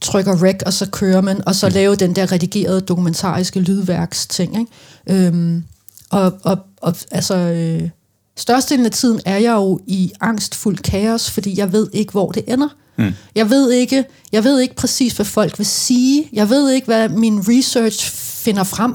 trykker 0.00 0.42
rec, 0.42 0.56
og 0.66 0.72
så 0.72 0.86
kører 0.86 1.20
man, 1.20 1.48
og 1.48 1.54
så 1.54 1.68
lave 1.68 1.96
den 1.96 2.16
der 2.16 2.32
redigerede 2.32 2.80
dokumentariske 2.80 3.60
lydværksting, 3.60 4.58
ikke? 4.58 5.26
Øhm, 5.26 5.64
og, 6.10 6.34
og, 6.42 6.58
og 6.82 6.96
altså... 7.10 7.34
Øh, 7.36 7.88
størstedelen 8.36 8.86
af 8.86 8.92
tiden 8.92 9.20
er 9.24 9.38
jeg 9.38 9.54
jo 9.54 9.80
i 9.86 10.12
angstfuld 10.20 10.78
kaos, 10.78 11.30
fordi 11.30 11.58
jeg 11.58 11.72
ved 11.72 11.88
ikke, 11.92 12.12
hvor 12.12 12.32
det 12.32 12.44
ender. 12.48 12.68
Mm. 12.98 13.12
Jeg 13.34 13.50
ved 13.50 13.70
ikke, 13.70 14.04
jeg 14.32 14.44
ved 14.44 14.60
ikke 14.60 14.74
præcis, 14.74 15.12
hvad 15.12 15.26
folk 15.26 15.58
vil 15.58 15.66
sige. 15.66 16.28
Jeg 16.32 16.50
ved 16.50 16.70
ikke, 16.70 16.84
hvad 16.84 17.08
min 17.08 17.44
research 17.48 18.10
finder 18.12 18.64
frem. 18.64 18.94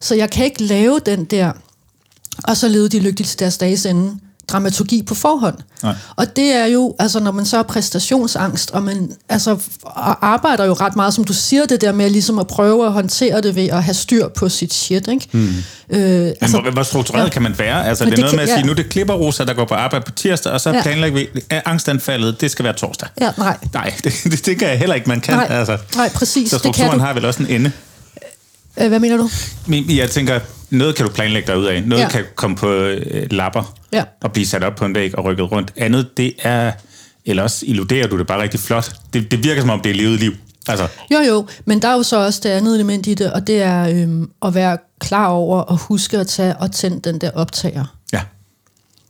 Så 0.00 0.14
jeg 0.14 0.30
kan 0.30 0.44
ikke 0.44 0.62
lave 0.62 1.00
den 1.06 1.24
der, 1.24 1.52
og 2.44 2.56
så 2.56 2.68
levede 2.68 2.88
de 2.88 2.98
lykkeligt 2.98 3.28
til 3.30 3.38
deres 3.38 3.58
dages 3.58 3.86
ende, 3.86 4.12
dramaturgi 4.48 5.02
på 5.02 5.14
forhånd. 5.14 5.54
Nej. 5.82 5.94
Og 6.16 6.36
det 6.36 6.52
er 6.52 6.66
jo, 6.66 6.94
altså 6.98 7.20
når 7.20 7.32
man 7.32 7.46
så 7.46 7.56
har 7.56 7.62
præstationsangst, 7.62 8.70
og 8.70 8.82
man 8.82 9.10
altså, 9.28 9.50
og 9.82 10.26
arbejder 10.26 10.64
jo 10.64 10.72
ret 10.72 10.96
meget, 10.96 11.14
som 11.14 11.24
du 11.24 11.32
siger, 11.32 11.66
det 11.66 11.80
der 11.80 11.92
med 11.92 12.10
ligesom 12.10 12.38
at 12.38 12.46
prøve 12.46 12.86
at 12.86 12.92
håndtere 12.92 13.40
det 13.40 13.56
ved 13.56 13.68
at 13.68 13.82
have 13.84 13.94
styr 13.94 14.28
på 14.28 14.48
sit 14.48 14.74
shit, 14.74 15.08
ikke? 15.08 15.28
Mm. 15.32 15.48
Øh, 15.90 16.00
Men 16.00 16.34
altså, 16.40 16.60
hvor, 16.60 16.70
hvor 16.70 16.82
struktureret 16.82 17.24
ja. 17.24 17.30
kan 17.30 17.42
man 17.42 17.58
være? 17.58 17.86
Altså, 17.86 18.04
Men 18.04 18.10
det 18.12 18.18
er 18.18 18.22
det 18.26 18.32
noget 18.32 18.36
med 18.36 18.38
kan- 18.38 18.42
at 18.42 18.48
sige, 18.48 18.58
ja. 18.58 18.64
nu 18.66 18.70
er 18.70 18.76
det 18.76 18.88
klipperrosa, 18.88 19.44
der 19.44 19.54
går 19.54 19.64
på 19.64 19.74
arbejde 19.74 20.04
på 20.04 20.10
tirsdag, 20.12 20.52
og 20.52 20.60
så 20.60 20.70
Ja. 20.72 20.82
planlægger 20.82 21.18
vi, 21.18 21.40
at 21.50 21.62
angstanfaldet, 21.64 22.40
det 22.40 22.50
skal 22.50 22.64
være 22.64 22.74
torsdag. 22.74 23.08
ja, 23.20 23.30
nej. 23.38 23.56
Nej, 23.74 23.94
det, 24.04 24.12
det 24.24 24.42
tænker 24.42 24.68
jeg 24.68 24.78
heller 24.78 24.94
ikke, 24.94 25.08
man 25.08 25.20
kan. 25.20 25.34
Nej, 25.34 25.46
altså. 25.50 25.78
nej, 25.96 26.08
præcis, 26.14 26.50
Så 26.50 26.56
det 26.56 26.62
kan 26.62 26.72
strukturen 26.74 26.98
du. 26.98 27.04
har 27.04 27.14
vel 27.14 27.24
også 27.24 27.42
en 27.42 27.48
ende. 27.48 27.72
Øh, 28.80 28.88
hvad 28.88 29.00
mener 29.00 29.16
du? 29.16 29.28
Jeg 29.94 30.10
tænker, 30.10 30.40
noget 30.70 30.94
kan 30.96 31.06
du 31.06 31.12
planlægge 31.12 31.46
dig 31.46 31.58
ud 31.58 31.64
af. 31.64 31.82
Noget 31.82 32.02
Ja. 32.02 32.08
kan 32.08 32.24
komme 32.34 32.56
på 32.56 32.72
øh, 32.72 33.26
lapper 33.30 33.74
Ja. 33.92 34.04
og 34.22 34.32
blive 34.32 34.46
sat 34.46 34.64
op 34.64 34.74
på 34.76 34.84
en 34.84 34.94
væg 34.94 35.18
og 35.18 35.24
rykket 35.24 35.52
rundt. 35.52 35.72
Andet, 35.76 36.08
det 36.16 36.32
er... 36.42 36.72
Eller 37.28 37.42
også 37.42 37.64
illuderer 37.66 38.06
du 38.06 38.18
det 38.18 38.26
bare 38.26 38.42
rigtig 38.42 38.60
flot. 38.60 38.92
Det, 39.12 39.30
det 39.30 39.44
virker 39.44 39.60
som 39.60 39.70
om, 39.70 39.80
det 39.80 39.90
er 39.90 39.94
levet 39.94 40.20
liv. 40.20 40.32
Altså, 40.68 40.88
Jo, 41.12 41.18
jo, 41.28 41.46
men 41.64 41.82
der 41.82 41.88
er 41.88 41.92
jo 41.94 42.02
så 42.02 42.16
også 42.24 42.40
det 42.42 42.48
andet 42.48 42.74
element 42.74 43.06
i 43.06 43.14
det, 43.14 43.32
og 43.32 43.46
det 43.46 43.62
er 43.62 43.88
øhm, 43.88 44.30
at 44.42 44.54
være 44.54 44.78
klar 45.00 45.26
over 45.28 45.72
at 45.72 45.78
huske 45.80 46.18
at 46.18 46.26
tage 46.26 46.56
og 46.56 46.72
tænde 46.72 47.00
den 47.12 47.20
der 47.20 47.30
optager. 47.34 47.95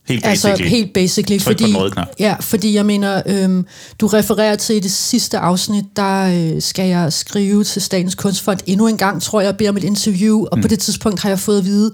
Helt 0.07 0.25
Altså 0.25 0.47
basically. 0.47 0.69
helt 0.69 0.93
basically, 0.93 1.39
Tryk 1.39 1.57
på 1.57 1.63
fordi, 1.63 1.89
knap. 1.91 2.07
ja, 2.19 2.35
fordi 2.39 2.73
jeg 2.73 2.85
mener, 2.85 3.21
øhm, 3.25 3.65
du 4.01 4.07
refererer 4.07 4.55
til 4.55 4.75
i 4.75 4.79
det 4.79 4.91
sidste 4.91 5.37
afsnit, 5.37 5.85
der 5.95 6.53
øh, 6.55 6.61
skal 6.61 6.87
jeg 6.89 7.13
skrive 7.13 7.63
til 7.63 7.81
Statens 7.81 8.15
Kunstfond 8.15 8.59
endnu 8.65 8.87
en 8.87 8.97
gang, 8.97 9.21
tror 9.21 9.41
jeg, 9.41 9.49
og 9.49 9.57
beder 9.57 9.69
om 9.69 9.77
et 9.77 9.83
interview, 9.83 10.45
og 10.51 10.57
mm. 10.57 10.61
på 10.61 10.67
det 10.67 10.79
tidspunkt 10.79 11.19
har 11.21 11.29
jeg 11.29 11.39
fået 11.39 11.57
at 11.57 11.65
vide, 11.65 11.91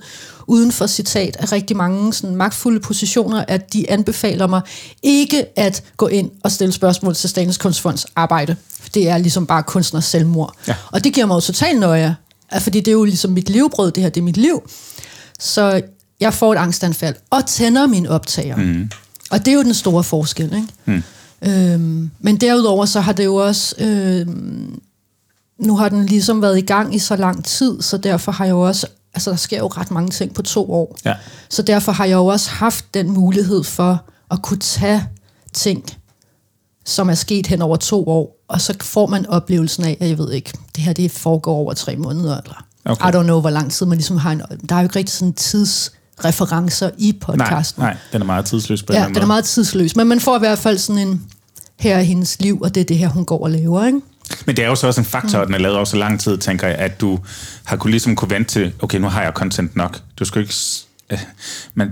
uden 0.48 0.72
for 0.72 0.88
citat, 0.88 1.38
af 1.40 1.52
rigtig 1.52 1.78
mange 1.78 2.14
sådan, 2.14 2.36
magtfulde 2.36 2.80
positioner, 2.80 3.46
at 3.48 3.74
de 3.74 3.92
anbefaler 3.92 4.48
mig 4.48 4.62
ikke 5.04 5.46
at 5.56 5.84
gå 5.98 6.08
ind 6.08 6.32
og 6.44 6.52
stille 6.52 6.72
spørgsmål 6.74 7.16
til 7.16 7.30
Statens 7.30 7.58
Kunstfonds 7.58 8.06
arbejde. 8.16 8.56
Det 8.94 9.10
er 9.10 9.18
ligesom 9.18 9.46
bare 9.46 9.64
kunstners 9.64 10.06
selvmord. 10.06 10.56
Ja. 10.68 10.76
Og 10.92 11.04
det 11.04 11.14
giver 11.14 11.26
mig 11.26 11.36
jo 11.36 11.40
totalt 11.40 11.80
nøje, 11.80 12.16
fordi 12.60 12.80
det 12.80 12.88
er 12.88 12.92
jo 12.92 13.04
ligesom 13.04 13.32
mit 13.32 13.50
livbrød, 13.50 13.92
det 13.92 14.04
her, 14.04 14.10
det 14.10 14.22
er 14.22 14.26
mit 14.26 14.38
liv. 14.38 14.62
Så 15.40 15.82
jeg 16.20 16.34
får 16.34 16.54
et 16.54 16.58
angstanfald 16.58 17.16
og 17.30 17.46
tænder 17.46 17.88
min 17.88 18.08
optager. 18.08 18.56
Mm. 18.56 18.90
Og 19.32 19.40
det 19.40 19.48
er 19.48 19.56
jo 19.56 19.64
den 19.64 19.74
store 19.74 20.04
forskel. 20.04 20.54
Ikke? 20.54 20.68
Mm. 20.86 21.04
Øhm, 21.42 22.12
men 22.20 22.38
derudover 22.38 22.86
så 22.86 23.02
har 23.02 23.14
det 23.14 23.26
jo 23.26 23.36
også... 23.36 23.76
Øhm, 23.80 24.80
nu 25.60 25.78
har 25.78 25.90
den 25.90 26.06
ligesom 26.06 26.42
været 26.42 26.58
i 26.58 26.62
gang 26.62 26.96
i 26.96 27.00
så 27.00 27.16
lang 27.16 27.46
tid, 27.46 27.82
så 27.82 27.98
derfor 27.98 28.32
har 28.32 28.46
jeg 28.46 28.52
jo 28.52 28.62
også... 28.62 28.88
Altså, 29.14 29.30
der 29.30 29.36
sker 29.36 29.58
jo 29.58 29.68
ret 29.68 29.92
mange 29.92 30.10
ting 30.10 30.34
på 30.34 30.42
to 30.42 30.72
år. 30.72 30.98
Ja. 31.06 31.14
Så 31.50 31.62
derfor 31.62 31.92
har 31.92 32.06
jeg 32.06 32.16
jo 32.16 32.26
også 32.26 32.50
haft 32.50 32.94
den 32.94 33.12
mulighed 33.12 33.64
for 33.64 34.06
at 34.32 34.42
kunne 34.42 34.60
tage 34.60 35.06
ting, 35.54 35.84
som 36.86 37.10
er 37.10 37.14
sket 37.14 37.48
hen 37.48 37.62
over 37.62 37.76
to 37.76 38.08
år, 38.08 38.44
og 38.48 38.62
så 38.62 38.76
får 38.82 39.08
man 39.08 39.26
oplevelsen 39.26 39.86
af, 39.86 39.98
at 40.00 40.10
jeg 40.10 40.18
ved 40.18 40.32
ikke, 40.32 40.54
det 40.76 40.84
her 40.84 40.94
det 40.94 41.12
foregår 41.12 41.56
over 41.56 41.74
tre 41.74 41.96
måneder, 41.96 42.42
eller 42.42 42.66
Okay. 42.86 43.10
I 43.10 43.12
don't 43.12 43.24
know, 43.24 43.40
hvor 43.40 43.50
lang 43.50 43.72
tid 43.72 43.86
man 43.86 43.98
ligesom 43.98 44.18
har 44.18 44.32
en... 44.32 44.42
Der 44.70 44.76
er 44.76 44.80
jo 44.80 44.86
ikke 44.86 44.96
rigtig 44.96 45.16
sådan 45.16 45.34
tidsreferencer 46.18 46.90
i 46.98 47.12
Nej, 47.12 47.20
podcasten. 47.22 47.84
nej, 47.84 47.98
den 48.14 48.22
er 48.22 48.26
meget 48.26 48.46
tidsløs 48.46 48.84
på 48.84 48.94
Ja, 48.94 49.00
den 49.00 49.06
er 49.06 49.14
måde. 49.20 49.28
meget 49.28 49.46
tidsløs, 49.46 49.96
men 49.96 50.08
man 50.08 50.20
får 50.20 50.36
i 50.36 50.40
hvert 50.40 50.60
fald 50.60 50.78
sådan 50.78 51.08
en, 51.08 51.24
her 51.80 51.96
er 51.98 52.02
hendes 52.02 52.38
liv, 52.40 52.62
og 52.62 52.76
det 52.76 52.82
er 52.82 52.86
det 52.86 52.98
her, 52.98 53.08
hun 53.10 53.26
går 53.26 53.44
og 53.44 53.52
laver, 53.52 53.86
ikke? 53.86 54.02
Men 54.46 54.56
det 54.58 54.64
er 54.66 54.68
jo 54.70 54.76
så 54.76 54.88
også 54.88 55.02
en 55.02 55.06
faktor, 55.06 55.40
at 55.40 55.48
den 55.48 55.56
er 55.56 55.60
lavet 55.60 55.76
over 55.76 55.86
så 55.86 55.98
lang 55.98 56.20
tid, 56.20 56.38
tænker 56.38 56.68
jeg, 56.68 56.76
at 56.78 57.02
du 57.02 57.20
har 57.64 57.78
kunne 57.78 57.92
ligesom 57.92 58.16
kunne 58.16 58.30
vente 58.32 58.50
til, 58.52 58.74
okay, 58.82 58.98
nu 59.00 59.08
har 59.08 59.22
jeg 59.24 59.32
content 59.36 59.76
nok. 59.76 60.00
Du 60.20 60.26
skal 60.26 60.42
ikke... 60.42 60.54
s- 60.54 60.86
øh, 61.12 61.20
Men 61.74 61.90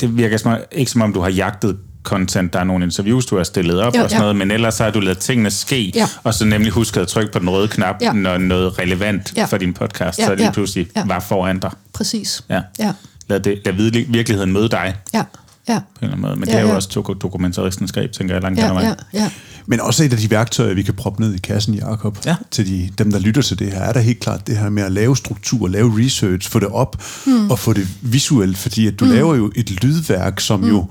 det 0.00 0.16
virker 0.16 0.36
som, 0.36 0.52
om- 0.52 0.58
ikke 0.72 0.90
som 0.90 1.02
om, 1.02 1.12
du 1.12 1.20
har 1.20 1.28
jagtet 1.28 1.76
content. 2.02 2.52
Der 2.52 2.58
er 2.60 2.64
nogle 2.64 2.84
interviews, 2.84 3.26
du 3.26 3.36
har 3.36 3.44
stillet 3.44 3.80
op 3.80 3.94
Ja, 3.94 4.02
og 4.02 4.10
sådan 4.10 4.16
ja. 4.18 4.20
noget, 4.20 4.36
men 4.36 4.50
ellers 4.50 4.78
har 4.78 4.90
du 4.90 5.00
lavet 5.00 5.18
tingene 5.18 5.50
ske, 5.50 5.92
Ja. 5.94 6.08
og 6.24 6.34
så 6.34 6.44
nemlig 6.44 6.72
husket 6.72 7.00
at 7.00 7.08
trykke 7.08 7.32
på 7.32 7.38
den 7.38 7.50
røde 7.50 7.68
knap, 7.68 7.96
Ja. 8.02 8.12
når 8.12 8.38
noget 8.38 8.78
relevant 8.78 9.32
Ja. 9.36 9.44
for 9.44 9.56
din 9.56 9.74
podcast, 9.74 10.18
Ja, 10.18 10.26
så 10.26 10.34
det 10.34 10.40
ja, 10.40 10.50
pludselig 10.50 10.88
ja. 10.96 11.04
var 11.06 11.20
foran 11.20 11.58
dig. 11.58 11.70
Præcis. 11.92 12.42
Ja. 12.50 12.60
Ja, 12.78 12.92
Lad, 13.28 13.40
det, 13.40 13.58
lad 13.64 13.74
virkeligheden 13.74 14.14
virkeligheden 14.14 14.52
møde 14.52 14.68
dig 14.68 14.94
ja, 15.14 15.24
ja. 15.68 15.78
på 15.78 15.84
en 16.00 16.04
eller 16.04 16.06
anden 16.16 16.20
måde. 16.20 16.36
Men 16.36 16.48
Ja, 16.48 16.52
det 16.54 16.58
er 16.58 16.62
jo 16.62 16.68
ja. 16.68 16.74
også 16.74 16.88
dok- 17.08 17.18
dokumentaristens 17.22 17.92
greb, 17.92 18.12
tænker 18.12 18.34
jeg, 18.34 18.42
langt 18.42 18.58
Ja, 18.58 18.80
ja, 18.80 18.94
ja. 19.14 19.30
Men 19.66 19.80
også 19.80 20.04
et 20.04 20.12
af 20.12 20.18
de 20.18 20.30
værktøjer, 20.30 20.74
vi 20.74 20.82
kan 20.82 20.94
proppe 20.94 21.20
ned 21.20 21.34
i 21.34 21.38
kassen, 21.38 21.74
Jacob, 21.74 22.18
Ja. 22.26 22.36
til 22.50 22.66
de, 22.66 22.90
dem, 22.98 23.12
der 23.12 23.18
lytter 23.18 23.42
til 23.42 23.58
det 23.58 23.72
her, 23.72 23.80
er 23.80 23.92
der 23.92 24.00
helt 24.00 24.20
klart 24.20 24.46
det 24.46 24.56
her 24.56 24.68
med 24.68 24.82
at 24.82 24.92
lave 24.92 25.16
struktur, 25.16 25.68
lave 25.68 26.04
research, 26.04 26.50
få 26.50 26.58
det 26.58 26.68
op 26.68 27.02
mm. 27.26 27.50
og 27.50 27.58
få 27.58 27.72
det 27.72 27.88
visuelt, 28.02 28.58
fordi 28.58 28.86
at 28.86 29.00
du 29.00 29.04
mm. 29.04 29.10
laver 29.10 29.34
jo 29.34 29.52
et 29.56 29.70
lydværk, 29.84 30.40
som 30.40 30.60
mm. 30.60 30.68
jo 30.68 30.86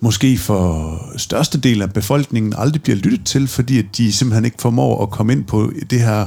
måske 0.00 0.38
for 0.38 1.00
størstedelen 1.16 1.82
af 1.82 1.92
befolkningen 1.92 2.54
aldrig 2.58 2.82
bliver 2.82 2.96
lyttet 2.96 3.24
til, 3.24 3.48
fordi 3.48 3.78
at 3.78 3.84
de 3.96 4.12
simpelthen 4.12 4.44
ikke 4.44 4.56
formår 4.60 5.02
at 5.02 5.10
komme 5.10 5.32
ind 5.32 5.44
på 5.44 5.72
det 5.90 6.00
her 6.00 6.26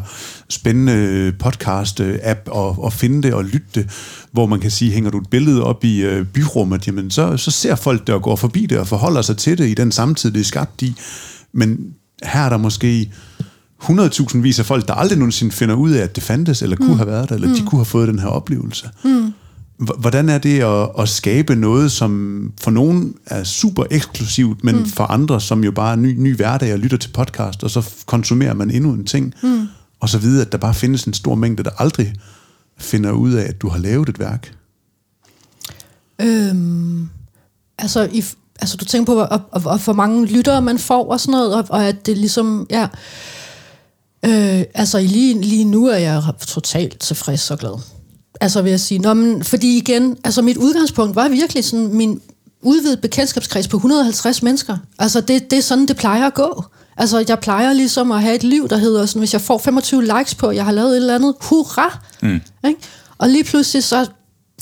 spændende 0.50 1.34
podcast-app 1.44 2.50
og, 2.50 2.84
og 2.84 2.94
finde 2.94 3.24
det 3.24 3.34
og 3.34 3.46
lytte 3.46 3.68
det, 3.76 3.90
hvor 4.32 4.46
man 4.46 4.60
kan 4.60 4.72
sige, 4.72 4.92
hænger 4.92 5.12
du 5.12 5.18
et 5.18 5.30
billede 5.30 5.64
op 5.64 5.84
i 5.84 6.02
øh, 6.02 6.26
byrummet, 6.26 6.88
jamen 6.88 7.12
så, 7.12 7.38
så 7.38 7.52
ser 7.52 7.76
folk 7.76 8.08
det 8.08 8.16
og 8.16 8.22
går 8.22 8.36
forbi 8.36 8.66
det 8.66 8.80
og 8.80 8.88
forholder 8.88 9.22
sig 9.22 9.38
til 9.38 9.58
det 9.58 9.70
i 9.70 9.74
den 9.74 9.92
samtid, 9.92 10.32
det 10.32 10.40
er 10.40 10.44
skabt 10.44 10.82
i. 10.82 10.96
Men 11.54 11.94
her 12.24 12.42
er 12.42 12.50
der 12.50 12.58
måske 12.58 13.12
100.000 13.84 14.38
vis 14.38 14.60
af 14.60 14.66
folk, 14.66 14.88
der 14.88 14.94
aldrig 14.94 15.18
nogensinde 15.18 15.52
finder 15.52 15.76
ud 15.76 15.92
af, 15.92 16.04
at 16.04 16.16
det 16.16 16.24
fandtes, 16.24 16.62
eller 16.62 16.76
kunne 16.76 16.92
mm. 16.92 16.98
have 16.98 17.08
været 17.08 17.30
der, 17.30 17.36
eller 17.36 17.48
mm. 17.48 17.56
de 17.56 17.62
kunne 17.62 17.80
have 17.80 17.86
fået 17.86 18.08
den 18.08 18.20
her 18.20 18.28
oplevelse. 18.28 18.90
Mm. 19.04 19.34
Hvordan 19.80 20.30
er 20.30 20.38
det 20.38 20.60
at, 20.60 20.90
at 21.00 21.10
skabe 21.10 21.56
noget, 21.56 21.92
som 21.92 22.54
for 22.62 22.72
nogen 22.72 23.16
er 23.26 23.44
super 23.44 23.84
eksklusivt, 23.92 24.64
men 24.64 24.76
mm. 24.76 24.86
for 24.86 25.04
andre, 25.04 25.42
som 25.42 25.64
jo 25.64 25.72
bare 25.72 25.92
er 25.92 25.96
ny, 25.96 26.16
ny 26.18 26.36
hverdag 26.36 26.74
og 26.74 26.80
lytter 26.80 26.98
til 26.98 27.10
podcast, 27.10 27.64
og 27.64 27.70
så 27.70 27.90
konsumerer 28.06 28.54
man 28.54 28.72
endnu 28.72 28.92
en 28.92 29.06
ting, 29.06 29.34
mm. 29.44 29.68
og 30.00 30.10
så 30.10 30.18
videre, 30.18 30.46
at 30.46 30.52
der 30.52 30.58
bare 30.58 30.74
findes 30.74 31.04
en 31.04 31.14
stor 31.14 31.36
mængde, 31.36 31.64
der 31.64 31.70
aldrig 31.78 32.14
finder 32.78 33.12
ud 33.12 33.34
af, 33.34 33.44
at 33.50 33.62
du 33.62 33.70
har 33.70 33.80
lavet 33.80 34.10
et 34.10 34.20
værk? 34.20 34.56
Øhm, 36.22 37.10
altså, 37.78 38.10
i, 38.12 38.24
altså, 38.60 38.78
du 38.78 38.86
tænker 38.86 39.06
på, 39.06 39.14
hvor, 39.14 39.24
og, 39.24 39.42
og, 39.52 39.62
og 39.66 39.80
hvor 39.80 39.94
mange 39.94 40.26
lyttere 40.26 40.62
man 40.62 40.80
får 40.80 41.12
og 41.12 41.20
sådan 41.20 41.32
noget, 41.32 41.56
og, 41.56 41.66
og 41.70 41.88
at 41.88 42.06
det 42.06 42.18
ligesom, 42.18 42.68
ja... 42.70 42.88
Øh, 44.26 44.64
altså, 44.74 45.00
lige, 45.02 45.42
lige 45.42 45.66
nu 45.66 45.88
er 45.88 45.98
jeg 45.98 46.24
totalt 46.48 47.00
tilfreds 47.00 47.52
og 47.52 47.60
glad. 47.60 47.99
Altså, 48.42 48.62
vil 48.62 48.70
jeg 48.70 48.80
sige. 48.80 49.00
Nå, 49.00 49.14
men, 49.14 49.44
fordi 49.44 49.78
igen, 49.78 50.18
altså, 50.24 50.42
mit 50.42 50.58
udgangspunkt 50.58 51.16
var 51.16 51.28
virkelig 51.30 51.66
sådan, 51.66 51.94
min 51.94 52.22
udvidet 52.62 53.02
bekendtskabskreds 53.02 53.68
på 53.68 53.78
150 53.78 54.44
mennesker. 54.44 54.78
Altså, 55.00 55.22
det, 55.22 55.52
det 55.52 55.58
er 55.60 55.64
sådan, 55.64 55.86
det 55.86 55.98
plejer 55.98 56.28
at 56.28 56.34
gå. 56.34 56.64
Altså, 56.98 57.26
jeg 57.28 57.40
plejer 57.40 57.74
ligesom 57.74 58.12
at 58.12 58.22
have 58.22 58.36
et 58.36 58.44
liv, 58.44 58.70
der 58.70 58.78
hedder 58.78 59.06
sådan, 59.06 59.20
hvis 59.20 59.34
jeg 59.34 59.42
får 59.42 59.58
25 59.58 60.04
likes 60.04 60.36
på, 60.36 60.48
at 60.48 60.56
jeg 60.56 60.66
har 60.66 60.72
lavet 60.72 60.92
et 60.92 60.96
eller 60.96 61.16
andet, 61.16 61.36
hurra! 61.42 62.00
Mm. 62.22 62.42
Ikke? 62.68 62.80
Og 63.18 63.30
lige 63.30 63.44
pludselig 63.44 63.84
så 63.84 64.08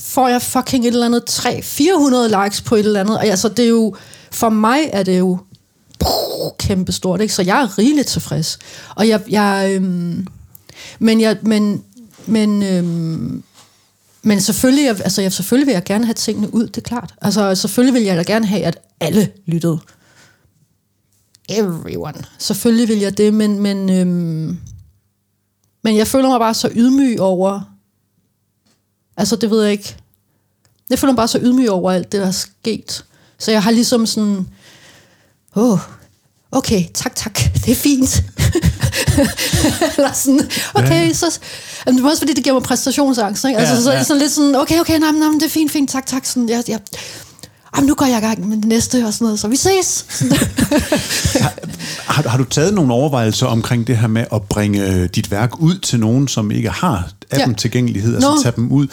får 0.00 0.28
jeg 0.28 0.42
fucking 0.42 0.86
et 0.86 0.92
eller 0.92 1.06
andet 1.06 1.22
300-400 1.30 2.44
likes 2.44 2.60
på 2.60 2.74
et 2.74 2.86
eller 2.86 3.00
andet. 3.00 3.16
Og 3.16 3.26
altså, 3.26 3.48
det 3.48 3.64
er 3.64 3.68
jo, 3.68 3.96
for 4.30 4.48
mig 4.48 4.80
er 4.92 5.02
det 5.02 5.18
jo 5.18 5.38
kæmpe 6.58 6.92
stort, 6.92 7.20
ikke? 7.20 7.34
Så 7.34 7.42
jeg 7.42 7.62
er 7.62 7.78
rigeligt 7.78 8.08
tilfreds. 8.08 8.58
Og 8.94 9.08
jeg, 9.08 9.20
jeg 9.30 9.70
øhm, 9.74 10.26
men 10.98 11.20
jeg, 11.20 11.36
men, 11.42 11.82
men, 12.26 12.62
øhm, 12.62 13.42
men 14.28 14.40
selvfølgelig, 14.40 14.88
altså 14.88 15.22
jeg, 15.22 15.32
selvfølgelig 15.32 15.66
vil 15.66 15.72
jeg 15.72 15.84
gerne 15.84 16.04
have 16.04 16.14
tingene 16.14 16.54
ud, 16.54 16.66
det 16.66 16.76
er 16.76 16.88
klart. 16.88 17.14
Altså 17.22 17.54
selvfølgelig 17.54 17.94
vil 17.94 18.02
jeg 18.02 18.16
da 18.16 18.22
gerne 18.22 18.46
have, 18.46 18.62
at 18.62 18.78
alle 19.00 19.32
lyttede. 19.46 19.78
Everyone. 21.48 22.24
Selvfølgelig 22.38 22.88
vil 22.88 22.98
jeg 22.98 23.18
det, 23.18 23.34
men, 23.34 23.60
men, 23.60 23.90
øhm, 23.90 24.58
men 25.84 25.96
jeg 25.96 26.06
føler 26.06 26.28
mig 26.28 26.40
bare 26.40 26.54
så 26.54 26.70
ydmyg 26.74 27.20
over, 27.20 27.60
altså 29.16 29.36
det 29.36 29.50
ved 29.50 29.62
jeg 29.62 29.72
ikke, 29.72 29.96
jeg 30.90 30.98
føler 30.98 31.12
mig 31.12 31.16
bare 31.16 31.28
så 31.28 31.38
ydmyg 31.42 31.70
over 31.70 31.92
alt 31.92 32.12
det, 32.12 32.20
der 32.20 32.26
er 32.26 32.30
sket. 32.30 33.04
Så 33.38 33.50
jeg 33.50 33.62
har 33.62 33.70
ligesom 33.70 34.06
sådan, 34.06 34.48
åh, 35.56 35.72
oh, 35.72 35.78
okay, 36.52 36.84
tak, 36.94 37.14
tak, 37.14 37.38
det 37.54 37.68
er 37.68 37.74
fint. 37.74 38.22
Eller 39.96 40.12
sådan, 40.12 40.50
okay, 40.74 41.08
ja. 41.08 41.12
så... 41.12 41.38
Jamen, 41.86 41.98
det 41.98 42.04
er 42.04 42.10
også 42.10 42.20
fordi, 42.20 42.34
det 42.34 42.44
giver 42.44 42.54
mig 42.54 42.62
præstationsangst, 42.62 43.44
ikke? 43.44 43.58
Altså, 43.58 43.74
Ja, 43.74 43.80
så, 43.80 43.92
ja. 43.92 44.02
sådan 44.02 44.22
lidt 44.22 44.32
sådan, 44.32 44.56
okay, 44.56 44.80
okay, 44.80 44.98
nej, 44.98 45.10
nej, 45.10 45.28
det 45.28 45.42
er 45.42 45.48
fint, 45.48 45.72
fint, 45.72 45.90
tak, 45.90 46.06
tak, 46.06 46.24
sådan, 46.24 46.48
jeg, 46.48 46.64
jeg, 46.68 46.78
jamen, 47.76 47.88
nu 47.88 47.94
går 47.94 48.06
jeg 48.06 48.18
i 48.18 48.20
gang 48.20 48.48
med 48.48 48.56
det 48.56 48.64
næste, 48.64 49.04
og 49.06 49.12
sådan 49.12 49.24
noget, 49.24 49.40
så 49.40 49.48
vi 49.48 49.56
ses. 49.56 50.04
Sådan, 50.08 50.36
Har, 52.06 52.28
har 52.28 52.38
du 52.38 52.44
taget 52.44 52.74
nogle 52.74 52.92
overvejelser 52.94 53.46
omkring 53.46 53.86
det 53.86 53.96
her 53.96 54.08
med 54.08 54.24
at 54.32 54.42
bringe 54.42 54.86
øh, 54.86 55.08
dit 55.14 55.30
værk 55.30 55.60
ud 55.60 55.78
til 55.78 56.00
nogen, 56.00 56.28
som 56.28 56.50
ikke 56.50 56.70
har 56.70 57.08
appen 57.32 57.50
Ja. 57.50 57.56
tilgængelighed, 57.56 58.14
altså 58.14 58.30
Nå. 58.30 58.42
tage 58.42 58.52
dem 58.56 58.72
ud? 58.72 58.86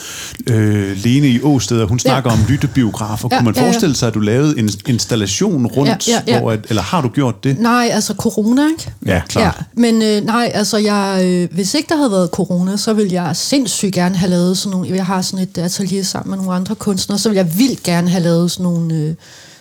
Øh, 0.49 0.97
Lene 0.97 1.27
i 1.27 1.41
Åsted, 1.41 1.83
hun 1.87 1.99
snakker 1.99 2.31
Ja. 2.31 2.37
om 2.37 2.43
lyttebiografer. 2.49 3.29
Ja, 3.31 3.37
Kunne 3.37 3.45
man 3.45 3.55
ja, 3.55 3.61
ja. 3.61 3.67
forestille 3.67 3.95
sig, 3.95 4.07
at 4.07 4.13
du 4.13 4.19
lavede 4.19 4.59
en 4.59 4.69
installation 4.87 5.65
rundt, 5.65 6.07
Ja, 6.07 6.13
ja, 6.27 6.33
ja. 6.33 6.39
Hvor, 6.39 6.51
at, 6.51 6.59
eller 6.69 6.81
har 6.81 7.01
du 7.01 7.09
gjort 7.09 7.43
det? 7.43 7.59
nej, 7.59 7.89
altså 7.91 8.13
corona, 8.17 8.61
ikke? 8.67 8.91
Ja, 9.05 9.21
klart. 9.27 9.55
Ja, 9.57 9.63
men 9.81 10.01
øh, 10.01 10.25
nej, 10.25 10.51
altså 10.53 10.77
jeg, 10.77 11.21
øh, 11.25 11.47
hvis 11.53 11.73
ikke 11.73 11.89
der 11.89 11.95
havde 11.97 12.11
været 12.11 12.29
corona, 12.29 12.77
så 12.77 12.93
ville 12.93 13.13
jeg 13.13 13.35
sindssygt 13.35 13.93
gerne 13.93 14.15
have 14.15 14.29
lavet 14.29 14.57
sådan 14.57 14.71
nogle, 14.77 14.95
jeg 14.95 15.05
har 15.05 15.21
sådan 15.21 15.43
et 15.43 15.57
atelier 15.57 16.03
sammen 16.03 16.29
med 16.29 16.37
nogle 16.37 16.53
andre 16.53 16.75
kunstnere, 16.75 17.19
så 17.19 17.29
ville 17.29 17.37
jeg 17.45 17.57
vildt 17.57 17.83
gerne 17.83 18.09
have 18.09 18.23
lavet 18.23 18.51
sådan 18.51 18.63
nogle 18.63 18.95
øh, 18.95 19.13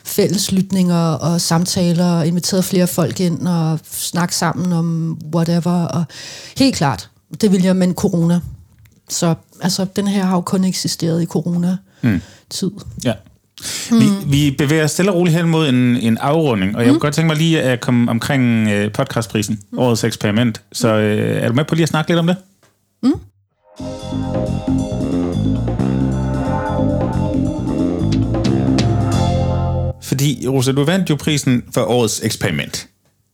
fælleslytninger 0.04 0.96
og 1.12 1.40
samtaler, 1.40 2.10
og 2.12 2.26
inviteret 2.26 2.64
flere 2.64 2.86
folk 2.86 3.20
ind 3.20 3.46
og 3.48 3.78
snakke 3.92 4.36
sammen 4.36 4.72
om 4.72 5.18
whatever, 5.34 5.84
og 5.84 6.04
helt 6.58 6.76
klart, 6.76 7.08
det 7.40 7.52
ville 7.52 7.66
jeg, 7.66 7.76
men 7.76 7.94
corona. 7.94 8.40
Så 9.09 9.34
altså, 9.61 9.86
den 9.96 10.07
her 10.07 10.24
har 10.24 10.34
jo 10.34 10.40
kun 10.40 10.64
eksisteret 10.64 11.22
i 11.22 11.26
corona-tid. 11.26 12.70
Ja. 13.05 13.12
Vi, 13.90 14.07
vi 14.26 14.55
bevæger 14.59 14.84
os 14.84 14.90
stille 14.90 15.11
og 15.12 15.16
roligt 15.16 15.36
hen 15.36 15.48
mod 15.48 15.68
en, 15.68 15.96
en 15.96 16.18
afrunding, 16.18 16.76
og 16.76 16.82
jeg 16.82 16.90
kunne 16.90 17.00
godt 17.00 17.14
tænke 17.14 17.26
mig 17.26 17.36
lige 17.36 17.62
at 17.62 17.80
komme 17.80 18.11
omkring 18.11 18.68
øh, 18.68 18.92
podcastprisen, 18.92 19.61
årets 19.76 20.05
eksperiment. 20.05 20.62
Så 20.72 20.88
øh, 20.88 21.42
er 21.42 21.48
du 21.48 21.55
med 21.55 21.64
på 21.64 21.74
lige 21.74 21.82
at 21.82 21.88
snakke 21.88 22.11
lidt 22.11 22.18
om 22.18 22.26
det? 22.26 22.36
Fordi, 30.02 30.48
Rosa, 30.48 30.72
du 30.72 30.84
vandt 30.84 31.11
jo 31.11 31.16
prisen 31.16 31.62
for 31.74 31.80
årets 31.80 32.20
eksperiment. 32.24 32.88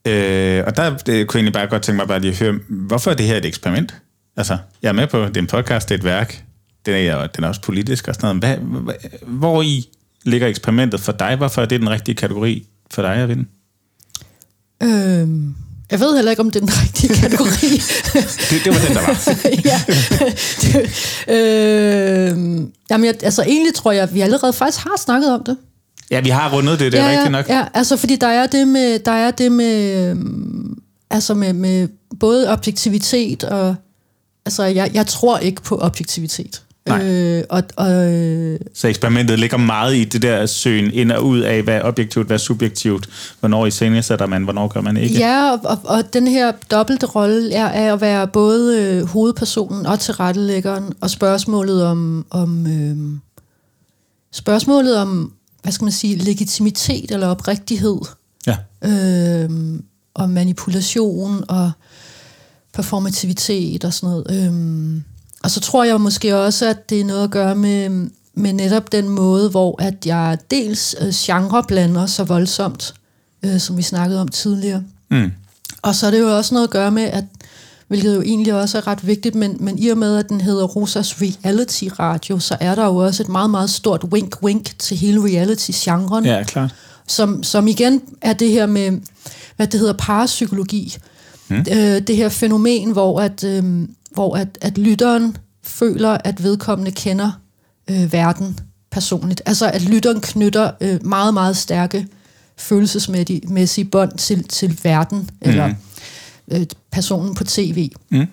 Øh, 0.07 0.63
og 0.67 0.77
der 0.77 0.91
øh, 0.91 0.95
kunne 0.95 1.09
jeg 1.09 1.35
egentlig 1.35 1.53
bare 1.53 1.67
godt 1.67 1.81
tænke 1.81 1.97
mig 1.97 2.07
bare 2.07 2.19
lige 2.19 2.31
at 2.31 2.39
høre, 2.39 2.59
hvorfor 2.69 3.11
er 3.11 3.15
det 3.15 3.25
her 3.25 3.37
et 3.37 3.45
eksperiment? 3.45 3.95
Altså, 4.37 4.57
jeg 4.81 4.89
er 4.89 4.93
med 4.93 5.07
på, 5.07 5.25
det 5.25 5.37
er 5.37 5.41
en 5.41 5.47
podcast, 5.47 5.89
det 5.89 5.95
er 5.95 5.99
et 5.99 6.05
værk, 6.05 6.43
den 6.85 6.95
er, 6.95 7.27
den 7.27 7.43
er 7.43 7.47
også 7.47 7.61
politisk 7.61 8.07
og 8.07 8.15
sådan 8.15 8.35
noget. 8.35 8.59
Hvad, 8.59 8.81
hvad, 8.81 8.95
hvor 9.27 9.61
i 9.61 9.85
ligger 10.23 10.47
eksperimentet 10.47 10.99
for 10.99 11.11
dig? 11.11 11.35
Hvorfor 11.35 11.61
er 11.61 11.65
det 11.65 11.79
den 11.79 11.89
rigtige 11.89 12.15
kategori 12.15 12.67
for 12.91 13.01
dig 13.01 13.15
at 13.15 13.29
vinde? 13.29 13.45
Øhm, 14.83 15.55
jeg 15.91 15.99
ved 15.99 16.15
heller 16.15 16.31
ikke, 16.31 16.39
om 16.39 16.51
det 16.51 16.61
er 16.61 16.65
den 16.65 16.75
rigtige 16.83 17.15
kategori. 17.21 17.81
Det, 18.49 18.65
det 18.65 18.73
var 18.73 18.79
den, 18.87 18.95
der 18.95 19.01
var. 19.01 19.37
ja. 19.71 19.81
Det, 20.61 20.75
øh, 21.35 22.67
jamen, 22.89 23.05
jeg, 23.05 23.15
altså 23.23 23.43
egentlig 23.43 23.73
tror 23.73 23.91
jeg, 23.91 24.03
at 24.03 24.13
vi 24.13 24.21
allerede 24.21 24.53
faktisk 24.53 24.83
har 24.83 24.97
snakket 24.97 25.33
om 25.33 25.43
det. 25.43 25.57
Ja, 26.11 26.21
vi 26.21 26.29
har 26.29 26.53
rundet 26.53 26.79
det, 26.79 26.91
det 26.91 26.99
er 26.99 27.09
ja, 27.09 27.11
rigtigt 27.11 27.31
nok. 27.31 27.49
Ja, 27.49 27.65
altså 27.73 27.97
fordi 27.97 28.15
der 28.15 28.27
er 28.27 28.47
det 28.47 28.67
med, 28.67 28.99
der 28.99 29.11
er 29.11 29.31
det 29.31 29.51
med, 29.51 30.09
øhm, 30.09 30.77
altså 31.09 31.33
med, 31.33 31.53
med 31.53 31.87
både 32.19 32.49
objektivitet 32.49 33.43
og, 33.43 33.75
altså 34.45 34.63
jeg, 34.63 34.91
jeg 34.93 35.07
tror 35.07 35.37
ikke 35.37 35.61
på 35.61 35.77
objektivitet. 35.81 36.63
Nej. 36.85 37.07
Øh, 37.07 37.43
og, 37.49 37.63
og, 37.75 37.91
øh, 37.91 38.59
Så 38.73 38.87
eksperimentet 38.87 39.39
ligger 39.39 39.57
meget 39.57 39.95
i 39.95 40.03
det 40.03 40.21
der 40.21 40.45
søgen 40.45 40.93
ind 40.93 41.11
og 41.11 41.25
ud 41.25 41.39
af, 41.39 41.63
hvad 41.63 41.75
er 41.75 41.83
objektivt, 41.83 42.27
hvad 42.27 42.35
er 42.35 42.39
subjektivt, 42.39 43.09
hvornår 43.39 43.65
i 43.65 43.71
sætter 44.01 44.25
man, 44.25 44.43
hvornår 44.43 44.67
gør 44.67 44.81
man 44.81 44.97
ikke. 44.97 45.15
Ja, 45.15 45.51
og, 45.51 45.59
og, 45.63 45.79
og 45.83 46.13
den 46.13 46.27
her 46.27 46.51
dobbelte 46.71 47.05
rolle 47.05 47.53
er, 47.53 47.65
er 47.65 47.93
at 47.93 48.01
være 48.01 48.27
både 48.27 48.81
øh, 48.81 49.05
hovedpersonen 49.05 49.85
og 49.85 49.99
tilrettelæggeren, 49.99 50.93
og 51.01 51.09
spørgsmålet 51.09 51.85
om, 51.85 52.25
om 52.29 52.67
øh, 52.67 53.19
spørgsmålet 54.31 54.97
om, 54.97 55.33
hvad 55.63 55.71
skal 55.71 55.85
man 55.85 55.91
sige, 55.91 56.15
legitimitet 56.15 57.11
eller 57.11 57.27
oprigtighed, 57.27 57.97
ja. 58.47 58.57
øh, 58.85 59.49
og 60.13 60.29
manipulation 60.29 61.43
og 61.47 61.71
performativitet 62.73 63.85
og 63.85 63.93
sådan 63.93 64.09
noget. 64.09 64.45
Øh, 64.95 65.01
og 65.43 65.51
så 65.51 65.59
tror 65.59 65.83
jeg 65.83 66.01
måske 66.01 66.37
også, 66.37 66.65
at 66.69 66.89
det 66.89 66.99
er 67.01 67.05
noget 67.05 67.23
at 67.23 67.31
gøre 67.31 67.55
med, 67.55 68.09
med 68.33 68.53
netop 68.53 68.91
den 68.91 69.09
måde, 69.09 69.49
hvor 69.49 69.81
at 69.81 70.05
jeg 70.05 70.37
dels 70.51 70.95
øh, 71.01 71.13
genreblander 71.15 72.05
så 72.05 72.23
voldsomt, 72.23 72.93
øh, 73.43 73.59
som 73.59 73.77
vi 73.77 73.81
snakkede 73.81 74.21
om 74.21 74.27
tidligere. 74.27 74.83
Mm. 75.09 75.31
Og 75.81 75.95
så 75.95 76.07
er 76.07 76.11
det 76.11 76.19
jo 76.19 76.37
også 76.37 76.53
noget 76.53 76.67
at 76.67 76.71
gøre 76.71 76.91
med, 76.91 77.03
at 77.03 77.23
hvilket 77.87 78.15
jo 78.15 78.21
egentlig 78.21 78.53
også 78.53 78.77
er 78.77 78.87
ret 78.87 79.07
vigtigt, 79.07 79.35
men, 79.35 79.57
men 79.59 79.79
i 79.79 79.87
og 79.87 79.97
med, 79.97 80.17
at 80.17 80.29
den 80.29 80.41
hedder 80.41 80.63
Rosas 80.63 81.15
Reality 81.21 81.83
Radio, 81.99 82.39
så 82.39 82.57
er 82.59 82.75
der 82.75 82.85
jo 82.85 82.95
også 82.95 83.23
et 83.23 83.29
meget, 83.29 83.49
meget 83.49 83.69
stort 83.69 84.03
wink-wink 84.13 84.63
til 84.79 84.97
hele 84.97 85.21
reality-genren, 85.23 86.25
Ja, 86.25 86.43
klart. 86.43 86.75
som, 87.07 87.43
som 87.43 87.67
igen 87.67 88.01
er 88.21 88.33
det 88.33 88.49
her 88.51 88.65
med, 88.65 88.99
hvad 89.55 89.67
det 89.67 89.79
hedder, 89.79 89.93
parapsykologi. 89.93 90.97
Mm. 91.51 91.65
Øh, 91.71 92.01
det 92.01 92.15
her 92.15 92.29
fænomen, 92.29 92.91
hvor, 92.91 93.21
at, 93.21 93.43
øh, 93.43 93.87
hvor 94.11 94.35
at, 94.35 94.57
at 94.61 94.77
lytteren 94.77 95.37
føler, 95.63 96.17
at 96.23 96.43
vedkommende 96.43 96.91
kender 96.91 97.31
øh, 97.89 98.13
verden 98.13 98.59
personligt. 98.91 99.41
Altså 99.45 99.69
at 99.69 99.81
lytteren 99.81 100.21
knytter 100.21 100.71
øh, 100.81 101.05
meget, 101.05 101.33
meget 101.33 101.57
stærke 101.57 102.07
følelsesmæssige 102.57 103.85
bånd 103.85 104.17
til, 104.17 104.43
til 104.43 104.79
verden, 104.83 105.29
eller 105.41 105.73
øh, 106.51 106.65
personen 106.91 107.35
på 107.35 107.43
tv. 107.43 107.89
Mm. 108.09 108.27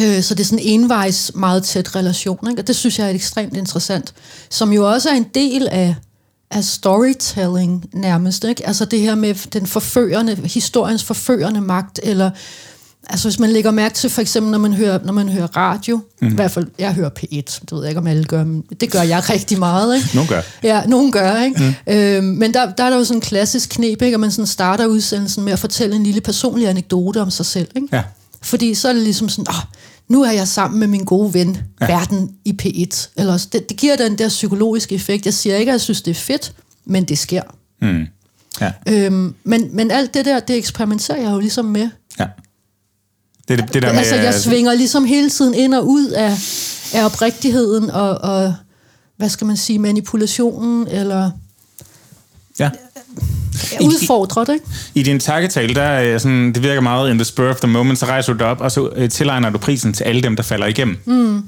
Øh, 0.00 0.22
så 0.22 0.34
det 0.34 0.40
er 0.40 0.44
sådan 0.44 0.64
en 0.64 0.80
envejs 0.80 1.32
meget 1.34 1.64
tæt 1.64 1.96
relation, 1.96 2.50
ikke? 2.50 2.62
og 2.62 2.66
det 2.66 2.76
synes 2.76 2.98
jeg 2.98 3.06
er 3.06 3.14
ekstremt 3.14 3.56
interessant, 3.56 4.14
som 4.50 4.72
jo 4.72 4.92
også 4.92 5.10
er 5.10 5.14
en 5.14 5.26
del 5.34 5.68
af, 5.68 5.94
af 6.50 6.64
storytelling 6.64 7.84
nærmest. 7.92 8.44
Ikke? 8.44 8.66
Altså 8.66 8.84
det 8.84 9.00
her 9.00 9.14
med 9.14 9.34
den 9.52 9.66
forførende, 9.66 10.36
historiens 10.36 11.04
forførende 11.04 11.60
magt, 11.60 12.00
eller 12.02 12.30
altså 13.08 13.28
hvis 13.28 13.38
man 13.38 13.50
lægger 13.50 13.70
mærke 13.70 13.94
til 13.94 14.10
for 14.10 14.20
eksempel, 14.20 14.52
når 14.52 14.58
man 14.58 14.72
hører, 14.72 14.98
når 15.04 15.12
man 15.12 15.28
hører 15.28 15.56
radio, 15.56 16.00
mm. 16.20 16.28
i 16.28 16.34
hvert 16.34 16.50
fald, 16.50 16.66
jeg 16.78 16.94
hører 16.94 17.10
P1, 17.20 17.30
det 17.30 17.72
ved 17.72 17.80
jeg 17.80 17.88
ikke, 17.88 18.00
om 18.00 18.06
alle 18.06 18.24
gør, 18.24 18.44
men 18.44 18.64
det 18.80 18.92
gør 18.92 19.02
jeg 19.02 19.30
rigtig 19.30 19.58
meget. 19.58 19.96
Ikke? 19.96 20.08
Nogle 20.14 20.28
gør. 20.28 20.42
Ja, 20.62 20.82
nogen 20.86 21.12
gør, 21.12 21.42
ikke? 21.42 21.76
Mm. 21.86 21.94
Øhm, 21.94 22.24
men 22.24 22.54
der, 22.54 22.72
der 22.72 22.84
er 22.84 22.90
der 22.90 22.96
jo 22.96 23.04
sådan 23.04 23.16
en 23.16 23.20
klassisk 23.20 23.68
knep, 23.68 24.02
ikke? 24.02 24.14
at 24.14 24.20
man 24.20 24.30
sådan 24.30 24.46
starter 24.46 24.86
udsendelsen 24.86 25.44
med 25.44 25.52
at 25.52 25.58
fortælle 25.58 25.96
en 25.96 26.02
lille 26.02 26.20
personlig 26.20 26.68
anekdote 26.68 27.22
om 27.22 27.30
sig 27.30 27.46
selv. 27.46 27.68
Ikke? 27.76 27.88
Ja. 27.92 28.02
Fordi 28.42 28.74
så 28.74 28.88
er 28.88 28.92
det 28.92 29.02
ligesom 29.02 29.28
sådan, 29.28 29.46
oh, 29.48 29.62
nu 30.08 30.22
er 30.22 30.30
jeg 30.30 30.48
sammen 30.48 30.80
med 30.80 30.86
min 30.86 31.04
gode 31.04 31.34
ven, 31.34 31.58
ja. 31.80 31.86
verden 31.86 32.34
i 32.44 32.54
P1. 32.62 33.08
Eller, 33.16 33.46
det, 33.52 33.68
det 33.68 33.76
giver 33.76 33.96
den 33.96 34.18
der 34.18 34.28
psykologiske 34.28 34.94
effekt. 34.94 35.24
Jeg 35.24 35.34
siger 35.34 35.56
ikke, 35.56 35.70
at 35.70 35.74
jeg 35.74 35.80
synes, 35.80 36.02
det 36.02 36.10
er 36.10 36.14
fedt, 36.14 36.52
men 36.84 37.04
det 37.04 37.18
sker. 37.18 37.42
Mm. 37.82 38.06
Ja. 38.60 38.72
Øhm, 38.88 39.34
men, 39.44 39.70
men 39.72 39.90
alt 39.90 40.14
det 40.14 40.24
der, 40.24 40.40
det 40.40 40.56
eksperimenterer 40.56 41.22
jeg 41.22 41.30
jo 41.30 41.38
ligesom 41.38 41.64
med. 41.64 41.88
ja. 42.18 42.26
Det, 43.48 43.58
det, 43.58 43.74
det 43.74 43.82
der 43.82 43.88
med, 43.92 43.98
altså, 43.98 44.14
jeg 44.14 44.34
svinger 44.34 44.74
ligesom 44.74 45.04
hele 45.04 45.30
tiden 45.30 45.54
ind 45.54 45.74
og 45.74 45.88
ud 45.88 46.06
af, 46.06 46.38
af 46.94 47.04
oprigtigheden 47.04 47.90
og, 47.90 48.18
og, 48.18 48.54
hvad 49.16 49.28
skal 49.28 49.46
man 49.46 49.56
sige, 49.56 49.78
manipulationen, 49.78 50.88
eller 50.88 51.30
ja. 52.58 52.70
Ja, 53.72 53.86
udfordrer 53.86 54.44
det, 54.44 54.52
ikke? 54.52 54.66
I 54.94 55.02
din 55.02 55.20
takketale, 55.20 55.74
der 55.74 55.82
er 55.82 56.18
sådan, 56.18 56.52
det 56.52 56.62
virker 56.62 56.80
meget 56.80 57.10
in 57.10 57.18
the 57.18 57.24
spur 57.24 57.48
of 57.48 57.56
the 57.56 57.68
moment, 57.68 57.98
så 57.98 58.06
rejser 58.06 58.32
du 58.32 58.38
dig 58.38 58.46
op, 58.46 58.60
og 58.60 58.72
så 58.72 58.90
øh, 58.96 59.10
tilegner 59.10 59.50
du 59.50 59.58
prisen 59.58 59.92
til 59.92 60.04
alle 60.04 60.22
dem, 60.22 60.36
der 60.36 60.42
falder 60.42 60.66
igennem. 60.66 60.98
Mm. 61.04 61.42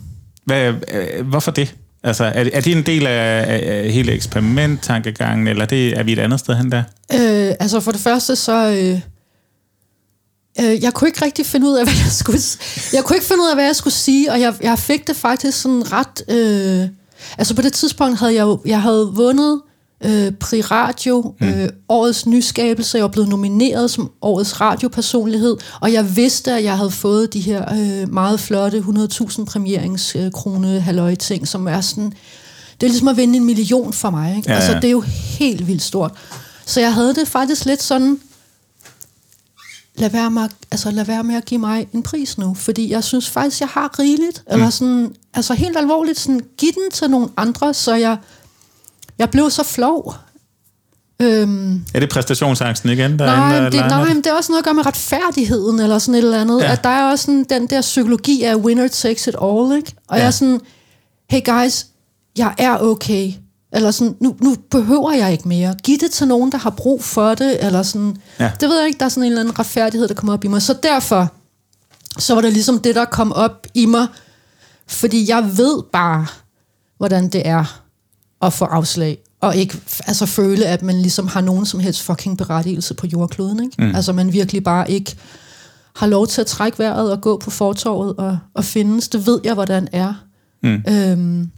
Hvad, 0.45 0.73
øh, 0.93 1.27
hvorfor 1.27 1.51
det? 1.51 1.75
Altså, 2.03 2.25
er, 2.25 2.45
er 2.53 2.61
det 2.61 2.77
en 2.77 2.83
del 2.83 3.07
af, 3.07 3.45
af, 3.49 3.85
af 3.85 3.91
hele 3.93 4.13
eksperimenttankegangen, 4.13 5.49
eller 5.49 5.65
det, 5.65 5.99
er 5.99 6.03
vi 6.03 6.13
et 6.13 6.19
andet 6.19 6.41
sted 6.41 6.55
hen 6.55 6.73
der? 6.73 6.83
Øh, 7.15 7.55
altså 7.61 7.81
for 7.81 7.93
det 7.93 8.01
første, 8.01 8.37
så... 8.37 8.67
Øh, 8.67 9.01
øh, 10.65 10.83
jeg 10.83 10.95
kunne 10.95 11.09
ikke 11.09 11.25
rigtig 11.25 11.47
finde 11.47 11.67
ud 11.67 11.77
af, 11.77 11.85
hvad 11.87 11.95
jeg 12.05 12.13
skulle... 12.13 12.39
Jeg 12.93 13.05
kunne 13.05 13.17
ikke 13.17 13.27
finde 13.27 13.43
ud 13.43 13.49
af, 13.49 13.57
hvad 13.57 13.65
jeg 13.65 13.77
skulle 13.77 13.95
sige, 13.95 14.33
og 14.33 14.41
jeg, 14.41 14.55
jeg 14.63 14.79
fik 14.79 15.07
det 15.07 15.17
faktisk 15.17 15.61
sådan 15.61 15.93
ret... 15.93 16.23
Øh, 16.29 16.89
altså 17.39 17.55
på 17.55 17.63
det 17.63 17.73
tidspunkt 17.73 18.19
havde 18.19 18.35
jeg 18.35 18.43
jo... 18.43 18.61
Jeg 18.67 18.83
havde 18.83 19.11
vundet 19.15 19.61
øh, 20.05 20.33
Pri 20.33 20.61
Radio, 20.61 21.35
øh, 21.43 21.69
årets 21.89 22.27
nyskabelse. 22.27 22.99
Jeg 22.99 23.03
var 23.03 23.09
blevet 23.11 23.29
nomineret 23.29 23.91
som 23.91 24.11
årets 24.23 24.61
radiopersonlighed, 24.61 25.57
og 25.81 25.93
jeg 25.93 26.17
vidste, 26.17 26.53
at 26.53 26.65
jeg 26.65 26.77
havde 26.77 26.91
fået 26.91 27.33
de 27.33 27.41
her 27.41 27.75
øh, 28.03 28.13
meget 28.13 28.41
flotte 28.41 28.79
100.000 28.79 29.45
premieringskrone 29.45 30.81
halløj 30.81 31.15
ting, 31.15 31.49
som 31.49 31.69
er 31.69 31.81
sådan... 31.81 32.13
Det 32.81 32.87
er 32.87 32.91
ligesom 32.91 33.09
at 33.09 33.17
vinde 33.17 33.37
en 33.37 33.45
million 33.45 33.93
for 33.93 34.11
mig. 34.11 34.37
Ikke? 34.37 34.51
Ja, 34.51 34.55
Altså, 34.57 34.73
ja. 34.73 34.77
det 34.77 34.85
er 34.87 34.91
jo 34.91 35.01
helt 35.39 35.67
vildt 35.67 35.83
stort. 35.83 36.13
Så 36.67 36.81
jeg 36.81 36.95
havde 36.95 37.15
det 37.15 37.29
faktisk 37.29 37.65
lidt 37.65 37.83
sådan, 37.83 38.19
lad 39.97 40.11
være, 40.11 40.31
med, 40.31 40.43
at- 40.43 40.51
altså, 40.71 40.91
lad 40.91 41.05
være 41.05 41.25
med 41.25 41.35
at 41.35 41.45
give 41.45 41.61
mig 41.61 41.87
en 41.93 42.03
pris 42.03 42.39
nu, 42.39 42.55
fordi 42.55 42.91
jeg 42.91 43.05
synes 43.05 43.29
faktisk, 43.31 43.61
jeg 43.61 43.69
har 43.69 43.99
rigeligt. 43.99 44.43
Mm. 44.47 44.53
Eller 44.53 44.71
sådan, 44.71 45.15
altså 45.35 45.55
helt 45.55 45.79
alvorligt, 45.79 46.19
sådan, 46.21 46.41
giv 46.59 46.69
den 46.73 46.91
til 46.93 47.11
nogle 47.11 47.29
andre, 47.37 47.75
så 47.75 47.95
jeg, 47.95 48.17
jeg 49.21 49.31
blev 49.31 49.51
så 49.51 49.63
flov. 49.63 50.15
Øhm, 51.23 51.85
Er 51.95 52.01
det 52.01 52.09
præstationsangsten 52.11 52.91
igen? 52.91 53.19
Der 53.19 53.27
nej, 53.27 53.57
er 53.57 53.71
det, 53.71 53.81
nej, 53.81 54.05
men 54.05 54.17
det 54.17 54.27
er 54.27 54.33
også 54.33 54.53
noget 54.53 54.59
at 54.61 54.65
gøre 54.65 54.75
med 54.75 54.87
retfærdigheden, 54.87 55.81
eller 55.81 55.99
sådan 55.99 56.15
et 56.15 56.25
eller 56.25 56.41
andet. 56.41 56.61
Ja. 56.61 56.73
At 56.73 56.85
der 56.85 56.91
er 56.91 57.11
også 57.11 57.25
sådan, 57.25 57.45
den 57.51 57.67
der 57.67 57.81
psykologi 57.81 58.43
af 58.43 58.55
winner 58.55 58.89
takes 58.89 59.27
it 59.27 59.35
all, 59.43 59.77
ikke? 59.77 59.93
Og 60.09 60.17
ja. 60.17 60.23
jeg 60.23 60.27
er 60.27 60.31
sådan, 60.31 60.61
hey 61.31 61.41
guys, 61.45 61.87
jeg 62.39 62.55
er 62.59 62.79
okay. 62.79 63.33
Eller 63.73 63.91
sådan, 63.91 64.17
nu, 64.21 64.37
nu 64.41 64.57
behøver 64.71 65.13
jeg 65.13 65.33
ikke 65.33 65.49
mere. 65.49 65.75
Giv 65.83 65.99
det 65.99 66.11
til 66.11 66.29
nogen, 66.29 66.53
der 66.53 66.59
har 66.59 66.71
brug 66.71 67.05
for 67.05 67.35
det, 67.35 67.65
eller 67.67 67.83
sådan. 67.83 68.17
Ja. 68.41 68.51
Det 68.61 68.69
ved 68.69 68.79
jeg 68.79 68.87
ikke, 68.87 68.99
der 68.99 69.05
er 69.05 69.09
sådan 69.09 69.23
en 69.23 69.27
eller 69.33 69.41
anden 69.41 69.59
retfærdighed, 69.59 70.09
der 70.09 70.15
kommer 70.15 70.33
op 70.33 70.45
i 70.45 70.49
mig. 70.49 70.63
Så 70.63 70.75
derfor, 70.83 71.33
så 72.19 72.35
var 72.35 72.41
det 72.41 72.53
ligesom 72.53 72.79
det, 72.79 72.95
der 72.95 73.05
kom 73.05 73.33
op 73.33 73.67
i 73.75 73.87
mig. 73.87 74.07
Fordi 74.87 75.31
jeg 75.31 75.59
ved 75.59 75.83
bare, 75.93 76.27
hvordan 76.99 77.29
det 77.29 77.49
er 77.49 77.81
at 78.43 78.53
få 78.53 78.65
afslag, 78.65 79.19
og 79.41 79.57
ikke 79.57 79.79
altså 80.07 80.27
føle, 80.27 80.67
at 80.67 80.83
man 80.83 81.01
ligesom 81.01 81.27
har 81.27 81.41
nogen 81.41 81.67
som 81.67 81.81
helst 81.81 82.03
fucking 82.03 82.39
berettigelse 82.39 82.95
på 82.95 83.07
jordkloden. 83.07 83.63
Ikke? 83.65 83.75
Mm. 83.79 83.95
Altså 83.95 84.13
man 84.13 84.33
virkelig 84.33 84.65
bare 84.65 84.91
ikke 84.91 85.17
har 85.97 86.07
lov 86.07 86.27
til 86.27 86.41
at 86.41 86.47
trække 86.47 86.79
vejret 86.79 87.13
og 87.13 87.21
gå 87.21 87.39
på 87.39 87.51
fortorvet 87.51 88.17
og, 88.17 88.39
og 88.55 88.65
findes. 88.65 89.09
Det 89.09 89.27
ved 89.27 89.41
jeg, 89.45 89.55
hvordan 89.55 89.89
er. 89.93 90.15
Mm. 90.63 90.83
Øhm, 90.89 91.51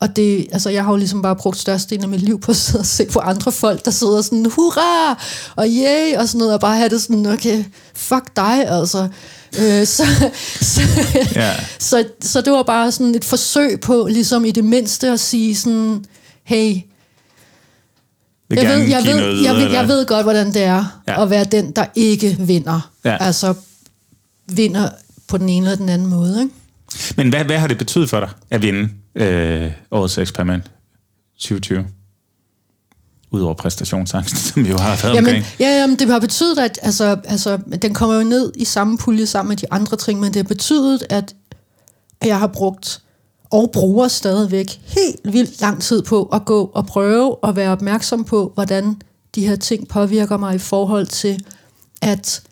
og 0.00 0.16
det, 0.16 0.46
altså 0.52 0.70
jeg 0.70 0.84
har 0.84 0.90
jo 0.90 0.96
ligesom 0.96 1.22
bare 1.22 1.36
brugt 1.36 1.58
størstedelen 1.58 2.04
af 2.04 2.08
mit 2.08 2.20
liv 2.20 2.40
på 2.40 2.50
at 2.50 2.56
sidde 2.56 2.82
og 2.82 2.86
se 2.86 3.06
på 3.12 3.18
andre 3.18 3.52
folk, 3.52 3.84
der 3.84 3.90
sidder 3.90 4.22
sådan, 4.22 4.46
hurra, 4.56 5.22
og 5.56 5.66
yay, 5.68 6.16
og 6.16 6.28
sådan 6.28 6.38
noget, 6.38 6.54
og 6.54 6.60
bare 6.60 6.76
have 6.76 6.88
det 6.88 7.02
sådan, 7.02 7.26
okay, 7.26 7.64
fuck 7.94 8.36
dig, 8.36 8.68
altså. 8.68 9.08
Øh, 9.60 9.86
så, 9.86 10.04
så, 10.60 10.80
Ja. 11.34 11.52
så, 11.78 12.04
så 12.20 12.40
det 12.40 12.52
var 12.52 12.62
bare 12.62 12.92
sådan 12.92 13.14
et 13.14 13.24
forsøg 13.24 13.80
på, 13.80 14.06
ligesom 14.10 14.44
i 14.44 14.50
det 14.50 14.64
mindste 14.64 15.08
at 15.08 15.20
sige 15.20 15.56
sådan, 15.56 16.04
hey, 16.44 16.76
jeg 18.50 18.68
ved, 18.68 18.78
jeg, 18.78 19.04
ved, 19.04 19.20
noget, 19.20 19.44
jeg, 19.44 19.54
ved, 19.54 19.70
jeg 19.70 19.88
ved 19.88 20.06
godt, 20.06 20.24
hvordan 20.24 20.46
det 20.46 20.62
er 20.62 21.02
ja. 21.08 21.22
at 21.22 21.30
være 21.30 21.44
den, 21.44 21.70
der 21.70 21.86
ikke 21.94 22.36
vinder. 22.40 22.90
Ja. 23.04 23.16
Altså 23.20 23.54
vinder 24.52 24.88
på 25.28 25.38
den 25.38 25.48
ene 25.48 25.66
eller 25.66 25.76
den 25.76 25.88
anden 25.88 26.08
måde. 26.08 26.42
Ikke? 26.42 26.54
Men 27.16 27.28
hvad, 27.28 27.44
hvad 27.44 27.58
har 27.58 27.66
det 27.66 27.78
betydet 27.78 28.10
for 28.10 28.20
dig 28.20 28.28
at 28.50 28.62
vinde 28.62 28.88
øh, 29.14 29.72
årets 29.90 30.18
eksperiment 30.18 30.64
2020? 31.38 31.86
Udover 33.30 33.54
præstationsangsten, 33.54 34.38
som 34.38 34.64
vi 34.64 34.68
jo 34.68 34.78
har 34.78 35.02
været 35.02 35.14
Jamen, 35.14 35.28
omkring. 35.28 35.44
ja, 35.60 35.80
jamen, 35.80 35.98
det 35.98 36.08
har 36.08 36.18
betydet, 36.18 36.58
at 36.58 36.78
altså, 36.82 37.16
altså, 37.24 37.58
den 37.82 37.94
kommer 37.94 38.16
jo 38.16 38.24
ned 38.24 38.52
i 38.56 38.64
samme 38.64 38.98
pulje 38.98 39.26
sammen 39.26 39.48
med 39.48 39.56
de 39.56 39.72
andre 39.72 39.96
ting, 39.96 40.20
men 40.20 40.34
det 40.34 40.36
har 40.36 40.48
betydet, 40.48 41.06
at 41.10 41.34
jeg 42.24 42.38
har 42.38 42.46
brugt 42.46 43.02
og 43.50 43.70
bruger 43.72 44.08
stadigvæk 44.08 44.80
helt 44.84 45.20
vildt 45.32 45.60
lang 45.60 45.82
tid 45.82 46.02
på 46.02 46.22
at 46.22 46.44
gå 46.44 46.70
og 46.74 46.86
prøve 46.86 47.36
at 47.42 47.56
være 47.56 47.70
opmærksom 47.70 48.24
på, 48.24 48.52
hvordan 48.54 48.96
de 49.34 49.46
her 49.46 49.56
ting 49.56 49.88
påvirker 49.88 50.36
mig 50.36 50.54
i 50.54 50.58
forhold 50.58 51.06
til, 51.06 51.44
at 52.02 52.42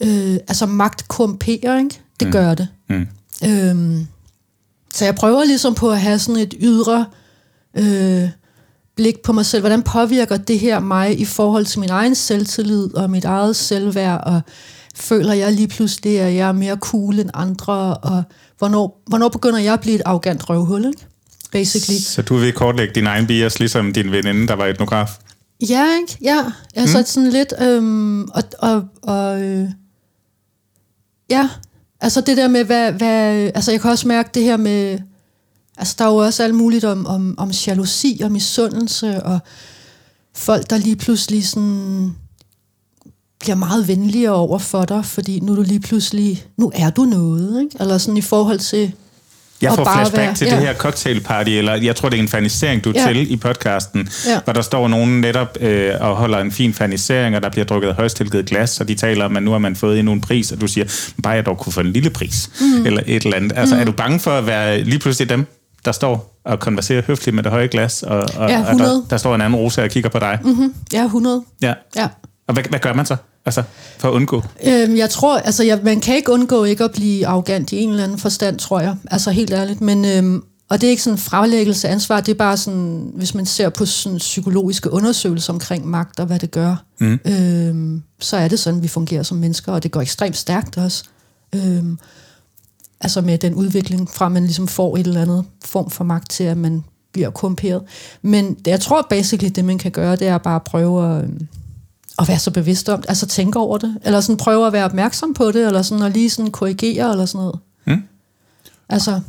øh, 0.00 0.34
altså 0.34 0.66
magt 0.66 1.08
korrumperer, 1.08 1.78
ikke? 1.78 2.00
Det 2.20 2.28
mm. 2.28 2.32
gør 2.32 2.54
det. 2.54 2.68
Mm. 2.88 3.06
Øhm, 3.46 4.06
så 4.94 5.04
jeg 5.04 5.14
prøver 5.14 5.44
ligesom 5.44 5.74
på 5.74 5.90
at 5.90 6.00
have 6.00 6.18
sådan 6.18 6.42
et 6.42 6.54
ydre 6.60 7.06
øh, 7.76 8.28
blik 8.96 9.20
på 9.20 9.32
mig 9.32 9.46
selv. 9.46 9.62
Hvordan 9.62 9.82
påvirker 9.82 10.36
det 10.36 10.58
her 10.58 10.80
mig 10.80 11.20
i 11.20 11.24
forhold 11.24 11.66
til 11.66 11.80
min 11.80 11.90
egen 11.90 12.14
selvtillid 12.14 12.94
og 12.94 13.10
mit 13.10 13.24
eget 13.24 13.56
selvværd, 13.56 14.20
og 14.26 14.40
føler 14.94 15.32
jeg 15.32 15.52
lige 15.52 15.68
pludselig, 15.68 16.20
at 16.20 16.34
jeg 16.34 16.48
er 16.48 16.52
mere 16.52 16.76
cool 16.76 17.18
end 17.18 17.30
andre, 17.34 17.96
og 17.96 18.22
hvornår, 18.58 19.02
hvornår 19.06 19.28
begynder 19.28 19.58
jeg 19.58 19.72
at 19.72 19.80
blive 19.80 19.94
et 19.94 20.02
arrogant 20.04 20.50
røvhul, 20.50 20.84
ikke? 20.84 21.06
Basically. 21.52 21.98
Så 21.98 22.22
du 22.22 22.36
vil 22.36 22.52
kortlægge 22.52 22.94
din 22.94 23.06
egen 23.06 23.26
bias, 23.26 23.58
ligesom 23.58 23.92
din 23.92 24.12
veninde, 24.12 24.48
der 24.48 24.54
var 24.54 24.66
etnograf? 24.66 25.08
Ja, 25.68 25.86
ikke? 26.00 26.18
Ja. 26.22 26.44
Altså 26.74 26.98
mm. 26.98 27.04
sådan 27.04 27.30
lidt... 27.30 27.54
Øhm, 27.60 28.22
og, 28.22 28.42
og, 28.58 28.84
og, 29.02 29.42
øh, 29.42 29.68
ja, 31.30 31.48
altså 32.00 32.20
det 32.20 32.36
der 32.36 32.48
med, 32.48 32.64
hvad, 32.64 32.92
hvad... 32.92 33.50
Altså 33.54 33.70
jeg 33.70 33.80
kan 33.80 33.90
også 33.90 34.08
mærke 34.08 34.30
det 34.34 34.42
her 34.42 34.56
med... 34.56 34.98
Altså 35.78 35.94
der 35.98 36.04
er 36.04 36.08
jo 36.08 36.16
også 36.16 36.42
alt 36.42 36.54
muligt 36.54 36.84
om, 36.84 37.06
om, 37.06 37.34
om 37.38 37.50
jalousi 37.66 38.20
og 38.24 38.32
misundelse, 38.32 39.22
og 39.22 39.38
folk, 40.36 40.70
der 40.70 40.76
lige 40.78 40.96
pludselig 40.96 41.48
sådan 41.48 42.10
bliver 43.40 43.56
meget 43.56 43.88
venligere 43.88 44.32
over 44.34 44.58
for 44.58 44.84
dig, 44.84 45.04
fordi 45.04 45.40
nu 45.40 45.52
er 45.52 45.56
du 45.56 45.62
lige 45.62 45.80
pludselig, 45.80 46.44
nu 46.58 46.72
er 46.74 46.90
du 46.90 47.02
noget, 47.04 47.62
ikke? 47.62 47.76
Eller 47.80 47.98
sådan 47.98 48.16
i 48.16 48.20
forhold 48.20 48.58
til, 48.58 48.92
Jeg 49.62 49.74
får 49.74 49.84
flashback 49.84 50.16
være- 50.16 50.34
til 50.34 50.46
ja. 50.46 50.56
det 50.56 50.62
her 50.66 50.74
cocktailparty, 50.74 51.50
eller 51.50 51.74
jeg 51.74 51.96
tror, 51.96 52.08
det 52.08 52.18
er 52.18 52.22
en 52.22 52.28
fanisering, 52.28 52.84
du 52.84 52.90
er 52.90 53.00
Ja. 53.00 53.06
til 53.12 53.32
i 53.32 53.36
podcasten, 53.36 54.08
Ja. 54.26 54.40
hvor 54.44 54.52
der 54.52 54.62
står 54.62 54.88
nogen 54.88 55.20
netop 55.20 55.56
øh, 55.60 55.94
og 56.00 56.16
holder 56.16 56.38
en 56.38 56.52
fin 56.52 56.74
fanisering, 56.74 57.36
og 57.36 57.42
der 57.42 57.50
bliver 57.50 57.64
drukket 57.64 57.94
højst 57.94 58.16
tilgivet 58.16 58.46
glas, 58.46 58.80
og 58.80 58.88
de 58.88 58.94
taler 58.94 59.24
om, 59.24 59.36
at 59.36 59.42
nu 59.42 59.50
har 59.50 59.58
man 59.58 59.76
fået 59.76 59.98
endnu 59.98 60.12
en 60.12 60.20
pris, 60.20 60.52
og 60.52 60.60
du 60.60 60.66
siger, 60.66 60.86
bare 61.22 61.32
jeg 61.34 61.46
dog 61.46 61.58
kunne 61.58 61.72
få 61.72 61.80
en 61.80 61.92
lille 61.92 62.10
pris, 62.10 62.50
mm. 62.60 62.86
eller 62.86 63.02
et 63.06 63.22
eller 63.24 63.36
andet. 63.36 63.52
Altså, 63.56 63.74
mm. 63.74 63.80
er 63.80 63.84
du 63.84 63.92
bange 63.92 64.20
for 64.20 64.30
at 64.30 64.46
være 64.46 64.84
lige 64.84 64.98
pludselig 64.98 65.28
dem, 65.28 65.46
der 65.84 65.92
står 65.92 66.40
og 66.44 66.60
konverserer 66.60 67.02
høfligt 67.02 67.34
med 67.34 67.42
det 67.42 67.52
høje 67.52 67.66
glas, 67.66 68.02
og, 68.02 68.16
og, 68.18 68.26
Ja, 68.36 68.42
og 68.42 68.48
der, 68.64 68.70
100. 68.70 69.04
der 69.10 69.16
står 69.16 69.34
en 69.34 69.40
anden 69.40 69.60
rosa 69.60 69.82
og 69.82 69.90
kigger 69.90 70.10
på 70.10 70.18
dig? 70.18 70.38
Mm. 70.44 70.74
ja, 70.92 71.04
100, 71.04 71.42
Ja. 71.62 71.74
ja. 71.96 72.08
Og 72.48 72.54
hvad, 72.54 72.64
hvad 72.70 72.78
gør 72.80 72.92
man 72.92 73.06
så? 73.06 73.16
Altså, 73.44 73.62
for 73.98 74.08
at 74.08 74.12
undgå? 74.12 74.42
Øhm, 74.66 74.96
jeg 74.96 75.10
tror, 75.10 75.38
altså 75.38 75.64
jeg, 75.64 75.80
man 75.84 76.00
kan 76.00 76.16
ikke 76.16 76.32
undgå 76.32 76.64
ikke 76.64 76.84
at 76.84 76.92
blive 76.92 77.26
arrogant 77.26 77.72
i 77.72 77.76
en 77.80 77.90
eller 77.90 78.04
anden 78.04 78.18
forstand, 78.18 78.58
tror 78.58 78.80
jeg. 78.80 78.96
Altså 79.10 79.30
helt 79.30 79.52
ærligt. 79.52 79.80
Men, 79.80 80.04
øhm, 80.04 80.42
og 80.70 80.80
det 80.80 80.86
er 80.86 80.90
ikke 80.90 81.02
sådan 81.02 81.14
en 81.14 81.18
fralæggelse 81.18 81.88
af 81.88 81.92
ansvar, 81.92 82.20
det 82.20 82.32
er 82.32 82.36
bare 82.38 82.56
sådan, 82.56 83.10
hvis 83.14 83.34
man 83.34 83.46
ser 83.46 83.68
på 83.68 83.86
sådan 83.86 84.18
psykologiske 84.18 84.90
undersøgelser 84.92 85.52
omkring 85.52 85.86
magt 85.86 86.20
og 86.20 86.26
hvad 86.26 86.38
det 86.38 86.50
gør, 86.50 86.76
mm. 87.00 87.18
øhm, 87.24 88.02
så 88.20 88.36
er 88.36 88.48
det 88.48 88.58
sådan, 88.58 88.82
vi 88.82 88.88
fungerer 88.88 89.22
som 89.22 89.36
mennesker, 89.36 89.72
og 89.72 89.82
det 89.82 89.90
går 89.90 90.00
ekstremt 90.00 90.36
stærkt 90.36 90.78
også. 90.78 91.04
Øhm, 91.54 91.98
altså 93.02 93.20
med 93.20 93.38
den 93.38 93.54
udvikling 93.54 94.10
fra, 94.10 94.28
man 94.28 94.44
ligesom 94.44 94.68
får 94.68 94.96
et 94.96 95.06
eller 95.06 95.22
andet 95.22 95.44
form 95.64 95.90
for 95.90 96.04
magt 96.04 96.30
til, 96.30 96.44
at 96.44 96.56
man 96.56 96.84
bliver 97.12 97.30
korrumperet. 97.30 97.82
Men 98.22 98.56
jeg 98.66 98.80
tror 98.80 99.06
basically, 99.10 99.52
det 99.54 99.64
man 99.64 99.78
kan 99.78 99.90
gøre, 99.90 100.16
det 100.16 100.28
er 100.28 100.38
bare 100.38 100.56
at 100.56 100.62
prøve 100.62 101.16
at, 101.16 101.24
øhm, 101.24 101.46
at 102.18 102.28
være 102.28 102.38
så 102.38 102.50
bevidst 102.50 102.88
om 102.88 103.00
det, 103.00 103.08
altså 103.08 103.26
tænke 103.26 103.58
over 103.58 103.78
det, 103.78 103.98
eller 104.04 104.20
sådan 104.20 104.36
prøve 104.36 104.66
at 104.66 104.72
være 104.72 104.84
opmærksom 104.84 105.34
på 105.34 105.52
det, 105.52 105.66
eller 105.66 105.82
sådan 105.82 106.04
at 106.04 106.12
lige 106.12 106.30
sådan 106.30 106.50
korrigere, 106.50 107.10
eller 107.10 107.26
sådan 107.26 107.38
noget. 107.38 107.58
Mm. 107.86 108.02
Altså, 108.88 109.20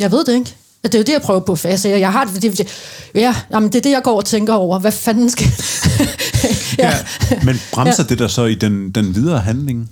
jeg 0.00 0.12
ved 0.12 0.24
det 0.24 0.34
ikke. 0.34 0.54
Det 0.82 0.94
er 0.94 0.98
jo 0.98 1.04
det, 1.04 1.12
jeg 1.12 1.22
prøver 1.22 1.40
på, 1.40 1.56
for 1.56 1.68
jeg 1.68 2.00
jeg 2.00 2.12
har 2.12 2.24
det, 2.24 2.42
det, 2.42 2.68
ja, 3.14 3.36
jamen, 3.50 3.68
det 3.68 3.78
er 3.78 3.82
det, 3.82 3.90
jeg 3.90 4.02
går 4.02 4.16
og 4.16 4.24
tænker 4.24 4.52
over. 4.52 4.78
Hvad 4.78 4.92
fanden 4.92 5.30
skal... 5.30 5.46
ja. 6.78 6.92
Men 7.44 7.60
bremser 7.72 8.02
ja. 8.02 8.08
det 8.08 8.18
der 8.18 8.28
så 8.28 8.44
i 8.44 8.54
den, 8.54 8.90
den 8.90 9.14
videre 9.14 9.38
handling? 9.38 9.90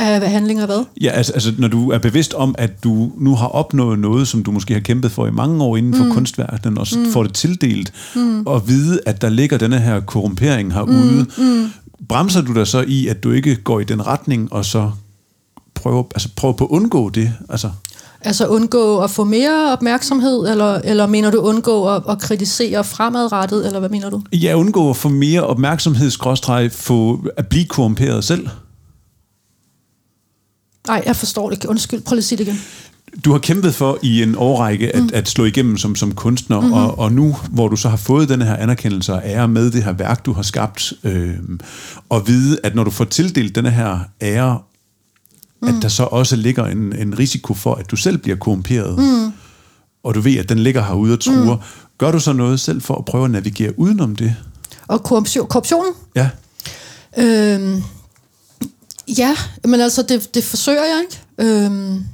Af 0.00 0.18
hvad 0.18 0.28
handlinger 0.28 0.66
hvad? 0.66 0.84
Ja, 1.00 1.10
altså, 1.10 1.32
altså 1.32 1.52
når 1.58 1.68
du 1.68 1.90
er 1.90 1.98
bevidst 1.98 2.34
om, 2.34 2.54
at 2.58 2.84
du 2.84 3.12
nu 3.18 3.34
har 3.34 3.46
opnået 3.46 3.98
noget, 3.98 4.28
som 4.28 4.42
du 4.42 4.50
måske 4.50 4.74
har 4.74 4.80
kæmpet 4.80 5.12
for 5.12 5.26
i 5.26 5.30
mange 5.30 5.64
år 5.64 5.76
inden 5.76 5.94
for 5.94 6.04
mm. 6.04 6.12
kunstverdenen, 6.12 6.78
og 6.78 6.86
mm. 6.96 7.12
får 7.12 7.22
det 7.22 7.34
tildelt, 7.34 7.92
mm. 8.14 8.42
og 8.46 8.68
vide, 8.68 9.00
at 9.06 9.22
der 9.22 9.28
ligger 9.28 9.58
denne 9.58 9.78
her 9.78 10.00
korrumpering 10.00 10.72
herude, 10.72 11.26
mm. 11.38 11.44
Mm. 11.44 11.70
bremser 12.08 12.40
du 12.40 12.54
dig 12.54 12.66
så 12.66 12.84
i, 12.86 13.06
at 13.06 13.24
du 13.24 13.30
ikke 13.30 13.56
går 13.56 13.80
i 13.80 13.84
den 13.84 14.06
retning, 14.06 14.52
og 14.52 14.64
så 14.64 14.90
prøver, 15.74 16.02
altså 16.14 16.28
prøver 16.36 16.54
på 16.54 16.64
at 16.64 16.70
undgå 16.70 17.10
det? 17.10 17.32
Altså 17.48 17.70
Altså 18.24 18.46
undgå 18.46 18.98
at 18.98 19.10
få 19.10 19.24
mere 19.24 19.72
opmærksomhed, 19.72 20.50
eller, 20.50 20.74
eller 20.74 21.06
mener 21.06 21.30
du 21.30 21.38
undgå 21.38 21.94
at, 21.94 22.02
at 22.08 22.18
kritisere 22.18 22.84
fremadrettet, 22.84 23.66
eller 23.66 23.78
hvad 23.78 23.88
mener 23.88 24.10
du? 24.10 24.22
Ja, 24.32 24.54
undgå 24.54 24.90
at 24.90 24.96
få 24.96 25.08
mere 25.08 25.42
opmærksomhed, 25.42 26.10
få 26.70 27.24
at 27.36 27.46
blive 27.46 27.64
korrumperet 27.64 28.24
selv. 28.24 28.48
Nej, 30.90 31.02
jeg 31.06 31.16
forstår 31.16 31.50
det 31.50 31.56
ikke. 31.56 31.68
Undskyld, 31.68 32.00
prøv 32.00 32.14
lige 32.14 32.20
at 32.20 32.24
sige 32.24 32.38
det 32.38 32.46
igen. 32.46 32.60
Du 33.24 33.32
har 33.32 33.38
kæmpet 33.38 33.74
for 33.74 33.98
i 34.02 34.22
en 34.22 34.34
årrække 34.38 34.96
at, 34.96 35.02
mm. 35.02 35.10
at 35.14 35.28
slå 35.28 35.44
igennem 35.44 35.76
som, 35.76 35.96
som 35.96 36.14
kunstner, 36.14 36.60
mm-hmm. 36.60 36.72
og, 36.72 36.98
og 36.98 37.12
nu, 37.12 37.36
hvor 37.50 37.68
du 37.68 37.76
så 37.76 37.88
har 37.88 37.96
fået 37.96 38.28
den 38.28 38.42
her 38.42 38.56
anerkendelse 38.56 39.12
og 39.12 39.22
ære 39.24 39.48
med 39.48 39.70
det 39.70 39.84
her 39.84 39.92
værk, 39.92 40.26
du 40.26 40.32
har 40.32 40.42
skabt, 40.42 40.92
øh, 41.04 41.34
og 42.08 42.28
vide, 42.28 42.58
at 42.64 42.74
når 42.74 42.84
du 42.84 42.90
får 42.90 43.04
tildelt 43.04 43.54
den 43.54 43.66
her 43.66 43.98
ære 44.22 44.58
mm. 45.62 45.68
at 45.68 45.74
der 45.82 45.88
så 45.88 46.04
også 46.04 46.36
ligger 46.36 46.66
en, 46.66 46.96
en 46.96 47.18
risiko 47.18 47.54
for, 47.54 47.74
at 47.74 47.90
du 47.90 47.96
selv 47.96 48.18
bliver 48.18 48.36
korrumperet. 48.36 48.98
Mm. 48.98 49.32
Og 50.04 50.14
du 50.14 50.20
ved, 50.20 50.36
at 50.36 50.48
den 50.48 50.58
ligger 50.58 50.82
herude 50.82 51.12
og 51.12 51.20
truer. 51.20 51.56
Mm. 51.56 51.62
Gør 51.98 52.12
du 52.12 52.20
så 52.20 52.32
noget 52.32 52.60
selv 52.60 52.82
for 52.82 52.94
at 52.94 53.04
prøve 53.04 53.24
at 53.24 53.30
navigere 53.30 53.78
udenom 53.78 54.16
det? 54.16 54.34
Og 54.88 55.02
korruption, 55.02 55.46
korruptionen? 55.46 55.92
Ja. 56.16 56.30
Øhm, 57.18 57.82
ja, 59.18 59.36
men 59.64 59.80
altså, 59.80 60.02
det, 60.02 60.34
det 60.34 60.44
forsøger 60.44 60.84
jeg 60.84 61.04
ikke. 61.04 61.20
Øhm, 61.38 62.04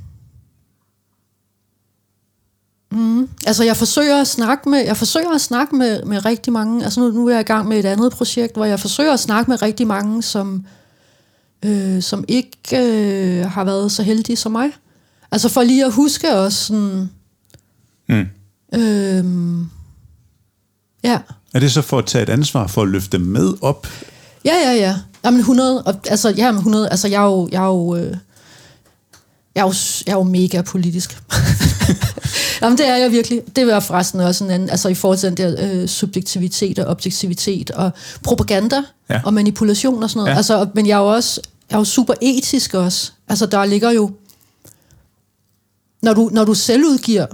Mm. 2.97 3.29
Altså 3.47 3.65
jeg 3.65 3.77
forsøger 3.77 4.21
at 4.21 4.27
snakke 4.27 4.69
med, 4.69 4.79
jeg 4.79 4.97
forsøger 4.97 5.35
at 5.35 5.41
snakke 5.41 5.77
med, 5.77 6.05
med 6.05 6.25
rigtig 6.25 6.53
mange, 6.53 6.85
altså 6.85 7.01
nu, 7.01 7.11
nu 7.11 7.27
er 7.27 7.33
jeg 7.33 7.41
i 7.41 7.45
gang 7.45 7.69
med 7.69 7.79
et 7.79 7.85
andet 7.85 8.13
projekt, 8.13 8.57
hvor 8.57 8.65
jeg 8.65 8.81
forsøger 8.81 9.13
at 9.13 9.21
snakke 9.21 9.51
med 9.51 9.63
rigtig 9.63 9.87
mange, 9.87 10.23
som, 10.23 10.67
øh, 11.65 12.03
som 12.03 12.25
ikke 12.29 12.57
øh, 12.73 13.51
har 13.51 13.65
været 13.65 13.93
så 13.93 14.03
heldige 14.03 14.37
som 14.37 14.53
mig. 14.53 14.71
Altså 15.33 15.49
for 15.49 15.63
lige 15.63 15.85
at 15.85 15.93
huske 15.93 16.35
også 16.35 16.65
sådan... 16.65 17.11
Mm. 18.09 18.27
Øh, 18.75 19.25
ja. 21.03 21.19
Er 21.55 21.61
det 21.61 21.73
så 21.73 21.83
for 21.83 21.99
at 21.99 22.07
tage 22.07 22.23
et 22.23 22.29
ansvar 22.29 22.67
for 22.67 22.83
at 22.83 22.89
løfte 22.89 23.19
dem 23.19 23.27
med 23.27 23.55
op? 23.61 23.87
Ja, 24.45 24.55
ja, 24.55 24.73
ja. 24.73 24.97
Jamen 25.27 25.41
100, 25.41 25.83
og, 25.83 25.95
altså, 26.09 26.29
ja, 26.29 26.51
100, 26.51 26.89
altså 26.91 27.09
jeg 27.09 27.23
er 27.23 27.27
jo, 27.27 27.49
jeg 27.53 27.63
er 27.63 27.67
jo, 27.67 27.97
øh, 27.97 28.17
jeg 29.55 29.61
er 29.61 29.67
jo, 29.67 29.75
jeg 30.07 30.13
er 30.13 30.17
jo 30.17 30.23
mega 30.23 30.63
politisk. 30.63 31.23
Jamen, 32.63 32.79
det 32.79 32.89
er 32.89 32.97
jeg 32.97 33.11
virkelig. 33.11 33.43
Det 33.57 33.67
var 33.67 33.81
forresten 33.81 34.21
også 34.21 34.45
en 34.45 34.51
anden, 34.51 34.71
altså 34.71 34.89
i 34.89 34.95
forhold 34.95 35.19
til 35.19 35.29
den 35.29 35.37
der 35.37 35.73
øh, 35.73 35.89
subjektivitet 35.89 36.79
og 36.79 36.87
objektivitet 36.87 37.71
og 37.71 37.91
propaganda 38.23 38.83
ja. 39.11 39.21
og 39.25 39.35
manipulation 39.35 40.03
og 40.03 40.11
sådan 40.11 40.21
noget. 40.21 40.31
Ja. 40.31 40.37
Altså, 40.37 40.69
men 40.75 40.87
jeg 40.87 40.95
er 40.95 41.01
jo 41.01 41.07
også 41.07 41.41
jeg 41.71 41.77
er 41.77 41.81
jo 41.81 41.85
super 41.85 42.15
etisk 42.23 42.75
også. 42.75 43.13
Altså, 43.29 43.47
der 43.47 43.65
ligger 43.65 43.91
jo... 43.91 44.11
Når 46.03 46.15
du, 46.15 46.31
når 46.33 46.45
du 46.45 46.55
selv 46.55 46.85
udgiver, 46.85 47.27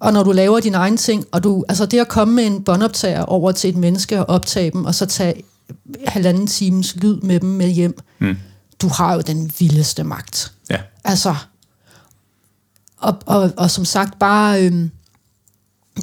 og 0.00 0.12
når 0.12 0.22
du 0.22 0.32
laver 0.32 0.60
dine 0.60 0.76
egne 0.76 0.96
ting, 0.96 1.24
og 1.32 1.44
du, 1.44 1.64
altså 1.68 1.86
det 1.86 2.00
at 2.00 2.08
komme 2.08 2.34
med 2.34 2.46
en 2.46 2.62
båndoptager 2.62 3.22
over 3.22 3.52
til 3.52 3.70
et 3.70 3.76
menneske 3.76 4.18
og 4.18 4.28
optage 4.28 4.70
dem, 4.70 4.84
og 4.84 4.94
så 4.94 5.06
tage 5.06 5.42
halvanden 6.06 6.46
times 6.46 6.96
lyd 6.96 7.16
med 7.20 7.40
dem 7.40 7.48
med 7.48 7.68
hjem, 7.68 7.98
mm. 8.18 8.36
du 8.82 8.88
har 8.88 9.14
jo 9.14 9.20
den 9.20 9.52
vildeste 9.58 10.04
magt. 10.04 10.52
Ja. 10.70 10.78
Altså, 11.04 11.34
og, 12.96 13.18
og, 13.26 13.52
og 13.56 13.70
som 13.70 13.84
sagt, 13.84 14.18
bare... 14.18 14.64
Øhm, 14.64 14.90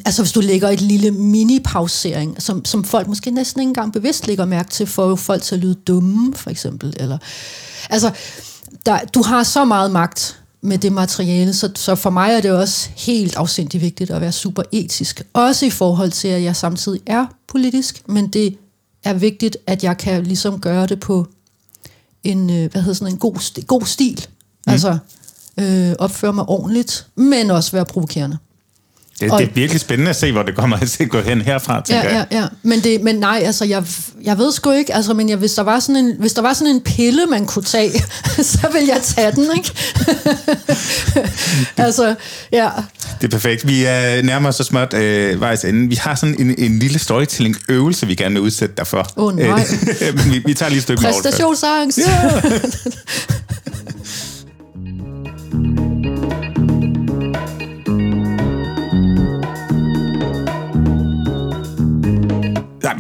altså 0.06 0.22
hvis 0.22 0.32
du 0.32 0.40
lægger 0.40 0.70
et 0.70 0.82
lille 0.82 1.12
mini-pausering, 1.12 2.42
som, 2.42 2.66
som 2.66 2.84
folk 2.84 3.08
måske 3.08 3.32
næsten 3.32 3.62
ikke 3.62 3.70
engang 3.70 3.94
bevidst 3.94 4.28
lægger 4.28 4.46
mærke 4.46 4.70
til, 4.70 4.88
for 4.88 5.16
folk 5.16 5.44
til 5.44 5.56
at 5.56 5.62
lyde 5.62 5.76
dumme, 5.76 6.34
for 6.34 6.50
eksempel. 6.50 6.94
Eller, 7.00 7.18
altså, 7.90 8.12
der, 8.86 9.00
du 9.00 9.24
har 9.24 9.44
så 9.44 9.66
meget 9.66 9.92
magt 9.92 10.42
med 10.62 10.78
det 10.78 10.92
materiale, 10.92 11.54
så, 11.54 11.72
så 11.76 11.96
for 11.96 12.10
mig 12.10 12.34
er 12.34 12.42
det 12.42 12.52
også 12.52 12.90
helt 12.96 13.36
afsindigt 13.36 13.82
vigtigt 13.84 14.12
at 14.12 14.22
være 14.22 14.32
super 14.32 14.64
etisk. 14.72 15.22
Også 15.34 15.66
i 15.66 15.70
forhold 15.70 16.12
til, 16.12 16.28
at 16.28 16.44
jeg 16.44 16.56
samtidig 16.56 17.02
er 17.06 17.26
politisk, 17.48 18.02
men 18.10 18.28
det 18.28 18.58
er 19.04 19.14
vigtigt, 19.14 19.58
at 19.68 19.84
jeg 19.84 19.98
kan 19.98 20.24
ligesom 20.24 20.60
gøre 20.60 20.88
det 20.88 21.00
på 21.00 21.28
en, 22.24 22.50
øh, 22.50 22.72
hvad 22.72 22.82
hedder 22.82 22.94
sådan, 22.94 23.14
en 23.14 23.20
god, 23.20 23.36
sti, 23.36 23.64
god 23.68 23.82
stil. 23.82 24.28
Mm. 24.68 24.72
Altså, 24.72 24.98
øh, 25.60 25.96
opføre 26.00 26.34
mig 26.34 26.50
ordentligt, 26.50 27.08
men 27.16 27.52
også 27.52 27.72
være 27.72 27.86
provokerende. 27.86 28.38
Det, 29.22 29.32
og, 29.32 29.40
det 29.40 29.48
er 29.48 29.52
virkelig 29.54 29.82
spændende 29.82 30.10
at 30.10 30.16
se, 30.16 30.32
hvor 30.32 30.44
det 30.44 30.56
kommer 30.56 30.78
til 30.86 31.04
at 31.04 31.10
gå 31.10 31.22
hen 31.22 31.42
herfra, 31.42 31.82
tænker 31.82 32.10
ja, 32.10 32.18
ja, 32.18 32.40
ja. 32.40 32.48
Men, 32.64 32.80
det, 32.80 33.02
men 33.02 33.16
nej, 33.16 33.42
altså, 33.46 33.66
jeg, 33.66 33.84
jeg 34.24 34.38
ved 34.38 34.52
sgu 34.52 34.72
ikke, 34.72 34.94
altså, 34.94 35.14
men 35.14 35.30
jeg, 35.30 35.38
hvis, 35.38 35.54
der 35.54 35.64
var 35.64 35.80
sådan 35.80 35.96
en, 35.96 36.16
hvis 36.20 36.34
der 36.34 36.42
var 36.42 36.54
sådan 36.54 36.76
en 36.76 36.82
pille, 36.82 37.26
man 37.26 37.46
kunne 37.46 37.64
tage, 37.64 37.92
så 38.52 38.68
vil 38.74 38.86
jeg 38.88 39.02
tage 39.04 39.32
den, 39.32 39.48
ikke? 39.58 39.72
altså, 41.88 42.16
ja. 42.52 42.70
Det 43.22 43.28
er 43.28 43.32
perfekt. 43.32 43.68
Vi 43.68 43.84
er 43.86 44.22
nærmere 44.22 44.54
så 44.54 44.64
småt 44.64 44.94
øh, 44.94 45.42
vejs 45.42 45.66
ende. 45.66 45.90
Vi 45.90 45.96
har 45.96 46.16
sådan 46.16 46.36
en, 46.40 46.56
en 46.58 46.80
lille 46.80 47.00
storytelling-øvelse, 47.00 48.08
vi 48.08 48.16
gerne 48.16 48.34
vil 48.34 48.42
udsætte 48.42 48.76
dig 48.78 48.88
for. 48.88 49.12
Åh 49.18 49.26
oh, 49.26 49.36
nej. 49.36 49.66
vi, 50.32 50.42
vi 50.46 50.54
tager 50.54 50.70
lige 50.70 50.78
et 50.78 50.84
stykke 50.84 51.02
Præstationsangst. 51.02 51.98
Ja. 51.98 52.32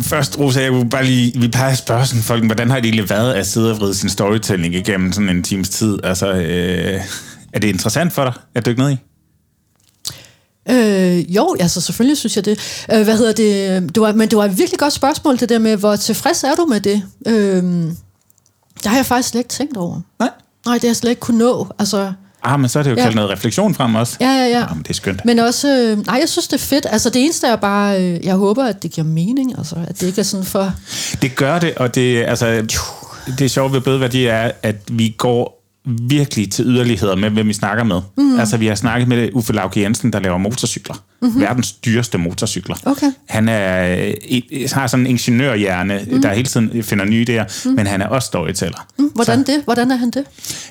Først, 0.10 0.40
Rosa, 0.40 0.62
jeg 0.62 0.74
vil 0.74 0.90
bare 0.90 1.06
lige, 1.06 1.40
vi 1.40 1.48
plejer 1.48 1.72
at 1.72 1.78
spørge 1.78 2.06
sådan 2.06 2.24
folk, 2.24 2.46
hvordan 2.46 2.70
har 2.70 2.76
det 2.76 2.86
egentlig 2.86 3.10
været 3.10 3.34
at 3.34 3.48
sidde 3.48 3.72
og 3.72 3.80
vride 3.80 3.96
sin 3.96 4.10
storytelling 4.10 4.76
igennem 4.76 5.12
sådan 5.12 5.30
en 5.30 5.44
times 5.44 5.70
tid? 5.70 6.00
Altså, 6.04 6.32
øh, 6.32 7.02
er 7.54 7.60
det 7.60 7.68
interessant 7.68 8.14
for 8.14 8.24
dig 8.24 8.34
at 8.56 8.66
dykke 8.66 8.82
ned 8.82 8.92
i? 8.92 8.98
Øh, 10.70 11.36
jo, 11.36 11.56
altså 11.60 11.82
selvfølgelig 11.82 12.18
synes 12.18 12.36
jeg 12.36 12.46
det. 12.46 12.86
Øh, 12.92 13.04
hvad 13.04 13.18
hedder 13.18 13.34
det? 13.34 13.96
det 13.96 14.02
var, 14.02 14.14
men 14.14 14.30
det 14.30 14.38
var 14.38 14.46
et 14.46 14.58
virkelig 14.58 14.80
godt 14.80 14.94
spørgsmål, 14.94 15.40
det 15.40 15.50
der 15.50 15.60
med, 15.60 15.78
hvor 15.78 15.96
tilfreds 15.96 16.44
er 16.44 16.56
du 16.56 16.66
med 16.66 16.80
det? 16.80 17.04
Øh, 17.28 17.64
det 18.76 18.86
har 18.86 18.96
jeg 18.96 19.06
faktisk 19.06 19.30
slet 19.30 19.40
ikke 19.40 19.50
tænkt 19.50 19.78
over. 19.78 20.02
Nej? 20.20 20.30
Nej, 20.66 20.74
det 20.74 20.82
har 20.82 20.90
jeg 20.90 20.96
slet 20.96 21.10
ikke 21.10 21.20
kunne 21.20 21.38
nå. 21.38 21.68
Altså, 21.80 22.14
Ah, 22.44 22.60
men 22.60 22.70
så 22.70 22.80
er 22.80 22.84
det 22.84 22.92
jo 22.92 22.96
ja. 22.96 23.02
kaldt 23.02 23.16
noget 23.16 23.32
refleksion 23.32 23.76
frem 23.76 23.96
også. 23.96 24.18
Ja, 24.22 24.32
ja, 24.32 24.46
ja. 24.46 24.64
Ah, 24.64 24.76
men 24.76 24.84
det 24.84 24.90
er 24.90 24.94
skønt. 24.94 25.26
Men 25.26 25.40
også, 25.40 25.68
øh, 25.68 26.06
nej, 26.06 26.18
jeg 26.20 26.30
synes, 26.30 26.48
det 26.48 26.62
er 26.62 26.66
fedt. 26.66 26.86
Altså, 26.90 27.10
det 27.10 27.24
eneste 27.24 27.48
er 27.48 27.56
bare, 27.56 28.04
øh, 28.04 28.26
jeg 28.26 28.36
håber, 28.36 28.64
at 28.64 28.84
det 28.84 28.92
giver 28.92 29.08
mening, 29.08 29.58
altså, 29.58 29.76
at 29.88 30.02
det 30.02 30.08
ikke 30.08 30.20
er 30.20 30.24
sådan 30.24 30.46
for... 30.46 30.74
Det 31.22 31.36
gør 31.36 31.60
det, 31.60 31.76
og 31.76 31.96
det, 31.96 32.24
altså, 32.24 32.66
det 33.40 33.52
sjove 33.52 33.74
ved 33.74 33.82
blødværdi 33.82 34.26
er, 34.26 34.52
at 34.64 34.76
vi 34.92 35.16
går 35.18 35.60
virkelig 35.86 36.52
til 36.52 36.66
yderligheder 36.66 37.16
med, 37.16 37.30
hvem 37.30 37.48
vi 37.48 37.54
snakker 37.54 37.84
med. 37.84 38.02
Mm. 38.18 38.40
Altså, 38.40 38.58
vi 38.58 38.68
har 38.68 38.76
snakket 38.76 39.08
med 39.08 39.30
Uffe 39.34 39.54
Lauke 39.54 39.82
Jensen, 39.82 40.14
der 40.14 40.20
laver 40.20 40.38
motorcykler. 40.38 40.96
Mm-hmm. 41.22 41.42
Verdens 41.42 41.72
dyreste 41.72 42.18
motorcykler. 42.18 42.76
Okay. 42.86 43.12
Han 43.30 43.50
er, 43.50 43.96
øh, 44.52 44.70
har 44.74 44.88
sådan 44.88 45.06
en 45.06 45.10
ingeniørhjerne, 45.10 46.06
mm. 46.12 46.22
der 46.22 46.34
hele 46.34 46.48
tiden 46.48 46.84
finder 46.84 47.06
nye 47.06 47.26
idéer, 47.30 47.44
mm. 47.66 47.72
men 47.72 47.88
han 47.88 48.02
er 48.02 48.08
også 48.08 48.26
storyteller. 48.26 48.88
Mm. 49.00 49.12
Hvordan 49.16 49.46
Så, 49.46 49.52
det? 49.52 49.62
Hvordan 49.64 49.92
er 49.92 49.96
han 49.96 50.12
det? 50.12 50.24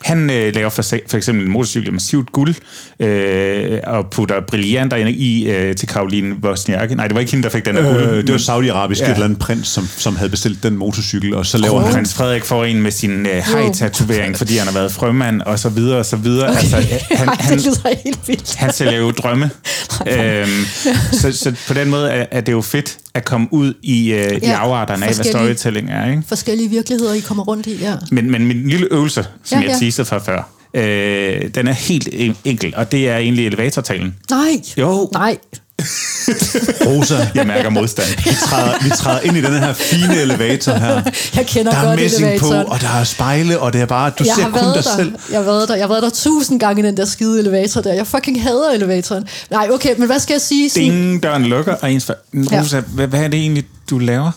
Han 0.02 0.30
øh, 0.30 0.54
laver 0.54 0.70
for, 0.70 0.82
for 0.82 1.16
eksempel 1.16 1.46
en 1.46 1.52
motorcykel 1.52 1.92
med 1.92 1.92
massivt 1.92 2.32
guld, 2.32 2.54
øh, 3.00 3.78
og 3.84 4.10
putter 4.10 4.40
brillanter 4.40 4.96
ind 4.96 5.08
i 5.08 5.50
øh, 5.50 5.76
til 5.76 5.88
Karoline 5.88 6.34
Wozniacki. 6.44 6.94
Nej, 6.94 7.06
det 7.06 7.14
var 7.14 7.20
ikke 7.20 7.32
hende, 7.32 7.44
der 7.44 7.50
fik 7.50 7.64
den 7.64 7.76
af 7.76 7.82
guld. 7.82 8.02
Øh, 8.02 8.26
det 8.26 8.32
var 8.32 8.38
Saudi-Arabisk, 8.38 9.00
ja. 9.00 9.06
Et 9.06 9.12
eller 9.12 9.24
andet 9.24 9.38
prins, 9.38 9.68
som, 9.68 9.88
som 9.96 10.16
havde 10.16 10.30
bestilt 10.30 10.62
den 10.62 10.76
motorcykel, 10.76 11.34
og 11.34 11.46
så 11.46 11.58
laver 11.58 11.74
Og 11.74 11.82
han... 11.82 11.92
Prins 11.92 12.14
Frederik 12.14 12.44
får 12.44 12.64
en 12.64 12.82
med 12.82 12.90
sin 12.90 13.26
øh, 13.26 13.32
hej-tatovering, 13.32 14.36
fordi 14.36 14.56
han 14.56 14.66
har 14.66 14.74
været 14.74 14.92
frømand, 14.92 15.42
og 15.42 15.58
så 15.58 15.68
videre, 15.68 15.98
og 15.98 16.06
så 16.06 16.16
videre. 16.16 16.48
Okay. 16.48 16.58
Altså, 16.58 16.76
han, 17.10 17.28
Ej, 17.28 17.36
han, 17.40 17.58
det 17.58 17.64
lyder 17.66 17.96
helt 18.04 18.28
vildt. 18.28 18.54
han 18.54 18.72
sælger 18.72 18.98
jo 18.98 19.10
drømme. 19.10 19.50
øhm, 20.40 20.64
så, 21.12 21.32
så 21.32 21.54
på 21.68 21.74
den 21.74 21.90
måde 21.90 22.10
er, 22.10 22.26
er 22.30 22.40
det 22.40 22.52
jo 22.52 22.60
fedt 22.62 22.98
at 23.14 23.24
komme 23.24 23.48
ud 23.50 23.74
i, 23.82 24.12
øh, 24.12 24.32
i 24.36 24.38
Ja, 24.42 24.52
afarterne 24.52 25.06
af, 25.06 25.14
hvad 25.14 25.24
storytelling 25.24 25.90
er. 25.90 26.10
Ikke? 26.10 26.22
Forskellige 26.28 26.70
virkeligheder, 26.70 27.12
I 27.14 27.20
kommer 27.20 27.44
rundt 27.44 27.66
i, 27.66 27.76
ja. 27.76 27.94
Men, 28.10 28.30
men 28.30 28.46
min 28.46 28.68
lille 28.68 28.88
øvelse, 28.90 29.26
som 29.44 29.58
Ja, 29.58 29.64
ja, 29.66 29.70
jeg 29.70 29.78
teasede 29.80 30.04
for 30.06 30.18
før, 30.18 30.48
øh, 30.74 31.48
den 31.54 31.68
er 31.68 31.72
helt 31.72 32.08
en- 32.12 32.36
enkel, 32.44 32.74
og 32.76 32.92
det 32.92 33.08
er 33.08 33.16
egentlig 33.16 33.46
elevatortalen. 33.46 34.14
Nej. 34.30 34.60
Jo. 34.78 35.08
Nej. 35.12 35.36
Rosa, 36.86 37.28
Jeg 37.34 37.46
mærker 37.46 37.70
modstand. 37.70 38.06
vi 38.24 38.30
træder, 38.46 38.74
vi 38.84 38.90
træder 38.90 39.20
ind 39.20 39.36
i 39.36 39.40
den 39.42 39.52
her 39.52 39.72
fine 39.72 40.16
elevator 40.20 40.72
her. 40.72 41.02
Jeg 41.36 41.46
kender 41.46 41.72
Der 41.72 41.78
er 41.78 41.84
godt 41.84 42.00
messing 42.00 42.40
på, 42.40 42.46
elevatoren. 42.46 42.66
og 42.66 42.80
der 42.80 42.88
er 42.88 43.04
spejle, 43.04 43.58
og 43.60 43.72
det 43.72 43.80
er 43.80 43.86
bare, 43.86 44.10
du 44.18 44.24
jeg 44.26 44.34
ser 44.36 44.42
har 44.42 44.50
kun 44.50 44.60
været 44.60 44.74
dig 44.74 44.84
der. 44.84 44.96
selv. 44.96 45.12
Jeg 45.30 45.38
har 45.38 45.44
været 45.44 45.68
der. 45.68 45.74
Jeg 45.74 45.82
har 45.84 45.88
været 45.88 46.02
der 46.02 46.10
tusind 46.10 46.60
gange 46.60 46.82
i 46.82 46.86
den 46.86 46.96
der 46.96 47.04
skide 47.04 47.38
elevator 47.38 47.80
der. 47.80 47.92
Jeg 47.92 48.06
fucking 48.06 48.42
hader 48.42 48.70
elevatoren. 48.70 49.28
Nej, 49.50 49.68
okay, 49.72 49.94
men 49.98 50.06
hvad 50.06 50.20
skal 50.20 50.34
jeg 50.34 50.40
sige? 50.40 50.70
Sådan, 50.70 50.90
Ding, 50.90 51.22
døren 51.22 51.44
lukker, 51.46 51.74
og 51.74 51.92
ens... 51.92 52.10
Ja. 52.34 52.60
Rosa, 52.60 52.80
hvad, 52.80 53.06
hvad 53.06 53.20
er 53.24 53.28
det 53.28 53.40
egentlig, 53.40 53.64
du 53.90 53.98
laver? 53.98 54.30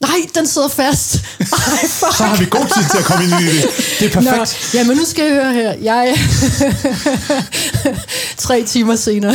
Nej, 0.00 0.16
den 0.34 0.46
sidder 0.46 0.68
fast. 0.68 1.14
Ej, 1.38 1.46
fuck. 1.88 2.12
Så 2.16 2.24
har 2.24 2.36
vi 2.38 2.44
god 2.50 2.66
tid 2.76 2.90
til 2.90 2.98
at 2.98 3.04
komme 3.04 3.24
ind 3.24 3.32
i 3.32 3.46
det. 3.46 3.64
Det 4.00 4.16
er 4.16 4.20
Nå, 4.20 4.30
perfekt. 4.30 4.74
jamen 4.74 4.96
nu 4.96 5.04
skal 5.04 5.24
jeg 5.24 5.34
høre 5.34 5.52
her. 5.52 5.72
Jeg 5.72 6.16
Tre 8.36 8.64
timer 8.64 8.96
senere. 8.96 9.34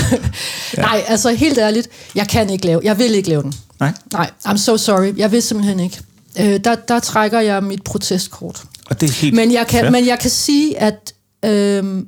Ja. 0.78 0.82
Nej, 0.82 1.04
altså 1.08 1.30
helt 1.30 1.58
ærligt, 1.58 1.90
jeg 2.16 2.28
kan 2.28 2.50
ikke 2.50 2.66
lave, 2.66 2.82
jeg 2.84 2.98
vil 2.98 3.16
ikke 3.16 3.30
lave 3.30 3.44
den. 3.44 3.54
Nej. 3.80 3.94
Nej, 4.14 4.32
I'm 4.48 4.58
so 4.58 4.78
sorry. 4.78 5.18
Jeg 5.18 5.32
vil 5.32 5.42
simpelthen 5.42 5.80
ikke. 5.80 6.02
Øh, 6.40 6.60
der, 6.64 6.76
der 6.76 7.00
trækker 7.00 7.40
jeg 7.40 7.64
mit 7.64 7.84
protestkort. 7.84 8.64
Og 8.90 9.02
det 9.02 9.10
er 9.10 9.14
helt 9.14 9.36
Men 9.36 9.52
jeg 9.52 9.68
kan, 9.68 9.82
fair. 9.82 9.92
men 9.92 10.06
jeg 10.08 10.20
kan 10.20 10.30
sige, 10.30 10.80
at 10.80 11.14
øhm, 11.46 12.08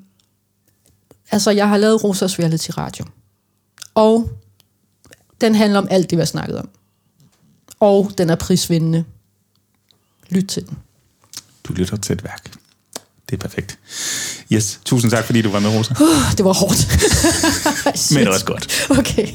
altså, 1.31 1.51
jeg 1.51 1.67
har 1.69 1.77
lavet 1.77 2.03
Rosas 2.03 2.39
Reality 2.39 2.69
Radio. 2.77 3.05
Og 3.95 4.29
den 5.41 5.55
handler 5.55 5.79
om 5.79 5.87
alt 5.91 6.09
det, 6.09 6.17
vi 6.17 6.21
har 6.21 6.25
snakket 6.25 6.57
om. 6.59 6.69
Og 7.79 8.11
den 8.17 8.29
er 8.29 8.35
prisvindende. 8.35 9.05
Lyt 10.29 10.45
til 10.47 10.67
den. 10.67 10.77
Du 11.63 11.73
lytter 11.73 11.97
til 11.97 12.13
et 12.13 12.23
værk. 12.23 12.51
Det 13.29 13.35
er 13.35 13.37
perfekt. 13.37 13.79
Yes, 14.53 14.79
tusind 14.85 15.11
tak, 15.11 15.23
fordi 15.25 15.41
du 15.41 15.49
var 15.49 15.59
med, 15.59 15.69
Rosa. 15.69 15.93
Uh, 15.93 16.31
det 16.37 16.45
var 16.45 16.53
hårdt. 16.53 16.87
Men 18.15 18.27
også 18.27 18.45
godt. 18.45 18.89
Okay. 18.89 19.27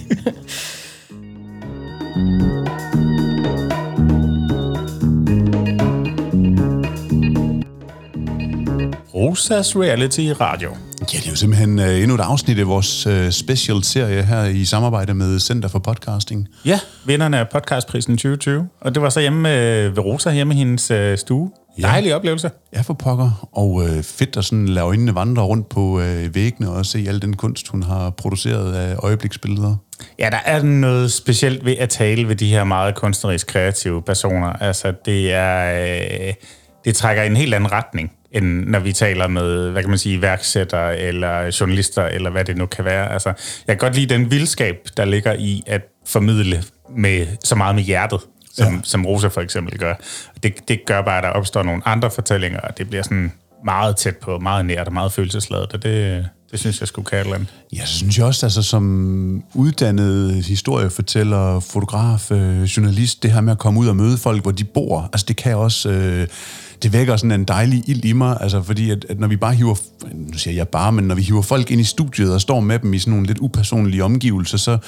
Rosas 9.14 9.76
Reality 9.76 10.32
Radio. 10.40 10.76
Ja, 11.12 11.18
det 11.18 11.26
er 11.26 11.30
jo 11.30 11.36
simpelthen 11.36 11.78
uh, 11.78 11.84
endnu 11.84 12.14
et 12.14 12.20
afsnit 12.20 12.58
af 12.58 12.66
vores 12.66 13.06
uh, 13.06 13.30
special-serie 13.30 14.22
her 14.22 14.44
i 14.44 14.64
samarbejde 14.64 15.14
med 15.14 15.40
Center 15.40 15.68
for 15.68 15.78
Podcasting. 15.78 16.48
Ja, 16.64 16.80
vinderne 17.06 17.38
af 17.38 17.48
podcastprisen 17.48 18.16
2020. 18.16 18.68
Og 18.80 18.94
det 18.94 19.02
var 19.02 19.08
så 19.08 19.20
hjemme 19.20 19.48
øh, 19.48 19.96
ved 19.96 20.04
Rosa, 20.04 20.32
hjemme 20.32 20.54
i 20.54 20.56
hendes 20.56 20.90
øh, 20.90 21.18
stue. 21.18 21.50
Ja. 21.78 21.82
Dejlig 21.82 22.14
oplevelse. 22.14 22.50
Ja, 22.74 22.80
for 22.80 22.94
pokker. 22.94 23.48
Og 23.52 23.70
uh, 23.70 24.02
fedt 24.02 24.36
at 24.36 24.44
sådan 24.44 24.68
lade 24.68 24.86
øjnene 24.86 25.14
vandre 25.14 25.42
rundt 25.42 25.68
på 25.68 25.80
uh, 25.80 26.34
væggene 26.34 26.70
og 26.70 26.86
se 26.86 27.04
al 27.08 27.22
den 27.22 27.36
kunst, 27.36 27.68
hun 27.68 27.82
har 27.82 28.10
produceret 28.10 28.74
af 28.74 28.96
øjebliksbilleder. 28.98 29.76
Ja, 30.18 30.30
der 30.30 30.40
er 30.44 30.62
noget 30.62 31.12
specielt 31.12 31.64
ved 31.64 31.76
at 31.78 31.88
tale 31.88 32.28
ved 32.28 32.36
de 32.36 32.48
her 32.48 32.64
meget 32.64 32.94
kunstnerisk 32.94 33.46
kreative 33.46 34.02
personer. 34.02 34.52
Altså, 34.52 34.92
det 35.04 35.32
er... 35.32 35.84
Øh, 36.28 36.34
det 36.84 36.96
trækker 36.96 37.22
i 37.22 37.26
en 37.26 37.36
helt 37.36 37.54
anden 37.54 37.72
retning, 37.72 38.12
end 38.32 38.64
når 38.64 38.78
vi 38.78 38.92
taler 38.92 39.28
med, 39.28 39.70
hvad 39.70 39.82
kan 39.82 39.90
man 39.90 39.98
sige, 39.98 40.22
værksættere 40.22 40.98
eller 40.98 41.56
journalister, 41.60 42.04
eller 42.04 42.30
hvad 42.30 42.44
det 42.44 42.56
nu 42.56 42.66
kan 42.66 42.84
være. 42.84 43.12
Altså, 43.12 43.28
jeg 43.66 43.78
kan 43.78 43.86
godt 43.86 43.94
lide 43.94 44.14
den 44.14 44.30
vildskab, 44.30 44.76
der 44.96 45.04
ligger 45.04 45.32
i 45.32 45.62
at 45.66 45.82
formidle 46.06 46.62
med 46.96 47.26
så 47.44 47.54
meget 47.54 47.74
med 47.74 47.82
hjertet, 47.82 48.20
som, 48.54 48.74
ja. 48.74 48.80
som 48.82 49.06
Rosa 49.06 49.28
for 49.28 49.40
eksempel 49.40 49.78
gør. 49.78 49.94
Det, 50.42 50.68
det 50.68 50.80
gør 50.86 51.02
bare, 51.02 51.18
at 51.18 51.24
der 51.24 51.30
opstår 51.30 51.62
nogle 51.62 51.82
andre 51.84 52.10
fortællinger, 52.10 52.60
og 52.60 52.78
det 52.78 52.88
bliver 52.88 53.02
sådan 53.02 53.32
meget 53.64 53.96
tæt 53.96 54.16
på, 54.16 54.38
meget 54.38 54.66
nært 54.66 54.86
og 54.86 54.92
meget 54.92 55.12
følelsesladet, 55.12 55.72
og 55.72 55.82
det, 55.82 56.26
det 56.50 56.60
synes 56.60 56.80
jeg 56.80 56.88
skulle 56.88 57.20
eller 57.20 57.34
andet. 57.34 57.48
Ja, 57.76 57.86
så 57.86 57.96
synes 57.98 58.18
jeg 58.18 58.26
også, 58.26 58.46
altså 58.46 58.62
som 58.62 59.44
uddannet 59.54 60.44
historiefortæller, 60.44 61.60
fotograf, 61.60 62.30
øh, 62.30 62.62
journalist, 62.62 63.22
det 63.22 63.32
her 63.32 63.40
med 63.40 63.52
at 63.52 63.58
komme 63.58 63.80
ud 63.80 63.88
og 63.88 63.96
møde 63.96 64.18
folk, 64.18 64.42
hvor 64.42 64.50
de 64.50 64.64
bor, 64.64 65.10
altså 65.12 65.26
det 65.28 65.36
kan 65.36 65.56
også, 65.56 65.90
øh, 65.90 66.26
det 66.82 66.92
vækker 66.92 67.16
sådan 67.16 67.32
en 67.32 67.44
dejlig 67.44 67.82
ild 67.86 68.04
i 68.04 68.12
mig, 68.12 68.36
altså 68.40 68.62
fordi 68.62 68.90
at, 68.90 69.06
at 69.08 69.20
når 69.20 69.28
vi 69.28 69.36
bare 69.36 69.54
hiver, 69.54 69.74
nu 70.14 70.38
siger 70.38 70.54
jeg 70.54 70.68
bare, 70.68 70.92
men 70.92 71.04
når 71.04 71.14
vi 71.14 71.22
hiver 71.22 71.42
folk 71.42 71.70
ind 71.70 71.80
i 71.80 71.84
studiet 71.84 72.34
og 72.34 72.40
står 72.40 72.60
med 72.60 72.78
dem 72.78 72.94
i 72.94 72.98
sådan 72.98 73.10
nogle 73.10 73.26
lidt 73.26 73.38
upersonlige 73.38 74.04
omgivelser, 74.04 74.58
så 74.58 74.78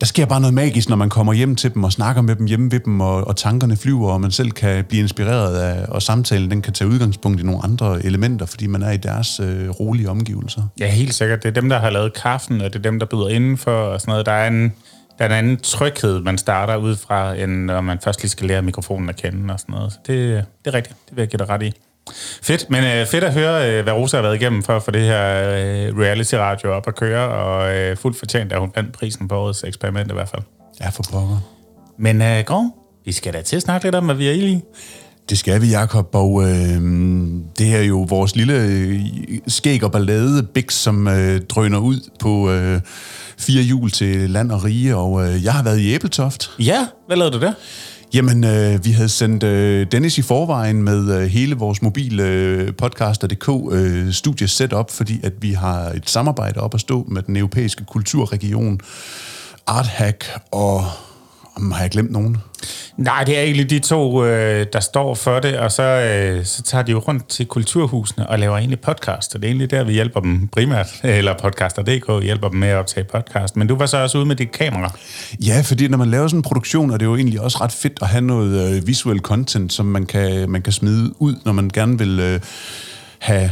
der 0.00 0.06
sker 0.06 0.26
bare 0.26 0.40
noget 0.40 0.54
magisk, 0.54 0.88
når 0.88 0.96
man 0.96 1.08
kommer 1.08 1.32
hjem 1.32 1.56
til 1.56 1.74
dem 1.74 1.84
og 1.84 1.92
snakker 1.92 2.22
med 2.22 2.36
dem 2.36 2.46
hjemme 2.46 2.72
ved 2.72 2.80
dem, 2.80 3.00
og, 3.00 3.26
og 3.26 3.36
tankerne 3.36 3.76
flyver, 3.76 4.10
og 4.10 4.20
man 4.20 4.30
selv 4.30 4.50
kan 4.50 4.84
blive 4.84 5.02
inspireret 5.02 5.56
af, 5.56 5.86
og 5.88 6.02
samtalen 6.02 6.50
den 6.50 6.62
kan 6.62 6.72
tage 6.72 6.88
udgangspunkt 6.88 7.40
i 7.40 7.44
nogle 7.44 7.64
andre 7.64 8.06
elementer, 8.06 8.46
fordi 8.46 8.66
man 8.66 8.82
er 8.82 8.90
i 8.90 8.96
deres 8.96 9.40
øh, 9.40 9.70
rolige 9.70 10.10
omgivelser. 10.10 10.62
Ja, 10.80 10.90
helt 10.90 11.14
sikkert. 11.14 11.42
Det 11.42 11.48
er 11.48 11.60
dem, 11.60 11.68
der 11.68 11.78
har 11.78 11.90
lavet 11.90 12.14
kaffen, 12.14 12.60
og 12.60 12.72
det 12.72 12.78
er 12.78 12.82
dem, 12.82 12.98
der 12.98 13.06
byder 13.06 13.28
indenfor 13.28 13.72
og 13.72 14.00
sådan 14.00 14.12
noget. 14.12 14.26
Der 14.26 14.32
er 14.32 14.48
en, 14.48 14.72
der 15.20 15.26
er 15.26 15.30
en 15.30 15.44
anden 15.44 15.56
tryghed, 15.56 16.20
man 16.20 16.38
starter 16.38 16.76
ud 16.76 16.96
fra, 16.96 17.34
end 17.34 17.64
når 17.64 17.80
man 17.80 17.98
først 18.04 18.22
lige 18.22 18.30
skal 18.30 18.46
lære 18.46 18.62
mikrofonen 18.62 19.08
at 19.08 19.16
kende 19.16 19.54
og 19.54 19.60
sådan 19.60 19.72
noget. 19.72 19.92
Så 19.92 19.98
det, 20.06 20.44
det 20.64 20.70
er 20.70 20.74
rigtigt. 20.74 20.96
Det 21.08 21.16
vil 21.16 21.22
jeg 21.22 21.28
give 21.28 21.38
dig 21.38 21.48
ret 21.48 21.62
i. 21.62 21.72
Fedt, 22.42 22.70
men 22.70 22.84
øh, 22.84 23.06
fedt 23.06 23.24
at 23.24 23.34
høre, 23.34 23.70
øh, 23.70 23.82
hvad 23.82 23.92
Rosa 23.92 24.16
har 24.16 24.22
været 24.22 24.34
igennem 24.34 24.62
for 24.62 24.76
at 24.76 24.82
få 24.82 24.90
det 24.90 25.02
her 25.02 25.50
øh, 25.50 25.98
reality-radio 25.98 26.72
op 26.72 26.88
at 26.88 26.94
køre, 26.94 27.28
og 27.28 27.76
øh, 27.76 27.96
fuldt 27.96 28.18
fortjent, 28.18 28.52
at 28.52 28.60
hun 28.60 28.72
vandt 28.74 28.92
prisen 28.92 29.28
på 29.28 29.36
årets 29.36 29.64
eksperiment 29.64 30.10
i 30.10 30.14
hvert 30.14 30.28
fald. 30.28 30.42
Ja, 30.80 30.88
for 30.88 31.02
pokker. 31.12 31.38
Men 31.98 32.22
øh, 32.22 32.44
Grov, 32.46 32.64
vi 33.04 33.12
skal 33.12 33.32
da 33.32 33.42
til 33.42 33.56
at 33.56 33.62
snakke 33.62 33.86
lidt 33.86 33.94
om, 33.94 34.04
hvad 34.04 34.14
vi 34.14 34.28
er 34.28 34.32
i. 34.32 34.62
Det 35.30 35.38
skal 35.38 35.62
vi, 35.62 35.66
Jacob, 35.66 36.14
og 36.14 36.42
øh, 36.42 36.80
det 37.58 37.76
er 37.76 37.82
jo 37.82 38.06
vores 38.08 38.36
lille 38.36 38.54
øh, 38.54 39.00
skæg 39.46 39.84
og 39.84 39.92
ballade 39.92 40.42
Bix, 40.42 40.72
som 40.72 41.08
øh, 41.08 41.40
drøner 41.40 41.78
ud 41.78 42.10
på 42.20 42.50
øh, 42.50 42.80
fire 43.38 43.62
hjul 43.62 43.90
til 43.90 44.30
land 44.30 44.52
og 44.52 44.64
rige, 44.64 44.96
og 44.96 45.28
øh, 45.28 45.44
jeg 45.44 45.52
har 45.52 45.62
været 45.62 45.78
i 45.78 45.94
Æbeltoft. 45.94 46.50
Ja, 46.58 46.86
hvad 47.06 47.16
lavede 47.16 47.38
du 47.38 47.40
der? 47.40 47.52
Jamen, 48.14 48.44
øh, 48.44 48.84
vi 48.84 48.90
havde 48.90 49.08
sendt 49.08 49.42
øh, 49.42 49.86
Dennis 49.92 50.18
i 50.18 50.22
forvejen 50.22 50.82
med 50.82 51.20
øh, 51.20 51.26
hele 51.26 51.54
vores 51.54 51.82
mobile 51.82 52.22
øh, 52.22 52.74
podcaster.dk 52.74 53.72
øh, 53.72 54.12
studie 54.12 54.48
setup, 54.48 54.90
fordi 54.90 55.20
at 55.22 55.32
vi 55.40 55.52
har 55.52 55.80
et 55.80 56.10
samarbejde 56.10 56.60
op 56.60 56.74
at 56.74 56.80
stå 56.80 57.04
med 57.08 57.22
den 57.22 57.36
europæiske 57.36 57.84
kulturregion, 57.84 58.80
ArtHack 59.66 60.24
og... 60.50 60.84
Om, 61.60 61.72
har 61.72 61.80
jeg 61.80 61.90
glemt 61.90 62.10
nogen? 62.10 62.36
Nej, 62.96 63.24
det 63.24 63.38
er 63.38 63.42
egentlig 63.42 63.70
de 63.70 63.78
to, 63.78 64.24
øh, 64.24 64.66
der 64.72 64.80
står 64.80 65.14
for 65.14 65.40
det, 65.40 65.58
og 65.58 65.72
så, 65.72 65.82
øh, 65.82 66.44
så 66.44 66.62
tager 66.62 66.82
de 66.82 66.92
jo 66.92 66.98
rundt 66.98 67.28
til 67.28 67.46
kulturhusene 67.46 68.28
og 68.28 68.38
laver 68.38 68.56
egentlig 68.56 68.80
podcast, 68.80 69.34
og 69.34 69.42
det 69.42 69.48
er 69.48 69.50
egentlig 69.50 69.70
der, 69.70 69.84
vi 69.84 69.92
hjælper 69.92 70.20
dem 70.20 70.48
primært, 70.48 70.86
eller 71.04 71.34
podcaster.dk 71.42 72.22
hjælper 72.22 72.48
dem 72.48 72.58
med 72.58 72.68
at 72.68 72.76
optage 72.76 73.04
podcast. 73.04 73.56
Men 73.56 73.66
du 73.66 73.76
var 73.76 73.86
så 73.86 73.96
også 73.96 74.18
ude 74.18 74.26
med 74.26 74.36
dit 74.36 74.52
kamera. 74.52 74.92
Ja, 75.46 75.60
fordi 75.64 75.88
når 75.88 75.98
man 75.98 76.10
laver 76.10 76.28
sådan 76.28 76.38
en 76.38 76.42
produktion, 76.42 76.90
er 76.90 76.96
det 76.96 77.06
jo 77.06 77.16
egentlig 77.16 77.40
også 77.40 77.58
ret 77.60 77.72
fedt 77.72 77.98
at 78.02 78.08
have 78.08 78.20
noget 78.20 78.76
øh, 78.76 78.86
visuel 78.86 79.18
content, 79.18 79.72
som 79.72 79.86
man 79.86 80.06
kan, 80.06 80.50
man 80.50 80.62
kan 80.62 80.72
smide 80.72 81.22
ud, 81.22 81.34
når 81.44 81.52
man 81.52 81.68
gerne 81.68 81.98
vil 81.98 82.20
øh, 82.20 82.40
have 83.18 83.50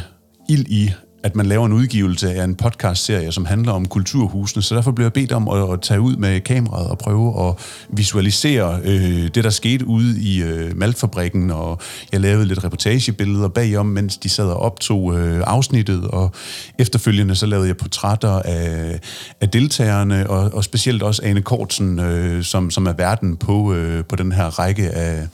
ild 0.48 0.66
i 0.68 0.90
at 1.22 1.36
man 1.36 1.46
laver 1.46 1.66
en 1.66 1.72
udgivelse 1.72 2.34
af 2.34 2.44
en 2.44 2.54
podcastserie, 2.54 3.32
som 3.32 3.44
handler 3.44 3.72
om 3.72 3.88
kulturhusene. 3.88 4.62
Så 4.62 4.74
derfor 4.74 4.90
blev 4.90 5.04
jeg 5.04 5.12
bedt 5.12 5.32
om 5.32 5.48
at, 5.48 5.72
at 5.72 5.80
tage 5.80 6.00
ud 6.00 6.16
med 6.16 6.40
kameraet 6.40 6.88
og 6.88 6.98
prøve 6.98 7.48
at 7.48 7.54
visualisere 7.88 8.80
øh, 8.84 9.28
det, 9.34 9.44
der 9.44 9.50
skete 9.50 9.86
ude 9.86 10.20
i 10.20 10.42
øh, 10.42 10.76
maltfabrikken, 10.76 11.50
og 11.50 11.80
jeg 12.12 12.20
lavede 12.20 12.46
lidt 12.46 12.64
reportagebilleder 12.64 13.48
bagom, 13.48 13.86
mens 13.86 14.16
de 14.16 14.28
sad 14.28 14.46
og 14.46 14.56
optog 14.56 15.18
øh, 15.18 15.42
afsnittet, 15.46 16.04
og 16.04 16.32
efterfølgende 16.78 17.34
så 17.34 17.46
lavede 17.46 17.68
jeg 17.68 17.76
portrætter 17.76 18.42
af, 18.42 19.00
af 19.40 19.48
deltagerne, 19.48 20.30
og, 20.30 20.54
og 20.54 20.64
specielt 20.64 21.02
også 21.02 21.22
Ane 21.24 21.42
Kortsen, 21.42 21.98
øh, 21.98 22.44
som, 22.44 22.70
som 22.70 22.86
er 22.86 22.92
verden 22.92 23.36
på, 23.36 23.74
øh, 23.74 24.04
på 24.04 24.16
den 24.16 24.32
her 24.32 24.58
række 24.58 24.90
af, 24.90 25.26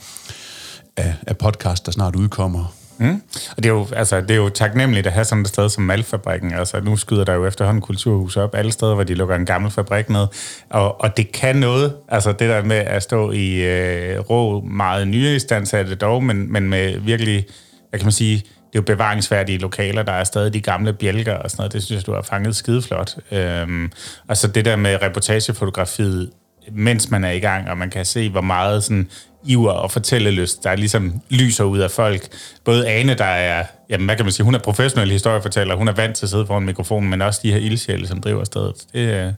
af, 0.97 1.15
af 1.27 1.37
podcast, 1.39 1.87
der 1.87 1.93
snart 1.93 2.17
udkommer. 2.17 2.84
Mm. 2.99 3.23
Og 3.57 3.63
det 3.63 3.67
er, 3.67 3.73
jo, 3.73 3.87
altså, 3.97 4.21
det 4.21 4.31
er 4.31 4.37
jo 4.37 4.49
taknemmeligt 4.49 5.07
at 5.07 5.13
have 5.13 5.25
sådan 5.25 5.43
et 5.43 5.49
sted 5.49 5.69
som 5.69 5.85
Malfabrikken. 5.85 6.53
Altså, 6.53 6.81
nu 6.81 6.97
skyder 6.97 7.25
der 7.25 7.35
jo 7.35 7.47
efterhånden 7.47 7.81
kulturhus 7.81 8.37
op 8.37 8.55
alle 8.55 8.73
steder, 8.73 8.95
hvor 8.95 9.05
de 9.05 9.15
lukker 9.15 9.37
en 9.37 9.47
gammel 9.47 9.71
fabrik 9.71 10.09
ned. 10.09 10.27
Og, 10.71 11.01
og 11.01 11.17
det 11.17 11.33
kan 11.33 11.57
noget. 11.57 11.95
Altså 12.09 12.33
det 12.33 12.49
der 12.49 12.63
med 12.63 12.77
at 12.77 13.03
stå 13.03 13.31
i 13.31 13.55
øh, 13.55 14.19
rå, 14.19 14.61
meget 14.61 15.09
nye 15.09 15.35
istandsatte 15.37 15.95
dog, 15.95 16.25
men, 16.25 16.53
men 16.53 16.69
med 16.69 16.99
virkelig, 16.99 17.47
hvad 17.91 18.01
kan 18.01 18.07
man 18.07 18.13
sige, 18.13 18.37
det 18.37 18.79
er 18.79 18.83
jo 18.83 18.95
bevaringsværdige 18.95 19.59
lokaler, 19.59 20.03
der 20.03 20.13
er 20.13 20.25
stadig 20.25 20.55
de 20.55 20.61
gamle 20.61 20.93
bjælker 20.93 21.35
og 21.35 21.51
sådan 21.51 21.61
noget. 21.61 21.73
Det 21.73 21.83
synes 21.83 22.01
jeg, 22.01 22.07
du 22.07 22.13
har 22.13 22.23
fanget 22.23 22.57
skideflot. 22.57 23.17
Øhm, 23.33 23.93
og 24.29 24.37
så 24.37 24.49
det 24.49 24.65
der 24.65 24.77
med 24.77 25.03
reportagefotografiet, 25.03 26.31
mens 26.73 27.11
man 27.11 27.25
er 27.25 27.31
i 27.31 27.39
gang, 27.39 27.71
og 27.71 27.79
man 27.79 27.91
kan 27.91 28.05
se, 28.05 28.31
hvor 28.31 28.41
meget 28.41 28.85
sådan 28.85 29.09
iver 29.45 29.73
og 29.73 29.91
fortællelyst, 29.91 30.65
der 30.65 30.77
ligesom 30.77 31.13
lyser 31.31 31.65
ud 31.65 31.79
af 31.79 31.91
folk. 31.91 32.29
Både 32.65 32.89
Ane, 32.89 33.15
der 33.15 33.25
er, 33.25 33.65
jamen 33.91 34.07
hvad 34.07 34.17
kan 34.17 34.25
man 34.25 34.33
sige, 34.33 34.45
hun 34.45 34.55
er 34.55 34.59
professionel 34.59 35.11
historiefortæller, 35.11 35.75
hun 35.75 35.89
er 35.89 35.93
vant 35.93 36.17
til 36.17 36.27
at 36.27 36.31
sidde 36.31 36.47
foran 36.47 36.63
mikrofonen, 36.63 37.11
men 37.11 37.23
også 37.23 37.41
de 37.43 37.53
her 37.53 37.59
ildsjæle, 37.59 38.09
som 38.09 38.21
driver 38.21 38.45
stedet. 38.45 38.75
Det, 38.93 39.01
øh, 39.01 39.33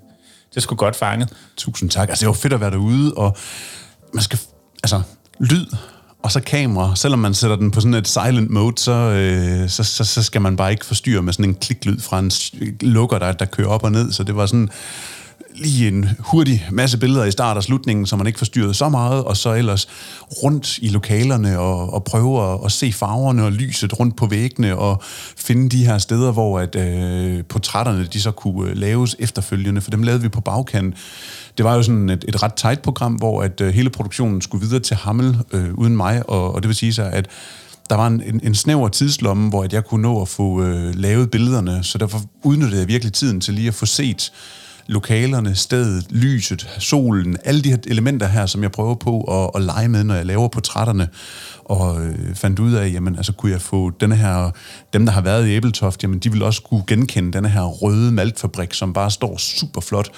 det 0.50 0.56
er 0.56 0.60
sgu 0.60 0.74
godt 0.74 0.96
fanget. 0.96 1.32
Tusind 1.56 1.90
tak. 1.90 2.08
Altså, 2.08 2.22
det 2.22 2.28
var 2.28 2.34
fedt 2.34 2.52
at 2.52 2.60
være 2.60 2.70
derude, 2.70 3.14
og 3.14 3.36
man 4.14 4.22
skal, 4.22 4.38
altså, 4.82 5.02
lyd 5.40 5.66
og 6.22 6.32
så 6.32 6.40
kamera. 6.40 6.96
Selvom 6.96 7.18
man 7.18 7.34
sætter 7.34 7.56
den 7.56 7.70
på 7.70 7.80
sådan 7.80 7.94
et 7.94 8.08
silent 8.08 8.50
mode, 8.50 8.78
så, 8.78 8.92
øh, 8.92 9.68
så, 9.68 9.84
så, 9.84 10.04
så 10.04 10.22
skal 10.22 10.40
man 10.40 10.56
bare 10.56 10.70
ikke 10.70 10.86
forstyrre 10.86 11.22
med 11.22 11.32
sådan 11.32 11.44
en 11.44 11.54
kliklyd 11.54 12.00
fra 12.00 12.18
en 12.18 12.30
lukker, 12.80 13.18
der, 13.18 13.32
der 13.32 13.44
kører 13.44 13.68
op 13.68 13.84
og 13.84 13.92
ned. 13.92 14.12
Så 14.12 14.22
det 14.22 14.36
var 14.36 14.46
sådan 14.46 14.68
lige 15.54 15.88
en 15.88 16.08
hurtig 16.18 16.66
masse 16.70 16.98
billeder 16.98 17.24
i 17.24 17.30
start 17.30 17.56
og 17.56 17.62
slutningen, 17.62 18.06
så 18.06 18.16
man 18.16 18.26
ikke 18.26 18.38
forstyrrede 18.38 18.74
så 18.74 18.88
meget, 18.88 19.24
og 19.24 19.36
så 19.36 19.54
ellers 19.54 19.88
rundt 20.42 20.78
i 20.78 20.88
lokalerne 20.88 21.58
og, 21.58 21.94
og 21.94 22.04
prøve 22.04 22.52
at, 22.52 22.60
at 22.64 22.72
se 22.72 22.92
farverne 22.92 23.44
og 23.44 23.52
lyset 23.52 24.00
rundt 24.00 24.16
på 24.16 24.26
væggene 24.26 24.76
og 24.78 25.02
finde 25.36 25.68
de 25.68 25.86
her 25.86 25.98
steder, 25.98 26.32
hvor 26.32 26.60
at, 26.60 26.76
øh, 26.76 27.44
portrætterne 27.44 28.04
de 28.04 28.20
så 28.20 28.30
kunne 28.30 28.70
øh, 28.70 28.76
laves 28.76 29.16
efterfølgende, 29.18 29.80
for 29.80 29.90
dem 29.90 30.02
lavede 30.02 30.22
vi 30.22 30.28
på 30.28 30.40
bagkant. 30.40 30.94
Det 31.56 31.64
var 31.64 31.74
jo 31.74 31.82
sådan 31.82 32.10
et, 32.10 32.24
et 32.28 32.42
ret 32.42 32.54
tight 32.54 32.82
program, 32.82 33.12
hvor 33.12 33.42
at 33.42 33.60
øh, 33.60 33.74
hele 33.74 33.90
produktionen 33.90 34.40
skulle 34.40 34.66
videre 34.66 34.80
til 34.80 34.96
Hammel 34.96 35.38
øh, 35.52 35.74
uden 35.74 35.96
mig, 35.96 36.30
og, 36.30 36.54
og 36.54 36.62
det 36.62 36.68
vil 36.68 36.76
sige 36.76 36.92
sig, 36.92 37.12
at 37.12 37.28
der 37.90 37.96
var 37.96 38.06
en, 38.06 38.22
en, 38.26 38.40
en 38.42 38.54
snæver 38.54 38.88
tidslomme, 38.88 39.48
hvor 39.48 39.64
at 39.64 39.72
jeg 39.72 39.84
kunne 39.84 40.02
nå 40.02 40.22
at 40.22 40.28
få 40.28 40.62
øh, 40.62 40.94
lavet 40.94 41.30
billederne, 41.30 41.84
så 41.84 41.98
derfor 41.98 42.22
udnyttede 42.42 42.80
jeg 42.80 42.88
virkelig 42.88 43.12
tiden 43.12 43.40
til 43.40 43.54
lige 43.54 43.68
at 43.68 43.74
få 43.74 43.86
set 43.86 44.32
lokalerne, 44.88 45.54
stedet, 45.54 46.06
lyset, 46.10 46.68
solen, 46.78 47.36
alle 47.44 47.62
de 47.62 47.70
her 47.70 47.78
elementer 47.86 48.26
her, 48.26 48.46
som 48.46 48.62
jeg 48.62 48.72
prøver 48.72 48.94
på 48.94 49.20
at, 49.20 49.50
at 49.54 49.62
lege 49.62 49.88
med, 49.88 50.04
når 50.04 50.14
jeg 50.14 50.26
laver 50.26 50.48
portrætterne, 50.48 51.08
og 51.64 52.06
øh, 52.06 52.34
fandt 52.34 52.58
ud 52.58 52.72
af, 52.72 52.92
jamen, 52.92 53.16
altså 53.16 53.32
kunne 53.32 53.52
jeg 53.52 53.60
få 53.60 53.90
denne 54.00 54.16
her, 54.16 54.50
dem 54.92 55.06
der 55.06 55.12
har 55.12 55.20
været 55.20 55.48
i 55.48 55.50
Æbeltoft, 55.50 56.02
jamen 56.02 56.18
de 56.18 56.32
vil 56.32 56.42
også 56.42 56.62
kunne 56.62 56.82
genkende 56.86 57.32
denne 57.32 57.48
her 57.48 57.62
røde 57.62 58.12
maltfabrik, 58.12 58.74
som 58.74 58.92
bare 58.92 59.10
står 59.10 59.36
super 59.36 59.80
flot, 59.80 60.10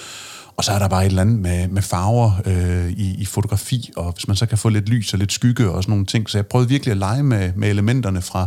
og 0.56 0.64
så 0.64 0.72
er 0.72 0.78
der 0.78 0.88
bare 0.88 1.02
et 1.02 1.08
eller 1.08 1.22
andet 1.22 1.38
med, 1.38 1.68
med 1.68 1.82
farver 1.82 2.32
øh, 2.46 2.90
i, 2.90 3.14
i 3.18 3.24
fotografi, 3.24 3.90
og 3.96 4.12
hvis 4.12 4.28
man 4.28 4.36
så 4.36 4.46
kan 4.46 4.58
få 4.58 4.68
lidt 4.68 4.88
lys 4.88 5.12
og 5.12 5.18
lidt 5.18 5.32
skygge 5.32 5.70
og 5.70 5.82
sådan 5.82 5.90
nogle 5.92 6.06
ting. 6.06 6.30
Så 6.30 6.38
jeg 6.38 6.46
prøvede 6.46 6.68
virkelig 6.68 6.92
at 6.92 6.98
lege 6.98 7.22
med, 7.22 7.52
med 7.56 7.70
elementerne 7.70 8.22
fra, 8.22 8.46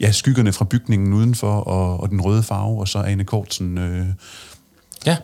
ja, 0.00 0.12
skyggerne 0.12 0.52
fra 0.52 0.64
bygningen 0.64 1.12
udenfor, 1.12 1.52
og, 1.52 2.00
og 2.00 2.10
den 2.10 2.20
røde 2.20 2.42
farve, 2.42 2.80
og 2.80 2.88
så 2.88 2.98
Ane 2.98 3.24
Kortsen 3.24 3.78
øh, 3.78 4.06
Ja, 5.06 5.16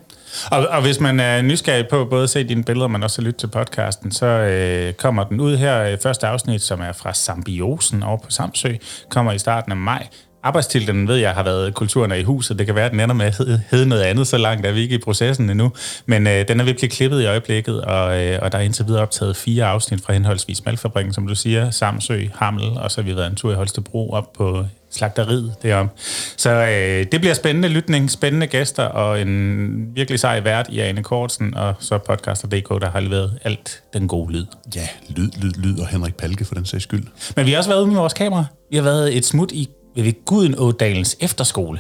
og, 0.50 0.66
og 0.66 0.82
hvis 0.82 1.00
man 1.00 1.20
er 1.20 1.42
nysgerrig 1.42 1.88
på 1.88 2.04
både 2.04 2.22
at 2.22 2.30
se 2.30 2.44
dine 2.44 2.64
billeder, 2.64 2.88
men 2.88 3.02
også 3.02 3.20
at 3.20 3.24
lytte 3.26 3.40
til 3.40 3.46
podcasten, 3.46 4.12
så 4.12 4.26
øh, 4.26 4.92
kommer 4.92 5.24
den 5.24 5.40
ud 5.40 5.56
her. 5.56 5.82
Øh, 5.82 5.98
første 6.02 6.26
afsnit, 6.26 6.62
som 6.62 6.80
er 6.80 6.92
fra 6.92 7.14
Sambiosen 7.14 8.02
over 8.02 8.16
på 8.16 8.30
Samsø, 8.30 8.74
kommer 9.08 9.32
i 9.32 9.38
starten 9.38 9.72
af 9.72 9.76
maj. 9.76 10.06
Arbejdstitlen 10.44 11.08
ved 11.08 11.16
jeg 11.16 11.30
har 11.30 11.42
været 11.42 11.74
kulturen 11.74 12.12
i 12.12 12.22
huset. 12.22 12.58
Det 12.58 12.66
kan 12.66 12.74
være, 12.74 12.84
at 12.84 12.92
den 12.92 13.00
ender 13.00 13.14
med 13.14 13.26
at 13.26 13.60
hedde 13.70 13.88
noget 13.88 14.02
andet, 14.02 14.26
så 14.26 14.38
langt 14.38 14.66
er 14.66 14.72
vi 14.72 14.80
ikke 14.80 14.94
i 14.94 14.98
processen 14.98 15.50
endnu. 15.50 15.72
Men 16.06 16.26
øh, 16.26 16.48
den 16.48 16.60
er 16.60 16.64
virkelig 16.64 16.90
klippet 16.90 17.22
i 17.22 17.26
øjeblikket, 17.26 17.80
og, 17.80 18.20
øh, 18.20 18.38
og 18.42 18.52
der 18.52 18.58
er 18.58 18.62
indtil 18.62 18.86
videre 18.86 19.02
optaget 19.02 19.36
fire 19.36 19.64
afsnit 19.64 20.00
fra 20.04 20.12
henholdsvis 20.12 20.64
Malfabrikken, 20.64 21.14
som 21.14 21.26
du 21.26 21.34
siger, 21.34 21.70
Samsø, 21.70 22.26
Hamel, 22.34 22.70
og 22.76 22.90
så 22.90 23.00
har 23.00 23.08
vi 23.08 23.16
været 23.16 23.30
en 23.30 23.36
tur 23.36 23.52
i 23.52 23.54
Holstebro 23.54 24.10
op 24.10 24.32
på 24.32 24.64
slagteriet 24.92 25.54
derom. 25.62 25.88
Så 26.36 26.50
øh, 26.50 27.06
det 27.12 27.20
bliver 27.20 27.34
spændende 27.34 27.68
lytning, 27.68 28.10
spændende 28.10 28.46
gæster 28.46 28.84
og 28.84 29.20
en 29.20 29.94
virkelig 29.94 30.20
sej 30.20 30.40
vært 30.40 30.66
i 30.68 30.80
Ane 30.80 31.02
Kortsen, 31.02 31.54
og 31.54 31.74
så 31.80 31.98
podcaster.dk, 31.98 32.68
der 32.68 32.90
har 32.90 33.00
leveret 33.00 33.38
alt 33.44 33.82
den 33.92 34.08
gode 34.08 34.32
lyd. 34.32 34.46
Ja, 34.74 34.88
lyd, 35.08 35.30
lyd, 35.36 35.52
lyd 35.52 35.78
og 35.80 35.88
Henrik 35.88 36.14
Palke 36.14 36.44
for 36.44 36.54
den 36.54 36.66
sags 36.66 36.82
skyld. 36.82 37.04
Men 37.36 37.46
vi 37.46 37.50
har 37.50 37.58
også 37.58 37.70
været 37.70 37.80
ude 37.80 37.88
med 37.88 37.96
vores 37.96 38.12
kamera. 38.12 38.44
Vi 38.70 38.76
har 38.76 38.82
været 38.82 39.16
et 39.16 39.24
smut 39.24 39.52
i 39.52 39.68
ved 39.96 40.24
Gudenådalens 40.24 41.16
efterskole. 41.20 41.78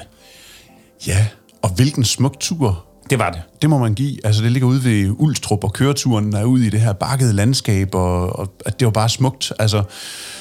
Ja, 1.06 1.26
og 1.62 1.70
hvilken 1.70 2.04
smuk 2.04 2.40
tur 2.40 2.84
det 3.10 3.18
var 3.18 3.30
det. 3.30 3.42
Det 3.62 3.70
må 3.70 3.78
man 3.78 3.94
give. 3.94 4.26
Altså, 4.26 4.42
det 4.42 4.52
ligger 4.52 4.68
ude 4.68 4.84
ved 4.84 5.14
Ulstrup, 5.18 5.64
og 5.64 5.72
køreturen 5.72 6.34
er 6.34 6.44
ude 6.44 6.66
i 6.66 6.70
det 6.70 6.80
her 6.80 6.92
bakkede 6.92 7.32
landskab, 7.32 7.94
og, 7.94 8.38
og 8.38 8.80
det 8.80 8.84
var 8.84 8.90
bare 8.90 9.08
smukt. 9.08 9.52
Altså, 9.58 9.82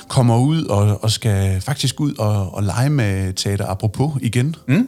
kommer 0.07 0.37
ud 0.37 0.65
og, 0.65 1.03
og 1.03 1.11
skal 1.11 1.61
faktisk 1.61 1.99
ud 1.99 2.15
og, 2.15 2.55
og 2.55 2.63
lege 2.63 2.89
med 2.89 3.33
teater 3.33 3.65
apropos 3.65 4.11
igen. 4.21 4.55
Mm 4.67 4.87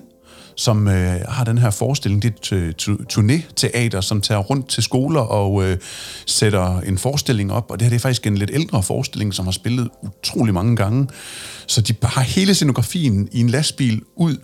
som 0.55 0.87
øh, 0.87 1.21
har 1.27 1.43
den 1.43 1.57
her 1.57 1.69
forestilling. 1.69 2.21
Det 2.21 2.51
er 2.51 2.55
et 2.55 2.87
øh, 2.87 2.95
turné-teater, 3.13 4.01
som 4.01 4.21
tager 4.21 4.41
rundt 4.41 4.69
til 4.69 4.83
skoler 4.83 5.21
og 5.21 5.63
øh, 5.63 5.77
sætter 6.25 6.79
en 6.79 6.97
forestilling 6.97 7.53
op. 7.53 7.71
Og 7.71 7.79
det 7.79 7.85
her 7.85 7.89
det 7.89 7.95
er 7.95 7.99
faktisk 7.99 8.27
en 8.27 8.37
lidt 8.37 8.51
ældre 8.53 8.83
forestilling, 8.83 9.33
som 9.33 9.45
har 9.45 9.51
spillet 9.51 9.89
utrolig 10.01 10.53
mange 10.53 10.75
gange. 10.75 11.07
Så 11.67 11.81
de 11.81 11.95
har 12.03 12.21
hele 12.21 12.53
scenografien 12.53 13.29
i 13.31 13.39
en 13.39 13.49
lastbil 13.49 14.01
ud, 14.15 14.37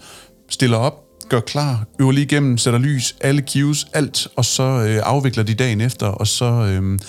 stiller 0.50 0.78
op, 0.78 1.09
gør 1.30 1.40
klar, 1.40 1.86
øver 2.00 2.12
lige 2.12 2.26
igennem, 2.26 2.58
sætter 2.58 2.80
lys, 2.80 3.16
alle 3.22 3.44
cues, 3.54 3.88
alt, 3.94 4.28
og 4.36 4.46
så 4.46 4.64
øh, 4.64 5.02
afvikler 5.04 5.44
de 5.44 5.54
dagen 5.54 5.82
efter, 5.82 6.08
og 6.08 6.28
så, 6.28 6.46
øh, 6.46 7.00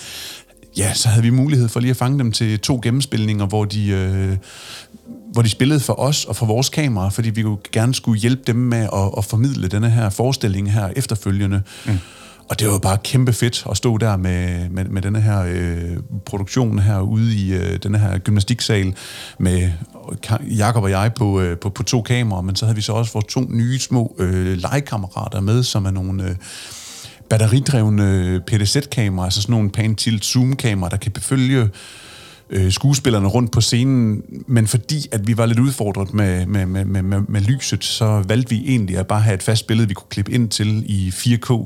ja, 0.77 0.93
så 0.93 1.09
havde 1.09 1.23
vi 1.23 1.29
mulighed 1.29 1.69
for 1.69 1.79
lige 1.79 1.91
at 1.91 1.97
fange 1.97 2.19
dem 2.19 2.31
til 2.31 2.59
to 2.59 2.79
gennemspilninger, 2.83 3.45
hvor 3.45 3.65
de, 3.65 3.87
øh, 3.87 4.37
hvor 5.31 5.41
de 5.41 5.49
spillede 5.49 5.79
for 5.79 5.99
os 5.99 6.25
og 6.25 6.35
for 6.35 6.45
vores 6.45 6.69
kamera, 6.69 7.09
fordi 7.09 7.29
vi 7.29 7.41
jo 7.41 7.59
gerne 7.71 7.93
skulle 7.93 8.19
hjælpe 8.19 8.43
dem 8.47 8.55
med 8.55 8.89
at, 8.93 9.11
at 9.17 9.25
formidle 9.25 9.67
denne 9.67 9.89
her 9.89 10.09
forestilling 10.09 10.71
her 10.71 10.89
efterfølgende. 10.95 11.61
Mm. 11.85 11.99
Og 12.49 12.59
det 12.59 12.67
var 12.67 12.77
bare 12.77 12.97
kæmpe 13.03 13.33
fedt 13.33 13.65
at 13.69 13.77
stå 13.77 13.97
der 13.97 14.17
med, 14.17 14.69
med, 14.69 14.85
med 14.85 15.01
denne 15.01 15.21
her 15.21 15.43
øh, 15.47 15.97
produktion 16.25 16.79
her 16.79 16.99
ude 16.99 17.35
i 17.35 17.53
øh, 17.53 17.79
denne 17.83 17.97
her 17.97 18.17
gymnastiksal 18.17 18.95
med 19.37 19.71
Jakob 20.57 20.83
og 20.83 20.89
jeg 20.89 21.11
på, 21.15 21.41
øh, 21.41 21.57
på, 21.57 21.69
på 21.69 21.83
to 21.83 22.01
kameraer, 22.01 22.41
men 22.41 22.55
så 22.55 22.65
havde 22.65 22.75
vi 22.75 22.81
så 22.81 22.93
også 22.93 23.13
vores 23.13 23.25
to 23.25 23.41
nye 23.49 23.79
små 23.79 24.15
øh, 24.19 24.57
legekammerater 24.57 25.39
med, 25.39 25.63
som 25.63 25.85
er 25.85 25.91
nogle 25.91 26.23
øh, 26.23 26.35
batteridrevne 27.29 28.17
øh, 28.17 28.39
PDZ-kameraer, 28.39 29.25
altså 29.25 29.41
sådan 29.41 29.53
nogle 29.53 29.69
pan-tilt 29.69 30.25
zoom-kameraer, 30.25 30.89
der 30.89 30.97
kan 30.97 31.11
befølge 31.11 31.69
øh, 32.49 32.71
skuespillerne 32.71 33.27
rundt 33.27 33.51
på 33.51 33.61
scenen, 33.61 34.21
men 34.47 34.67
fordi 34.67 35.07
at 35.11 35.27
vi 35.27 35.37
var 35.37 35.45
lidt 35.45 35.59
udfordret 35.59 36.13
med, 36.13 36.45
med, 36.45 36.65
med, 36.65 36.85
med, 36.85 37.01
med, 37.01 37.21
med 37.27 37.41
lyset, 37.41 37.83
så 37.83 38.23
valgte 38.27 38.49
vi 38.49 38.63
egentlig 38.67 38.97
at 38.97 39.07
bare 39.07 39.21
have 39.21 39.33
et 39.35 39.43
fast 39.43 39.67
billede, 39.67 39.87
vi 39.87 39.93
kunne 39.93 40.09
klippe 40.09 40.31
ind 40.31 40.49
til 40.49 40.83
i 40.87 41.09
4K. 41.09 41.65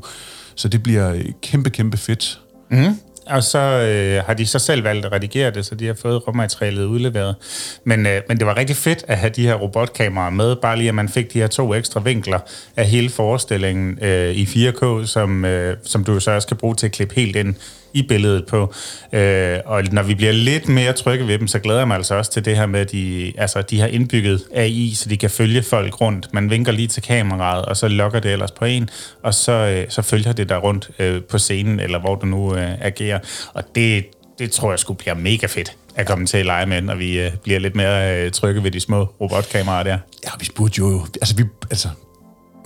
Så 0.56 0.68
det 0.68 0.84
bliver 0.84 1.24
kæmpe, 1.42 1.70
kæmpe 1.70 1.98
fedt. 1.98 2.40
Mm. 2.72 3.00
Og 3.26 3.44
så 3.44 3.60
øh, 3.60 4.24
har 4.26 4.34
de 4.34 4.46
så 4.46 4.60
selv 4.60 4.84
valgt 4.84 5.06
at 5.06 5.12
redigere 5.12 5.52
det, 5.52 5.66
så 5.66 5.76
de 5.76 5.86
har 5.86 5.94
fået 5.94 6.28
rummaterialet 6.28 6.86
udleveret. 6.86 7.36
Men, 7.84 8.06
øh, 8.06 8.22
men 8.28 8.38
det 8.38 8.48
var 8.48 8.58
rigtig 8.58 8.76
fedt 8.76 9.06
at 9.08 9.18
have 9.18 9.30
de 9.30 9.48
her 9.48 9.54
robotkameraer 9.54 10.30
med, 10.30 10.56
bare 10.56 10.78
lige 10.78 10.88
at 10.88 10.96
man 10.96 11.10
fik 11.10 11.34
de 11.34 11.40
her 11.40 11.48
to 11.48 11.74
ekstra 11.74 12.00
vinkler 12.00 12.40
af 12.76 12.86
hele 12.86 13.10
forestillingen 13.10 14.00
øh, 14.02 14.32
i 14.32 14.44
4K, 14.46 15.06
som, 15.06 15.46
øh, 15.46 15.78
som 15.84 16.04
du 16.04 16.20
så 16.20 16.32
også 16.32 16.48
kan 16.48 16.58
bruge 16.58 16.76
til 16.76 16.86
at 16.86 16.92
klippe 16.92 17.16
helt 17.16 17.36
ind 17.36 17.56
i 17.96 18.02
billedet 18.08 18.46
på. 18.46 18.74
Øh, 19.14 19.60
og 19.66 19.84
når 19.92 20.04
vi 20.04 20.16
bliver 20.16 20.32
lidt 20.32 20.70
mere 20.70 20.94
trygge 20.94 21.28
ved 21.28 21.40
dem, 21.40 21.48
så 21.48 21.60
glæder 21.60 21.80
jeg 21.80 21.88
mig 21.88 21.98
altså 21.98 22.16
også 22.16 22.32
til 22.32 22.46
det 22.46 22.58
her 22.58 22.66
med, 22.66 22.80
at 22.80 22.92
de, 22.92 23.34
altså, 23.38 23.62
de 23.62 23.80
har 23.80 23.88
indbygget 23.88 24.44
AI, 24.54 24.94
så 24.96 25.10
de 25.10 25.18
kan 25.18 25.30
følge 25.30 25.64
folk 25.64 26.02
rundt. 26.02 26.34
Man 26.34 26.50
vinker 26.50 26.72
lige 26.72 26.88
til 26.88 27.04
kameraet, 27.04 27.66
og 27.66 27.78
så 27.78 27.88
lokker 27.88 28.20
det 28.20 28.32
ellers 28.32 28.52
på 28.52 28.66
en, 28.66 28.90
og 29.24 29.34
så, 29.34 29.52
øh, 29.52 29.86
så 29.90 30.02
følger 30.02 30.34
det 30.34 30.50
der 30.50 30.58
rundt 30.58 30.90
øh, 31.00 31.24
på 31.24 31.38
scenen, 31.38 31.80
eller 31.80 32.00
hvor 32.00 32.16
du 32.16 32.26
nu 32.26 32.56
øh, 32.56 32.82
agerer. 32.82 33.20
Og 33.54 33.64
det, 33.76 34.06
det 34.40 34.52
tror 34.52 34.72
jeg 34.72 34.80
skulle 34.80 34.98
blive 34.98 35.16
mega 35.16 35.48
fedt 35.48 35.72
at 35.96 36.08
komme 36.08 36.26
til 36.26 36.38
at 36.38 36.46
lege 36.46 36.66
med, 36.66 36.82
når 36.82 36.96
vi 36.96 37.20
øh, 37.20 37.32
bliver 37.44 37.60
lidt 37.60 37.76
mere 37.76 38.26
øh, 38.26 38.32
trygge 38.32 38.64
ved 38.64 38.72
de 38.72 38.80
små 38.80 39.04
robotkameraer 39.22 39.84
der. 39.84 39.98
Ja, 40.26 40.30
vi 40.40 40.48
burde 40.56 40.74
jo... 40.78 41.06
Altså, 41.22 41.36
vi, 41.36 41.44
altså, 41.72 41.90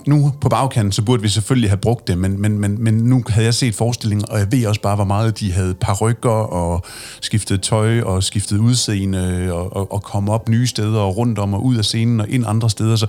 nu 0.06 0.32
på 0.40 0.48
bagkanten, 0.48 0.92
så 0.92 1.02
burde 1.02 1.22
vi 1.22 1.28
selvfølgelig 1.28 1.70
have 1.70 1.76
brugt 1.76 2.08
det, 2.08 2.18
men, 2.18 2.40
men, 2.40 2.58
men, 2.58 2.84
men 2.84 2.94
nu 2.94 3.24
havde 3.28 3.44
jeg 3.44 3.54
set 3.54 3.74
forestillingen, 3.74 4.30
og 4.30 4.38
jeg 4.38 4.52
ved 4.52 4.66
også 4.66 4.80
bare, 4.80 4.96
hvor 4.96 5.04
meget 5.04 5.40
de 5.40 5.52
havde 5.52 5.74
parrykker 5.74 6.30
og 6.30 6.84
skiftet 7.20 7.62
tøj 7.62 8.00
og 8.00 8.22
skiftet 8.22 8.58
udseende 8.58 9.52
og, 9.52 9.76
og, 9.76 9.92
og 9.92 10.02
kom 10.02 10.28
op 10.28 10.48
nye 10.48 10.66
steder 10.66 11.00
og 11.00 11.16
rundt 11.16 11.38
om 11.38 11.54
og 11.54 11.64
ud 11.64 11.76
af 11.76 11.84
scenen 11.84 12.20
og 12.20 12.28
ind 12.28 12.44
andre 12.46 12.70
steder. 12.70 12.96
Så 12.96 13.06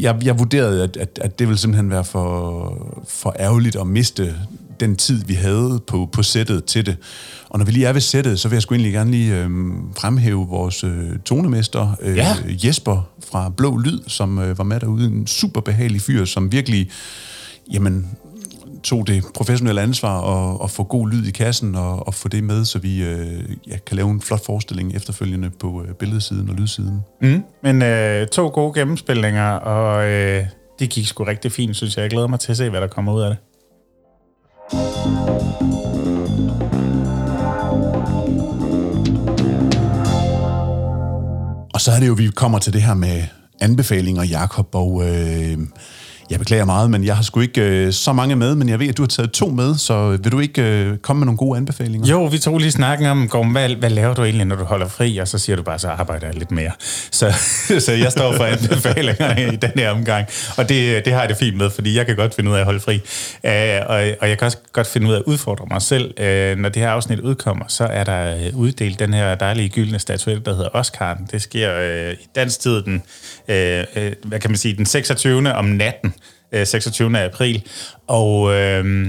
jeg, 0.00 0.16
jeg 0.24 0.38
vurderede, 0.38 0.82
at, 0.82 0.96
at, 0.96 1.18
at 1.22 1.38
det 1.38 1.48
ville 1.48 1.58
simpelthen 1.58 1.90
være 1.90 2.04
for, 2.04 2.98
for 3.08 3.36
ærgerligt 3.38 3.76
at 3.76 3.86
miste 3.86 4.34
den 4.80 4.96
tid, 4.96 5.24
vi 5.24 5.34
havde 5.34 5.80
på, 5.86 6.08
på 6.12 6.22
sættet 6.22 6.64
til 6.64 6.86
det. 6.86 6.96
Og 7.48 7.58
når 7.58 7.66
vi 7.66 7.72
lige 7.72 7.86
er 7.86 7.92
ved 7.92 8.00
sættet, 8.00 8.40
så 8.40 8.48
vil 8.48 8.56
jeg 8.56 8.62
sgu 8.62 8.74
egentlig 8.74 8.92
gerne 8.92 9.10
lige 9.10 9.36
øh, 9.42 9.50
fremhæve 9.96 10.46
vores 10.48 10.84
øh, 10.84 11.18
tonemester, 11.24 11.96
øh, 12.02 12.16
Ja. 12.16 12.36
Jesper 12.64 13.08
fra 13.30 13.52
Blå 13.56 13.76
Lyd, 13.76 14.00
som 14.06 14.38
øh, 14.38 14.58
var 14.58 14.64
med 14.64 14.80
derude. 14.80 15.06
En 15.06 15.26
super 15.26 15.60
behagelig 15.60 16.00
fyr, 16.00 16.24
som 16.24 16.52
virkelig 16.52 16.90
jamen, 17.72 18.08
tog 18.82 19.06
det 19.06 19.24
professionelle 19.34 19.80
ansvar 19.80 20.18
og, 20.18 20.60
og 20.60 20.70
få 20.70 20.82
god 20.82 21.10
lyd 21.10 21.26
i 21.26 21.30
kassen 21.30 21.74
og, 21.74 22.06
og 22.06 22.14
få 22.14 22.28
det 22.28 22.44
med, 22.44 22.64
så 22.64 22.78
vi 22.78 23.02
øh, 23.04 23.42
ja, 23.68 23.76
kan 23.86 23.96
lave 23.96 24.10
en 24.10 24.20
flot 24.20 24.44
forestilling 24.46 24.94
efterfølgende 24.96 25.50
på 25.50 25.84
øh, 25.88 25.94
billedsiden 25.94 26.48
og 26.50 26.54
lydsiden. 26.54 27.00
Mm. 27.22 27.42
Men 27.62 27.82
øh, 27.82 28.26
to 28.26 28.48
gode 28.48 28.80
gennemspilninger, 28.80 29.50
og 29.50 30.10
øh, 30.10 30.44
det 30.78 30.90
gik 30.90 31.06
sgu 31.06 31.24
rigtig 31.24 31.52
fint, 31.52 31.76
synes 31.76 31.96
jeg. 31.96 32.02
Jeg 32.02 32.10
glæder 32.10 32.26
mig 32.26 32.40
til 32.40 32.50
at 32.50 32.56
se, 32.56 32.70
hvad 32.70 32.80
der 32.80 32.86
kommer 32.86 33.14
ud 33.14 33.22
af 33.22 33.30
det. 33.30 33.38
Og 41.74 41.80
så 41.80 41.92
er 41.96 42.00
det 42.00 42.08
jo, 42.08 42.12
vi 42.12 42.30
kommer 42.30 42.58
til 42.58 42.72
det 42.72 42.82
her 42.82 42.94
med 42.94 43.22
anbefalinger, 43.60 44.22
Jakob, 44.22 44.74
og 44.74 45.02
øh, 45.08 45.58
jeg 46.30 46.38
beklager 46.38 46.64
meget, 46.64 46.90
men 46.90 47.04
jeg 47.04 47.16
har 47.16 47.22
sgu 47.22 47.40
ikke 47.40 47.60
øh, 47.60 47.92
så 47.92 48.12
mange 48.12 48.36
med, 48.36 48.54
men 48.54 48.68
jeg 48.68 48.78
ved, 48.78 48.88
at 48.88 48.96
du 48.96 49.02
har 49.02 49.06
taget 49.06 49.32
to 49.32 49.48
med, 49.48 49.74
så 49.74 50.10
vil 50.10 50.32
du 50.32 50.40
ikke 50.40 50.62
øh, 50.62 50.98
komme 50.98 51.20
med 51.20 51.26
nogle 51.26 51.38
gode 51.38 51.56
anbefalinger? 51.56 52.08
Jo, 52.08 52.24
vi 52.24 52.38
tog 52.38 52.58
lige 52.58 52.70
snakken 52.72 53.06
om, 53.06 53.28
Gorm, 53.28 53.52
hvad, 53.52 53.68
hvad 53.68 53.90
laver 53.90 54.14
du 54.14 54.24
egentlig, 54.24 54.46
når 54.46 54.56
du 54.56 54.64
holder 54.64 54.88
fri? 54.88 55.18
Og 55.18 55.28
så 55.28 55.38
siger 55.38 55.56
du 55.56 55.62
bare, 55.62 55.78
så 55.78 55.88
arbejder 55.88 56.26
jeg 56.26 56.34
lidt 56.34 56.50
mere. 56.50 56.70
Så, 57.10 57.32
så 57.86 57.92
jeg 57.92 58.12
står 58.12 58.36
for 58.36 58.44
anbefalinger 58.44 59.52
i 59.52 59.56
den 59.56 59.70
her 59.74 59.90
omgang. 59.90 60.26
Og 60.56 60.68
det, 60.68 61.04
det 61.04 61.12
har 61.12 61.20
jeg 61.20 61.28
det 61.28 61.36
fint 61.36 61.56
med, 61.56 61.70
fordi 61.70 61.96
jeg 61.96 62.06
kan 62.06 62.16
godt 62.16 62.34
finde 62.34 62.50
ud 62.50 62.56
af 62.56 62.60
at 62.60 62.64
holde 62.64 62.80
fri. 62.80 62.96
Uh, 63.44 63.90
og, 63.90 64.02
og 64.20 64.28
jeg 64.28 64.38
kan 64.38 64.46
også 64.46 64.58
godt 64.72 64.86
finde 64.86 65.08
ud 65.08 65.12
af 65.12 65.16
at 65.16 65.22
udfordre 65.26 65.66
mig 65.70 65.82
selv. 65.82 66.04
Uh, 66.20 66.58
når 66.58 66.68
det 66.68 66.82
her 66.82 66.90
afsnit 66.90 67.20
udkommer, 67.20 67.64
så 67.68 67.84
er 67.84 68.04
der 68.04 68.36
øh, 68.36 68.56
uddelt 68.56 68.98
den 68.98 69.14
her 69.14 69.34
dejlige 69.34 69.68
gyldne 69.68 69.98
statuette, 69.98 70.42
der 70.44 70.56
hedder 70.56 70.70
Oscar. 70.72 71.18
Det 71.32 71.42
sker 71.42 71.78
uh, 71.78 72.12
i 72.12 72.26
dansk 72.34 72.60
tid 72.60 72.82
den, 72.82 73.02
uh, 73.48 74.02
uh, 74.02 74.12
hvad 74.22 74.40
kan 74.40 74.50
man 74.50 74.56
sige, 74.56 74.76
den 74.76 74.86
26. 74.86 75.52
om 75.52 75.64
natten 75.64 76.14
øh, 76.54 76.66
26. 76.66 77.18
april. 77.18 77.62
Og, 78.06 78.54
øh, 78.54 79.06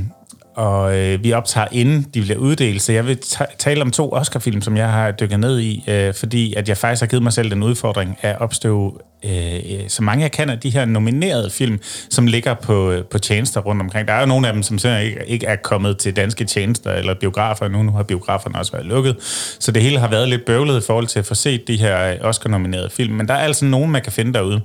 og 0.55 0.97
øh, 0.97 1.23
vi 1.23 1.33
optager 1.33 1.67
inden 1.71 2.05
de 2.13 2.21
bliver 2.21 2.37
uddelt, 2.37 2.81
så 2.81 2.91
jeg 2.91 3.07
vil 3.07 3.17
ta- 3.17 3.45
tale 3.59 3.81
om 3.81 3.91
to 3.91 4.11
Oscar-film, 4.11 4.61
som 4.61 4.77
jeg 4.77 4.91
har 4.91 5.11
dykket 5.11 5.39
ned 5.39 5.59
i, 5.59 5.83
øh, 5.87 6.13
fordi 6.13 6.53
at 6.53 6.69
jeg 6.69 6.77
faktisk 6.77 7.01
har 7.01 7.07
givet 7.07 7.23
mig 7.23 7.33
selv 7.33 7.51
den 7.51 7.63
udfordring 7.63 8.17
at 8.21 8.41
opstøve 8.41 8.93
øh, 9.25 9.59
så 9.87 10.03
mange 10.03 10.21
jeg 10.21 10.31
kan 10.31 10.49
af 10.49 10.59
de 10.59 10.69
her 10.69 10.85
nominerede 10.85 11.49
film, 11.49 11.79
som 12.09 12.27
ligger 12.27 12.53
på, 12.53 12.91
øh, 12.91 13.03
på 13.03 13.17
tjenester 13.19 13.61
rundt 13.61 13.81
omkring. 13.81 14.07
Der 14.07 14.13
er 14.13 14.19
jo 14.19 14.25
nogle 14.25 14.47
af 14.47 14.53
dem, 14.53 14.63
som 14.63 14.77
simpelthen 14.77 15.07
ikke, 15.07 15.25
ikke 15.27 15.45
er 15.45 15.55
kommet 15.55 15.97
til 15.97 16.15
danske 16.15 16.45
tjenester 16.45 16.93
eller 16.93 17.13
biografer 17.13 17.67
nu. 17.67 17.83
Nu 17.83 17.91
har 17.91 18.03
biograferne 18.03 18.59
også 18.59 18.71
været 18.71 18.85
lukket. 18.85 19.15
Så 19.59 19.71
det 19.71 19.81
hele 19.83 19.99
har 19.99 20.07
været 20.07 20.29
lidt 20.29 20.45
bøvlet 20.45 20.83
i 20.83 20.85
forhold 20.85 21.07
til 21.07 21.19
at 21.19 21.25
få 21.25 21.35
set 21.35 21.67
de 21.67 21.77
her 21.77 22.11
øh, 22.11 22.17
Oscar-nominerede 22.21 22.89
film. 22.89 23.13
Men 23.13 23.27
der 23.27 23.33
er 23.33 23.37
altså 23.43 23.65
nogen, 23.65 23.91
man 23.91 24.01
kan 24.01 24.11
finde 24.11 24.33
derude. 24.33 24.61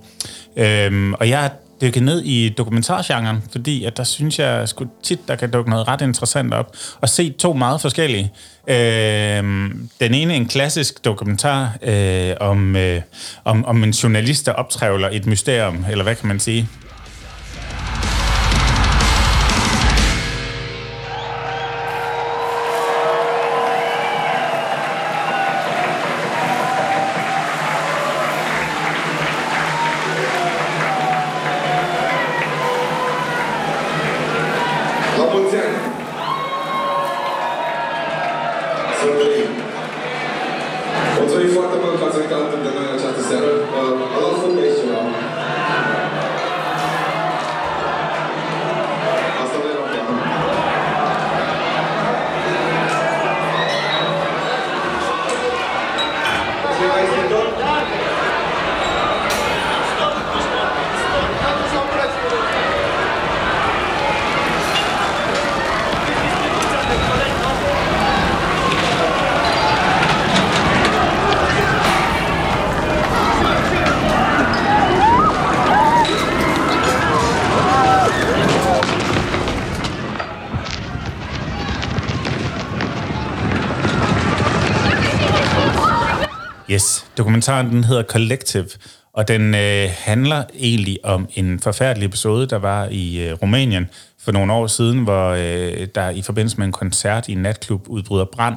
Øhm, 0.57 1.15
og 1.15 1.29
jeg 1.29 1.51
dykke 1.81 2.01
ned 2.01 2.23
i 2.25 2.49
dokumentargenren, 2.49 3.43
fordi 3.53 3.85
at 3.85 3.97
der 3.97 4.05
synes 4.05 4.39
jeg 4.39 4.69
sgu 4.69 4.87
tit, 5.03 5.29
der 5.29 5.37
kan 5.37 5.51
dukke 5.51 5.71
noget 5.71 5.89
ret 5.89 6.01
interessant 6.01 6.55
op, 6.55 6.77
og 7.01 7.09
se 7.09 7.31
to 7.31 7.53
meget 7.53 7.81
forskellige. 7.81 8.33
Øh, 8.67 9.43
den 10.01 10.15
ene 10.15 10.35
en 10.35 10.47
klassisk 10.47 11.05
dokumentar 11.05 11.79
øh, 11.83 12.33
om, 12.41 12.77
øh, 12.77 13.03
om, 13.45 13.65
om 13.65 13.85
en 13.85 13.91
journalist, 13.91 14.47
der 14.47 14.53
optrævler 14.53 15.09
et 15.13 15.27
mysterium, 15.27 15.85
eller 15.91 16.03
hvad 16.03 16.15
kan 16.15 16.29
man 16.29 16.41
sige? 16.41 16.69
Dokumentaren 87.41 87.71
den 87.71 87.85
hedder 87.85 88.03
Collective, 88.03 88.69
og 89.13 89.29
den 89.29 89.55
øh, 89.55 89.89
handler 89.97 90.45
egentlig 90.55 90.99
om 91.05 91.29
en 91.35 91.61
forfærdelig 91.61 92.07
episode, 92.07 92.47
der 92.47 92.57
var 92.59 92.89
i 92.91 93.29
øh, 93.29 93.35
Rumænien 93.43 93.89
for 94.25 94.33
nogle 94.33 94.53
år 94.53 94.67
siden, 94.67 94.99
hvor 95.05 95.29
øh, 95.31 95.87
der 95.95 96.11
i 96.11 96.23
forbindelse 96.23 96.59
med 96.59 96.67
en 96.67 96.73
koncert 96.73 97.29
i 97.29 97.33
en 97.33 97.39
natklub 97.39 97.89
udbryder 97.89 98.25
brand, 98.25 98.55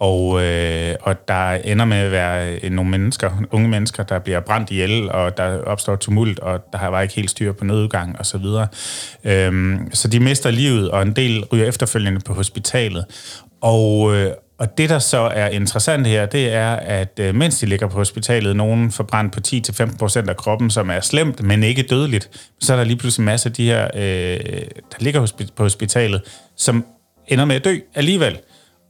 og, 0.00 0.42
øh, 0.42 0.94
og 1.02 1.28
der 1.28 1.50
ender 1.50 1.84
med 1.84 1.96
at 1.96 2.10
være 2.10 2.58
øh, 2.62 2.70
nogle 2.70 2.90
mennesker, 2.90 3.30
unge 3.50 3.68
mennesker, 3.68 4.02
der 4.02 4.18
bliver 4.18 4.40
brændt 4.40 4.70
ihjel, 4.70 5.10
og 5.10 5.36
der 5.36 5.62
opstår 5.62 5.96
tumult, 5.96 6.38
og 6.38 6.60
der 6.72 6.86
var 6.86 7.00
ikke 7.00 7.14
helt 7.14 7.30
styr 7.30 7.52
på 7.52 7.64
nødudgang 7.64 8.18
og 8.18 8.26
så 8.26 8.38
videre. 8.38 8.66
Øhm, 9.24 9.90
så 9.92 10.08
de 10.08 10.20
mister 10.20 10.50
livet, 10.50 10.90
og 10.90 11.02
en 11.02 11.12
del 11.12 11.44
ryger 11.44 11.66
efterfølgende 11.66 12.20
på 12.20 12.34
hospitalet. 12.34 13.04
Og, 13.60 14.14
øh, 14.16 14.32
og 14.58 14.78
det, 14.78 14.90
der 14.90 14.98
så 14.98 15.18
er 15.18 15.48
interessant 15.48 16.06
her, 16.06 16.26
det 16.26 16.52
er, 16.52 16.70
at 16.70 17.20
øh, 17.20 17.34
mens 17.34 17.58
de 17.58 17.66
ligger 17.66 17.86
på 17.86 17.96
hospitalet, 17.96 18.56
nogen 18.56 18.90
forbrændt 18.92 19.32
på 19.32 19.40
10-15% 19.48 20.28
af 20.28 20.36
kroppen, 20.36 20.70
som 20.70 20.90
er 20.90 21.00
slemt, 21.00 21.42
men 21.42 21.62
ikke 21.62 21.82
dødeligt, 21.82 22.30
så 22.60 22.72
er 22.72 22.76
der 22.76 22.84
lige 22.84 22.96
pludselig 22.96 23.22
en 23.22 23.26
masse 23.26 23.48
af 23.48 23.52
de 23.52 23.64
her, 23.64 23.88
øh, 23.94 24.40
der 24.76 24.96
ligger 24.98 25.26
hospi- 25.26 25.52
på 25.56 25.62
hospitalet, 25.62 26.22
som 26.56 26.86
ender 27.28 27.44
med 27.44 27.56
at 27.56 27.64
dø 27.64 27.76
alligevel. 27.94 28.38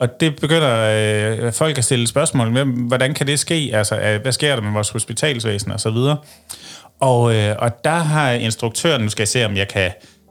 Og 0.01 0.20
det 0.20 0.36
begynder 0.40 1.45
øh, 1.47 1.53
folk 1.53 1.78
at 1.78 1.85
stille 1.85 2.07
spørgsmål 2.07 2.51
med, 2.51 2.65
hvordan 2.65 3.15
kan 3.15 3.27
det 3.27 3.39
ske? 3.39 3.70
Altså, 3.74 4.01
øh, 4.01 4.23
hvad 4.23 4.32
sker 4.32 4.55
der 4.55 4.62
med 4.62 4.73
vores 4.73 4.90
hospitalsvæsen 4.90 5.73
og 5.73 5.81
så 5.81 5.90
videre? 5.90 6.16
Og, 7.01 7.35
øh, 7.35 7.57
og 7.59 7.85
der 7.85 7.90
har 7.90 8.31
instruktøren, 8.31 9.03
nu 9.03 9.09
skal 9.09 9.23
jeg 9.23 9.28
se, 9.28 9.47
om 9.47 9.57
jeg 9.57 9.69
kan 9.69 9.90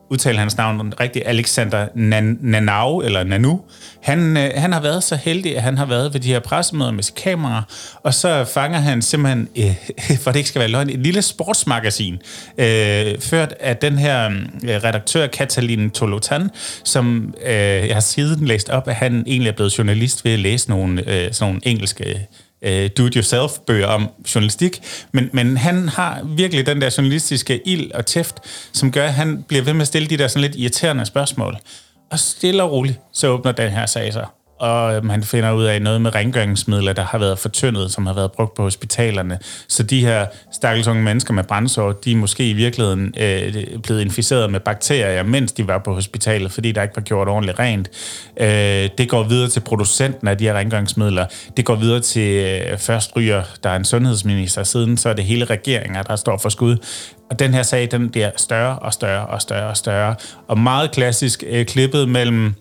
udtale 0.10 0.38
hans 0.40 0.58
navn 0.58 0.94
rigtigt, 1.00 1.28
Alexander 1.28 1.86
Nan- 1.88 2.38
Nanau, 2.42 3.02
eller 3.02 3.24
Nanu, 3.24 3.62
han, 4.02 4.38
øh, 4.38 4.52
han 4.56 4.74
har 4.74 4.82
været 4.82 5.04
så 5.04 5.16
heldig, 5.16 5.58
at 5.58 5.64
han 5.64 5.78
har 5.78 5.86
været 5.86 6.14
ved 6.14 6.22
de 6.22 6.28
her 6.28 6.40
pressemøder 6.40 6.92
med 6.92 7.04
sit 7.04 7.16
kamera, 7.16 7.64
og 8.04 8.14
så 8.14 8.46
fanger 8.54 8.80
han 8.80 9.02
simpelthen, 9.02 9.50
øh, 9.58 9.76
for 10.24 10.32
det 10.32 10.40
ikke 10.40 10.50
skal 10.50 10.60
være 10.60 10.70
løgn, 10.70 10.90
et 10.90 11.00
lille 11.00 11.22
sportsmagasin, 11.22 12.14
øh, 12.58 13.20
ført 13.20 13.54
af 13.60 13.78
den 13.78 13.98
her 13.98 14.26
øh, 14.64 14.70
redaktør 14.84 15.28
Katalin 15.28 15.90
Tolotan, 15.90 16.50
som 16.84 17.34
øh, 17.46 17.54
jeg 17.88 17.96
har 17.96 18.00
siden 18.00 18.46
læst 18.46 18.70
op, 18.70 18.88
at 18.88 18.96
han 18.96 19.24
egentlig 19.28 19.50
er 19.50 19.56
blevet 19.56 19.78
journalist 19.78 20.26
ved 20.26 20.32
at 20.34 20.40
læse 20.40 20.70
nogle, 20.70 21.02
øh, 21.02 21.34
sådan 21.34 21.54
nogle 21.54 21.62
engelske 21.64 22.28
øh, 22.68 22.90
do-it-yourself-bøger 22.98 23.88
om 23.88 24.08
journalistik, 24.36 24.82
men, 25.12 25.30
men 25.34 25.58
han 25.58 25.90
har 25.90 26.22
virkelig 26.24 26.66
den 26.66 26.82
der 26.82 26.96
journalistiske 26.98 27.68
ild 27.68 27.92
og 27.92 28.06
tæft, 28.06 28.36
som 28.74 28.92
gør, 28.92 29.08
at 29.08 29.14
han 29.14 29.44
bliver 29.44 29.64
ved 29.64 29.74
med 29.74 29.82
at 29.82 29.88
stille 29.88 30.08
de 30.08 30.18
der 30.18 30.28
sådan 30.28 30.42
lidt 30.42 30.56
irriterende 30.56 31.06
spørgsmål. 31.06 31.58
Og 32.12 32.20
stille 32.20 32.64
og 32.64 32.72
roligt, 32.72 33.00
så 33.14 33.28
åbner 33.28 33.52
den 33.52 33.72
her 33.72 33.86
sag 33.86 34.14
sig 34.14 34.26
og 34.60 34.96
øhm, 34.96 35.06
man 35.06 35.24
finder 35.24 35.52
ud 35.52 35.64
af 35.64 35.82
noget 35.82 36.02
med 36.02 36.16
rengøringsmidler, 36.16 36.94
der 36.94 37.04
har 37.04 37.18
været 37.18 37.40
fortyndet, 37.40 37.92
som 37.92 38.06
har 38.06 38.14
været 38.14 38.32
brugt 38.32 38.54
på 38.54 38.64
hospitalerne. 38.64 39.40
Så 39.68 39.84
de 39.84 40.06
her 40.06 40.26
stakkels 40.52 40.88
unge 40.88 41.04
mennesker 41.04 41.34
med 41.34 41.44
brændsår, 41.44 41.92
de 41.92 42.12
er 42.12 42.16
måske 42.16 42.50
i 42.50 42.54
virkeligheden 42.54 43.14
øh, 43.20 43.54
blevet 43.84 44.02
inficeret 44.02 44.52
med 44.52 44.60
bakterier, 44.60 45.24
mens 45.24 45.52
de 45.52 45.68
var 45.68 45.78
på 45.78 45.94
hospitalet, 45.94 46.52
fordi 46.52 46.72
der 46.72 46.82
ikke 46.82 46.96
var 46.96 47.02
gjort 47.02 47.28
ordentligt 47.28 47.60
rent. 47.60 47.90
Øh, 48.40 48.90
det 48.98 49.10
går 49.10 49.24
videre 49.24 49.50
til 49.50 49.60
producenten 49.60 50.28
af 50.28 50.38
de 50.38 50.44
her 50.44 50.54
rengøringsmidler. 50.54 51.26
Det 51.58 51.66
går 51.66 51.76
videre 51.76 52.00
til 52.00 52.46
øh, 52.46 52.78
først 52.78 53.16
ryger, 53.16 53.44
der 53.64 53.70
er 53.70 53.76
en 53.76 53.86
sundhedsminister, 53.86 54.64
siden 54.64 54.98
så 54.98 55.10
er 55.10 55.14
det 55.14 55.24
hele 55.26 55.46
regeringer, 55.46 56.04
der 56.04 56.16
står 56.16 56.38
for 56.38 56.50
skud. 56.50 56.78
Og 57.30 57.40
den 57.40 57.54
her 57.54 57.64
sag, 57.64 57.92
den 57.92 58.10
bliver 58.10 58.32
større 58.36 58.80
og 58.80 58.94
større 58.94 59.26
og 59.26 59.42
større 59.42 59.70
og 59.70 59.78
større. 59.78 60.16
Og 60.48 60.58
meget 60.58 60.92
klassisk 60.92 61.44
øh, 61.48 61.66
klippet 61.66 62.10
mellem 62.10 62.54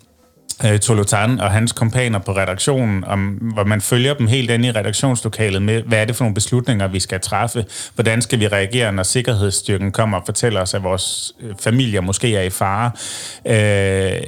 øh, 0.64 0.78
Tolotan 0.78 1.40
og 1.40 1.50
hans 1.50 1.72
kompaner 1.72 2.18
på 2.18 2.32
redaktionen, 2.32 3.04
om, 3.04 3.26
hvor 3.26 3.64
man 3.64 3.80
følger 3.80 4.14
dem 4.14 4.26
helt 4.26 4.50
ind 4.50 4.64
i 4.64 4.70
redaktionslokalet 4.70 5.62
med, 5.62 5.82
hvad 5.82 5.98
er 5.98 6.04
det 6.04 6.16
for 6.16 6.24
nogle 6.24 6.34
beslutninger, 6.34 6.88
vi 6.88 7.00
skal 7.00 7.20
træffe? 7.20 7.64
Hvordan 7.94 8.22
skal 8.22 8.40
vi 8.40 8.48
reagere, 8.48 8.92
når 8.92 9.02
sikkerhedsstyrken 9.02 9.92
kommer 9.92 10.18
og 10.18 10.22
fortæller 10.26 10.60
os, 10.60 10.74
at 10.74 10.82
vores 10.82 11.32
øh, 11.40 11.54
familier 11.60 12.00
måske 12.00 12.36
er 12.36 12.42
i 12.42 12.50
fare? 12.50 12.90
Øh, 13.46 14.22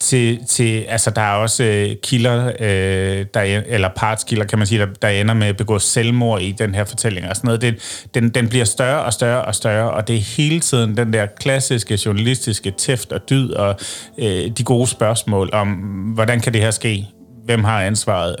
til, 0.00 0.38
til, 0.48 0.84
altså, 0.88 1.10
der 1.10 1.22
er 1.22 1.34
også 1.34 1.64
øh, 1.64 1.96
kilder, 2.02 2.52
øh, 2.60 3.26
der, 3.34 3.62
eller 3.66 3.88
partskilder, 3.96 4.44
kan 4.44 4.58
man 4.58 4.66
sige, 4.66 4.78
der, 4.78 4.86
der 5.02 5.08
ender 5.08 5.34
med 5.34 5.46
at 5.46 5.56
begå 5.56 5.78
selvmord 5.78 6.40
i 6.40 6.52
den 6.52 6.74
her 6.74 6.84
fortælling 6.84 7.28
og 7.28 7.36
sådan 7.36 7.46
noget. 7.46 7.60
Det, 7.60 8.06
den, 8.14 8.28
den 8.28 8.48
bliver 8.48 8.64
større 8.64 9.04
og 9.04 9.12
større 9.12 9.44
og 9.44 9.54
større, 9.54 9.90
og 9.90 10.08
det 10.08 10.16
er 10.16 10.20
hele 10.20 10.60
tiden 10.60 10.96
den 10.96 11.12
der 11.12 11.26
klassiske 11.26 11.98
journalistiske 12.06 12.70
tæft 12.70 13.12
og 13.12 13.30
dyd 13.30 13.50
og 13.50 13.80
øh, 14.18 14.50
de 14.58 14.64
gode 14.64 14.86
spørgsmål 14.86 15.50
om, 15.62 15.68
hvordan 16.14 16.40
kan 16.40 16.52
det 16.52 16.60
her 16.60 16.70
ske? 16.70 17.06
Hvem 17.44 17.64
har 17.64 17.82
ansvaret? 17.82 18.36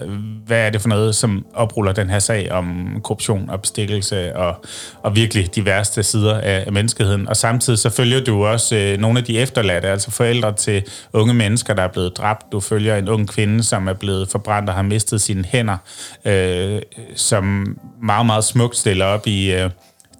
Hvad 0.46 0.66
er 0.66 0.70
det 0.70 0.80
for 0.80 0.88
noget, 0.88 1.14
som 1.14 1.46
opruller 1.54 1.92
den 1.92 2.10
her 2.10 2.18
sag 2.18 2.52
om 2.52 2.96
korruption 3.04 3.50
og 3.50 3.60
bestikkelse 3.60 4.36
og, 4.36 4.64
og 5.02 5.16
virkelig 5.16 5.54
de 5.54 5.64
værste 5.64 6.02
sider 6.02 6.40
af, 6.40 6.64
af 6.66 6.72
menneskeheden? 6.72 7.28
Og 7.28 7.36
samtidig 7.36 7.78
så 7.78 7.90
følger 7.90 8.24
du 8.24 8.44
også 8.46 8.76
øh, 8.76 8.98
nogle 8.98 9.18
af 9.18 9.24
de 9.24 9.38
efterladte, 9.38 9.88
altså 9.88 10.10
forældre 10.10 10.52
til 10.52 10.82
unge 11.12 11.34
mennesker, 11.34 11.74
der 11.74 11.82
er 11.82 11.88
blevet 11.88 12.16
dræbt. 12.16 12.52
Du 12.52 12.60
følger 12.60 12.96
en 12.96 13.08
ung 13.08 13.28
kvinde, 13.28 13.62
som 13.62 13.88
er 13.88 13.92
blevet 13.92 14.28
forbrændt 14.28 14.68
og 14.68 14.74
har 14.74 14.82
mistet 14.82 15.20
sine 15.20 15.44
hænder, 15.44 15.76
øh, 16.24 16.82
som 17.16 17.76
meget, 18.02 18.26
meget 18.26 18.44
smukt 18.44 18.76
stiller 18.76 19.04
op 19.04 19.26
i... 19.26 19.52
Øh, 19.52 19.70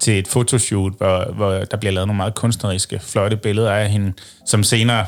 til 0.00 0.18
et 0.18 0.28
fotoshoot, 0.28 0.92
hvor, 0.98 1.32
hvor 1.32 1.50
der 1.50 1.76
bliver 1.76 1.92
lavet 1.92 2.06
nogle 2.06 2.16
meget 2.16 2.34
kunstneriske, 2.34 2.98
flotte 3.02 3.36
billeder 3.36 3.72
af 3.72 3.88
hende, 3.90 4.12
som 4.46 4.62
senere 4.62 5.06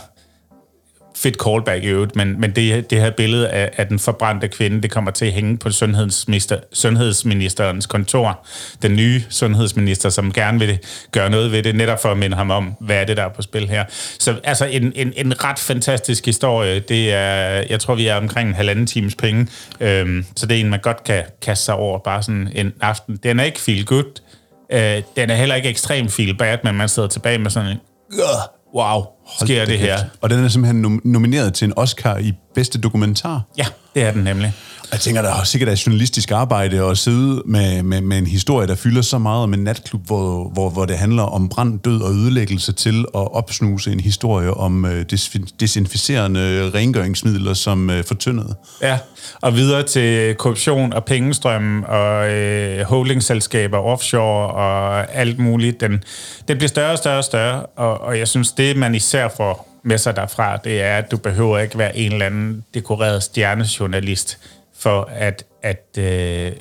fedt 1.24 1.36
callback 1.44 1.84
i 1.84 1.86
øvrigt, 1.86 2.16
men, 2.16 2.40
men 2.40 2.50
det, 2.50 2.90
det 2.90 3.00
her 3.00 3.10
billede 3.10 3.48
af, 3.48 3.70
af 3.76 3.86
den 3.86 3.98
forbrændte 3.98 4.48
kvinde, 4.48 4.82
det 4.82 4.90
kommer 4.90 5.10
til 5.10 5.26
at 5.26 5.32
hænge 5.32 5.56
på 5.56 5.70
sundhedsminister, 5.70 6.58
sundhedsministerens 6.72 7.86
kontor. 7.86 8.46
Den 8.82 8.96
nye 8.96 9.22
sundhedsminister, 9.30 10.08
som 10.08 10.32
gerne 10.32 10.58
vil 10.58 10.78
gøre 11.12 11.30
noget 11.30 11.52
ved 11.52 11.62
det, 11.62 11.74
netop 11.74 12.02
for 12.02 12.08
at 12.08 12.18
minde 12.18 12.36
ham 12.36 12.50
om, 12.50 12.74
hvad 12.80 12.96
er 12.96 13.04
det, 13.04 13.16
der 13.16 13.22
er 13.22 13.28
på 13.28 13.42
spil 13.42 13.68
her. 13.68 13.84
Så 14.18 14.34
altså 14.44 14.64
en, 14.64 14.92
en, 14.94 15.12
en 15.16 15.44
ret 15.44 15.58
fantastisk 15.58 16.26
historie. 16.26 16.80
Det 16.80 17.12
er, 17.12 17.64
jeg 17.70 17.80
tror, 17.80 17.94
vi 17.94 18.06
er 18.06 18.14
omkring 18.14 18.48
en 18.48 18.54
halvanden 18.54 18.86
times 18.86 19.14
penge, 19.14 19.46
øhm, 19.80 20.26
så 20.36 20.46
det 20.46 20.56
er 20.56 20.60
en, 20.60 20.70
man 20.70 20.80
godt 20.80 21.04
kan 21.04 21.22
kaste 21.42 21.64
sig 21.64 21.74
over 21.74 21.98
bare 21.98 22.22
sådan 22.22 22.48
en 22.54 22.72
aften. 22.80 23.18
Den 23.22 23.40
er 23.40 23.44
ikke 23.44 23.60
feel 23.60 23.84
good, 23.84 24.20
øh, 24.72 25.02
den 25.16 25.30
er 25.30 25.34
heller 25.34 25.54
ikke 25.54 25.68
ekstrem 25.68 26.08
feel 26.08 26.36
bad, 26.36 26.58
men 26.64 26.74
man 26.74 26.88
sidder 26.88 27.08
tilbage 27.08 27.38
med 27.38 27.50
sådan 27.50 27.70
en, 27.70 27.78
wow, 28.74 29.02
sker 29.42 29.64
det 29.64 29.78
her. 29.78 29.98
Og 30.20 30.30
den 30.30 30.44
er 30.44 30.48
simpelthen 30.48 30.80
nom- 30.82 31.00
nomineret 31.04 31.54
til 31.54 31.64
en 31.66 31.72
Oscar 31.76 32.16
i 32.18 32.32
bedste 32.54 32.78
dokumentar. 32.80 33.42
Ja, 33.58 33.66
det 33.94 34.02
er 34.02 34.10
den 34.12 34.24
nemlig. 34.24 34.52
Jeg 34.94 35.00
tænker, 35.00 35.22
der 35.22 35.34
er 35.40 35.44
sikkert 35.44 35.72
et 35.72 35.86
journalistisk 35.86 36.30
arbejde 36.30 36.84
at 36.84 36.98
sidde 36.98 37.42
med, 37.46 37.82
med, 37.82 38.00
med 38.00 38.18
en 38.18 38.26
historie, 38.26 38.66
der 38.66 38.74
fylder 38.74 39.02
så 39.02 39.18
meget 39.18 39.42
om 39.42 39.54
en 39.54 39.64
natklub, 39.64 40.06
hvor, 40.06 40.48
hvor, 40.48 40.70
hvor 40.70 40.84
det 40.84 40.96
handler 40.96 41.22
om 41.22 41.48
brand, 41.48 41.78
død 41.78 42.02
og 42.02 42.10
ødelæggelse 42.12 42.72
til 42.72 43.04
at 43.14 43.34
opsnuse 43.34 43.92
en 43.92 44.00
historie 44.00 44.54
om 44.54 44.84
øh, 44.84 45.04
desinficerende 45.60 46.70
rengøringsmidler 46.74 47.54
som 47.54 47.90
øh, 47.90 48.04
fortyndet. 48.04 48.56
Ja, 48.82 48.98
og 49.40 49.56
videre 49.56 49.82
til 49.82 50.34
korruption 50.34 50.92
og 50.92 51.04
pengestrøm 51.04 51.82
og 51.82 52.30
øh, 52.30 52.84
holdingselskaber 52.84 53.78
offshore 53.78 54.48
og 54.48 55.14
alt 55.14 55.38
muligt. 55.38 55.80
Den, 55.80 56.04
den 56.48 56.56
bliver 56.56 56.68
større 56.68 56.92
og 56.92 56.98
større 56.98 57.18
og 57.18 57.24
større, 57.24 57.66
og, 57.76 58.00
og 58.00 58.18
jeg 58.18 58.28
synes, 58.28 58.52
det 58.52 58.76
man 58.76 58.94
især 58.94 59.28
får 59.36 59.74
med 59.84 59.98
sig 59.98 60.16
derfra, 60.16 60.56
det 60.56 60.82
er, 60.82 60.96
at 60.96 61.10
du 61.10 61.16
behøver 61.16 61.58
ikke 61.58 61.78
være 61.78 61.96
en 61.96 62.12
eller 62.12 62.26
anden 62.26 62.64
dekoreret 62.74 63.22
stjernejournalist 63.22 64.38
for 64.84 65.10
at, 65.12 65.44
at 65.62 65.98
øh, 65.98 66.52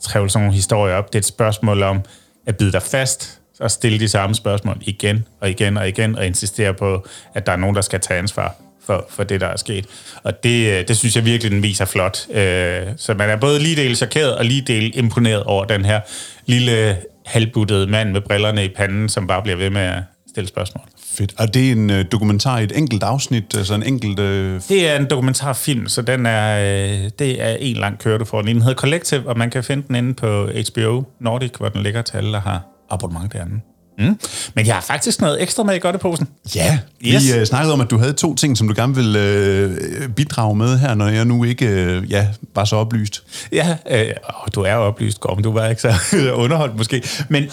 trævle 0.00 0.30
sådan 0.30 0.44
nogle 0.44 0.54
historier 0.54 0.94
op. 0.94 1.06
Det 1.12 1.14
er 1.14 1.20
et 1.20 1.24
spørgsmål 1.24 1.82
om 1.82 2.00
at 2.46 2.56
bide 2.56 2.72
dig 2.72 2.82
fast 2.82 3.40
og 3.60 3.70
stille 3.70 4.00
de 4.00 4.08
samme 4.08 4.34
spørgsmål 4.34 4.76
igen 4.80 5.26
og 5.40 5.50
igen 5.50 5.76
og 5.76 5.88
igen 5.88 6.18
og 6.18 6.26
insistere 6.26 6.74
på, 6.74 7.06
at 7.34 7.46
der 7.46 7.52
er 7.52 7.56
nogen, 7.56 7.76
der 7.76 7.82
skal 7.82 8.00
tage 8.00 8.18
ansvar 8.18 8.54
for, 8.86 9.06
for 9.10 9.24
det, 9.24 9.40
der 9.40 9.46
er 9.46 9.56
sket. 9.56 9.86
Og 10.22 10.44
det, 10.44 10.72
øh, 10.72 10.88
det 10.88 10.96
synes 10.96 11.16
jeg 11.16 11.24
virkelig, 11.24 11.52
den 11.52 11.62
viser 11.62 11.84
flot. 11.84 12.26
Øh, 12.30 12.82
så 12.96 13.14
man 13.14 13.30
er 13.30 13.36
både 13.36 13.58
lige 13.58 13.76
del 13.76 13.96
chokeret 13.96 14.36
og 14.36 14.44
lige 14.44 14.62
del 14.62 14.98
imponeret 14.98 15.42
over 15.42 15.64
den 15.64 15.84
her 15.84 16.00
lille 16.46 16.96
halvbuttede 17.26 17.86
mand 17.86 18.10
med 18.10 18.20
brillerne 18.20 18.64
i 18.64 18.68
panden, 18.68 19.08
som 19.08 19.26
bare 19.26 19.42
bliver 19.42 19.56
ved 19.56 19.70
med 19.70 19.80
at 19.80 20.02
stille 20.36 20.48
spørgsmål. 20.48 20.84
Fedt. 21.04 21.34
Og 21.38 21.54
det 21.54 21.68
er 21.68 21.72
en 21.72 21.90
øh, 21.90 22.04
dokumentar 22.12 22.58
i 22.58 22.64
et 22.64 22.72
enkelt 22.78 23.02
afsnit, 23.02 23.56
altså 23.56 23.74
en 23.74 23.82
enkelt... 23.82 24.18
Øh... 24.18 24.60
Det 24.68 24.88
er 24.88 24.96
en 24.96 25.06
dokumentarfilm, 25.10 25.88
så 25.88 26.02
den 26.02 26.26
er, 26.26 26.58
øh, 26.58 27.10
det 27.18 27.42
er 27.42 27.56
en 27.60 27.76
lang 27.76 27.98
køre, 27.98 28.18
du 28.18 28.24
får 28.24 28.42
den. 28.42 28.54
Den 28.54 28.62
hedder 28.62 28.74
Collective, 28.74 29.28
og 29.28 29.38
man 29.38 29.50
kan 29.50 29.64
finde 29.64 29.84
den 29.88 29.96
inde 29.96 30.14
på 30.14 30.48
HBO 30.72 31.04
Nordic, 31.20 31.50
hvor 31.58 31.68
den 31.68 31.82
ligger 31.82 32.02
til 32.02 32.16
alle, 32.16 32.32
der 32.32 32.40
har 32.40 32.62
abonnement 32.90 33.32
derinde. 33.32 33.60
Mm. 33.98 34.18
Men 34.54 34.66
jeg 34.66 34.74
har 34.74 34.80
faktisk 34.82 35.20
noget 35.20 35.42
ekstra 35.42 35.62
med 35.62 35.74
i 35.74 35.78
godteposen. 35.78 36.28
Ja, 36.54 36.78
Yes. 37.06 37.24
vi 37.24 37.32
øh, 37.38 37.46
snakkede 37.46 37.72
om, 37.72 37.80
at 37.80 37.90
du 37.90 37.98
havde 37.98 38.12
to 38.12 38.34
ting, 38.34 38.58
som 38.58 38.68
du 38.68 38.74
gerne 38.76 38.94
vil 38.94 39.16
øh, 39.16 40.08
bidrage 40.08 40.56
med 40.56 40.78
her, 40.78 40.94
når 40.94 41.08
jeg 41.08 41.24
nu 41.24 41.44
ikke 41.44 41.66
øh, 41.66 42.10
ja, 42.10 42.28
var 42.54 42.64
så 42.64 42.76
oplyst. 42.76 43.22
Ja, 43.52 43.76
øh, 43.90 44.00
åh, 44.28 44.48
du 44.54 44.60
er 44.62 44.72
jo 44.74 44.80
oplyst, 44.80 45.20
Gorm. 45.20 45.42
Du 45.42 45.52
var 45.52 45.66
ikke 45.68 45.82
så 45.82 45.94
underholdt 46.34 46.76
måske. 46.76 47.02
Men 47.28 47.42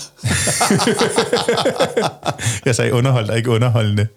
jeg 2.65 2.75
sagde 2.75 2.93
underholdt 2.93 3.29
og 3.29 3.37
ikke 3.37 3.49
underholdende. 3.49 4.07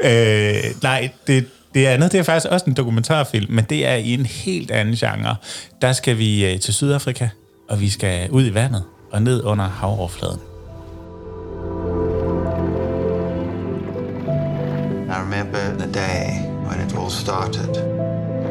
Øh, 0.00 0.54
nej, 0.82 1.10
det, 1.26 1.46
det 1.74 1.86
andet, 1.86 2.12
det 2.12 2.18
er 2.18 2.22
faktisk 2.22 2.52
også 2.52 2.66
en 2.66 2.74
dokumentarfilm, 2.74 3.52
men 3.52 3.64
det 3.70 3.86
er 3.86 3.94
i 3.94 4.14
en 4.14 4.26
helt 4.26 4.70
anden 4.70 4.94
genre. 4.96 5.36
Der 5.82 5.92
skal 5.92 6.18
vi 6.18 6.46
øh, 6.52 6.60
til 6.60 6.74
Sydafrika, 6.74 7.28
og 7.68 7.80
vi 7.80 7.90
skal 7.90 8.30
ud 8.30 8.46
i 8.46 8.54
vandet 8.54 8.82
og 9.12 9.22
ned 9.22 9.44
under 9.44 9.64
havoverfladen. 9.68 10.38
I 15.08 15.20
remember 15.20 15.72
the 15.76 15.86
day 15.86 16.42
when 16.66 16.80
it 16.80 16.96
all 16.96 17.10
started, 17.10 17.76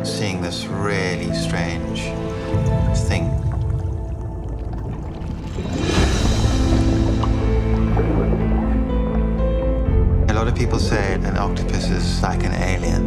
seeing 0.07 0.41
this 0.41 0.65
really 0.65 1.33
strange 1.33 2.03
thing. 3.07 3.25
A 10.29 10.33
lot 10.33 10.47
of 10.47 10.55
people 10.55 10.79
say 10.79 11.15
an 11.15 11.37
octopus 11.37 11.89
is 11.89 12.23
like 12.23 12.45
an 12.45 12.53
alien. 12.53 13.03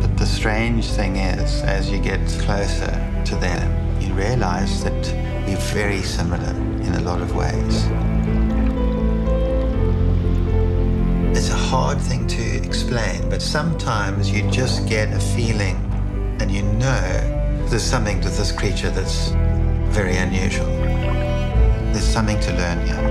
But 0.00 0.16
the 0.16 0.26
strange 0.26 0.86
thing 0.86 1.16
is, 1.16 1.62
as 1.62 1.90
you 1.90 1.98
get 1.98 2.24
closer 2.42 2.92
to 3.24 3.34
them, 3.34 4.00
you 4.00 4.14
realize 4.14 4.84
that 4.84 5.14
we're 5.48 5.56
very 5.74 6.02
similar 6.02 6.54
in 6.86 6.94
a 6.94 7.00
lot 7.00 7.20
of 7.20 7.34
ways. 7.34 7.88
Hard 11.70 12.00
thing 12.00 12.26
to 12.26 12.42
explain, 12.66 13.30
but 13.30 13.40
sometimes 13.40 14.28
you 14.28 14.42
just 14.50 14.88
get 14.88 15.08
a 15.12 15.20
feeling 15.20 15.76
and 16.40 16.50
you 16.50 16.62
know 16.62 17.66
there's 17.68 17.84
something 17.84 18.20
to 18.20 18.28
this 18.28 18.50
creature 18.50 18.90
that's 18.90 19.28
very 19.94 20.16
unusual. 20.16 20.66
There's 21.92 22.02
something 22.02 22.40
to 22.40 22.52
learn 22.54 22.84
here. 22.84 23.04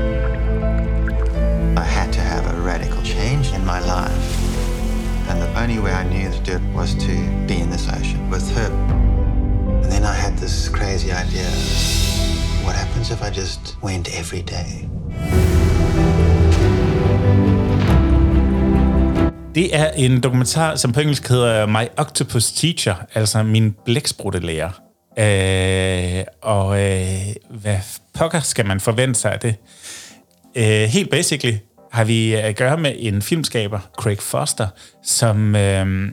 I 1.78 1.86
had 1.86 2.12
to 2.12 2.20
have 2.20 2.54
a 2.54 2.60
radical 2.60 3.02
change 3.02 3.54
in 3.54 3.66
my 3.66 3.80
life. 3.80 4.28
And 5.30 5.42
the 5.42 5.62
only 5.62 5.80
way 5.80 5.94
I 5.94 6.04
knew 6.04 6.30
to 6.30 6.40
do 6.42 6.52
it 6.58 6.74
was 6.74 6.96
to 6.96 7.14
be 7.48 7.62
in 7.62 7.70
this 7.70 7.88
ocean 7.88 8.30
with 8.30 8.54
her. 8.58 8.70
And 9.84 9.90
then 9.90 10.04
I 10.04 10.14
had 10.14 10.38
this 10.38 10.68
crazy 10.68 11.14
idea. 11.14 11.50
What 12.66 12.76
happens 12.76 13.10
if 13.10 13.24
I 13.24 13.30
just 13.30 13.82
went 13.82 14.14
every 14.14 14.42
day? 14.42 14.90
Det 19.60 19.76
er 19.76 19.92
en 19.92 20.22
dokumentar, 20.22 20.76
som 20.76 20.92
på 20.92 21.00
engelsk 21.00 21.30
hedder 21.30 21.66
My 21.66 21.88
Octopus 21.98 22.52
Teacher, 22.52 22.96
altså 23.14 23.44
min 23.44 23.76
blæksprutte-lærer. 23.86 24.70
Øh, 25.20 26.24
og 26.42 26.82
øh, 26.82 27.36
hvad 27.50 27.78
pokker 28.14 28.40
skal 28.40 28.66
man 28.66 28.80
forvente 28.80 29.20
sig 29.20 29.34
af 29.34 29.40
det? 29.40 29.56
Øh, 30.56 30.64
helt 30.64 31.10
basically 31.10 31.58
har 31.92 32.04
vi 32.04 32.34
at 32.34 32.56
gøre 32.56 32.78
med 32.78 32.96
en 32.98 33.22
filmskaber, 33.22 33.80
Craig 33.98 34.20
Foster, 34.20 34.68
som 35.04 35.56
øh, 35.56 36.12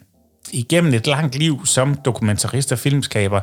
igennem 0.53 0.95
et 0.95 1.07
langt 1.07 1.35
liv 1.35 1.67
som 1.67 1.95
dokumentarist 1.95 2.73
og 2.73 2.79
filmskaber, 2.79 3.41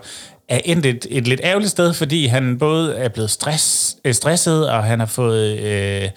er 0.50 0.60
endt 0.66 0.86
et, 0.86 1.08
et 1.10 1.28
lidt 1.28 1.42
ærgerligt 1.44 1.72
sted, 1.72 1.94
fordi 1.94 2.26
han 2.26 2.58
både 2.60 2.96
er 2.96 3.10
blevet 3.10 3.32
stress, 3.32 3.96
øh, 4.06 4.14
stresset, 4.14 4.70
og 4.70 4.84
han 4.84 5.00
har 5.00 5.08
fået 5.08 5.60
øh, 5.60 6.10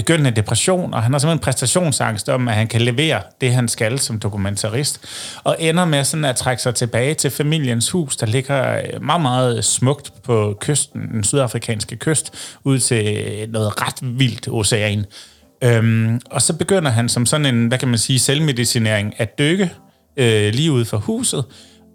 begyndende 0.00 0.30
depression, 0.30 0.94
og 0.94 1.02
han 1.02 1.12
har 1.12 1.18
simpelthen 1.18 1.44
præstationsangst 1.44 2.28
om, 2.28 2.48
at 2.48 2.54
han 2.54 2.66
kan 2.66 2.80
levere 2.80 3.22
det, 3.40 3.54
han 3.54 3.68
skal 3.68 3.98
som 3.98 4.18
dokumentarist, 4.18 5.00
og 5.44 5.56
ender 5.58 5.84
med 5.84 6.04
sådan 6.04 6.24
at 6.24 6.36
trække 6.36 6.62
sig 6.62 6.74
tilbage 6.74 7.14
til 7.14 7.30
familiens 7.30 7.90
hus, 7.90 8.16
der 8.16 8.26
ligger 8.26 8.78
øh, 8.78 9.02
meget, 9.02 9.22
meget 9.22 9.64
smukt 9.64 10.12
på 10.22 10.56
kysten, 10.60 11.08
den 11.12 11.24
sydafrikanske 11.24 11.96
kyst, 11.96 12.34
ud 12.64 12.78
til 12.78 13.16
øh, 13.16 13.52
noget 13.52 13.82
ret 13.82 14.18
vildt 14.18 14.48
ocean. 14.48 15.04
Øhm, 15.64 16.20
og 16.30 16.42
så 16.42 16.56
begynder 16.56 16.90
han 16.90 17.08
som 17.08 17.26
sådan 17.26 17.46
en, 17.46 17.66
hvad 17.66 17.78
kan 17.78 17.88
man 17.88 17.98
sige, 17.98 18.18
selvmedicinering 18.18 19.14
at 19.18 19.38
dykke 19.38 19.70
øh, 20.16 20.52
lige 20.54 20.72
ude 20.72 20.84
for 20.84 20.96
huset, 20.96 21.44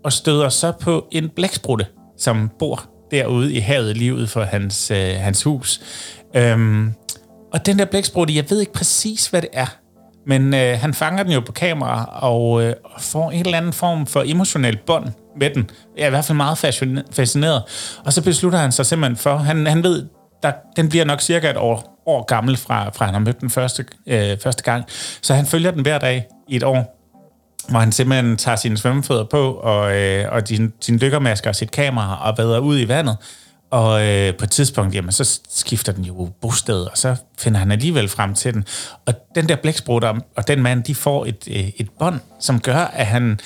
og 0.04 0.14
støder 0.14 0.50
så 0.50 0.72
på 0.72 1.08
en 1.12 1.30
blæksprutte, 1.30 1.86
som 2.18 2.52
bor 2.60 2.84
derude 3.12 3.54
i 3.54 3.60
havet 3.60 3.98
lige 3.98 4.16
ude 4.16 4.28
for 4.28 4.44
hans, 4.44 4.92
øh, 4.92 5.16
hans 5.16 5.44
hus. 5.44 5.82
Øhm, 6.36 6.94
og 7.56 7.66
den 7.66 7.80
der 7.80 7.86
blæksprutte, 7.86 8.36
jeg 8.36 8.50
ved 8.50 8.60
ikke 8.60 8.74
præcis, 8.74 9.28
hvad 9.28 9.42
det 9.42 9.50
er, 9.54 9.66
men 10.28 10.54
øh, 10.54 10.80
han 10.80 10.94
fanger 10.94 11.24
den 11.24 11.32
jo 11.32 11.40
på 11.40 11.52
kamera 11.52 12.20
og 12.22 12.64
øh, 12.64 12.74
får 13.00 13.32
en 13.32 13.46
eller 13.46 13.58
anden 13.58 13.74
form 13.74 14.08
for 14.08 14.24
emotionel 14.26 14.78
bånd 14.78 15.06
med 15.40 15.50
den. 15.50 15.70
Jeg 15.98 16.04
er 16.04 16.08
i 16.08 16.10
hvert 16.10 16.26
fald 16.26 16.36
meget 16.36 16.58
fascineret. 17.12 17.64
Og 18.06 18.14
så 18.14 18.22
beslutter 18.22 18.60
han 18.60 18.72
sig 18.72 18.86
simpelthen 18.86 19.18
for, 19.18 19.38
han, 19.38 19.68
han 19.68 19.84
ved, 19.84 20.06
der, 20.44 20.52
den 20.76 20.90
bliver 20.90 21.06
nok 21.06 21.22
cirka 21.22 21.50
et 21.50 21.58
år, 21.58 22.02
år 22.06 22.24
gammel 22.24 22.58
fra, 22.58 22.90
fra 22.90 23.06
han 23.06 23.14
har 23.14 23.22
mødt 23.22 23.42
den 23.42 23.50
første, 23.50 23.86
øh, 24.08 24.38
første 24.44 24.64
gang. 24.64 24.86
Så 25.22 25.34
han 25.34 25.46
følger 25.46 25.72
den 25.72 25.82
hver 25.82 25.98
dag 25.98 26.28
i 26.48 26.56
et 26.56 26.64
år 26.64 26.96
hvor 27.70 27.80
han 27.80 27.92
simpelthen 27.92 28.38
tager 28.38 28.56
sine 28.56 28.78
svømmefødder 28.78 29.24
på, 29.24 29.54
og, 29.54 29.98
øh, 29.98 30.26
og 30.32 30.50
din, 30.50 30.74
sine 30.82 31.00
dykkermasker 31.00 31.50
og 31.50 31.56
sit 31.56 31.72
kamera, 31.72 32.30
og 32.30 32.38
vader 32.38 32.60
ud 32.60 32.80
i 32.80 32.88
vandet. 32.88 33.18
Og 33.72 34.06
øh, 34.06 34.36
på 34.38 34.44
et 34.44 34.52
tidspunkt, 34.52 34.96
jamen, 34.96 35.12
så 35.12 35.40
skifter 35.50 35.92
den 35.92 36.04
jo 36.04 36.30
bosted, 36.42 36.82
og 36.82 36.98
så 36.98 37.16
finder 37.40 37.60
han 37.60 37.72
alligevel 37.72 38.08
frem 38.08 38.34
til 38.34 38.54
den. 38.54 38.66
Og 39.06 39.14
den 39.36 39.50
der 39.50 39.56
blæksprutter 39.56 40.14
og 40.36 40.48
den 40.48 40.62
mand, 40.62 40.84
de 40.84 40.96
får 40.96 41.26
et, 41.26 41.48
øh, 41.48 41.70
et 41.78 41.88
bånd, 42.00 42.20
som 42.40 42.60
gør, 42.60 42.78
at 42.78 43.06
han 43.06 43.40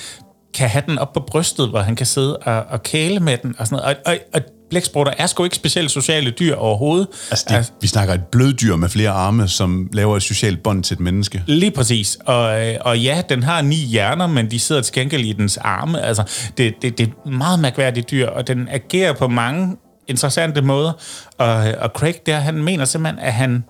kan 0.54 0.70
have 0.70 0.84
den 0.88 1.00
op 1.00 1.14
på 1.14 1.20
brystet, 1.20 1.70
hvor 1.70 1.80
han 1.80 1.96
kan 1.96 2.06
sidde 2.06 2.38
og, 2.38 2.64
og 2.70 2.84
kæle 2.84 3.20
med 3.20 3.38
den. 3.38 3.56
Og, 3.60 3.68
sådan 3.68 3.84
noget. 3.84 3.98
Og, 4.06 4.14
og, 4.14 4.18
og 4.34 4.42
blæksprutter 4.70 5.14
er 5.18 5.28
sgu 5.28 5.44
ikke 5.44 5.56
specielt 5.56 5.92
sociale 5.92 6.32
dyr 6.32 6.56
overhovedet. 6.56 7.08
Altså, 7.32 7.46
det, 7.50 7.56
altså, 7.56 7.72
vi 7.82 7.88
snakker 7.88 8.14
et 8.14 8.24
bløddyr 8.32 8.76
med 8.76 8.90
flere 8.90 9.10
arme, 9.10 9.48
som 9.48 9.90
laver 9.94 10.18
et 10.18 10.24
socialt 10.24 10.64
bånd 10.64 10.84
til 10.84 10.94
et 10.94 11.00
menneske. 11.00 11.44
Lige 11.48 11.72
præcis. 11.72 12.18
Og, 12.26 12.68
øh, 12.68 12.76
og 12.82 13.00
ja, 13.00 13.22
den 13.30 13.44
har 13.44 13.62
ni 13.62 13.76
hjerner, 13.76 14.28
men 14.28 14.52
de 14.52 14.60
sidder 14.60 14.82
til 14.82 14.94
gengæld 14.94 15.26
i 15.26 15.34
dens 15.34 15.58
arme. 15.58 16.02
Altså, 16.02 16.24
det, 16.58 16.74
det, 16.82 16.98
det 16.98 17.08
er 17.08 17.12
et 17.28 17.34
meget 17.34 17.60
mærkværdigt 17.60 18.12
dyr, 18.12 18.28
og 18.28 18.48
den 18.48 18.68
agerer 18.72 19.14
på 19.14 19.28
mange 19.28 19.78
interessante 20.10 20.62
måder. 20.62 20.92
Og, 21.38 21.56
og 21.80 21.90
Craig 21.90 22.16
der, 22.26 22.38
han 22.38 22.64
mener 22.64 22.86
simpelthen, 22.86 23.20
at 23.20 23.34
han 23.34 23.64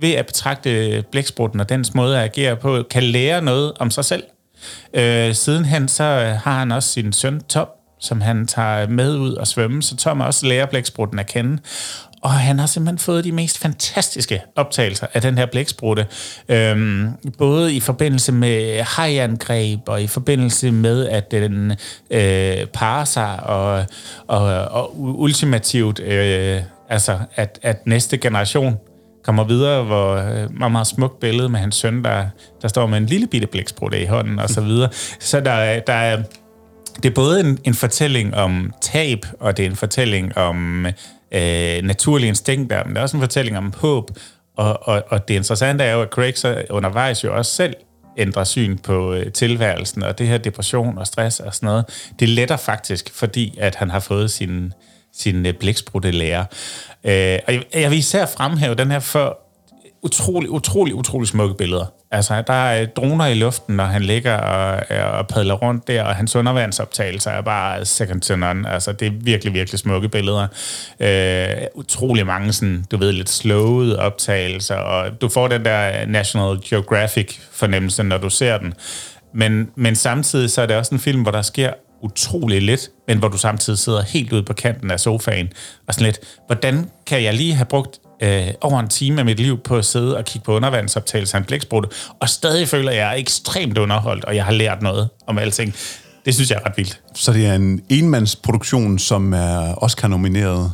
ved 0.00 0.12
at 0.12 0.26
betragte 0.26 1.04
blæksprutten 1.10 1.60
og 1.60 1.68
dens 1.68 1.94
måde 1.94 2.18
at 2.18 2.24
agere 2.24 2.56
på, 2.56 2.82
kan 2.90 3.02
lære 3.02 3.42
noget 3.42 3.72
om 3.78 3.90
sig 3.90 4.04
selv. 4.04 4.22
Øh, 4.94 5.34
sidenhen 5.34 5.88
så 5.88 6.04
har 6.44 6.58
han 6.58 6.72
også 6.72 6.88
sin 6.88 7.12
søn 7.12 7.40
Tom, 7.40 7.68
som 8.00 8.20
han 8.20 8.46
tager 8.46 8.88
med 8.88 9.16
ud 9.16 9.34
og 9.34 9.46
svømme, 9.46 9.82
så 9.82 9.96
Tom 9.96 10.20
også 10.20 10.46
lærer 10.46 10.66
blæksprutten 10.66 11.18
at 11.18 11.26
kende. 11.26 11.58
Og 12.22 12.30
han 12.30 12.58
har 12.58 12.66
simpelthen 12.66 12.98
fået 12.98 13.24
de 13.24 13.32
mest 13.32 13.58
fantastiske 13.58 14.42
optagelser 14.56 15.06
af 15.14 15.22
den 15.22 15.38
her 15.38 15.46
blæksprutte. 15.46 16.06
Øhm, 16.48 17.08
både 17.38 17.74
i 17.74 17.80
forbindelse 17.80 18.32
med 18.32 18.82
hajangreb, 18.82 19.80
og 19.88 20.02
i 20.02 20.06
forbindelse 20.06 20.70
med, 20.70 21.08
at 21.08 21.30
den 21.30 21.72
øh, 22.10 22.66
parer 22.66 23.04
sig, 23.04 23.42
og, 23.42 23.84
og, 24.26 24.44
og 24.64 24.98
ultimativt, 24.98 26.00
øh, 26.00 26.60
altså 26.88 27.18
at, 27.34 27.58
at 27.62 27.86
næste 27.86 28.18
generation 28.18 28.76
kommer 29.24 29.44
videre, 29.44 29.84
hvor 29.84 30.14
øh, 30.14 30.58
meget, 30.58 30.72
meget 30.72 30.86
smukt 30.86 31.20
billede 31.20 31.48
med 31.48 31.60
hans 31.60 31.76
søn, 31.76 32.04
der, 32.04 32.24
der 32.62 32.68
står 32.68 32.86
med 32.86 32.98
en 32.98 33.06
lille 33.06 33.26
bitte 33.26 33.46
blæksprutte 33.46 34.02
i 34.02 34.06
hånden, 34.06 34.38
og 34.38 34.48
så 34.48 34.60
videre. 34.60 34.88
Så 35.20 35.40
der, 35.40 35.80
der 35.80 35.92
er 35.92 36.22
det 37.02 37.10
er 37.10 37.14
både 37.14 37.40
en, 37.40 37.58
en 37.64 37.74
fortælling 37.74 38.34
om 38.34 38.72
tab, 38.80 39.26
og 39.40 39.56
det 39.56 39.64
er 39.64 39.70
en 39.70 39.76
fortælling 39.76 40.38
om 40.38 40.86
øh, 41.32 41.82
naturlige 41.82 42.28
instinkter, 42.28 42.84
men 42.84 42.94
det 42.94 42.98
er 42.98 43.02
også 43.02 43.16
en 43.16 43.22
fortælling 43.22 43.58
om 43.58 43.72
håb. 43.76 44.10
Og, 44.56 44.88
og, 44.88 45.04
og 45.08 45.28
det 45.28 45.34
interessante 45.34 45.84
er 45.84 45.92
jo, 45.94 46.02
at 46.02 46.08
Craig 46.08 46.38
så 46.38 46.64
undervejs 46.70 47.24
jo 47.24 47.36
også 47.36 47.52
selv 47.52 47.74
ændrer 48.16 48.44
syn 48.44 48.78
på 48.78 49.12
øh, 49.12 49.32
tilværelsen, 49.32 50.02
og 50.02 50.18
det 50.18 50.28
her 50.28 50.38
depression 50.38 50.98
og 50.98 51.06
stress 51.06 51.40
og 51.40 51.54
sådan 51.54 51.66
noget, 51.66 52.12
det 52.20 52.28
letter 52.28 52.56
faktisk, 52.56 53.10
fordi 53.14 53.58
at 53.58 53.74
han 53.74 53.90
har 53.90 54.00
fået 54.00 54.30
sin, 54.30 54.72
sin 55.14 55.46
øh, 55.46 55.54
blæksprutte 55.54 56.10
lærer. 56.10 56.44
Øh, 57.04 57.38
og 57.46 57.54
jeg, 57.54 57.62
jeg 57.74 57.90
vil 57.90 57.98
især 57.98 58.26
fremhæve 58.26 58.74
den 58.74 58.90
her 58.90 58.98
for 58.98 59.45
utrolig, 60.06 60.50
utrolig, 60.50 60.94
utrolig 60.94 61.28
smukke 61.28 61.54
billeder. 61.54 61.86
Altså, 62.10 62.42
der 62.46 62.52
er 62.52 62.86
droner 62.86 63.26
i 63.26 63.34
luften, 63.34 63.76
når 63.76 63.84
han 63.84 64.02
ligger 64.02 64.36
og, 64.36 64.82
øh, 64.90 65.18
og 65.18 65.26
padler 65.26 65.54
rundt 65.54 65.88
der, 65.88 66.02
og 66.02 66.14
hans 66.14 66.36
undervandsoptagelser 66.36 67.30
er 67.30 67.40
bare 67.40 67.84
second 67.84 68.20
to 68.20 68.36
none. 68.36 68.70
Altså, 68.70 68.92
det 68.92 69.06
er 69.06 69.12
virkelig, 69.20 69.54
virkelig 69.54 69.78
smukke 69.78 70.08
billeder. 70.08 70.46
Øh, 71.00 71.66
utrolig 71.74 72.26
mange 72.26 72.52
sådan, 72.52 72.84
du 72.90 72.96
ved, 72.96 73.12
lidt 73.12 73.30
slowede 73.30 73.98
optagelser, 73.98 74.76
og 74.76 75.20
du 75.20 75.28
får 75.28 75.48
den 75.48 75.64
der 75.64 76.06
National 76.06 76.58
Geographic-fornemmelse, 76.64 78.02
når 78.02 78.18
du 78.18 78.30
ser 78.30 78.58
den. 78.58 78.74
Men, 79.34 79.70
men 79.76 79.96
samtidig 79.96 80.50
så 80.50 80.62
er 80.62 80.66
det 80.66 80.76
også 80.76 80.94
en 80.94 81.00
film, 81.00 81.22
hvor 81.22 81.30
der 81.30 81.42
sker 81.42 81.72
utrolig 82.02 82.62
lidt, 82.62 82.88
men 83.08 83.18
hvor 83.18 83.28
du 83.28 83.38
samtidig 83.38 83.78
sidder 83.78 84.02
helt 84.02 84.32
ude 84.32 84.42
på 84.42 84.52
kanten 84.52 84.90
af 84.90 85.00
sofaen, 85.00 85.48
og 85.88 85.94
sådan 85.94 86.04
lidt, 86.04 86.18
hvordan 86.46 86.90
kan 87.06 87.22
jeg 87.22 87.34
lige 87.34 87.54
have 87.54 87.66
brugt 87.66 87.98
øh, 88.20 88.48
over 88.60 88.80
en 88.80 88.88
time 88.88 89.18
af 89.18 89.24
mit 89.24 89.40
liv 89.40 89.58
på 89.58 89.76
at 89.76 89.84
sidde 89.84 90.16
og 90.16 90.24
kigge 90.24 90.44
på 90.44 90.56
undervandsoptagelser 90.56 91.34
af 91.34 91.40
en 91.40 91.44
blæksprutte, 91.44 91.88
og 92.20 92.28
stadig 92.28 92.68
føler, 92.68 92.90
at 92.90 92.96
jeg 92.96 93.08
er 93.08 93.14
ekstremt 93.14 93.78
underholdt, 93.78 94.24
og 94.24 94.36
jeg 94.36 94.44
har 94.44 94.52
lært 94.52 94.82
noget 94.82 95.08
om 95.26 95.38
alting. 95.38 95.74
Det 96.24 96.34
synes 96.34 96.50
jeg 96.50 96.60
er 96.64 96.66
ret 96.66 96.76
vildt. 96.76 97.00
Så 97.16 97.32
det 97.32 97.46
er 97.46 97.54
en 97.54 97.80
enmandsproduktion, 97.88 98.98
som 98.98 99.32
er 99.32 99.74
Oscar-nomineret? 99.84 100.72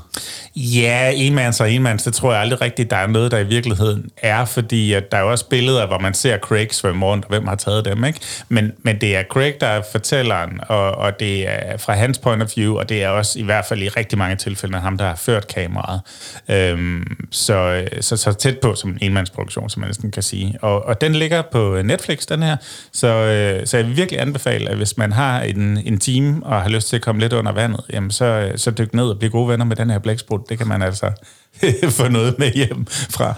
Ja, 0.57 1.11
enmands 1.15 1.61
og 1.61 1.73
enmands, 1.73 2.03
det 2.03 2.15
tror 2.15 2.33
jeg 2.33 2.41
aldrig 2.41 2.61
rigtigt, 2.61 2.91
der 2.91 2.97
er 2.97 3.07
noget, 3.07 3.31
der 3.31 3.39
i 3.39 3.47
virkeligheden 3.47 4.11
er, 4.17 4.45
fordi 4.45 4.93
at 4.93 5.13
der 5.13 5.19
er 5.19 5.23
jo 5.23 5.31
også 5.31 5.49
billeder, 5.49 5.87
hvor 5.87 5.99
man 5.99 6.15
ser 6.15 6.39
Craig 6.39 6.75
svømme 6.75 7.07
rundt, 7.07 7.25
og 7.25 7.29
hvem 7.29 7.47
har 7.47 7.55
taget 7.55 7.85
dem, 7.85 8.05
ikke? 8.05 8.21
Men, 8.49 8.73
men 8.83 9.01
det 9.01 9.17
er 9.17 9.23
Craig, 9.23 9.55
der 9.61 9.67
er 9.67 9.83
fortælleren, 9.93 10.61
og, 10.69 10.93
og 10.93 11.21
det 11.21 11.49
er 11.49 11.77
fra 11.77 11.93
hans 11.93 12.19
point 12.19 12.43
of 12.43 12.57
view, 12.57 12.79
og 12.79 12.89
det 12.89 13.03
er 13.03 13.09
også 13.09 13.39
i 13.39 13.43
hvert 13.43 13.65
fald 13.65 13.83
i 13.83 13.89
rigtig 13.89 14.19
mange 14.19 14.37
tilfælde 14.37 14.79
ham, 14.79 14.99
der 14.99 15.05
har 15.05 15.17
ført 15.17 15.47
kameraet. 15.47 16.01
Øhm, 16.49 17.27
så, 17.31 17.85
så, 18.01 18.17
så 18.17 18.33
tæt 18.33 18.59
på 18.59 18.75
som 18.75 18.91
en 18.91 18.99
enmandsproduktion, 19.01 19.71
som 19.71 19.81
man 19.81 19.89
næsten 19.89 20.11
kan 20.11 20.23
sige. 20.23 20.59
Og, 20.63 20.85
og 20.85 21.01
den 21.01 21.15
ligger 21.15 21.43
på 21.53 21.83
Netflix, 21.85 22.27
den 22.27 22.43
her, 22.43 22.57
så, 22.93 23.07
øh, 23.07 23.67
så 23.67 23.77
jeg 23.77 23.87
vil 23.87 23.97
virkelig 23.97 24.21
anbefale, 24.21 24.71
at 24.71 24.77
hvis 24.77 24.97
man 24.97 25.13
har 25.13 25.41
en, 25.43 25.79
en 25.85 25.99
og 26.41 26.63
har 26.63 26.69
lyst 26.69 26.89
til 26.89 26.97
at 26.97 27.03
komme 27.03 27.21
lidt 27.21 27.33
under 27.33 27.53
vandet, 27.53 27.81
jamen 27.93 28.11
så, 28.11 28.25
øh, 28.25 28.59
så 28.59 28.71
dyk 28.71 28.95
ned 28.95 29.05
og 29.05 29.19
bliv 29.19 29.31
gode 29.31 29.49
venner 29.49 29.65
med 29.65 29.77
den 29.77 29.91
her 29.91 29.99
blæksprut 29.99 30.49
det 30.49 30.59
kan 30.59 30.69
man 30.69 30.83
altså 30.83 31.11
få 31.99 32.09
noget 32.09 32.39
med 32.39 32.53
hjem 32.53 32.87
fra. 32.87 33.35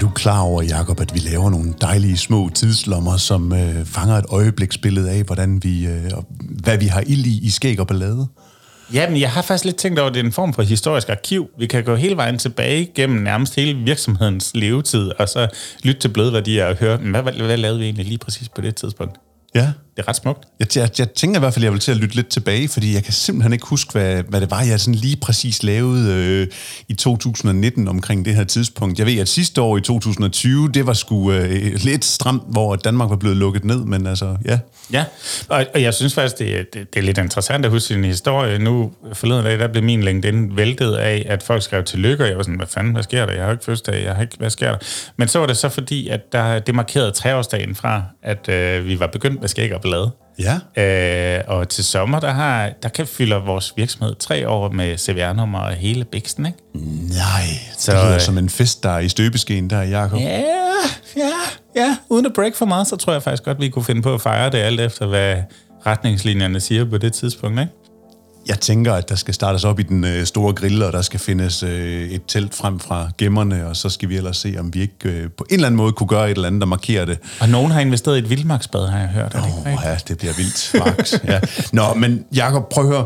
Du 0.00 0.12
klar 0.12 0.40
over, 0.40 0.62
Jakob, 0.62 1.00
at 1.00 1.14
vi 1.14 1.18
laver 1.18 1.50
nogle 1.50 1.74
dejlige 1.80 2.16
små 2.16 2.50
tidslommer, 2.54 3.16
som 3.16 3.52
øh, 3.52 3.84
fanger 3.84 4.14
et 4.14 4.24
øjebliksbillede 4.28 5.10
af, 5.10 5.22
hvordan 5.22 5.62
vi, 5.62 5.86
øh, 5.86 6.10
hvad 6.40 6.78
vi 6.78 6.86
har 6.86 7.00
ild 7.06 7.26
i, 7.26 7.46
i 7.46 7.50
skæg 7.50 7.80
og 7.80 7.86
ballade? 7.86 8.26
Jamen, 8.92 9.20
jeg 9.20 9.30
har 9.30 9.42
faktisk 9.42 9.64
lidt 9.64 9.76
tænkt 9.76 9.98
over, 9.98 10.08
at 10.08 10.14
det 10.14 10.20
er 10.20 10.24
en 10.24 10.32
form 10.32 10.54
for 10.54 10.62
historisk 10.62 11.08
arkiv. 11.08 11.50
Vi 11.58 11.66
kan 11.66 11.84
gå 11.84 11.94
hele 11.94 12.16
vejen 12.16 12.38
tilbage 12.38 12.90
gennem 12.94 13.22
nærmest 13.22 13.56
hele 13.56 13.78
virksomhedens 13.78 14.50
levetid, 14.54 15.10
og 15.18 15.28
så 15.28 15.48
lytte 15.82 16.00
til 16.00 16.08
blødværdier 16.08 16.66
og 16.66 16.76
høre, 16.76 16.96
hvad, 16.96 17.22
hvad, 17.22 17.32
hvad 17.32 17.56
lavede 17.56 17.78
vi 17.78 17.84
egentlig 17.84 18.06
lige 18.06 18.18
præcis 18.18 18.48
på 18.48 18.60
det 18.60 18.76
tidspunkt? 18.76 19.16
Ja. 19.54 19.72
Det 19.98 20.04
er 20.04 20.08
ret 20.08 20.16
smukt. 20.16 20.44
Jeg, 20.60 20.76
jeg, 20.76 20.90
jeg 20.98 21.10
tænker 21.10 21.38
i 21.38 21.40
hvert 21.40 21.54
fald, 21.54 21.62
at 21.62 21.64
jeg 21.64 21.72
vil 21.72 21.80
til 21.80 21.90
at 21.90 21.96
lytte 21.96 22.16
lidt 22.16 22.28
tilbage, 22.28 22.68
fordi 22.68 22.94
jeg 22.94 23.04
kan 23.04 23.12
simpelthen 23.12 23.52
ikke 23.52 23.66
huske, 23.66 23.92
hvad, 23.92 24.22
hvad 24.28 24.40
det 24.40 24.50
var, 24.50 24.62
jeg 24.62 24.80
sådan 24.80 24.94
lige 24.94 25.16
præcis 25.16 25.62
lavede 25.62 26.14
øh, 26.14 26.46
i 26.88 26.94
2019 26.94 27.88
omkring 27.88 28.24
det 28.24 28.34
her 28.34 28.44
tidspunkt. 28.44 28.98
Jeg 28.98 29.06
ved, 29.06 29.18
at 29.18 29.28
sidste 29.28 29.62
år 29.62 29.76
i 29.76 29.80
2020, 29.80 30.68
det 30.74 30.86
var 30.86 30.92
sgu 30.92 31.32
øh, 31.32 31.74
lidt 31.74 32.04
stramt, 32.04 32.42
hvor 32.48 32.76
Danmark 32.76 33.10
var 33.10 33.16
blevet 33.16 33.36
lukket 33.36 33.64
ned, 33.64 33.84
men 33.84 34.06
altså, 34.06 34.36
ja. 34.44 34.58
Ja, 34.92 35.04
og, 35.48 35.66
og 35.74 35.82
jeg 35.82 35.94
synes 35.94 36.14
faktisk, 36.14 36.38
det, 36.38 36.74
det, 36.74 36.94
det 36.94 37.00
er 37.00 37.04
lidt 37.04 37.18
interessant 37.18 37.64
at 37.64 37.70
huske 37.70 37.86
sin 37.86 38.04
historie. 38.04 38.58
Nu 38.58 38.92
forleden 39.12 39.44
dag, 39.44 39.58
der 39.58 39.68
blev 39.68 39.82
min 39.82 40.02
LinkedIn 40.02 40.56
væltet 40.56 40.94
af, 40.94 41.26
at 41.28 41.42
folk 41.42 41.62
skrev 41.62 41.84
tillykke, 41.84 42.24
og 42.24 42.28
jeg 42.28 42.36
var 42.36 42.42
sådan, 42.42 42.56
hvad 42.56 42.66
fanden, 42.66 42.92
hvad 42.92 43.02
sker 43.02 43.26
der? 43.26 43.32
Jeg 43.32 43.44
har 43.44 43.52
ikke 43.52 43.64
fødselsdag, 43.64 44.04
jeg 44.04 44.14
har 44.14 44.22
ikke, 44.22 44.36
hvad 44.38 44.50
sker 44.50 44.70
der? 44.70 44.78
Men 45.16 45.28
så 45.28 45.38
var 45.38 45.46
det 45.46 45.56
så 45.56 45.68
fordi, 45.68 46.08
at 46.08 46.32
der, 46.32 46.58
det 46.58 46.74
markerede 46.74 47.10
treårsdagen 47.10 47.74
fra, 47.74 48.02
at 48.22 48.48
øh, 48.48 48.86
vi 48.86 49.00
var 49.00 49.06
begyndt 49.06 49.40
med 49.40 49.48
skæg 49.48 49.74
og 49.74 49.80
blade. 49.88 50.10
Ja. 50.76 51.38
Øh, 51.38 51.44
og 51.46 51.68
til 51.68 51.84
sommer, 51.84 52.20
der, 52.20 52.30
har, 52.30 52.70
der 52.82 52.88
kan 52.88 53.06
fylder 53.06 53.38
vores 53.44 53.72
virksomhed 53.76 54.14
tre 54.14 54.48
år 54.48 54.70
med 54.70 54.98
CVR-nummer 54.98 55.58
og 55.58 55.72
hele 55.72 56.04
biksten, 56.04 56.46
ikke? 56.46 56.58
Nej, 56.74 57.42
så, 57.78 57.84
Så, 57.84 57.92
det 57.92 58.00
lyder 58.04 58.14
øh, 58.14 58.20
som 58.20 58.38
en 58.38 58.48
fest, 58.48 58.82
der 58.82 58.90
er 58.90 58.98
i 58.98 59.08
støbeskeen 59.08 59.70
der, 59.70 59.82
Jacob. 59.82 60.20
Ja, 60.20 60.40
ja, 61.16 61.30
ja. 61.76 61.96
Uden 62.08 62.26
at 62.26 62.32
break 62.32 62.54
for 62.56 62.66
meget, 62.66 62.86
så 62.86 62.96
tror 62.96 63.12
jeg 63.12 63.22
faktisk 63.22 63.42
godt, 63.42 63.60
vi 63.60 63.68
kunne 63.68 63.84
finde 63.84 64.02
på 64.02 64.14
at 64.14 64.20
fejre 64.20 64.50
det 64.50 64.58
alt 64.58 64.80
efter, 64.80 65.06
hvad 65.06 65.36
retningslinjerne 65.86 66.60
siger 66.60 66.84
på 66.84 66.98
det 66.98 67.12
tidspunkt, 67.12 67.60
ikke? 67.60 67.72
Jeg 68.48 68.60
tænker, 68.60 68.94
at 68.94 69.08
der 69.08 69.14
skal 69.14 69.34
startes 69.34 69.64
op 69.64 69.80
i 69.80 69.82
den 69.82 70.04
øh, 70.04 70.26
store 70.26 70.52
grill, 70.54 70.82
og 70.82 70.92
der 70.92 71.02
skal 71.02 71.20
findes 71.20 71.62
øh, 71.62 72.10
et 72.10 72.22
telt 72.28 72.54
frem 72.54 72.80
fra 72.80 73.10
gemmerne, 73.18 73.66
og 73.66 73.76
så 73.76 73.88
skal 73.88 74.08
vi 74.08 74.16
ellers 74.16 74.36
se, 74.36 74.54
om 74.58 74.74
vi 74.74 74.80
ikke 74.80 74.94
øh, 75.04 75.30
på 75.38 75.46
en 75.50 75.54
eller 75.54 75.66
anden 75.66 75.76
måde 75.76 75.92
kunne 75.92 76.06
gøre 76.08 76.30
et 76.30 76.34
eller 76.34 76.46
andet, 76.46 76.60
der 76.60 76.66
markerer 76.66 77.04
det. 77.04 77.18
Og 77.40 77.48
nogen 77.48 77.70
har 77.70 77.80
investeret 77.80 78.16
i 78.16 78.18
et 78.18 78.30
vildmarksbad, 78.30 78.88
har 78.88 78.98
jeg 78.98 79.08
hørt. 79.08 79.32
Det 79.32 79.40
Åh, 79.40 79.66
rigtigt? 79.66 79.84
ja, 79.84 79.96
det 80.08 80.18
bliver 80.18 80.32
vildt, 80.36 80.74
Max. 80.78 81.14
ja. 81.24 81.40
Nå, 81.72 81.94
men 81.94 82.24
Jacob, 82.34 82.68
prøv 82.68 82.84
at 82.84 82.90
høre. 82.90 83.04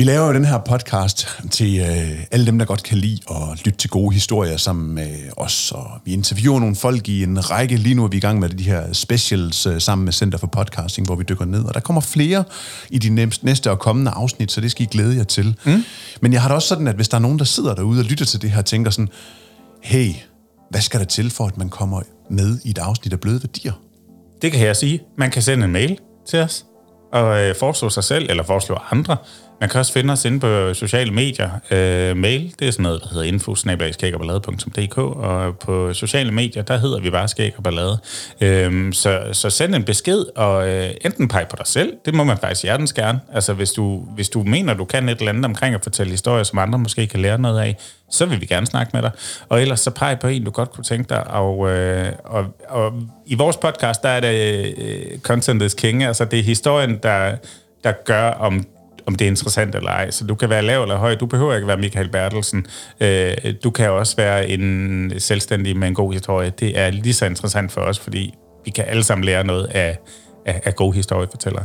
Vi 0.00 0.04
laver 0.04 0.26
jo 0.26 0.32
den 0.32 0.44
her 0.44 0.58
podcast 0.58 1.28
til 1.50 1.78
øh, 1.78 2.24
alle 2.30 2.46
dem, 2.46 2.58
der 2.58 2.66
godt 2.66 2.82
kan 2.82 2.98
lide 2.98 3.20
at 3.30 3.64
lytte 3.64 3.78
til 3.78 3.90
gode 3.90 4.14
historier 4.14 4.56
sammen 4.56 4.94
med 4.94 5.16
os. 5.36 5.72
Og 5.72 5.90
vi 6.04 6.12
interviewer 6.12 6.60
nogle 6.60 6.76
folk 6.76 7.08
i 7.08 7.22
en 7.22 7.50
række. 7.50 7.76
Lige 7.76 7.94
nu 7.94 8.04
er 8.04 8.08
vi 8.08 8.16
i 8.16 8.20
gang 8.20 8.38
med 8.38 8.48
de 8.48 8.64
her 8.64 8.92
specials 8.92 9.66
øh, 9.66 9.80
sammen 9.80 10.04
med 10.04 10.12
Center 10.12 10.38
for 10.38 10.46
Podcasting, 10.46 11.06
hvor 11.06 11.16
vi 11.16 11.24
dykker 11.28 11.44
ned. 11.44 11.64
Og 11.64 11.74
der 11.74 11.80
kommer 11.80 12.00
flere 12.00 12.44
i 12.90 12.98
de 12.98 13.28
næste- 13.42 13.70
og 13.70 13.78
kommende 13.78 14.10
afsnit, 14.10 14.52
så 14.52 14.60
det 14.60 14.70
skal 14.70 14.82
I 14.82 14.88
glæde 14.90 15.16
jer 15.16 15.24
til. 15.24 15.56
Mm. 15.64 15.84
Men 16.20 16.32
jeg 16.32 16.42
har 16.42 16.48
det 16.48 16.54
også 16.54 16.68
sådan, 16.68 16.88
at 16.88 16.94
hvis 16.94 17.08
der 17.08 17.16
er 17.16 17.20
nogen, 17.22 17.38
der 17.38 17.44
sidder 17.44 17.74
derude 17.74 18.00
og 18.00 18.04
lytter 18.04 18.24
til 18.24 18.42
det 18.42 18.50
her, 18.50 18.58
og 18.58 18.66
tænker 18.66 18.90
sådan, 18.90 19.08
hey, 19.82 20.12
hvad 20.70 20.80
skal 20.80 21.00
der 21.00 21.06
til 21.06 21.30
for, 21.30 21.46
at 21.46 21.58
man 21.58 21.68
kommer 21.68 22.02
med 22.30 22.58
i 22.64 22.70
et 22.70 22.78
afsnit 22.78 23.12
af 23.12 23.20
Bløde 23.20 23.42
Værdier? 23.42 23.72
Det 24.42 24.52
kan 24.52 24.66
jeg 24.66 24.76
sige. 24.76 25.00
Man 25.18 25.30
kan 25.30 25.42
sende 25.42 25.64
en 25.64 25.72
mail 25.72 25.98
til 26.28 26.38
os 26.38 26.64
og 27.12 27.40
øh, 27.40 27.54
foreslå 27.56 27.90
sig 27.90 28.04
selv, 28.04 28.26
eller 28.30 28.42
foreslå 28.42 28.78
andre. 28.90 29.16
Man 29.60 29.68
kan 29.68 29.78
også 29.78 29.92
finde 29.92 30.12
os 30.12 30.24
inde 30.24 30.40
på 30.40 30.74
sociale 30.74 31.10
medier. 31.10 31.50
Øh, 31.70 32.16
mail, 32.16 32.54
det 32.58 32.68
er 32.68 32.72
sådan 32.72 32.82
noget, 32.82 33.02
der 33.02 33.08
hedder 33.08 33.24
info, 33.24 33.54
og 35.16 35.40
og 35.40 35.58
på 35.58 35.92
sociale 35.94 36.32
medier, 36.32 36.62
der 36.62 36.76
hedder 36.76 37.00
vi 37.00 37.10
bare 37.10 37.28
skæg 37.28 37.54
og 37.56 37.62
ballade. 37.62 37.98
Øh, 38.40 38.92
så, 38.92 39.20
så 39.32 39.50
send 39.50 39.74
en 39.74 39.84
besked, 39.84 40.24
og 40.36 40.68
øh, 40.68 40.90
enten 41.04 41.28
pege 41.28 41.46
på 41.50 41.56
dig 41.56 41.66
selv, 41.66 41.92
det 42.04 42.14
må 42.14 42.24
man 42.24 42.38
faktisk 42.38 42.62
hjertens 42.62 42.92
gerne. 42.92 43.20
Altså 43.32 43.52
hvis 43.52 43.72
du, 43.72 44.04
hvis 44.14 44.28
du 44.28 44.42
mener, 44.42 44.74
du 44.74 44.84
kan 44.84 45.08
et 45.08 45.18
eller 45.18 45.32
andet 45.32 45.44
omkring 45.44 45.74
at 45.74 45.82
fortælle 45.82 46.10
historier, 46.10 46.42
som 46.42 46.58
andre 46.58 46.78
måske 46.78 47.06
kan 47.06 47.20
lære 47.20 47.38
noget 47.38 47.60
af, 47.60 47.76
så 48.10 48.26
vil 48.26 48.40
vi 48.40 48.46
gerne 48.46 48.66
snakke 48.66 48.90
med 48.94 49.02
dig. 49.02 49.10
Og 49.48 49.62
ellers 49.62 49.80
så 49.80 49.90
pege 49.90 50.16
på 50.16 50.28
en, 50.28 50.44
du 50.44 50.50
godt 50.50 50.72
kunne 50.72 50.84
tænke 50.84 51.08
dig. 51.08 51.26
Og, 51.26 51.70
øh, 51.70 52.12
og, 52.24 52.44
og 52.68 52.92
i 53.26 53.34
vores 53.34 53.56
podcast, 53.56 54.02
der 54.02 54.08
er 54.08 54.20
det 54.20 54.74
øh, 54.78 55.18
content 55.18 55.62
is 55.62 55.74
king. 55.74 56.04
Altså 56.04 56.24
det 56.24 56.38
er 56.38 56.42
historien, 56.42 56.98
der, 57.02 57.36
der 57.84 57.92
gør, 58.04 58.30
om 58.30 58.64
om 59.10 59.16
det 59.16 59.24
er 59.24 59.28
interessant 59.28 59.74
eller 59.74 59.90
ej. 59.90 60.10
Så 60.10 60.24
du 60.24 60.34
kan 60.34 60.50
være 60.50 60.62
lav 60.62 60.82
eller 60.82 60.96
høj. 60.96 61.14
Du 61.14 61.26
behøver 61.26 61.54
ikke 61.54 61.66
være 61.66 61.76
Michael 61.76 62.08
Bertelsen. 62.08 62.66
Øh, 63.00 63.34
du 63.64 63.70
kan 63.70 63.90
også 63.90 64.16
være 64.16 64.48
en 64.48 65.12
selvstændig 65.18 65.76
med 65.76 65.88
en 65.88 65.94
god 65.94 66.12
historie. 66.12 66.52
Det 66.60 66.78
er 66.78 66.90
lige 66.90 67.14
så 67.14 67.26
interessant 67.26 67.72
for 67.72 67.80
os, 67.80 67.98
fordi 67.98 68.34
vi 68.64 68.70
kan 68.70 68.84
alle 68.88 69.04
sammen 69.04 69.24
lære 69.24 69.44
noget 69.44 69.64
af, 69.64 69.98
af, 70.46 70.60
af 70.64 70.76
gode 70.76 70.94
historiefortællere. 70.94 71.64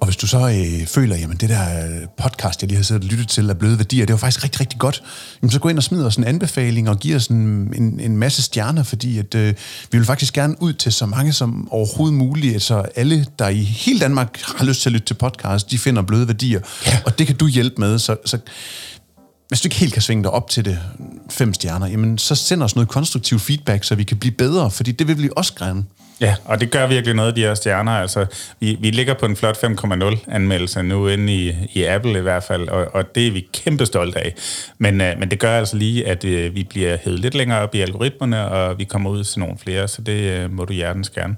Og 0.00 0.06
hvis 0.06 0.16
du 0.16 0.26
så 0.26 0.38
øh, 0.38 0.86
føler, 0.86 1.16
jamen 1.16 1.36
det 1.36 1.48
der 1.48 1.86
øh, 1.86 2.06
podcast, 2.22 2.62
jeg 2.62 2.68
lige 2.68 2.76
har 2.76 2.84
siddet 2.84 3.04
og 3.04 3.10
lyttet 3.10 3.28
til, 3.28 3.50
er 3.50 3.54
bløde 3.54 3.78
værdier, 3.78 4.06
det 4.06 4.12
var 4.12 4.18
faktisk 4.18 4.44
rigtig, 4.44 4.60
rigtig 4.60 4.78
godt, 4.78 5.02
jamen 5.42 5.50
så 5.50 5.58
gå 5.60 5.68
ind 5.68 5.78
og 5.78 5.82
smid 5.82 6.04
os 6.04 6.16
en 6.16 6.24
anbefaling 6.24 6.88
og 6.88 6.98
giv 6.98 7.16
os 7.16 7.26
en, 7.26 7.36
en, 7.76 8.00
en 8.00 8.16
masse 8.16 8.42
stjerner, 8.42 8.82
fordi 8.82 9.18
at, 9.18 9.34
øh, 9.34 9.54
vi 9.92 9.98
vil 9.98 10.06
faktisk 10.06 10.34
gerne 10.34 10.62
ud 10.62 10.72
til 10.72 10.92
så 10.92 11.06
mange 11.06 11.32
som 11.32 11.68
overhovedet 11.70 12.18
muligt, 12.18 12.62
så 12.62 12.82
alle, 12.96 13.26
der 13.38 13.48
i 13.48 13.62
hele 13.62 14.00
Danmark 14.00 14.40
har 14.42 14.64
lyst 14.64 14.82
til 14.82 14.88
at 14.88 14.92
lytte 14.92 15.06
til 15.06 15.14
podcast, 15.14 15.70
de 15.70 15.78
finder 15.78 16.02
bløde 16.02 16.26
værdier, 16.26 16.60
ja. 16.86 16.98
og 17.04 17.18
det 17.18 17.26
kan 17.26 17.36
du 17.36 17.46
hjælpe 17.46 17.76
med, 17.78 17.98
så, 17.98 18.16
så 18.24 18.38
hvis 19.48 19.60
du 19.60 19.66
ikke 19.66 19.76
helt 19.76 19.92
kan 19.92 20.02
svinge 20.02 20.22
dig 20.22 20.30
op 20.30 20.50
til 20.50 20.64
det 20.64 20.78
fem 21.30 21.54
stjerner, 21.54 21.86
jamen 21.86 22.18
så 22.18 22.34
send 22.34 22.62
os 22.62 22.74
noget 22.74 22.88
konstruktiv 22.88 23.38
feedback, 23.38 23.84
så 23.84 23.94
vi 23.94 24.04
kan 24.04 24.16
blive 24.16 24.32
bedre, 24.32 24.70
fordi 24.70 24.92
det 24.92 25.08
vil 25.08 25.22
vi 25.22 25.30
også 25.36 25.54
gerne. 25.54 25.84
Ja, 26.20 26.34
og 26.44 26.60
det 26.60 26.70
gør 26.70 26.86
virkelig 26.86 27.14
noget, 27.14 27.36
de 27.36 27.40
her 27.40 27.54
stjerner. 27.54 27.92
Altså, 27.92 28.26
vi, 28.60 28.76
vi 28.80 28.90
ligger 28.90 29.14
på 29.14 29.26
en 29.26 29.36
flot 29.36 29.56
5,0 29.56 30.16
anmeldelse 30.28 30.82
nu 30.82 31.08
inde 31.08 31.34
i, 31.34 31.54
i 31.72 31.84
Apple 31.84 32.18
i 32.18 32.22
hvert 32.22 32.42
fald, 32.42 32.68
og, 32.68 32.86
og 32.94 33.14
det 33.14 33.26
er 33.26 33.30
vi 33.30 33.46
kæmpe 33.52 33.86
stolte 33.86 34.18
af. 34.18 34.34
Men, 34.78 35.00
øh, 35.00 35.18
men 35.18 35.30
det 35.30 35.38
gør 35.38 35.58
altså 35.58 35.76
lige, 35.76 36.08
at 36.08 36.24
øh, 36.24 36.54
vi 36.54 36.64
bliver 36.64 36.96
hævet 37.04 37.20
lidt 37.20 37.34
længere 37.34 37.60
op 37.60 37.74
i 37.74 37.80
algoritmerne, 37.80 38.48
og 38.48 38.78
vi 38.78 38.84
kommer 38.84 39.10
ud 39.10 39.24
til 39.24 39.40
nogle 39.40 39.58
flere, 39.58 39.88
så 39.88 40.02
det 40.02 40.12
øh, 40.12 40.52
må 40.52 40.64
du 40.64 40.72
hjertens 40.72 41.10
gerne. 41.10 41.36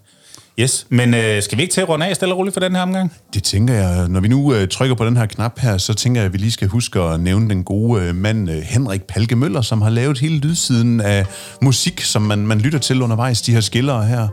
Yes, 0.60 0.86
men 0.88 1.14
øh, 1.14 1.42
skal 1.42 1.58
vi 1.58 1.62
ikke 1.62 1.72
til 1.72 1.80
at 1.80 1.88
runde 1.88 2.06
af 2.06 2.16
stille 2.16 2.34
og 2.34 2.38
roligt 2.38 2.54
for 2.54 2.60
den 2.60 2.74
her 2.74 2.82
omgang? 2.82 3.12
Det 3.34 3.42
tænker 3.42 3.74
jeg. 3.74 4.08
Når 4.08 4.20
vi 4.20 4.28
nu 4.28 4.54
øh, 4.54 4.68
trykker 4.68 4.94
på 4.94 5.06
den 5.06 5.16
her 5.16 5.26
knap 5.26 5.58
her, 5.58 5.78
så 5.78 5.94
tænker 5.94 6.20
jeg, 6.20 6.26
at 6.26 6.32
vi 6.32 6.38
lige 6.38 6.50
skal 6.50 6.68
huske 6.68 7.00
at 7.00 7.20
nævne 7.20 7.50
den 7.50 7.64
gode 7.64 8.02
øh, 8.02 8.14
mand 8.14 8.50
øh, 8.50 8.56
Henrik 8.56 9.02
Palke 9.02 9.36
Møller, 9.36 9.60
som 9.60 9.82
har 9.82 9.90
lavet 9.90 10.18
hele 10.18 10.38
lydsiden 10.38 11.00
af 11.00 11.26
musik, 11.62 12.00
som 12.00 12.22
man, 12.22 12.46
man 12.46 12.58
lytter 12.58 12.78
til 12.78 13.02
undervejs, 13.02 13.42
de 13.42 13.52
her 13.52 13.60
skillere 13.60 14.06
her. 14.06 14.28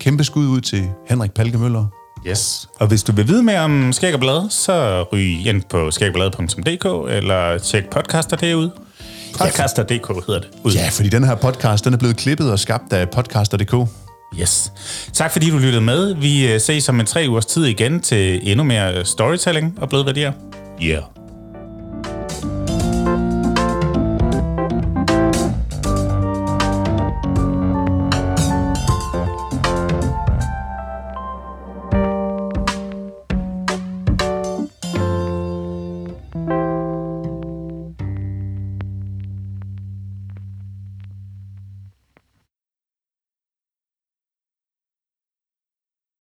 Kæmpe 0.00 0.24
skud 0.24 0.46
ud 0.46 0.60
til 0.60 0.88
Henrik 1.08 1.32
Palke 1.32 1.58
Møller. 1.58 1.86
Yes. 2.26 2.68
Og 2.80 2.86
hvis 2.86 3.02
du 3.02 3.12
vil 3.12 3.28
vide 3.28 3.42
mere 3.42 3.60
om 3.60 3.92
Skæg 3.92 4.14
og 4.14 4.20
Blade, 4.20 4.46
så 4.50 5.02
ryg 5.12 5.46
ind 5.46 5.62
på 5.70 5.90
skægogblade.dk 5.90 7.12
eller 7.16 7.58
tjek 7.58 7.90
podcaster 7.90 8.36
derude. 8.36 8.70
Podcaster.dk 9.38 10.26
hedder 10.26 10.40
det. 10.40 10.48
Ud. 10.64 10.72
Ja, 10.72 10.88
fordi 10.92 11.08
den 11.08 11.24
her 11.24 11.34
podcast, 11.34 11.84
den 11.84 11.94
er 11.94 11.98
blevet 11.98 12.16
klippet 12.16 12.52
og 12.52 12.58
skabt 12.58 12.92
af 12.92 13.10
podcaster.dk. 13.10 13.88
Yes. 14.40 14.72
Tak 15.12 15.32
fordi 15.32 15.50
du 15.50 15.58
lyttede 15.58 15.80
med. 15.80 16.14
Vi 16.14 16.52
øh, 16.52 16.60
ses 16.60 16.88
om 16.88 17.00
en 17.00 17.06
tre 17.06 17.26
ugers 17.28 17.46
tid 17.46 17.64
igen 17.64 18.00
til 18.00 18.50
endnu 18.50 18.64
mere 18.64 19.04
storytelling 19.04 19.78
og 19.80 19.88
bløde 19.88 20.06
værdier. 20.06 20.32
Yeah. 20.82 21.02